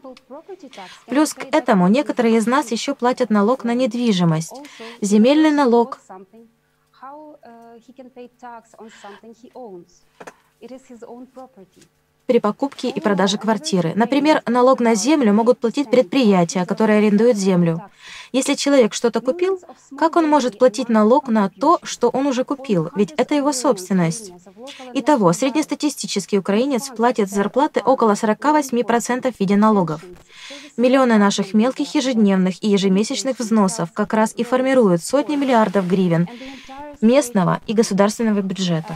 Плюс 1.07 1.35
к 1.35 1.45
этому 1.53 1.89
некоторые 1.89 2.37
из 2.37 2.47
нас 2.47 2.71
еще 2.71 2.95
платят 2.95 3.31
налог 3.31 3.65
на 3.65 3.75
недвижимость, 3.75 4.55
земельный 5.01 5.51
налог, 5.51 5.99
при 12.27 12.39
покупке 12.39 12.89
и 12.89 13.01
продаже 13.01 13.39
квартиры. 13.39 13.93
Например, 13.95 14.43
налог 14.47 14.81
на 14.81 14.95
землю 14.95 15.33
могут 15.33 15.59
платить 15.59 15.91
предприятия, 15.91 16.65
которые 16.65 16.99
арендуют 16.99 17.37
землю. 17.37 17.83
Если 18.33 18.55
человек 18.55 18.95
что-то 18.95 19.21
купил, 19.21 19.61
как 19.99 20.17
он 20.17 20.29
может 20.29 20.59
платить 20.59 20.89
налог 20.89 21.29
на 21.29 21.51
то, 21.51 21.79
что 21.83 22.09
он 22.09 22.27
уже 22.27 22.45
купил? 22.45 22.91
Ведь 22.97 23.13
это 23.19 23.35
его 23.35 23.53
собственность. 23.53 24.33
Итого, 24.95 25.33
среднестатистический 25.35 26.39
украинец 26.39 26.89
платит 26.89 27.31
зарплаты 27.31 27.81
около 27.81 28.13
48% 28.13 29.35
в 29.35 29.41
виде 29.41 29.57
налогов. 29.57 30.03
Миллионы 30.79 31.19
наших 31.19 31.53
мелких 31.53 31.95
ежедневных 31.95 32.63
и 32.65 32.69
ежемесячных 32.69 33.39
взносов 33.39 33.93
как 33.93 34.15
раз 34.15 34.33
и 34.35 34.45
формируют 34.45 35.05
сотни 35.05 35.37
миллиардов 35.37 35.87
гривен 35.87 36.27
местного 37.03 37.61
и 37.67 37.75
государственного 37.75 38.41
бюджета. 38.41 38.95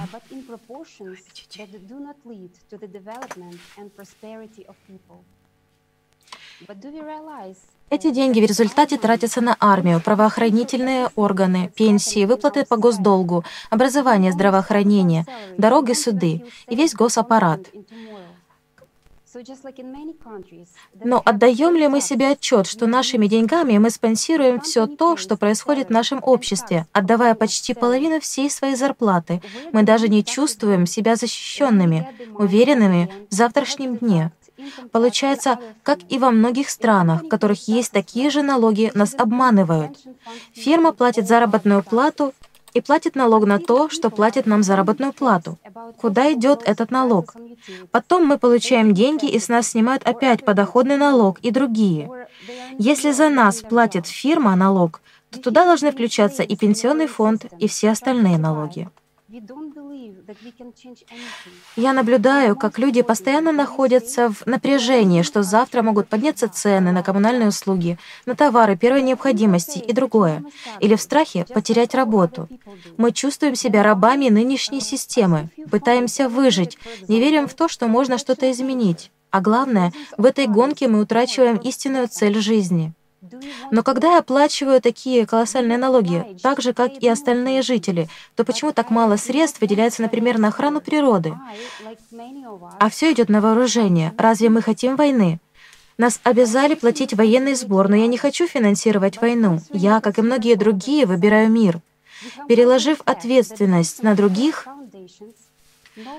Эти 7.89 8.11
деньги 8.11 8.41
в 8.41 8.45
результате 8.45 8.99
тратятся 8.99 9.41
на 9.41 9.57
армию, 9.61 10.01
правоохранительные 10.01 11.11
органы, 11.15 11.71
пенсии, 11.77 12.25
выплаты 12.25 12.65
по 12.65 12.77
госдолгу, 12.77 13.45
образование, 13.71 14.33
здравоохранение, 14.33 15.25
дороги, 15.57 15.93
суды 15.93 16.45
и 16.69 16.77
весь 16.77 16.95
госаппарат. 16.95 17.61
Но 21.05 21.23
отдаем 21.25 21.77
ли 21.77 21.89
мы 21.89 22.01
себе 22.01 22.31
отчет, 22.31 22.67
что 22.67 22.87
нашими 22.87 23.27
деньгами 23.27 23.79
мы 23.79 23.91
спонсируем 23.91 24.61
все 24.61 24.87
то, 24.87 25.17
что 25.17 25.37
происходит 25.37 25.89
в 25.89 25.93
нашем 25.93 26.21
обществе, 26.23 26.87
отдавая 26.93 27.35
почти 27.35 27.75
половину 27.75 28.21
всей 28.21 28.51
своей 28.51 28.77
зарплаты? 28.77 29.43
Мы 29.73 29.83
даже 29.83 30.09
не 30.09 30.25
чувствуем 30.25 30.87
себя 30.87 31.17
защищенными, 31.17 32.09
уверенными 32.35 33.11
в 33.31 33.35
завтрашнем 33.35 33.97
дне. 33.97 34.33
Получается, 34.91 35.59
как 35.83 35.99
и 36.09 36.19
во 36.19 36.31
многих 36.31 36.71
странах, 36.71 37.25
в 37.25 37.29
которых 37.29 37.69
есть 37.69 37.93
такие 37.93 38.31
же 38.31 38.43
налоги, 38.43 38.91
нас 38.95 39.15
обманывают. 39.15 39.99
Фирма 40.53 40.93
платит 40.93 41.29
заработную 41.29 41.83
плату 41.83 42.33
и 42.77 42.81
платит 42.83 43.17
налог 43.17 43.47
на 43.47 43.59
то, 43.59 43.89
что 43.89 44.11
платит 44.11 44.47
нам 44.47 44.63
заработную 44.63 45.13
плату. 45.13 45.59
Куда 45.97 46.33
идет 46.35 46.63
этот 46.63 46.91
налог? 46.91 47.35
Потом 47.91 48.27
мы 48.27 48.37
получаем 48.39 48.93
деньги, 48.93 49.27
и 49.27 49.39
с 49.39 49.49
нас 49.49 49.69
снимают 49.69 50.03
опять 50.03 50.45
подоходный 50.45 50.99
налог 50.99 51.39
и 51.41 51.51
другие. 51.51 52.11
Если 52.79 53.13
за 53.13 53.31
нас 53.31 53.63
платит 53.63 54.07
фирма 54.07 54.55
налог, 54.57 55.01
то 55.31 55.41
туда 55.41 55.65
должны 55.65 55.91
включаться 55.91 56.43
и 56.43 56.55
пенсионный 56.55 57.07
фонд, 57.07 57.47
и 57.59 57.67
все 57.67 57.91
остальные 57.91 58.37
налоги. 58.37 58.89
Я 61.77 61.93
наблюдаю, 61.93 62.57
как 62.57 62.79
люди 62.79 63.03
постоянно 63.03 63.53
находятся 63.53 64.31
в 64.31 64.47
напряжении, 64.47 65.23
что 65.23 65.43
завтра 65.43 65.83
могут 65.83 66.09
подняться 66.09 66.49
цены 66.49 66.93
на 66.93 67.03
коммунальные 67.03 67.49
услуги, 67.49 67.99
на 68.25 68.35
товары 68.35 68.77
первой 68.77 69.03
необходимости 69.03 69.79
и 69.79 69.93
другое, 69.93 70.43
или 70.81 70.95
в 70.95 71.03
страхе 71.03 71.45
потерять 71.45 71.95
работу. 71.95 72.49
Мы 72.97 73.13
чувствуем 73.13 73.57
себя 73.57 73.83
рабами 73.83 74.29
нынешней 74.29 74.81
системы, 74.81 75.51
пытаемся 75.71 76.29
выжить, 76.29 76.79
не 77.09 77.21
верим 77.21 77.47
в 77.47 77.55
то, 77.55 77.69
что 77.69 77.89
можно 77.89 78.19
что-то 78.19 78.51
изменить. 78.51 79.11
А 79.31 79.41
главное, 79.41 79.93
в 80.17 80.25
этой 80.25 80.47
гонке 80.47 80.89
мы 80.89 81.01
утрачиваем 81.01 81.57
истинную 81.57 82.09
цель 82.09 82.39
жизни— 82.41 82.93
но 83.71 83.83
когда 83.83 84.15
я 84.15 84.19
оплачиваю 84.19 84.81
такие 84.81 85.27
колоссальные 85.27 85.79
налоги, 85.79 86.37
так 86.43 86.61
же, 86.61 86.73
как 86.73 86.93
и 87.03 87.09
остальные 87.09 87.63
жители, 87.63 88.09
то 88.35 88.45
почему 88.45 88.73
так 88.73 88.91
мало 88.91 89.17
средств 89.17 89.61
выделяется, 89.61 90.03
например, 90.03 90.39
на 90.39 90.49
охрану 90.49 90.81
природы? 90.81 91.35
А 92.79 92.91
все 92.91 93.13
идет 93.13 93.29
на 93.29 93.41
вооружение. 93.41 94.15
Разве 94.19 94.49
мы 94.49 94.63
хотим 94.63 94.97
войны? 94.97 95.41
Нас 95.99 96.21
обязали 96.25 96.75
платить 96.75 97.15
военный 97.15 97.55
сбор, 97.55 97.89
но 97.89 97.97
я 97.97 98.07
не 98.07 98.19
хочу 98.19 98.47
финансировать 98.47 99.21
войну. 99.21 99.61
Я, 99.73 100.01
как 100.01 100.19
и 100.19 100.23
многие 100.23 100.55
другие, 100.55 101.07
выбираю 101.07 101.51
мир. 101.51 101.81
Переложив 102.49 103.01
ответственность 103.05 104.03
на 104.03 104.15
других, 104.15 104.67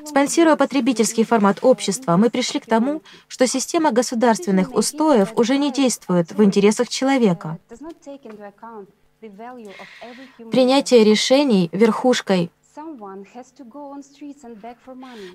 Спонсируя 0.05 0.55
потребительский 0.55 1.23
формат 1.23 1.59
общества, 1.61 2.17
мы 2.17 2.29
пришли 2.29 2.59
к 2.59 2.65
тому, 2.65 3.01
что 3.27 3.47
система 3.47 3.91
государственных 3.91 4.73
устоев 4.73 5.33
уже 5.35 5.57
не 5.57 5.71
действует 5.71 6.31
в 6.31 6.43
интересах 6.43 6.89
человека. 6.89 7.59
Принятие 10.51 11.03
решений 11.03 11.69
верхушкой 11.71 12.51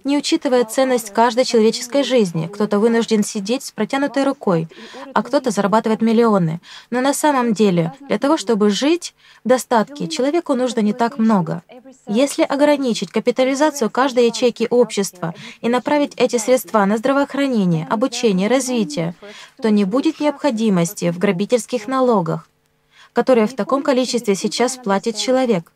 не 0.04 0.16
учитывая 0.18 0.64
ценность 0.64 1.12
каждой 1.12 1.44
человеческой 1.44 2.04
жизни. 2.04 2.46
Кто-то 2.46 2.78
вынужден 2.78 3.24
сидеть 3.24 3.64
с 3.64 3.72
протянутой 3.72 4.24
рукой, 4.24 4.68
а 5.12 5.22
кто-то 5.22 5.50
зарабатывает 5.50 6.02
миллионы. 6.02 6.60
Но 6.90 7.00
на 7.00 7.12
самом 7.12 7.52
деле, 7.52 7.92
для 8.00 8.18
того, 8.18 8.36
чтобы 8.36 8.70
жить 8.70 9.14
в 9.44 9.48
достатке, 9.48 10.06
человеку 10.08 10.54
нужно 10.54 10.80
не 10.80 10.92
так 10.92 11.18
много. 11.18 11.62
Если 12.06 12.42
ограничить 12.42 13.10
капитализацию 13.10 13.90
каждой 13.90 14.26
ячейки 14.26 14.68
общества 14.70 15.34
и 15.60 15.68
направить 15.68 16.14
эти 16.16 16.36
средства 16.36 16.84
на 16.84 16.96
здравоохранение, 16.98 17.86
обучение, 17.90 18.48
развитие, 18.48 19.14
то 19.60 19.70
не 19.70 19.84
будет 19.84 20.20
необходимости 20.20 21.10
в 21.10 21.18
грабительских 21.18 21.88
налогах, 21.88 22.48
которые 23.12 23.46
в 23.46 23.54
таком 23.54 23.82
количестве 23.82 24.34
сейчас 24.36 24.76
платит 24.76 25.16
человек. 25.16 25.72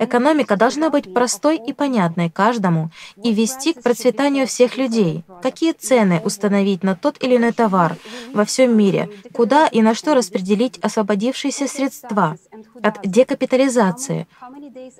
Экономика 0.00 0.56
должна 0.56 0.88
быть 0.88 1.12
простой 1.12 1.58
и 1.58 1.74
понятной 1.74 2.30
каждому 2.30 2.90
и 3.22 3.34
вести 3.34 3.74
к 3.74 3.82
процветанию 3.82 4.46
всех 4.46 4.78
людей. 4.78 5.24
Какие 5.42 5.72
цены 5.72 6.22
установить 6.24 6.82
на 6.82 6.96
тот 6.96 7.22
или 7.22 7.36
иной 7.36 7.52
товар 7.52 7.96
во 8.32 8.46
всем 8.46 8.74
мире, 8.74 9.10
куда 9.34 9.66
и 9.66 9.82
на 9.82 9.94
что 9.94 10.14
распределить 10.14 10.78
освободившиеся 10.78 11.68
средства 11.68 12.38
от 12.82 12.98
декапитализации, 13.04 14.26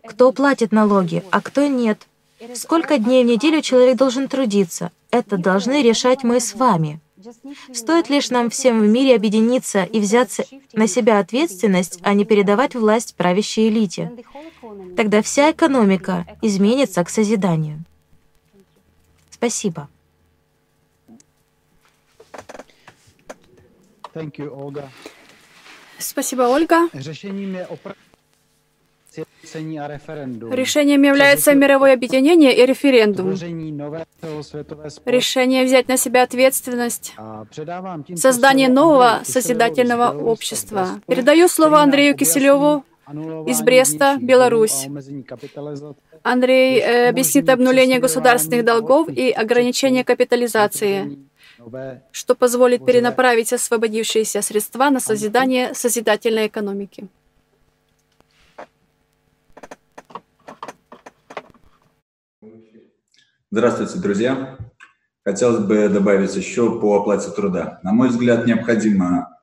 кто 0.07 0.33
платит 0.33 0.71
налоги, 0.71 1.25
а 1.31 1.41
кто 1.41 1.67
нет, 1.67 2.07
сколько 2.55 2.99
дней 2.99 3.25
в 3.25 3.27
неделю 3.27 3.63
человек 3.63 3.97
должен 3.97 4.29
трудиться. 4.29 4.93
Это 5.11 5.39
должны 5.39 5.83
решать 5.83 6.25
мы 6.25 6.41
с 6.41 6.55
вами. 6.55 7.01
Стоит 7.73 8.09
лишь 8.09 8.31
нам 8.31 8.51
всем 8.51 8.81
в 8.81 8.87
мире 8.87 9.17
объединиться 9.17 9.85
и 9.85 10.01
взяться 10.01 10.45
на 10.73 10.87
себя 10.87 11.19
ответственность, 11.19 11.99
а 12.03 12.15
не 12.15 12.25
передавать 12.25 12.75
власть 12.75 13.15
правящей 13.15 13.69
элите. 13.69 14.13
Тогда 14.97 15.23
вся 15.23 15.51
экономика 15.51 16.27
изменится 16.43 17.05
к 17.05 17.11
созиданию. 17.11 17.85
Спасибо. 19.31 19.89
Спасибо, 25.99 26.43
Ольга. 26.43 26.89
Решением 29.43 31.03
является 31.03 31.55
мировое 31.55 31.95
объединение 31.95 32.57
и 32.57 32.67
референдум. 32.67 33.31
Решение 35.07 35.65
взять 35.65 35.89
на 35.89 35.97
себя 35.97 36.23
ответственность. 36.23 37.15
Создание 38.15 38.69
нового 38.69 39.21
созидательного 39.25 40.13
общества. 40.13 41.01
Передаю 41.07 41.49
слово 41.49 41.81
Андрею 41.81 42.17
Киселеву 42.17 42.85
из 43.47 43.61
Бреста, 43.63 44.19
Беларусь. 44.21 44.87
Андрей 46.23 46.81
э, 46.81 47.09
объяснит 47.09 47.49
обнуление 47.49 47.99
государственных 47.99 48.65
долгов 48.65 49.09
и 49.09 49.31
ограничение 49.31 50.05
капитализации, 50.05 51.19
что 52.13 52.35
позволит 52.35 52.85
перенаправить 52.85 53.53
освободившиеся 53.53 54.43
средства 54.43 54.91
на 54.91 55.01
созидание 55.01 55.75
созидательной 55.75 56.47
экономики. 56.47 57.09
Здравствуйте, 63.53 63.99
друзья. 63.99 64.59
Хотелось 65.25 65.65
бы 65.65 65.89
добавить 65.89 66.37
еще 66.37 66.81
по 66.81 67.01
оплате 67.01 67.33
труда. 67.33 67.81
На 67.83 67.91
мой 67.93 68.09
взгляд, 68.09 68.47
необходимо 68.47 69.41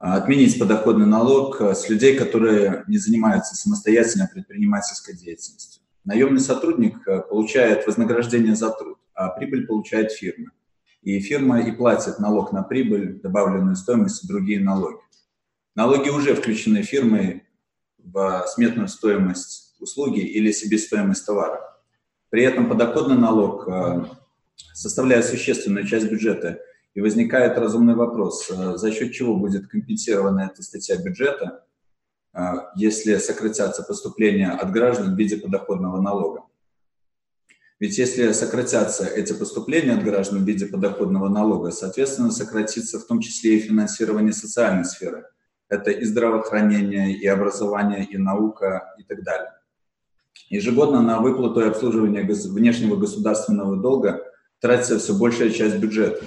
а, 0.00 0.16
отменить 0.16 0.58
подоходный 0.58 1.06
налог 1.06 1.60
с 1.60 1.88
людей, 1.88 2.16
которые 2.16 2.82
не 2.88 2.98
занимаются 2.98 3.54
самостоятельной 3.54 4.26
предпринимательской 4.26 5.14
деятельностью. 5.14 5.80
Наемный 6.02 6.40
сотрудник 6.40 7.06
э, 7.06 7.20
получает 7.20 7.86
вознаграждение 7.86 8.56
за 8.56 8.70
труд, 8.70 8.98
а 9.14 9.28
прибыль 9.28 9.68
получает 9.68 10.10
фирма. 10.10 10.50
И 11.02 11.20
фирма 11.20 11.60
и 11.60 11.70
платит 11.70 12.18
налог 12.18 12.50
на 12.50 12.64
прибыль, 12.64 13.20
добавленную 13.20 13.76
стоимость 13.76 14.24
и 14.24 14.26
другие 14.26 14.58
налоги. 14.58 14.98
Налоги 15.76 16.08
уже 16.08 16.34
включены 16.34 16.82
фирмой 16.82 17.44
в 17.96 18.44
сметную 18.48 18.88
стоимость 18.88 19.76
услуги 19.78 20.18
или 20.18 20.50
себестоимость 20.50 21.24
товара. 21.24 21.73
При 22.30 22.42
этом 22.42 22.68
подоходный 22.68 23.16
налог 23.16 23.68
э, 23.68 24.04
составляет 24.72 25.24
существенную 25.24 25.86
часть 25.86 26.10
бюджета, 26.10 26.58
и 26.94 27.00
возникает 27.00 27.58
разумный 27.58 27.94
вопрос, 27.94 28.48
э, 28.50 28.76
за 28.76 28.92
счет 28.92 29.12
чего 29.12 29.36
будет 29.36 29.68
компенсирована 29.68 30.50
эта 30.52 30.62
статья 30.62 30.96
бюджета, 30.96 31.64
э, 32.32 32.40
если 32.76 33.16
сократятся 33.16 33.82
поступления 33.82 34.50
от 34.50 34.70
граждан 34.70 35.14
в 35.14 35.18
виде 35.18 35.36
подоходного 35.36 36.00
налога. 36.00 36.44
Ведь 37.80 37.98
если 37.98 38.30
сократятся 38.32 39.04
эти 39.04 39.32
поступления 39.32 39.92
от 39.92 40.04
граждан 40.04 40.44
в 40.44 40.46
виде 40.46 40.66
подоходного 40.66 41.28
налога, 41.28 41.72
соответственно, 41.72 42.30
сократится 42.30 43.00
в 43.00 43.06
том 43.06 43.20
числе 43.20 43.56
и 43.56 43.60
финансирование 43.60 44.32
социальной 44.32 44.84
сферы. 44.84 45.24
Это 45.68 45.90
и 45.90 46.04
здравоохранение, 46.04 47.12
и 47.12 47.26
образование, 47.26 48.04
и 48.04 48.16
наука, 48.16 48.94
и 48.98 49.02
так 49.02 49.24
далее. 49.24 49.50
Ежегодно 50.50 51.02
на 51.02 51.20
выплату 51.20 51.60
и 51.60 51.68
обслуживание 51.68 52.22
внешнего 52.22 52.96
государственного 52.96 53.76
долга 53.76 54.22
тратится 54.60 54.98
все 54.98 55.14
большая 55.14 55.50
часть 55.50 55.76
бюджета. 55.78 56.24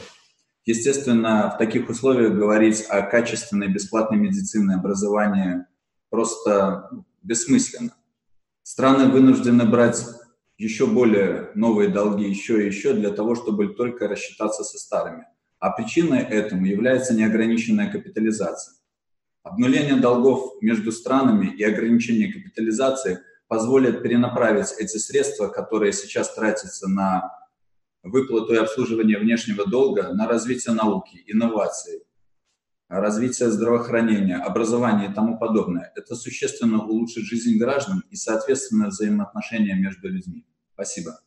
Естественно, 0.66 1.52
в 1.56 1.58
таких 1.58 1.90
условиях 1.90 2.34
говорить 2.34 2.86
о 2.90 3.02
качественной 3.02 3.68
бесплатной 3.68 4.18
медицине 4.18 4.76
образовании 4.76 5.66
просто 6.10 6.90
бессмысленно. 7.24 7.94
Страны 8.64 9.06
вынуждены 9.12 9.66
брать 9.66 10.06
еще 10.58 10.88
более 10.88 11.52
новые 11.56 11.88
долги, 11.90 12.28
еще 12.28 12.64
и 12.64 12.68
еще, 12.68 12.94
для 12.94 13.12
того, 13.12 13.36
чтобы 13.36 13.70
только 13.70 14.08
рассчитаться 14.08 14.64
со 14.64 14.78
старыми. 14.78 15.26
а 15.60 15.72
причиной 15.72 16.20
этому 16.20 16.66
является 16.66 17.14
неограниченная 17.16 17.92
капитализация. 17.92 18.76
Обнуление 19.44 19.96
долгов 19.96 20.62
между 20.62 20.92
странами 20.92 21.48
и 21.48 21.64
ограничение 21.64 22.32
капитализации 22.32 23.20
позволят 23.48 24.04
перенаправить 24.04 24.74
эти 24.78 24.98
средства, 24.98 25.48
которые 25.48 25.94
сейчас 25.94 26.34
тратятся 26.34 26.88
на 26.88 27.32
выплату 28.04 28.54
и 28.54 28.58
обслуживание 28.58 29.18
внешнего 29.20 29.66
долга, 29.66 30.14
на 30.14 30.28
развитие 30.28 30.76
науки, 30.76 31.24
инноваций, 31.28 32.04
развитие 32.90 33.50
здравоохранения, 33.50 34.38
образования 34.38 35.10
и 35.10 35.14
тому 35.14 35.38
подобное. 35.38 35.92
Это 35.96 36.16
существенно 36.16 36.84
улучшит 36.84 37.24
жизнь 37.26 37.58
граждан 37.58 38.04
и, 38.10 38.16
соответственно, 38.16 38.88
взаимоотношения 38.88 39.76
между 39.76 40.10
людьми. 40.10 40.46
Спасибо. 40.74 41.20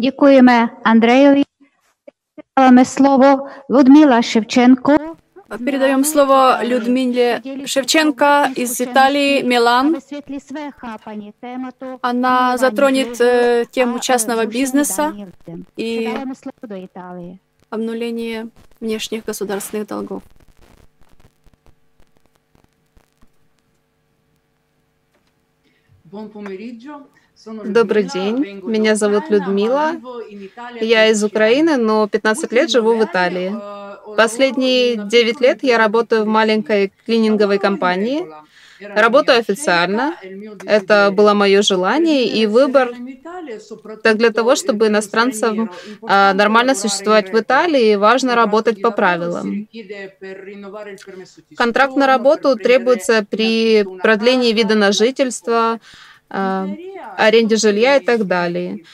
Děkujeme 0.00 0.68
Andrejovi. 0.84 1.42
Slovo 2.84 3.48
Ludmila 3.68 4.22
Ševčenko. 4.22 4.96
Передаем 5.64 6.04
слово 6.04 6.62
Людмиле 6.62 7.40
Шевченко 7.64 8.52
из 8.54 8.80
Италии, 8.80 9.42
Милан. 9.42 9.96
Она 12.02 12.58
затронет 12.58 13.20
э, 13.20 13.64
тему 13.70 13.98
частного 13.98 14.44
бизнеса 14.44 15.14
и 15.76 16.14
обнуление 17.70 18.48
внешних 18.80 19.24
государственных 19.24 19.86
долгов. 19.86 20.22
Добрый 27.46 28.02
день, 28.04 28.60
меня 28.64 28.96
зовут 28.96 29.30
Людмила. 29.30 29.92
Я 30.80 31.08
из 31.08 31.22
Украины, 31.22 31.76
но 31.76 32.08
15 32.08 32.50
лет 32.52 32.70
живу 32.70 32.96
в 32.96 33.04
Италии. 33.04 33.54
Последние 34.16 34.96
9 34.96 35.40
лет 35.40 35.58
я 35.62 35.78
работаю 35.78 36.24
в 36.24 36.26
маленькой 36.26 36.92
клининговой 37.06 37.58
компании. 37.58 38.26
Работаю 38.80 39.38
официально. 39.38 40.16
Это 40.64 41.10
было 41.12 41.34
мое 41.34 41.62
желание 41.62 42.26
и 42.26 42.46
выбор. 42.46 42.92
Так 44.02 44.16
для 44.16 44.30
того, 44.30 44.56
чтобы 44.56 44.86
иностранцам 44.86 45.70
а, 46.02 46.32
нормально 46.34 46.74
существовать 46.74 47.32
в 47.32 47.38
Италии, 47.38 47.96
важно 47.96 48.34
работать 48.34 48.80
по 48.80 48.90
правилам. 48.90 49.68
Контракт 51.56 51.96
на 51.96 52.06
работу 52.06 52.56
требуется 52.56 53.24
при 53.28 53.84
продлении 54.02 54.52
вида 54.52 54.74
на 54.76 54.92
жительство, 54.92 55.80
аренде 56.28 57.56
жилья 57.56 57.96
и 57.96 58.04
так 58.04 58.26
далее. 58.26 58.84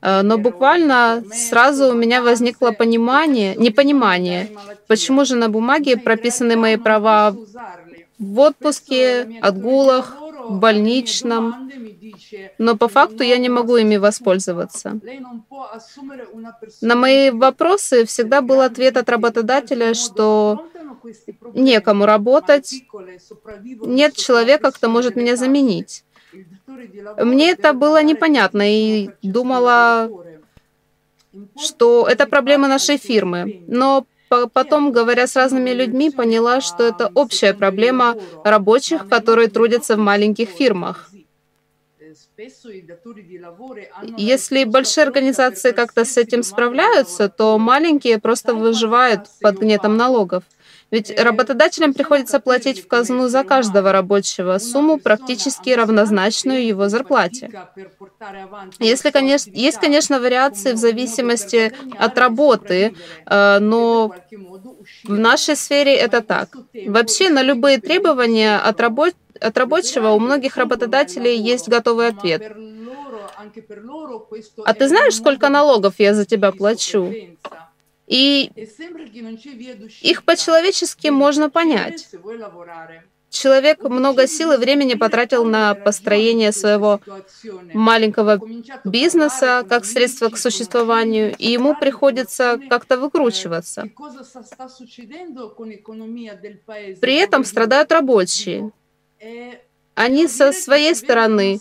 А, 0.00 0.22
но 0.22 0.36
буквально 0.36 1.22
сразу 1.32 1.90
у 1.90 1.94
меня 1.94 2.22
возникло 2.22 2.72
понимание, 2.72 3.54
непонимание, 3.56 4.50
почему 4.88 5.24
же 5.24 5.36
на 5.36 5.48
бумаге 5.48 5.96
прописаны 5.96 6.56
мои 6.56 6.76
права 6.76 7.36
в 8.18 8.40
отпуске, 8.40 9.38
отгулах, 9.40 10.16
в 10.48 10.58
больничном, 10.58 11.70
но 12.58 12.76
по 12.76 12.88
факту 12.88 13.22
я 13.22 13.38
не 13.38 13.48
могу 13.48 13.76
ими 13.76 13.96
воспользоваться. 13.96 14.98
На 16.80 16.96
мои 16.96 17.30
вопросы 17.30 18.04
всегда 18.04 18.42
был 18.42 18.60
ответ 18.60 18.96
от 18.96 19.08
работодателя, 19.08 19.94
что 19.94 20.66
некому 21.54 22.06
работать, 22.06 22.74
нет 23.82 24.16
человека, 24.16 24.72
кто 24.72 24.88
может 24.88 25.14
меня 25.14 25.36
заменить. 25.36 26.04
Мне 27.18 27.50
это 27.52 27.72
было 27.72 28.02
непонятно 28.02 28.62
и 28.64 29.10
думала, 29.22 30.10
что 31.58 32.06
это 32.08 32.26
проблема 32.26 32.68
нашей 32.68 32.96
фирмы. 32.96 33.62
Но 33.66 34.06
потом, 34.52 34.92
говоря 34.92 35.26
с 35.26 35.36
разными 35.36 35.70
людьми, 35.70 36.10
поняла, 36.10 36.60
что 36.60 36.84
это 36.84 37.10
общая 37.14 37.54
проблема 37.54 38.16
рабочих, 38.44 39.08
которые 39.08 39.48
трудятся 39.48 39.96
в 39.96 39.98
маленьких 39.98 40.48
фирмах. 40.48 41.10
Если 44.16 44.64
большие 44.64 45.04
организации 45.04 45.72
как-то 45.72 46.04
с 46.04 46.16
этим 46.16 46.42
справляются, 46.42 47.28
то 47.28 47.58
маленькие 47.58 48.18
просто 48.18 48.54
выживают 48.54 49.26
под 49.40 49.58
гнетом 49.58 49.96
налогов. 49.96 50.44
Ведь 50.92 51.10
работодателям 51.18 51.94
приходится 51.94 52.38
платить 52.38 52.80
в 52.80 52.86
казну 52.86 53.28
за 53.28 53.44
каждого 53.44 53.92
рабочего 53.92 54.58
сумму, 54.58 54.98
практически 54.98 55.70
равнозначную 55.70 56.66
его 56.66 56.88
зарплате. 56.90 57.50
Если, 58.78 59.10
конечно, 59.10 59.50
есть, 59.54 59.78
конечно, 59.78 60.20
вариации 60.20 60.72
в 60.72 60.76
зависимости 60.76 61.72
от 61.98 62.18
работы, 62.18 62.92
э, 63.26 63.58
но 63.60 64.12
в 65.04 65.18
нашей 65.18 65.56
сфере 65.56 65.96
это 65.96 66.20
так. 66.22 66.58
Вообще 66.84 67.30
на 67.30 67.42
любые 67.42 67.80
требования 67.80 68.58
от, 68.58 68.80
рабо- 68.80 69.14
от 69.40 69.58
рабочего 69.58 70.10
у 70.10 70.20
многих 70.20 70.56
работодателей 70.58 71.36
есть 71.40 71.68
готовый 71.68 72.08
ответ. 72.08 72.44
А 74.64 74.74
ты 74.74 74.88
знаешь, 74.88 75.14
сколько 75.16 75.48
налогов 75.48 75.94
я 75.98 76.14
за 76.14 76.24
тебя 76.26 76.52
плачу? 76.52 77.18
И 78.12 78.52
их 80.02 80.24
по-человечески 80.24 81.08
можно 81.08 81.48
понять. 81.48 82.08
Человек 83.30 83.82
много 83.82 84.26
сил 84.26 84.52
и 84.52 84.58
времени 84.58 84.92
потратил 84.92 85.46
на 85.46 85.74
построение 85.74 86.52
своего 86.52 87.00
маленького 87.72 88.38
бизнеса 88.84 89.64
как 89.66 89.86
средство 89.86 90.28
к 90.28 90.36
существованию, 90.36 91.34
и 91.38 91.52
ему 91.52 91.74
приходится 91.74 92.60
как-то 92.68 92.98
выкручиваться. 92.98 93.88
При 97.00 97.14
этом 97.14 97.44
страдают 97.44 97.90
рабочие. 97.92 98.72
Они 99.94 100.28
со 100.28 100.52
своей 100.52 100.94
стороны 100.94 101.60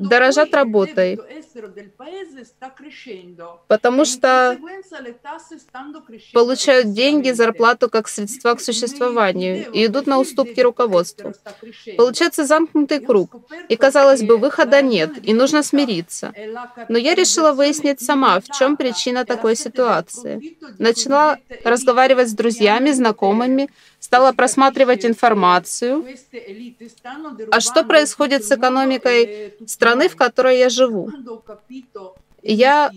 дорожат 0.00 0.54
работой, 0.54 1.18
потому 3.68 4.04
что 4.04 4.58
получают 6.32 6.92
деньги, 6.92 7.30
зарплату 7.30 7.88
как 7.88 8.08
средства 8.08 8.54
к 8.54 8.60
существованию 8.60 9.70
и 9.72 9.86
идут 9.86 10.06
на 10.06 10.18
уступки 10.18 10.60
руководству. 10.60 11.32
Получается 11.96 12.44
замкнутый 12.44 13.00
круг, 13.00 13.36
и, 13.68 13.76
казалось 13.76 14.22
бы, 14.22 14.36
выхода 14.36 14.82
нет, 14.82 15.10
и 15.22 15.34
нужно 15.34 15.62
смириться. 15.62 16.32
Но 16.88 16.98
я 16.98 17.14
решила 17.14 17.52
выяснить 17.52 18.00
сама, 18.00 18.40
в 18.40 18.48
чем 18.48 18.76
причина 18.76 19.24
такой 19.24 19.56
ситуации. 19.56 20.56
Начала 20.78 21.38
разговаривать 21.64 22.28
с 22.28 22.32
друзьями, 22.32 22.90
знакомыми, 22.92 23.68
стала 24.04 24.32
просматривать 24.32 25.06
информацию. 25.06 26.04
А 27.50 27.60
что 27.60 27.84
происходит 27.84 28.44
с 28.44 28.52
экономикой 28.52 29.54
страны, 29.66 30.10
в 30.10 30.16
которой 30.16 30.58
я 30.58 30.68
живу? 30.68 31.10
Я 32.42 32.90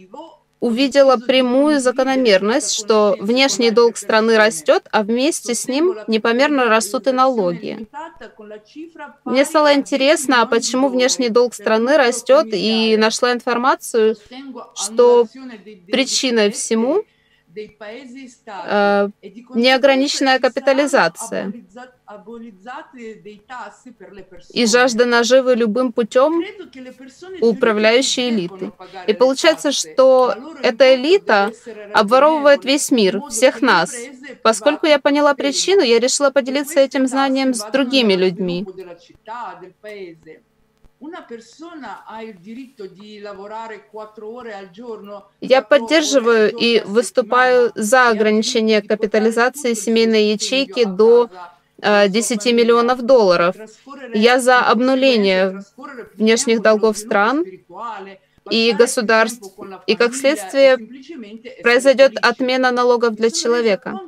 увидела 0.59 1.15
прямую 1.15 1.79
закономерность, 1.79 2.73
что 2.73 3.15
внешний 3.21 3.71
долг 3.71 3.95
страны 3.95 4.37
растет, 4.37 4.83
а 4.91 5.03
вместе 5.03 5.55
с 5.55 5.69
ним 5.69 5.95
непомерно 6.07 6.65
растут 6.65 7.07
и 7.07 7.11
налоги. 7.11 7.87
Мне 9.23 9.45
стало 9.45 9.75
интересно, 9.75 10.41
а 10.41 10.45
почему 10.45 10.89
внешний 10.89 11.29
долг 11.29 11.53
страны 11.53 11.95
растет, 11.95 12.47
и 12.51 12.97
нашла 12.97 13.31
информацию, 13.31 14.17
что 14.75 15.27
причиной 15.89 16.51
всему 16.51 17.05
э, 17.57 19.09
неограниченная 19.55 20.39
капитализация 20.39 21.53
и 24.49 24.65
жажда 24.65 25.05
наживы 25.05 25.55
любым 25.55 25.91
путем 25.91 26.43
управляющей 27.41 28.29
элиты. 28.29 28.71
И 29.07 29.13
получается, 29.13 29.71
что 29.71 30.33
эта 30.61 30.95
элита 30.95 31.51
обворовывает 31.93 32.63
весь 32.65 32.91
мир, 32.91 33.21
всех 33.29 33.61
нас. 33.61 33.93
Поскольку 34.41 34.85
я 34.85 34.99
поняла 34.99 35.33
причину, 35.33 35.81
я 35.81 35.99
решила 35.99 36.29
поделиться 36.29 36.79
этим 36.79 37.07
знанием 37.07 37.53
с 37.53 37.63
другими 37.71 38.13
людьми. 38.13 38.65
Я 45.41 45.61
поддерживаю 45.61 46.51
и 46.51 46.81
выступаю 46.81 47.71
за 47.75 48.09
ограничение 48.09 48.81
капитализации 48.81 49.73
семейной 49.73 50.31
ячейки 50.31 50.85
до 50.85 51.29
10 51.77 52.45
миллионов 52.53 53.03
долларов. 53.03 53.55
Я 54.13 54.39
за 54.39 54.59
обнуление 54.59 55.63
внешних 56.15 56.61
долгов 56.61 56.97
стран 56.97 57.45
и 58.49 58.73
государств, 58.73 59.43
и 59.87 59.95
как 59.95 60.15
следствие 60.15 60.77
произойдет 61.63 62.17
отмена 62.21 62.71
налогов 62.71 63.15
для 63.15 63.31
человека. 63.31 63.99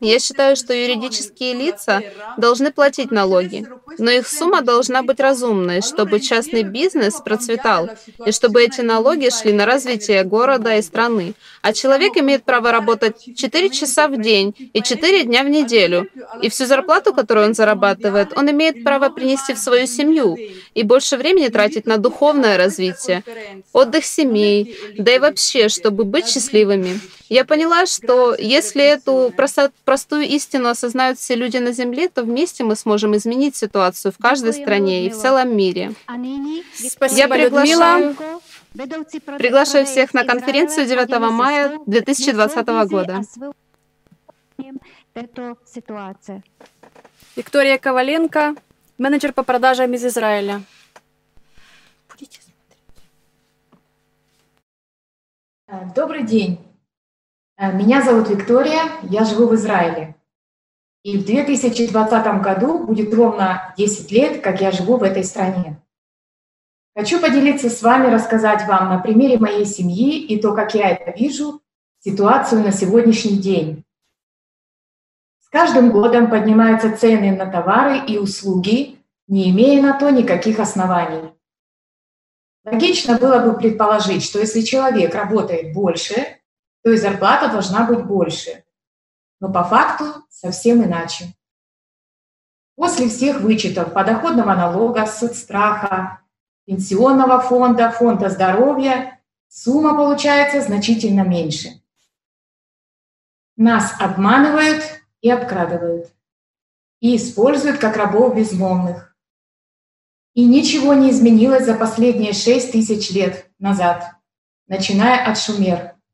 Я 0.00 0.18
считаю, 0.18 0.56
что 0.56 0.74
юридические 0.74 1.54
лица 1.54 2.02
должны 2.36 2.72
платить 2.72 3.10
налоги, 3.10 3.66
но 3.98 4.10
их 4.10 4.28
сумма 4.28 4.62
должна 4.62 5.02
быть 5.02 5.20
разумной, 5.20 5.82
чтобы 5.82 6.20
частный 6.20 6.62
бизнес 6.62 7.20
процветал, 7.20 7.90
и 8.26 8.32
чтобы 8.32 8.62
эти 8.62 8.80
налоги 8.80 9.30
шли 9.30 9.52
на 9.52 9.66
развитие 9.66 10.24
города 10.24 10.76
и 10.76 10.82
страны. 10.82 11.34
А 11.62 11.72
человек 11.72 12.16
имеет 12.16 12.44
право 12.44 12.72
работать 12.72 13.16
4 13.36 13.70
часа 13.70 14.08
в 14.08 14.20
день 14.20 14.54
и 14.72 14.82
4 14.82 15.24
дня 15.24 15.44
в 15.44 15.48
неделю, 15.48 16.08
и 16.42 16.48
всю 16.48 16.66
зарплату, 16.66 17.14
которую 17.14 17.46
он 17.46 17.54
зарабатывает, 17.54 18.36
он 18.36 18.50
имеет 18.50 18.84
право 18.84 19.08
принести 19.08 19.54
в 19.54 19.58
свою 19.58 19.86
семью 19.86 20.36
и 20.74 20.82
больше 20.82 21.16
времени 21.16 21.48
тратить 21.48 21.86
на 21.86 21.96
духовное 21.96 22.56
развитие, 22.56 23.22
отдых 23.72 24.04
семей, 24.04 24.76
да 24.96 25.14
и 25.14 25.18
вообще, 25.18 25.68
чтобы 25.68 26.04
быть 26.04 26.28
счастливыми. 26.28 27.00
Я 27.28 27.44
поняла, 27.44 27.86
что 27.86 28.34
если 28.38 28.82
эту 28.84 29.32
простую 29.84 30.22
истину 30.22 30.68
осознают 30.68 31.18
все 31.18 31.34
люди 31.34 31.56
на 31.56 31.72
Земле, 31.72 32.08
то 32.08 32.22
вместе 32.22 32.64
мы 32.64 32.76
сможем 32.76 33.16
изменить 33.16 33.56
ситуацию 33.56 34.12
в 34.12 34.18
каждой 34.18 34.52
стране 34.52 35.06
и 35.06 35.10
в 35.10 35.16
целом 35.16 35.56
мире. 35.56 35.94
Спасибо, 36.74 37.16
Я 37.16 37.28
приглашаю, 37.28 38.16
приглашаю 39.38 39.86
всех 39.86 40.14
на 40.14 40.24
конференцию 40.24 40.86
9 40.86 41.18
мая 41.30 41.78
2020 41.86 42.66
года. 42.88 43.22
Виктория 47.36 47.78
Коваленко, 47.78 48.54
менеджер 48.98 49.32
по 49.32 49.42
продажам 49.42 49.92
из 49.94 50.04
Израиля. 50.04 50.62
Добрый 55.94 56.24
день. 56.24 56.60
Э, 57.56 57.72
меня 57.72 58.02
зовут 58.02 58.28
Виктория, 58.28 58.82
я 59.02 59.24
живу 59.24 59.48
в 59.48 59.54
Израиле. 59.54 60.14
И 61.02 61.18
в 61.18 61.24
2020 61.24 62.42
году 62.42 62.84
будет 62.84 63.12
ровно 63.12 63.74
10 63.76 64.12
лет, 64.12 64.40
как 64.40 64.60
я 64.60 64.70
живу 64.70 64.96
в 64.96 65.02
этой 65.02 65.24
стране. 65.24 65.82
Хочу 66.96 67.20
поделиться 67.20 67.70
с 67.70 67.82
вами, 67.82 68.12
рассказать 68.12 68.66
вам 68.68 68.88
на 68.88 68.98
примере 68.98 69.38
моей 69.38 69.64
семьи 69.64 70.18
и 70.18 70.40
то, 70.40 70.54
как 70.54 70.74
я 70.74 70.90
это 70.90 71.10
вижу, 71.10 71.60
ситуацию 71.98 72.62
на 72.62 72.70
сегодняшний 72.70 73.36
день. 73.36 73.84
С 75.40 75.48
каждым 75.48 75.90
годом 75.90 76.30
поднимаются 76.30 76.96
цены 76.96 77.36
на 77.36 77.50
товары 77.50 77.98
и 78.06 78.16
услуги, 78.16 78.98
не 79.26 79.50
имея 79.50 79.82
на 79.82 79.98
то 79.98 80.10
никаких 80.10 80.60
оснований. 80.60 81.32
Логично 82.64 83.18
было 83.18 83.40
бы 83.40 83.56
предположить, 83.56 84.24
что 84.24 84.38
если 84.38 84.62
человек 84.62 85.14
работает 85.14 85.74
больше, 85.74 86.38
то 86.82 86.90
и 86.90 86.96
зарплата 86.96 87.48
должна 87.48 87.84
быть 87.86 88.04
больше. 88.04 88.64
Но 89.40 89.52
по 89.52 89.64
факту 89.64 90.24
совсем 90.30 90.82
иначе. 90.82 91.34
После 92.76 93.08
всех 93.08 93.40
вычетов 93.40 93.92
подоходного 93.92 94.54
налога, 94.54 95.06
соцстраха, 95.06 96.22
пенсионного 96.66 97.40
фонда, 97.40 97.90
фонда 97.90 98.30
здоровья, 98.30 99.20
сумма 99.48 99.94
получается 99.94 100.60
значительно 100.62 101.20
меньше. 101.20 101.82
Нас 103.56 103.94
обманывают 104.00 104.82
и 105.20 105.30
обкрадывают. 105.30 106.08
И 107.00 107.16
используют 107.16 107.78
как 107.78 107.96
рабов 107.96 108.34
безмолвных. 108.34 109.13
И 110.34 110.44
ничего 110.44 110.94
не 110.94 111.10
изменилось 111.10 111.64
за 111.64 111.74
последние 111.74 112.32
шесть 112.32 112.72
тысяч 112.72 113.10
лет 113.10 113.50
назад, 113.58 114.14
начиная 114.66 115.24
от 115.24 115.38
Шумер– 115.38 115.94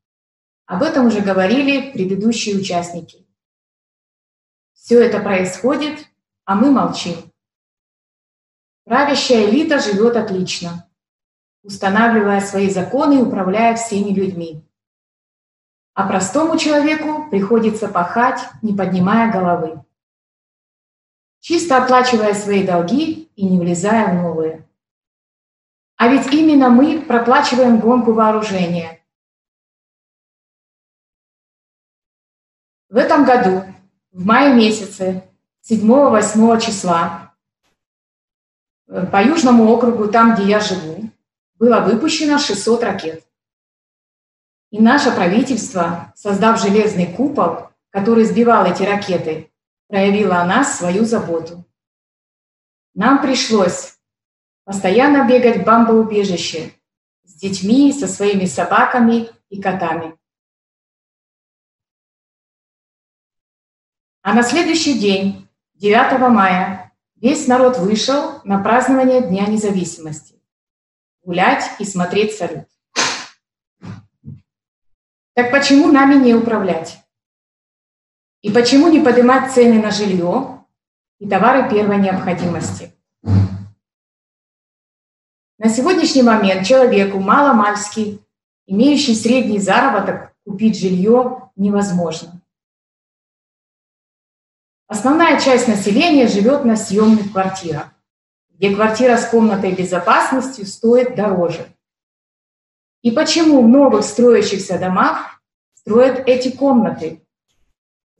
об 0.71 0.83
этом 0.83 1.07
уже 1.07 1.19
говорили 1.19 1.91
предыдущие 1.91 2.55
участники. 2.55 3.27
Все 4.71 5.03
это 5.03 5.19
происходит, 5.19 6.07
а 6.45 6.55
мы 6.55 6.71
молчим. 6.71 7.17
Правящая 8.85 9.49
элита 9.49 9.79
живет 9.79 10.15
отлично, 10.15 10.89
устанавливая 11.61 12.39
свои 12.39 12.69
законы 12.69 13.15
и 13.15 13.21
управляя 13.21 13.75
всеми 13.75 14.13
людьми. 14.13 14.65
А 15.93 16.07
простому 16.07 16.57
человеку 16.57 17.29
приходится 17.29 17.89
пахать, 17.89 18.39
не 18.61 18.73
поднимая 18.73 19.29
головы. 19.29 19.83
Чисто 21.41 21.83
оплачивая 21.83 22.33
свои 22.33 22.65
долги 22.65 23.29
и 23.35 23.45
не 23.45 23.59
влезая 23.59 24.13
в 24.13 24.21
новые. 24.21 24.65
А 25.97 26.07
ведь 26.07 26.33
именно 26.33 26.69
мы 26.69 27.01
проплачиваем 27.01 27.79
гонку 27.79 28.13
вооружения– 28.13 28.97
В 32.91 32.97
этом 32.97 33.23
году, 33.23 33.63
в 34.11 34.25
мае 34.25 34.53
месяце, 34.53 35.23
7-8 35.63 36.59
числа, 36.59 37.33
э, 38.89 39.05
по 39.05 39.23
Южному 39.23 39.71
округу, 39.71 40.09
там, 40.09 40.35
где 40.35 40.43
я 40.43 40.59
живу, 40.59 41.09
было 41.55 41.79
выпущено 41.79 42.37
600 42.37 42.83
ракет. 42.83 43.25
И 44.71 44.81
наше 44.81 45.09
правительство, 45.15 46.11
создав 46.17 46.61
железный 46.61 47.07
купол, 47.07 47.69
который 47.91 48.25
сбивал 48.25 48.65
эти 48.65 48.83
ракеты, 48.83 49.49
проявило 49.91 50.37
о 50.37 50.45
нас 50.45 50.77
свою 50.77 51.03
заботу. 51.03 51.65
Нам 52.93 53.21
пришлось 53.21 53.99
постоянно 54.63 55.27
бегать 55.27 55.57
в 55.57 55.63
бомбоубежище 55.65 56.71
с 57.25 57.33
детьми, 57.33 57.91
со 57.91 58.07
своими 58.07 58.45
собаками 58.45 59.29
и 59.49 59.61
котами. 59.61 60.17
А 64.21 64.33
на 64.33 64.43
следующий 64.43 64.97
день, 64.97 65.49
9 65.73 66.19
мая, 66.29 66.93
весь 67.15 67.47
народ 67.47 67.77
вышел 67.77 68.39
на 68.45 68.63
празднование 68.63 69.21
Дня 69.21 69.45
независимости. 69.47 70.41
Гулять 71.21 71.69
и 71.79 71.85
смотреть 71.85 72.37
салют. 72.37 72.67
Так 75.33 75.51
почему 75.51 75.91
нами 75.91 76.15
не 76.15 76.33
управлять? 76.33 76.97
И 78.41 78.49
почему 78.51 78.87
не 78.87 78.99
поднимать 78.99 79.53
цены 79.53 79.79
на 79.81 79.91
жилье 79.91 80.65
и 81.19 81.27
товары 81.27 81.69
первой 81.69 81.97
необходимости? 81.97 82.91
На 85.59 85.69
сегодняшний 85.69 86.23
момент 86.23 86.65
человеку 86.65 87.19
мало-мальски, 87.19 88.19
имеющий 88.65 89.13
средний 89.13 89.59
заработок, 89.59 90.33
купить 90.43 90.79
жилье 90.79 91.51
невозможно. 91.55 92.41
Основная 94.87 95.39
часть 95.39 95.67
населения 95.67 96.27
живет 96.27 96.65
на 96.65 96.75
съемных 96.75 97.31
квартирах, 97.31 97.93
где 98.49 98.75
квартира 98.75 99.17
с 99.17 99.29
комнатой 99.29 99.73
безопасности 99.73 100.63
стоит 100.63 101.15
дороже. 101.15 101.67
И 103.03 103.11
почему 103.11 103.61
в 103.61 103.67
новых 103.67 104.03
строящихся 104.03 104.79
домах 104.79 105.41
строят 105.75 106.27
эти 106.27 106.49
комнаты? 106.49 107.20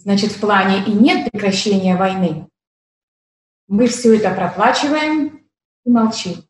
Значит, 0.03 0.32
в 0.32 0.40
плане 0.40 0.84
и 0.86 0.91
нет 0.91 1.32
прекращения 1.32 1.95
войны. 1.95 2.48
Мы 3.68 3.88
все 3.88 4.18
это 4.18 4.34
проплачиваем 4.34 5.48
и 5.86 5.90
молчим. 5.91 6.44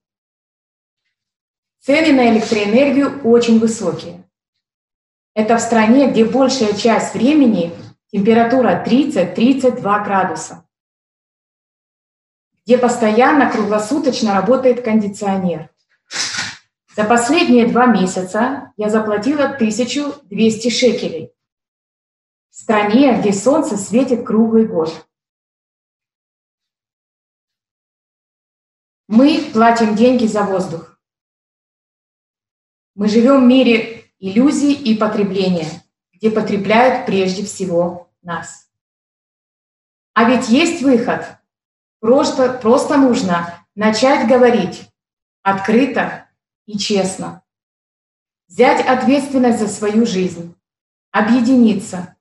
Цены 1.81 2.13
на 2.13 2.31
электроэнергию 2.31 3.21
очень 3.23 3.59
высокие. 3.59 4.23
Это 5.33 5.57
в 5.57 5.59
стране, 5.59 6.09
где 6.09 6.23
большая 6.23 6.73
часть 6.73 7.13
времени 7.13 7.73
температура 8.09 8.85
30-32 8.87 9.81
градуса, 9.81 10.65
где 12.63 12.77
постоянно 12.77 13.51
круглосуточно 13.51 14.33
работает 14.33 14.81
кондиционер. 14.81 15.69
За 16.95 17.03
последние 17.03 17.67
два 17.67 17.85
месяца 17.85 18.71
я 18.77 18.89
заплатила 18.89 19.43
1200 19.45 20.69
шекелей 20.69 21.33
стране, 22.61 23.19
где 23.19 23.33
солнце 23.33 23.77
светит 23.77 24.25
круглый 24.25 24.65
год. 24.65 25.07
Мы 29.07 29.49
платим 29.53 29.95
деньги 29.95 30.25
за 30.25 30.43
воздух. 30.43 30.99
Мы 32.95 33.07
живем 33.07 33.43
в 33.43 33.47
мире 33.47 34.05
иллюзий 34.19 34.73
и 34.73 34.97
потребления– 34.97 35.67
где 36.21 36.29
потребляют 36.29 37.07
прежде 37.07 37.43
всего 37.43 38.11
нас. 38.21 38.69
А 40.13 40.29
ведь 40.29 40.49
есть 40.49 40.83
выход. 40.83 41.25
Просто, 41.99 42.53
просто 42.53 42.97
нужно 42.97 43.65
начать 43.73 44.27
говорить 44.27 44.87
открыто 45.41 46.29
и 46.67 46.77
честно. 46.77 47.43
Взять 48.47 48.85
ответственность 48.85 49.59
за 49.59 49.67
свою 49.67 50.05
жизнь, 50.05 50.55
объединиться, 51.09 52.15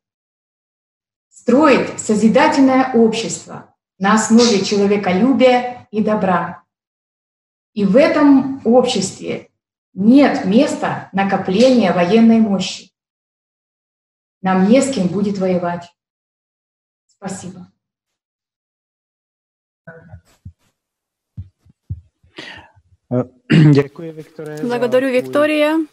строить 1.40 1.98
созидательное 1.98 2.92
общество 2.92 3.74
на 3.98 4.14
основе 4.14 4.62
человеколюбия 4.62 5.88
и 5.90 6.04
добра. 6.04 6.64
И 7.72 7.86
в 7.86 7.96
этом 7.96 8.60
обществе 8.66 9.50
нет 9.94 10.44
места 10.44 11.08
накопления 11.14 11.92
военной 11.92 12.40
мощи. 12.40 12.92
Нам 14.42 14.68
не 14.68 14.82
с 14.82 14.92
кем 14.92 15.08
будет 15.08 15.38
воевать. 15.38 15.90
Спасибо. 17.06 17.72
Благодарю, 24.62 25.08
Виктория, 25.10 25.84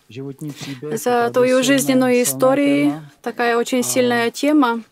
за 0.93 1.31
твою 1.33 1.63
жизненную 1.63 2.21
историю. 2.21 3.01
Такая 3.23 3.57
очень 3.57 3.81
сильная 3.81 4.29
тема. 4.29 4.83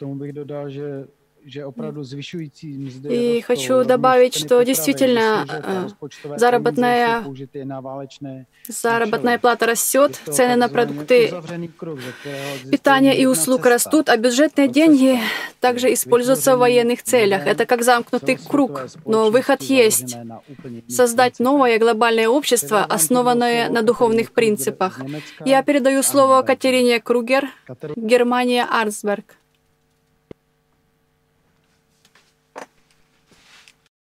И 1.48 3.42
хочу 3.42 3.84
добавить, 3.84 4.36
что 4.36 4.64
действительно 4.64 5.46
заработная, 6.38 7.24
заработная 8.68 9.38
плата 9.38 9.68
растет, 9.68 10.20
цены 10.26 10.56
на 10.56 10.70
продукты 10.70 11.32
питания 12.72 13.16
и 13.16 13.28
услуг 13.28 13.68
растут, 13.68 14.10
а 14.10 14.18
бюджетные 14.18 14.68
деньги 14.68 15.20
также 15.60 15.94
используются 15.94 16.56
в 16.56 16.60
военных 16.60 17.04
целях. 17.04 17.46
Это 17.46 17.68
как 17.68 17.84
замкнутый 17.84 18.38
круг, 18.38 18.88
но 19.06 19.30
выход 19.30 19.62
есть. 19.62 20.18
Создать 20.90 21.40
новое 21.40 21.78
глобальное 21.78 22.28
общество, 22.28 22.84
основанное 22.84 23.70
на 23.70 23.84
духовных 23.84 24.32
принципах. 24.32 25.00
Я 25.46 25.62
передаю 25.62 26.02
слово 26.02 26.42
Катерине 26.42 27.00
Кругер, 27.00 27.50
Германия, 27.96 28.64
Арсберг. 28.64 29.36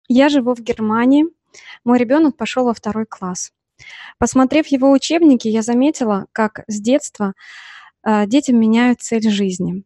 Я 0.07 0.29
живу 0.29 0.53
в 0.53 0.59
Германии. 0.59 1.25
Мой 1.83 1.97
ребенок 1.97 2.37
пошел 2.37 2.65
во 2.65 2.73
второй 2.73 3.05
класс. 3.05 3.51
Посмотрев 4.17 4.67
его 4.67 4.91
учебники, 4.91 5.47
я 5.47 5.61
заметила, 5.61 6.27
как 6.31 6.63
с 6.67 6.79
детства 6.79 7.33
э, 8.05 8.25
детям 8.27 8.59
меняют 8.59 9.01
цель 9.01 9.29
жизни. 9.29 9.83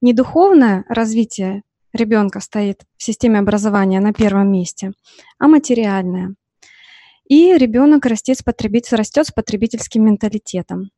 Не 0.00 0.12
духовное 0.12 0.84
развитие 0.88 1.62
ребенка 1.92 2.40
стоит 2.40 2.82
в 2.96 3.02
системе 3.02 3.38
образования 3.38 4.00
на 4.00 4.12
первом 4.12 4.50
месте, 4.52 4.92
а 5.38 5.48
материальное. 5.48 6.34
И 7.28 7.56
ребенок 7.56 8.06
растет 8.06 8.38
с, 8.38 8.42
потребитель, 8.42 8.96
растет 8.96 9.26
с 9.26 9.32
потребительским 9.32 10.04
менталитетом. 10.04 10.90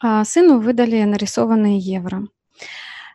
А 0.00 0.24
сыну 0.24 0.60
выдали 0.60 1.02
нарисованные 1.04 1.78
евро. 1.78 2.26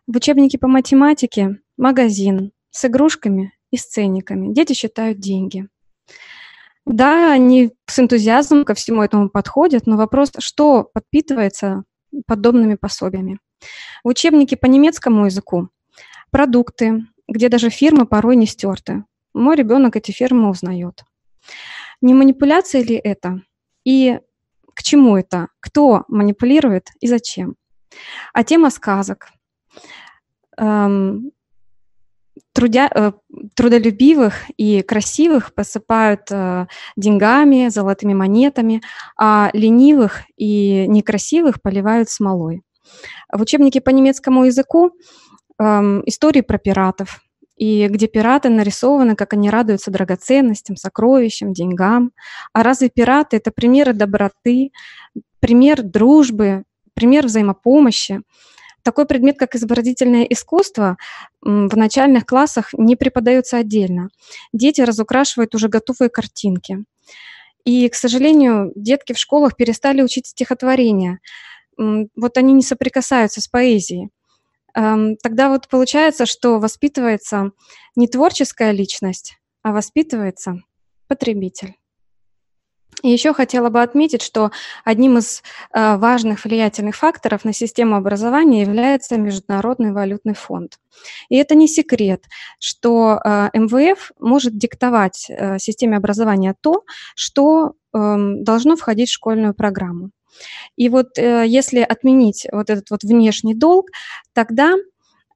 В 0.07 0.15
учебнике 0.15 0.57
по 0.57 0.67
математике 0.67 1.59
магазин 1.77 2.51
с 2.71 2.85
игрушками 2.85 3.53
и 3.73 3.77
сценниками. 3.77 4.53
Дети 4.53 4.73
считают 4.73 5.19
деньги. 5.19 5.67
Да, 6.85 7.31
они 7.31 7.73
с 7.87 7.97
энтузиазмом 7.97 8.65
ко 8.65 8.75
всему 8.75 9.01
этому 9.01 9.29
подходят, 9.29 9.87
но 9.87 9.97
вопрос, 9.97 10.31
что 10.37 10.83
подпитывается 10.83 11.83
подобными 12.27 12.75
пособиями. 12.75 13.39
В 14.03 14.09
учебнике 14.09 14.57
по 14.57 14.67
немецкому 14.67 15.25
языку 15.25 15.69
продукты, 16.29 17.07
где 17.27 17.49
даже 17.49 17.71
фирмы 17.71 18.05
порой 18.05 18.35
не 18.35 18.45
стерты. 18.45 19.05
Мой 19.33 19.55
ребенок 19.55 19.95
эти 19.95 20.11
фирмы 20.11 20.49
узнает. 20.49 21.03
Не 21.99 22.13
манипуляция 22.13 22.83
ли 22.83 22.95
это? 22.95 23.41
И 23.85 24.19
к 24.75 24.83
чему 24.83 25.17
это? 25.17 25.47
Кто 25.59 26.03
манипулирует 26.09 26.89
и 26.99 27.07
зачем? 27.07 27.55
А 28.33 28.43
тема 28.43 28.69
сказок. 28.69 29.29
Эм, 30.57 31.31
трудя, 32.53 32.89
э, 32.93 33.11
трудолюбивых 33.55 34.49
и 34.57 34.81
красивых 34.81 35.53
посыпают 35.53 36.21
э, 36.31 36.67
деньгами, 36.95 37.69
золотыми 37.69 38.13
монетами, 38.13 38.81
а 39.17 39.49
ленивых 39.53 40.21
и 40.37 40.85
некрасивых 40.87 41.61
поливают 41.61 42.09
смолой. 42.09 42.61
В 43.31 43.41
учебнике 43.41 43.81
по 43.81 43.89
немецкому 43.89 44.45
языку 44.45 44.91
эм, 45.59 46.03
истории 46.05 46.41
про 46.41 46.57
пиратов, 46.57 47.21
и 47.55 47.87
где 47.87 48.07
пираты 48.07 48.49
нарисованы, 48.49 49.15
как 49.15 49.33
они 49.33 49.49
радуются 49.49 49.91
драгоценностям, 49.91 50.75
сокровищам, 50.75 51.53
деньгам. 51.53 52.11
А 52.51 52.63
разве 52.63 52.89
пираты— 52.89 53.37
это 53.37 53.51
примеры 53.51 53.93
доброты, 53.93 54.71
пример 55.39 55.83
дружбы, 55.83 56.63
пример 56.93 57.27
взаимопомощи? 57.27 58.21
Такой 58.83 59.05
предмет, 59.05 59.37
как 59.37 59.55
изобразительное 59.55 60.23
искусство, 60.23 60.97
в 61.41 61.75
начальных 61.75 62.25
классах 62.25 62.69
не 62.73 62.95
преподается 62.95 63.57
отдельно. 63.57 64.09
Дети 64.51 64.81
разукрашивают 64.81 65.55
уже 65.55 65.69
готовые 65.69 66.09
картинки. 66.09 66.83
И, 67.65 67.87
к 67.87 67.95
сожалению, 67.95 68.73
детки 68.75 69.13
в 69.13 69.17
школах 69.17 69.55
перестали 69.55 70.01
учить 70.01 70.27
стихотворения. 70.27 71.19
Вот 71.77 72.37
они 72.37 72.53
не 72.53 72.61
соприкасаются 72.61 73.39
с 73.39 73.47
поэзией. 73.47 74.09
Тогда 74.73 75.49
вот 75.49 75.69
получается, 75.69 76.25
что 76.25 76.59
воспитывается 76.59 77.51
не 77.95 78.07
творческая 78.07 78.71
личность, 78.71 79.37
а 79.61 79.71
воспитывается 79.71 80.61
потребитель. 81.07 81.75
И 83.03 83.09
еще 83.09 83.33
хотела 83.33 83.69
бы 83.69 83.81
отметить, 83.81 84.21
что 84.21 84.51
одним 84.85 85.17
из 85.17 85.43
э, 85.73 85.97
важных 85.97 86.45
влиятельных 86.45 86.95
факторов 86.95 87.43
на 87.43 87.53
систему 87.53 87.97
образования 87.97 88.61
является 88.61 89.17
Международный 89.17 89.91
валютный 89.91 90.33
фонд. 90.33 90.79
И 91.27 91.35
это 91.35 91.53
не 91.55 91.67
секрет, 91.67 92.23
что 92.59 93.19
э, 93.23 93.49
МВФ 93.53 94.13
может 94.19 94.57
диктовать 94.57 95.27
э, 95.29 95.59
системе 95.59 95.97
образования 95.97 96.55
то, 96.61 96.83
что 97.15 97.73
э, 97.93 98.15
должно 98.37 98.77
входить 98.77 99.09
в 99.09 99.13
школьную 99.13 99.53
программу. 99.53 100.11
И 100.77 100.89
вот 100.89 101.15
если 101.19 101.81
отменить 101.81 102.47
вот 102.51 102.71
этот 102.71 102.89
вот 102.89 103.03
внешний 103.03 103.53
долг, 103.53 103.89
тогда 104.33 104.73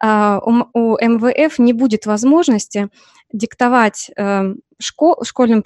у 0.02 0.98
МВФ 1.00 1.60
не 1.60 1.74
будет 1.74 2.08
возможности 2.08 2.90
диктовать 3.32 4.12
э, 4.16 4.54
школ, 4.80 5.24
школьном 5.24 5.64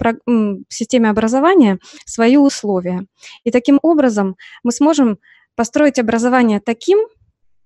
системе 0.68 1.10
образования 1.10 1.78
свои 2.06 2.36
условия. 2.36 3.06
И 3.44 3.50
таким 3.50 3.78
образом 3.82 4.36
мы 4.62 4.72
сможем 4.72 5.18
построить 5.54 5.98
образование 5.98 6.60
таким, 6.60 6.98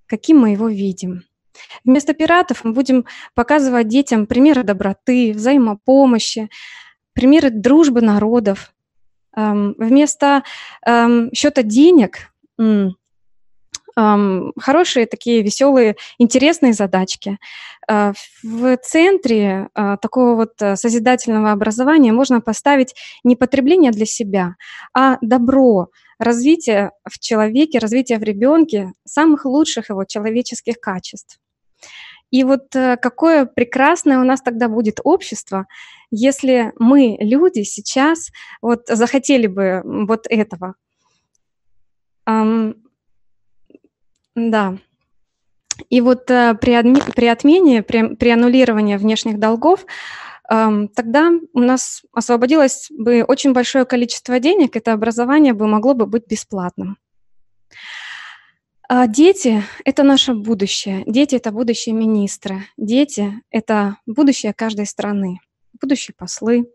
каким 0.06 0.38
мы 0.38 0.50
его 0.50 0.68
видим. 0.68 1.22
Вместо 1.84 2.14
пиратов 2.14 2.64
мы 2.64 2.72
будем 2.72 3.06
показывать 3.34 3.88
детям 3.88 4.26
примеры 4.26 4.62
доброты, 4.62 5.32
взаимопомощи, 5.32 6.50
примеры 7.12 7.50
дружбы 7.50 8.02
народов. 8.02 8.72
Эм, 9.36 9.74
вместо 9.78 10.42
эм, 10.84 11.30
счета 11.32 11.62
денег 11.62 12.32
хорошие 13.96 15.06
такие 15.06 15.42
веселые, 15.42 15.96
интересные 16.18 16.74
задачки. 16.74 17.38
А, 17.88 18.12
в 18.42 18.76
центре 18.78 19.68
а, 19.74 19.96
такого 19.96 20.34
вот 20.34 20.60
э, 20.60 20.76
созидательного 20.76 21.52
образования 21.52 22.12
можно 22.12 22.40
поставить 22.42 22.94
не 23.24 23.36
потребление 23.36 23.92
для 23.92 24.04
себя, 24.04 24.56
а 24.92 25.16
добро, 25.22 25.88
развитие 26.18 26.90
в 27.08 27.18
человеке, 27.18 27.78
развитие 27.78 28.18
в 28.18 28.22
ребенке 28.22 28.92
самых 29.04 29.46
лучших 29.46 29.88
его 29.88 30.04
человеческих 30.04 30.78
качеств. 30.78 31.38
И 32.30 32.44
вот 32.44 32.74
э, 32.74 32.98
какое 33.00 33.46
прекрасное 33.46 34.18
у 34.18 34.24
нас 34.24 34.42
тогда 34.42 34.68
будет 34.68 35.00
общество, 35.04 35.66
если 36.10 36.72
мы, 36.78 37.16
люди, 37.20 37.62
сейчас 37.62 38.30
вот 38.60 38.88
захотели 38.88 39.46
бы 39.46 39.80
вот 39.84 40.26
этого. 40.28 40.74
Да. 44.36 44.76
И 45.88 46.00
вот 46.00 46.30
э, 46.30 46.54
при, 46.60 46.72
адми, 46.72 47.00
при 47.14 47.26
отмене, 47.26 47.82
при, 47.82 48.14
при 48.14 48.30
аннулировании 48.30 48.96
внешних 48.96 49.38
долгов, 49.38 49.86
э, 50.50 50.88
тогда 50.94 51.32
у 51.54 51.60
нас 51.60 52.02
освободилось 52.12 52.88
бы 52.90 53.24
очень 53.26 53.52
большое 53.52 53.84
количество 53.86 54.38
денег, 54.38 54.76
это 54.76 54.92
образование 54.92 55.54
бы 55.54 55.66
могло 55.66 55.94
бы 55.94 56.06
быть 56.06 56.26
бесплатным. 56.28 56.98
А 58.88 59.06
дети— 59.06 59.64
это 59.84 60.02
наше 60.04 60.34
будущее. 60.34 61.02
Дети— 61.06 61.34
это 61.36 61.50
будущие 61.50 61.94
министры. 61.94 62.66
Дети— 62.76 63.42
это 63.50 63.96
будущее 64.06 64.52
каждой 64.52 64.86
страны, 64.86 65.40
будущие 65.80 66.14
послы. 66.16 66.70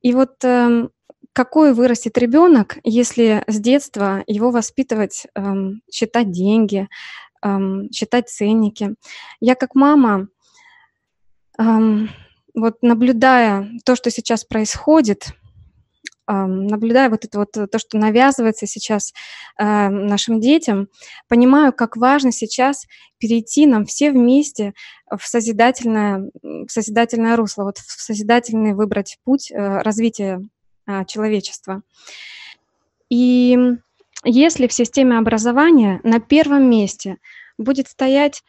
И 0.00 0.12
вот 0.12 0.44
э, 0.44 0.88
какой 1.32 1.72
вырастет 1.72 2.18
ребенок, 2.18 2.78
если 2.84 3.44
с 3.46 3.60
детства 3.60 4.22
его 4.26 4.50
воспитывать, 4.50 5.26
эм, 5.34 5.82
считать 5.90 6.30
деньги, 6.30 6.88
эм, 7.42 7.90
считать 7.92 8.28
ценники. 8.28 8.94
Я 9.40 9.54
как 9.54 9.74
мама, 9.74 10.28
эм, 11.58 12.10
вот 12.54 12.78
наблюдая 12.82 13.68
то, 13.84 13.94
что 13.94 14.10
сейчас 14.10 14.44
происходит, 14.44 15.28
эм, 16.28 16.66
наблюдая 16.66 17.08
вот 17.08 17.24
это 17.24 17.38
вот 17.38 17.52
то, 17.52 17.78
что 17.78 17.98
навязывается 17.98 18.66
сейчас 18.66 19.12
э, 19.58 19.88
нашим 19.88 20.40
детям, 20.40 20.88
понимаю, 21.28 21.72
как 21.72 21.96
важно 21.96 22.32
сейчас 22.32 22.86
перейти 23.18 23.66
нам 23.66 23.84
все 23.86 24.10
вместе 24.10 24.74
в 25.10 25.22
созидательное, 25.26 26.30
в 26.42 26.68
созидательное 26.68 27.36
русло, 27.36 27.64
вот 27.64 27.78
в 27.78 28.02
созидательный 28.02 28.74
выбрать 28.74 29.18
путь 29.24 29.50
э, 29.50 29.78
развития 29.82 30.40
а, 30.88 31.04
человечества. 31.04 31.82
И 33.10 33.58
если 34.24 34.66
в 34.66 34.72
системе 34.72 35.18
образования 35.18 36.00
на 36.02 36.18
первом 36.18 36.68
месте 36.70 37.18
будет 37.58 37.88
стоять 37.88 38.42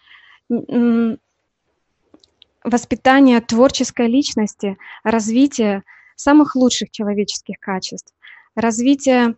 воспитание 2.64 3.42
творческой 3.42 4.08
личности, 4.08 4.78
развитие 5.04 5.84
самых 6.16 6.56
лучших 6.56 6.92
человеческих 6.92 7.60
качеств, 7.60 8.14
развитие 8.56 9.36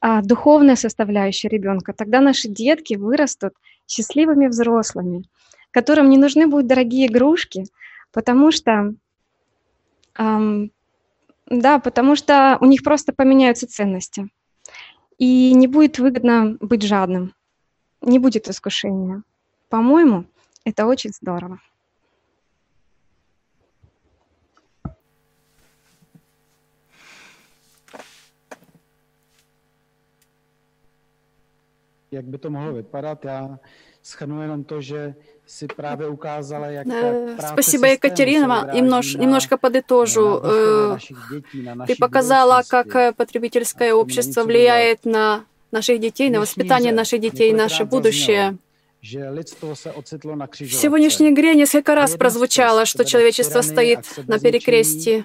а, 0.00 0.20
духовной 0.20 0.76
составляющей 0.76 1.46
ребенка. 1.46 1.92
Тогда 1.92 2.20
наши 2.20 2.48
детки 2.48 2.94
вырастут 2.94 3.52
счастливыми 3.86 4.48
взрослыми, 4.48 5.22
которым 5.70 6.08
не 6.08 6.18
нужны 6.18 6.48
будут 6.48 6.66
дорогие 6.66 7.06
игрушки, 7.06 7.64
потому 8.12 8.50
что, 8.50 8.94
да, 11.50 11.78
потому 11.80 12.16
что 12.16 12.56
у 12.60 12.66
них 12.66 12.82
просто 12.82 13.12
поменяются 13.12 13.66
ценности. 13.66 14.28
И 15.18 15.52
не 15.52 15.66
будет 15.66 15.98
выгодно 15.98 16.56
быть 16.60 16.82
жадным, 16.82 17.34
не 18.00 18.18
будет 18.18 18.48
искушения. 18.48 19.22
По-моему, 19.68 20.24
это 20.64 20.86
очень 20.86 21.10
здорово. 21.12 21.60
Jak 32.10 32.24
by 32.24 32.38
to 32.38 32.50
mohlo 32.50 32.72
vypadat? 32.72 33.24
Já 33.24 33.58
schrnu 34.02 34.42
jenom 34.42 34.64
to, 34.64 34.80
že 34.80 35.14
Спасибо, 37.52 37.88
Екатерина. 37.88 38.70
Немнож, 38.72 39.14
немножко 39.14 39.56
подытожу. 39.56 40.40
Ты 41.86 41.96
показала, 41.98 42.62
как 42.68 43.16
потребительское 43.16 43.94
общество 43.94 44.44
влияет 44.44 45.04
на 45.04 45.44
наших 45.70 46.00
детей, 46.00 46.30
на 46.30 46.40
воспитание 46.40 46.92
наших 46.92 47.20
детей, 47.20 47.52
наше 47.52 47.84
будущее. 47.84 48.56
В 49.02 49.04
сегодняшней 49.04 51.30
игре 51.30 51.54
несколько 51.54 51.94
раз 51.94 52.16
прозвучало, 52.16 52.84
что 52.84 53.04
человечество 53.04 53.62
стоит 53.62 54.00
на 54.26 54.38
перекрестии 54.38 55.24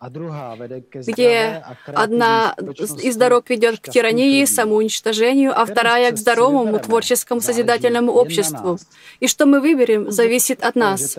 где 0.00 1.64
одна 1.86 2.54
из 3.02 3.16
дорог 3.16 3.48
ведет 3.50 3.80
к 3.80 3.90
тирании, 3.90 4.44
самоуничтожению, 4.44 5.58
а 5.58 5.64
вторая 5.64 6.12
к 6.12 6.16
здоровому, 6.18 6.78
творческому, 6.78 7.40
созидательному 7.40 8.12
обществу. 8.12 8.78
И 9.20 9.26
что 9.26 9.46
мы 9.46 9.60
выберем, 9.60 10.10
зависит 10.10 10.62
от 10.62 10.76
нас. 10.76 11.16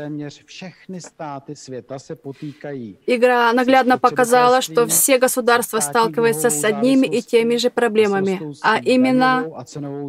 Игра 3.08 3.54
наглядно 3.54 3.98
показала, 3.98 4.62
что 4.62 4.86
все 4.88 5.18
государства 5.18 5.80
сталкиваются 5.80 6.50
с 6.50 6.64
одними 6.64 7.08
и 7.08 7.22
теми 7.22 7.58
же 7.58 7.70
проблемами, 7.70 8.56
а 8.62 8.80
именно 8.80 9.46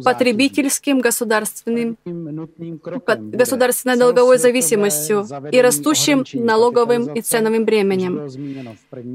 потребительским, 0.03 0.99
государственным, 0.99 1.97
государственной 2.05 3.97
долговой 3.97 4.37
зависимостью 4.37 5.25
и 5.51 5.61
растущим 5.61 6.23
налоговым 6.33 7.13
и 7.13 7.21
ценовым 7.21 7.65
бременем. 7.65 8.29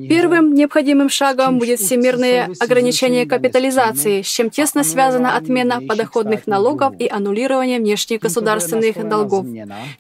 Первым 0.08 0.54
необходимым 0.54 1.08
шагом 1.08 1.58
будет 1.58 1.80
всемирное 1.80 2.50
ограничение 2.60 3.26
капитализации, 3.26 4.22
с 4.22 4.26
чем 4.26 4.50
тесно 4.50 4.84
связана 4.84 5.36
отмена 5.36 5.80
подоходных 5.80 6.46
налогов 6.46 6.94
и 6.98 7.08
аннулирование 7.08 7.78
внешних 7.78 8.20
государственных 8.20 9.08
долгов. 9.08 9.46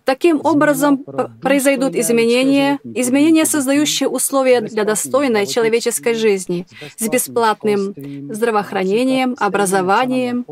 Таким 0.04 0.40
образом, 0.44 1.04
произойдут 1.42 1.94
изменения, 1.94 2.78
изменения, 2.84 3.44
создающие 3.44 4.08
условия 4.08 4.60
для 4.60 4.84
достойной 4.84 5.46
человеческой 5.46 6.14
жизни, 6.14 6.66
с 6.96 7.08
бесплатным 7.08 7.94
здравоохранением, 8.32 9.36
образованием, 9.38 10.46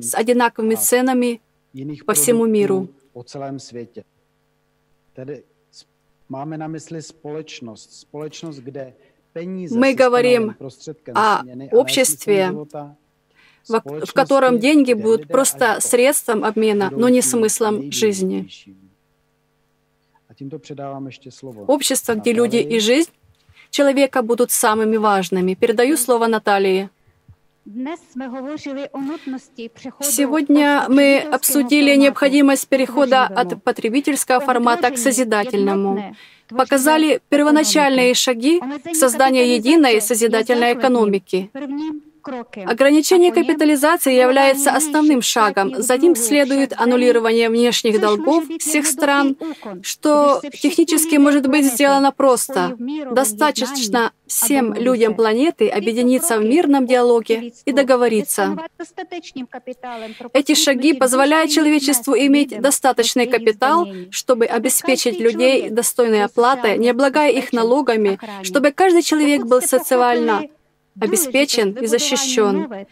с 0.00 0.14
одинаковыми 0.14 0.74
ценами 0.74 1.40
по 2.06 2.14
всему 2.14 2.46
миру. 2.46 2.88
Máme 6.32 6.58
na 6.58 6.68
mysli 6.68 7.02
společnost, 7.02 7.92
společnost, 7.92 8.58
kde 8.58 8.94
peníze 9.32 9.78
Мы 9.78 9.94
говорим 9.94 10.56
о 11.14 11.42
обществе, 11.72 12.52
в 14.06 14.12
котором 14.14 14.58
деньги 14.58 14.94
будут 14.94 15.28
просто 15.28 15.80
средством 15.80 16.44
обмена, 16.44 16.90
но 16.90 17.10
не 17.10 17.20
смыслом 17.22 17.92
жизни. 17.92 18.48
Общество, 21.66 22.14
где 22.14 22.32
люди 22.32 22.56
и 22.56 22.80
жизнь 22.80 23.10
человека 23.70 24.22
будут 24.22 24.50
самыми 24.50 24.96
важными. 24.96 25.52
Передаю 25.54 25.96
слово 25.98 26.28
Наталье. 26.28 26.88
Сегодня 30.00 30.84
мы 30.88 31.18
обсудили 31.18 31.94
необходимость 31.94 32.66
перехода 32.68 33.24
от 33.24 33.62
потребительского 33.62 34.40
формата 34.40 34.90
к 34.90 34.98
созидательному. 34.98 36.16
Показали 36.48 37.20
первоначальные 37.28 38.14
шаги 38.14 38.60
к 38.60 38.94
созданию 38.94 39.54
единой 39.54 40.00
созидательной 40.00 40.74
экономики. 40.74 41.50
Ограничение 42.66 43.32
капитализации 43.32 44.14
является 44.14 44.70
основным 44.70 45.22
шагом. 45.22 45.82
За 45.82 45.96
ним 45.96 46.14
следует 46.14 46.72
аннулирование 46.76 47.48
внешних 47.48 48.00
долгов 48.00 48.44
всех 48.58 48.86
стран, 48.86 49.36
что 49.82 50.40
технически 50.52 51.16
может 51.16 51.46
быть 51.48 51.64
сделано 51.64 52.12
просто. 52.12 52.76
Достаточно 53.10 54.12
всем 54.26 54.72
людям 54.74 55.14
планеты 55.14 55.68
объединиться 55.68 56.38
в 56.38 56.44
мирном 56.44 56.86
диалоге 56.86 57.52
и 57.64 57.72
договориться. 57.72 58.56
Эти 60.32 60.54
шаги 60.54 60.94
позволяют 60.94 61.50
человечеству 61.50 62.14
иметь 62.14 62.60
достаточный 62.60 63.26
капитал, 63.26 63.86
чтобы 64.10 64.46
обеспечить 64.46 65.20
людей 65.20 65.68
достойной 65.70 66.24
оплатой, 66.24 66.78
не 66.78 66.90
облагая 66.90 67.30
их 67.30 67.52
налогами, 67.52 68.18
чтобы 68.42 68.70
каждый 68.70 69.02
человек 69.02 69.44
был 69.44 69.60
социально 69.60 70.44
обеспечен 71.00 71.72
и 71.72 71.86
защищен. 71.86 72.86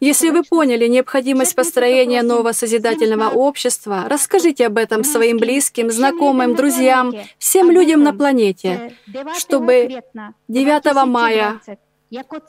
Если 0.00 0.30
вы 0.30 0.42
поняли 0.42 0.86
необходимость 0.88 1.54
построения 1.54 2.22
нового 2.22 2.52
созидательного 2.52 3.30
общества, 3.30 4.04
расскажите 4.08 4.66
об 4.66 4.78
этом 4.78 5.04
своим 5.04 5.38
близким, 5.38 5.90
знакомым, 5.90 6.54
друзьям, 6.54 7.12
всем 7.38 7.70
людям 7.70 8.02
на 8.02 8.12
планете, 8.12 8.94
чтобы 9.36 10.02
9 10.48 11.06
мая 11.06 11.60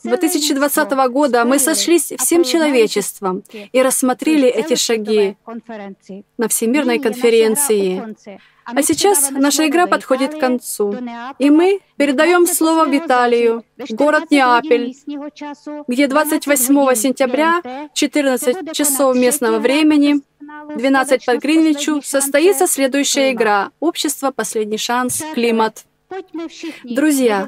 2020 0.03 0.91
года 1.09 1.45
мы 1.45 1.59
сошлись 1.59 2.13
всем 2.17 2.43
человечеством 2.43 3.43
и 3.71 3.81
рассмотрели 3.81 4.47
эти 4.47 4.75
шаги 4.75 5.37
на 6.37 6.47
Всемирной 6.47 6.99
конференции. 6.99 8.15
А 8.65 8.81
сейчас 8.81 9.29
наша 9.31 9.67
игра 9.67 9.85
подходит 9.85 10.35
к 10.35 10.39
концу, 10.39 10.95
и 11.37 11.49
мы 11.49 11.79
передаем 11.97 12.47
слово 12.47 12.89
Виталию, 12.89 13.63
город 13.89 14.31
Неаполь, 14.31 14.93
где 15.87 16.07
28 16.07 16.95
сентября, 16.95 17.89
14 17.93 18.73
часов 18.73 19.15
местного 19.15 19.59
времени, 19.59 20.21
12 20.75 21.25
по 21.25 21.37
Гринвичу, 21.37 22.01
состоится 22.03 22.65
следующая 22.67 23.31
игра 23.31 23.71
«Общество. 23.79 24.31
Последний 24.31 24.77
шанс. 24.77 25.23
Климат». 25.33 25.85
Друзья, 26.83 27.47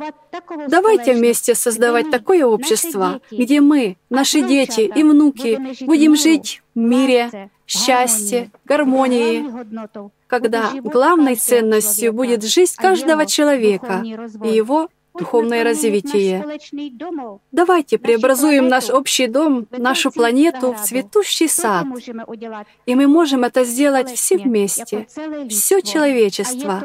давайте 0.68 1.14
вместе 1.14 1.56
создавать 1.56 2.12
такое 2.12 2.46
общество, 2.46 3.22
где 3.32 3.62
мы, 3.62 3.98
наши 4.10 4.42
дети 4.42 4.82
и 4.82 5.04
внуки 5.04 5.86
будем 5.86 6.16
жить 6.16 6.62
в 6.76 6.80
мире, 6.80 7.50
счастье, 7.66 8.52
гармонии, 8.66 9.46
когда 10.28 10.72
главной 10.84 11.36
ценностью 11.36 12.14
будет 12.14 12.44
жизнь 12.44 12.76
каждого 12.78 13.26
человека 13.26 14.04
и 14.44 14.50
его 14.50 14.90
духовное 15.18 15.64
развитие. 15.64 16.46
Давайте 17.52 17.98
преобразуем 17.98 18.68
наш 18.68 18.90
общий 18.90 19.28
дом, 19.28 19.68
нашу 19.72 20.12
планету 20.12 20.74
в 20.74 20.82
цветущий 20.82 21.50
сад. 21.50 21.86
И 22.86 22.96
мы 22.96 23.08
можем 23.08 23.44
это 23.44 23.64
сделать 23.64 24.12
все 24.12 24.38
вместе, 24.38 25.08
все 25.50 25.82
человечество, 25.82 26.84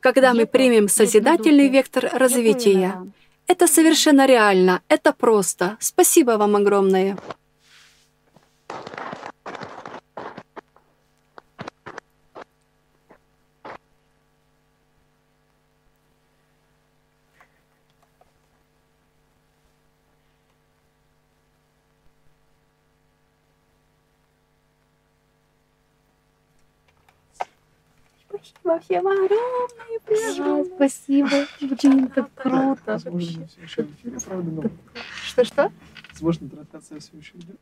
когда 0.00 0.34
мы 0.34 0.46
примем 0.46 0.88
созидательный 0.88 1.68
вектор 1.68 2.10
развития. 2.12 2.94
Это 3.46 3.66
совершенно 3.66 4.26
реально, 4.26 4.82
это 4.88 5.12
просто. 5.12 5.76
Спасибо 5.80 6.32
вам 6.32 6.56
огромное. 6.56 7.16
Спасибо 28.66 28.80
всем 28.80 29.06
огромное, 29.06 30.00
прям. 30.04 30.64
Спасибо, 30.74 31.46
Джин, 31.62 32.08
так 32.08 32.34
круто. 32.34 32.98
Что-что? 35.24 35.72
Возможно, 36.12 36.48
трансляция 36.48 36.98
все 36.98 37.16
еще 37.16 37.36
идет. 37.38 37.60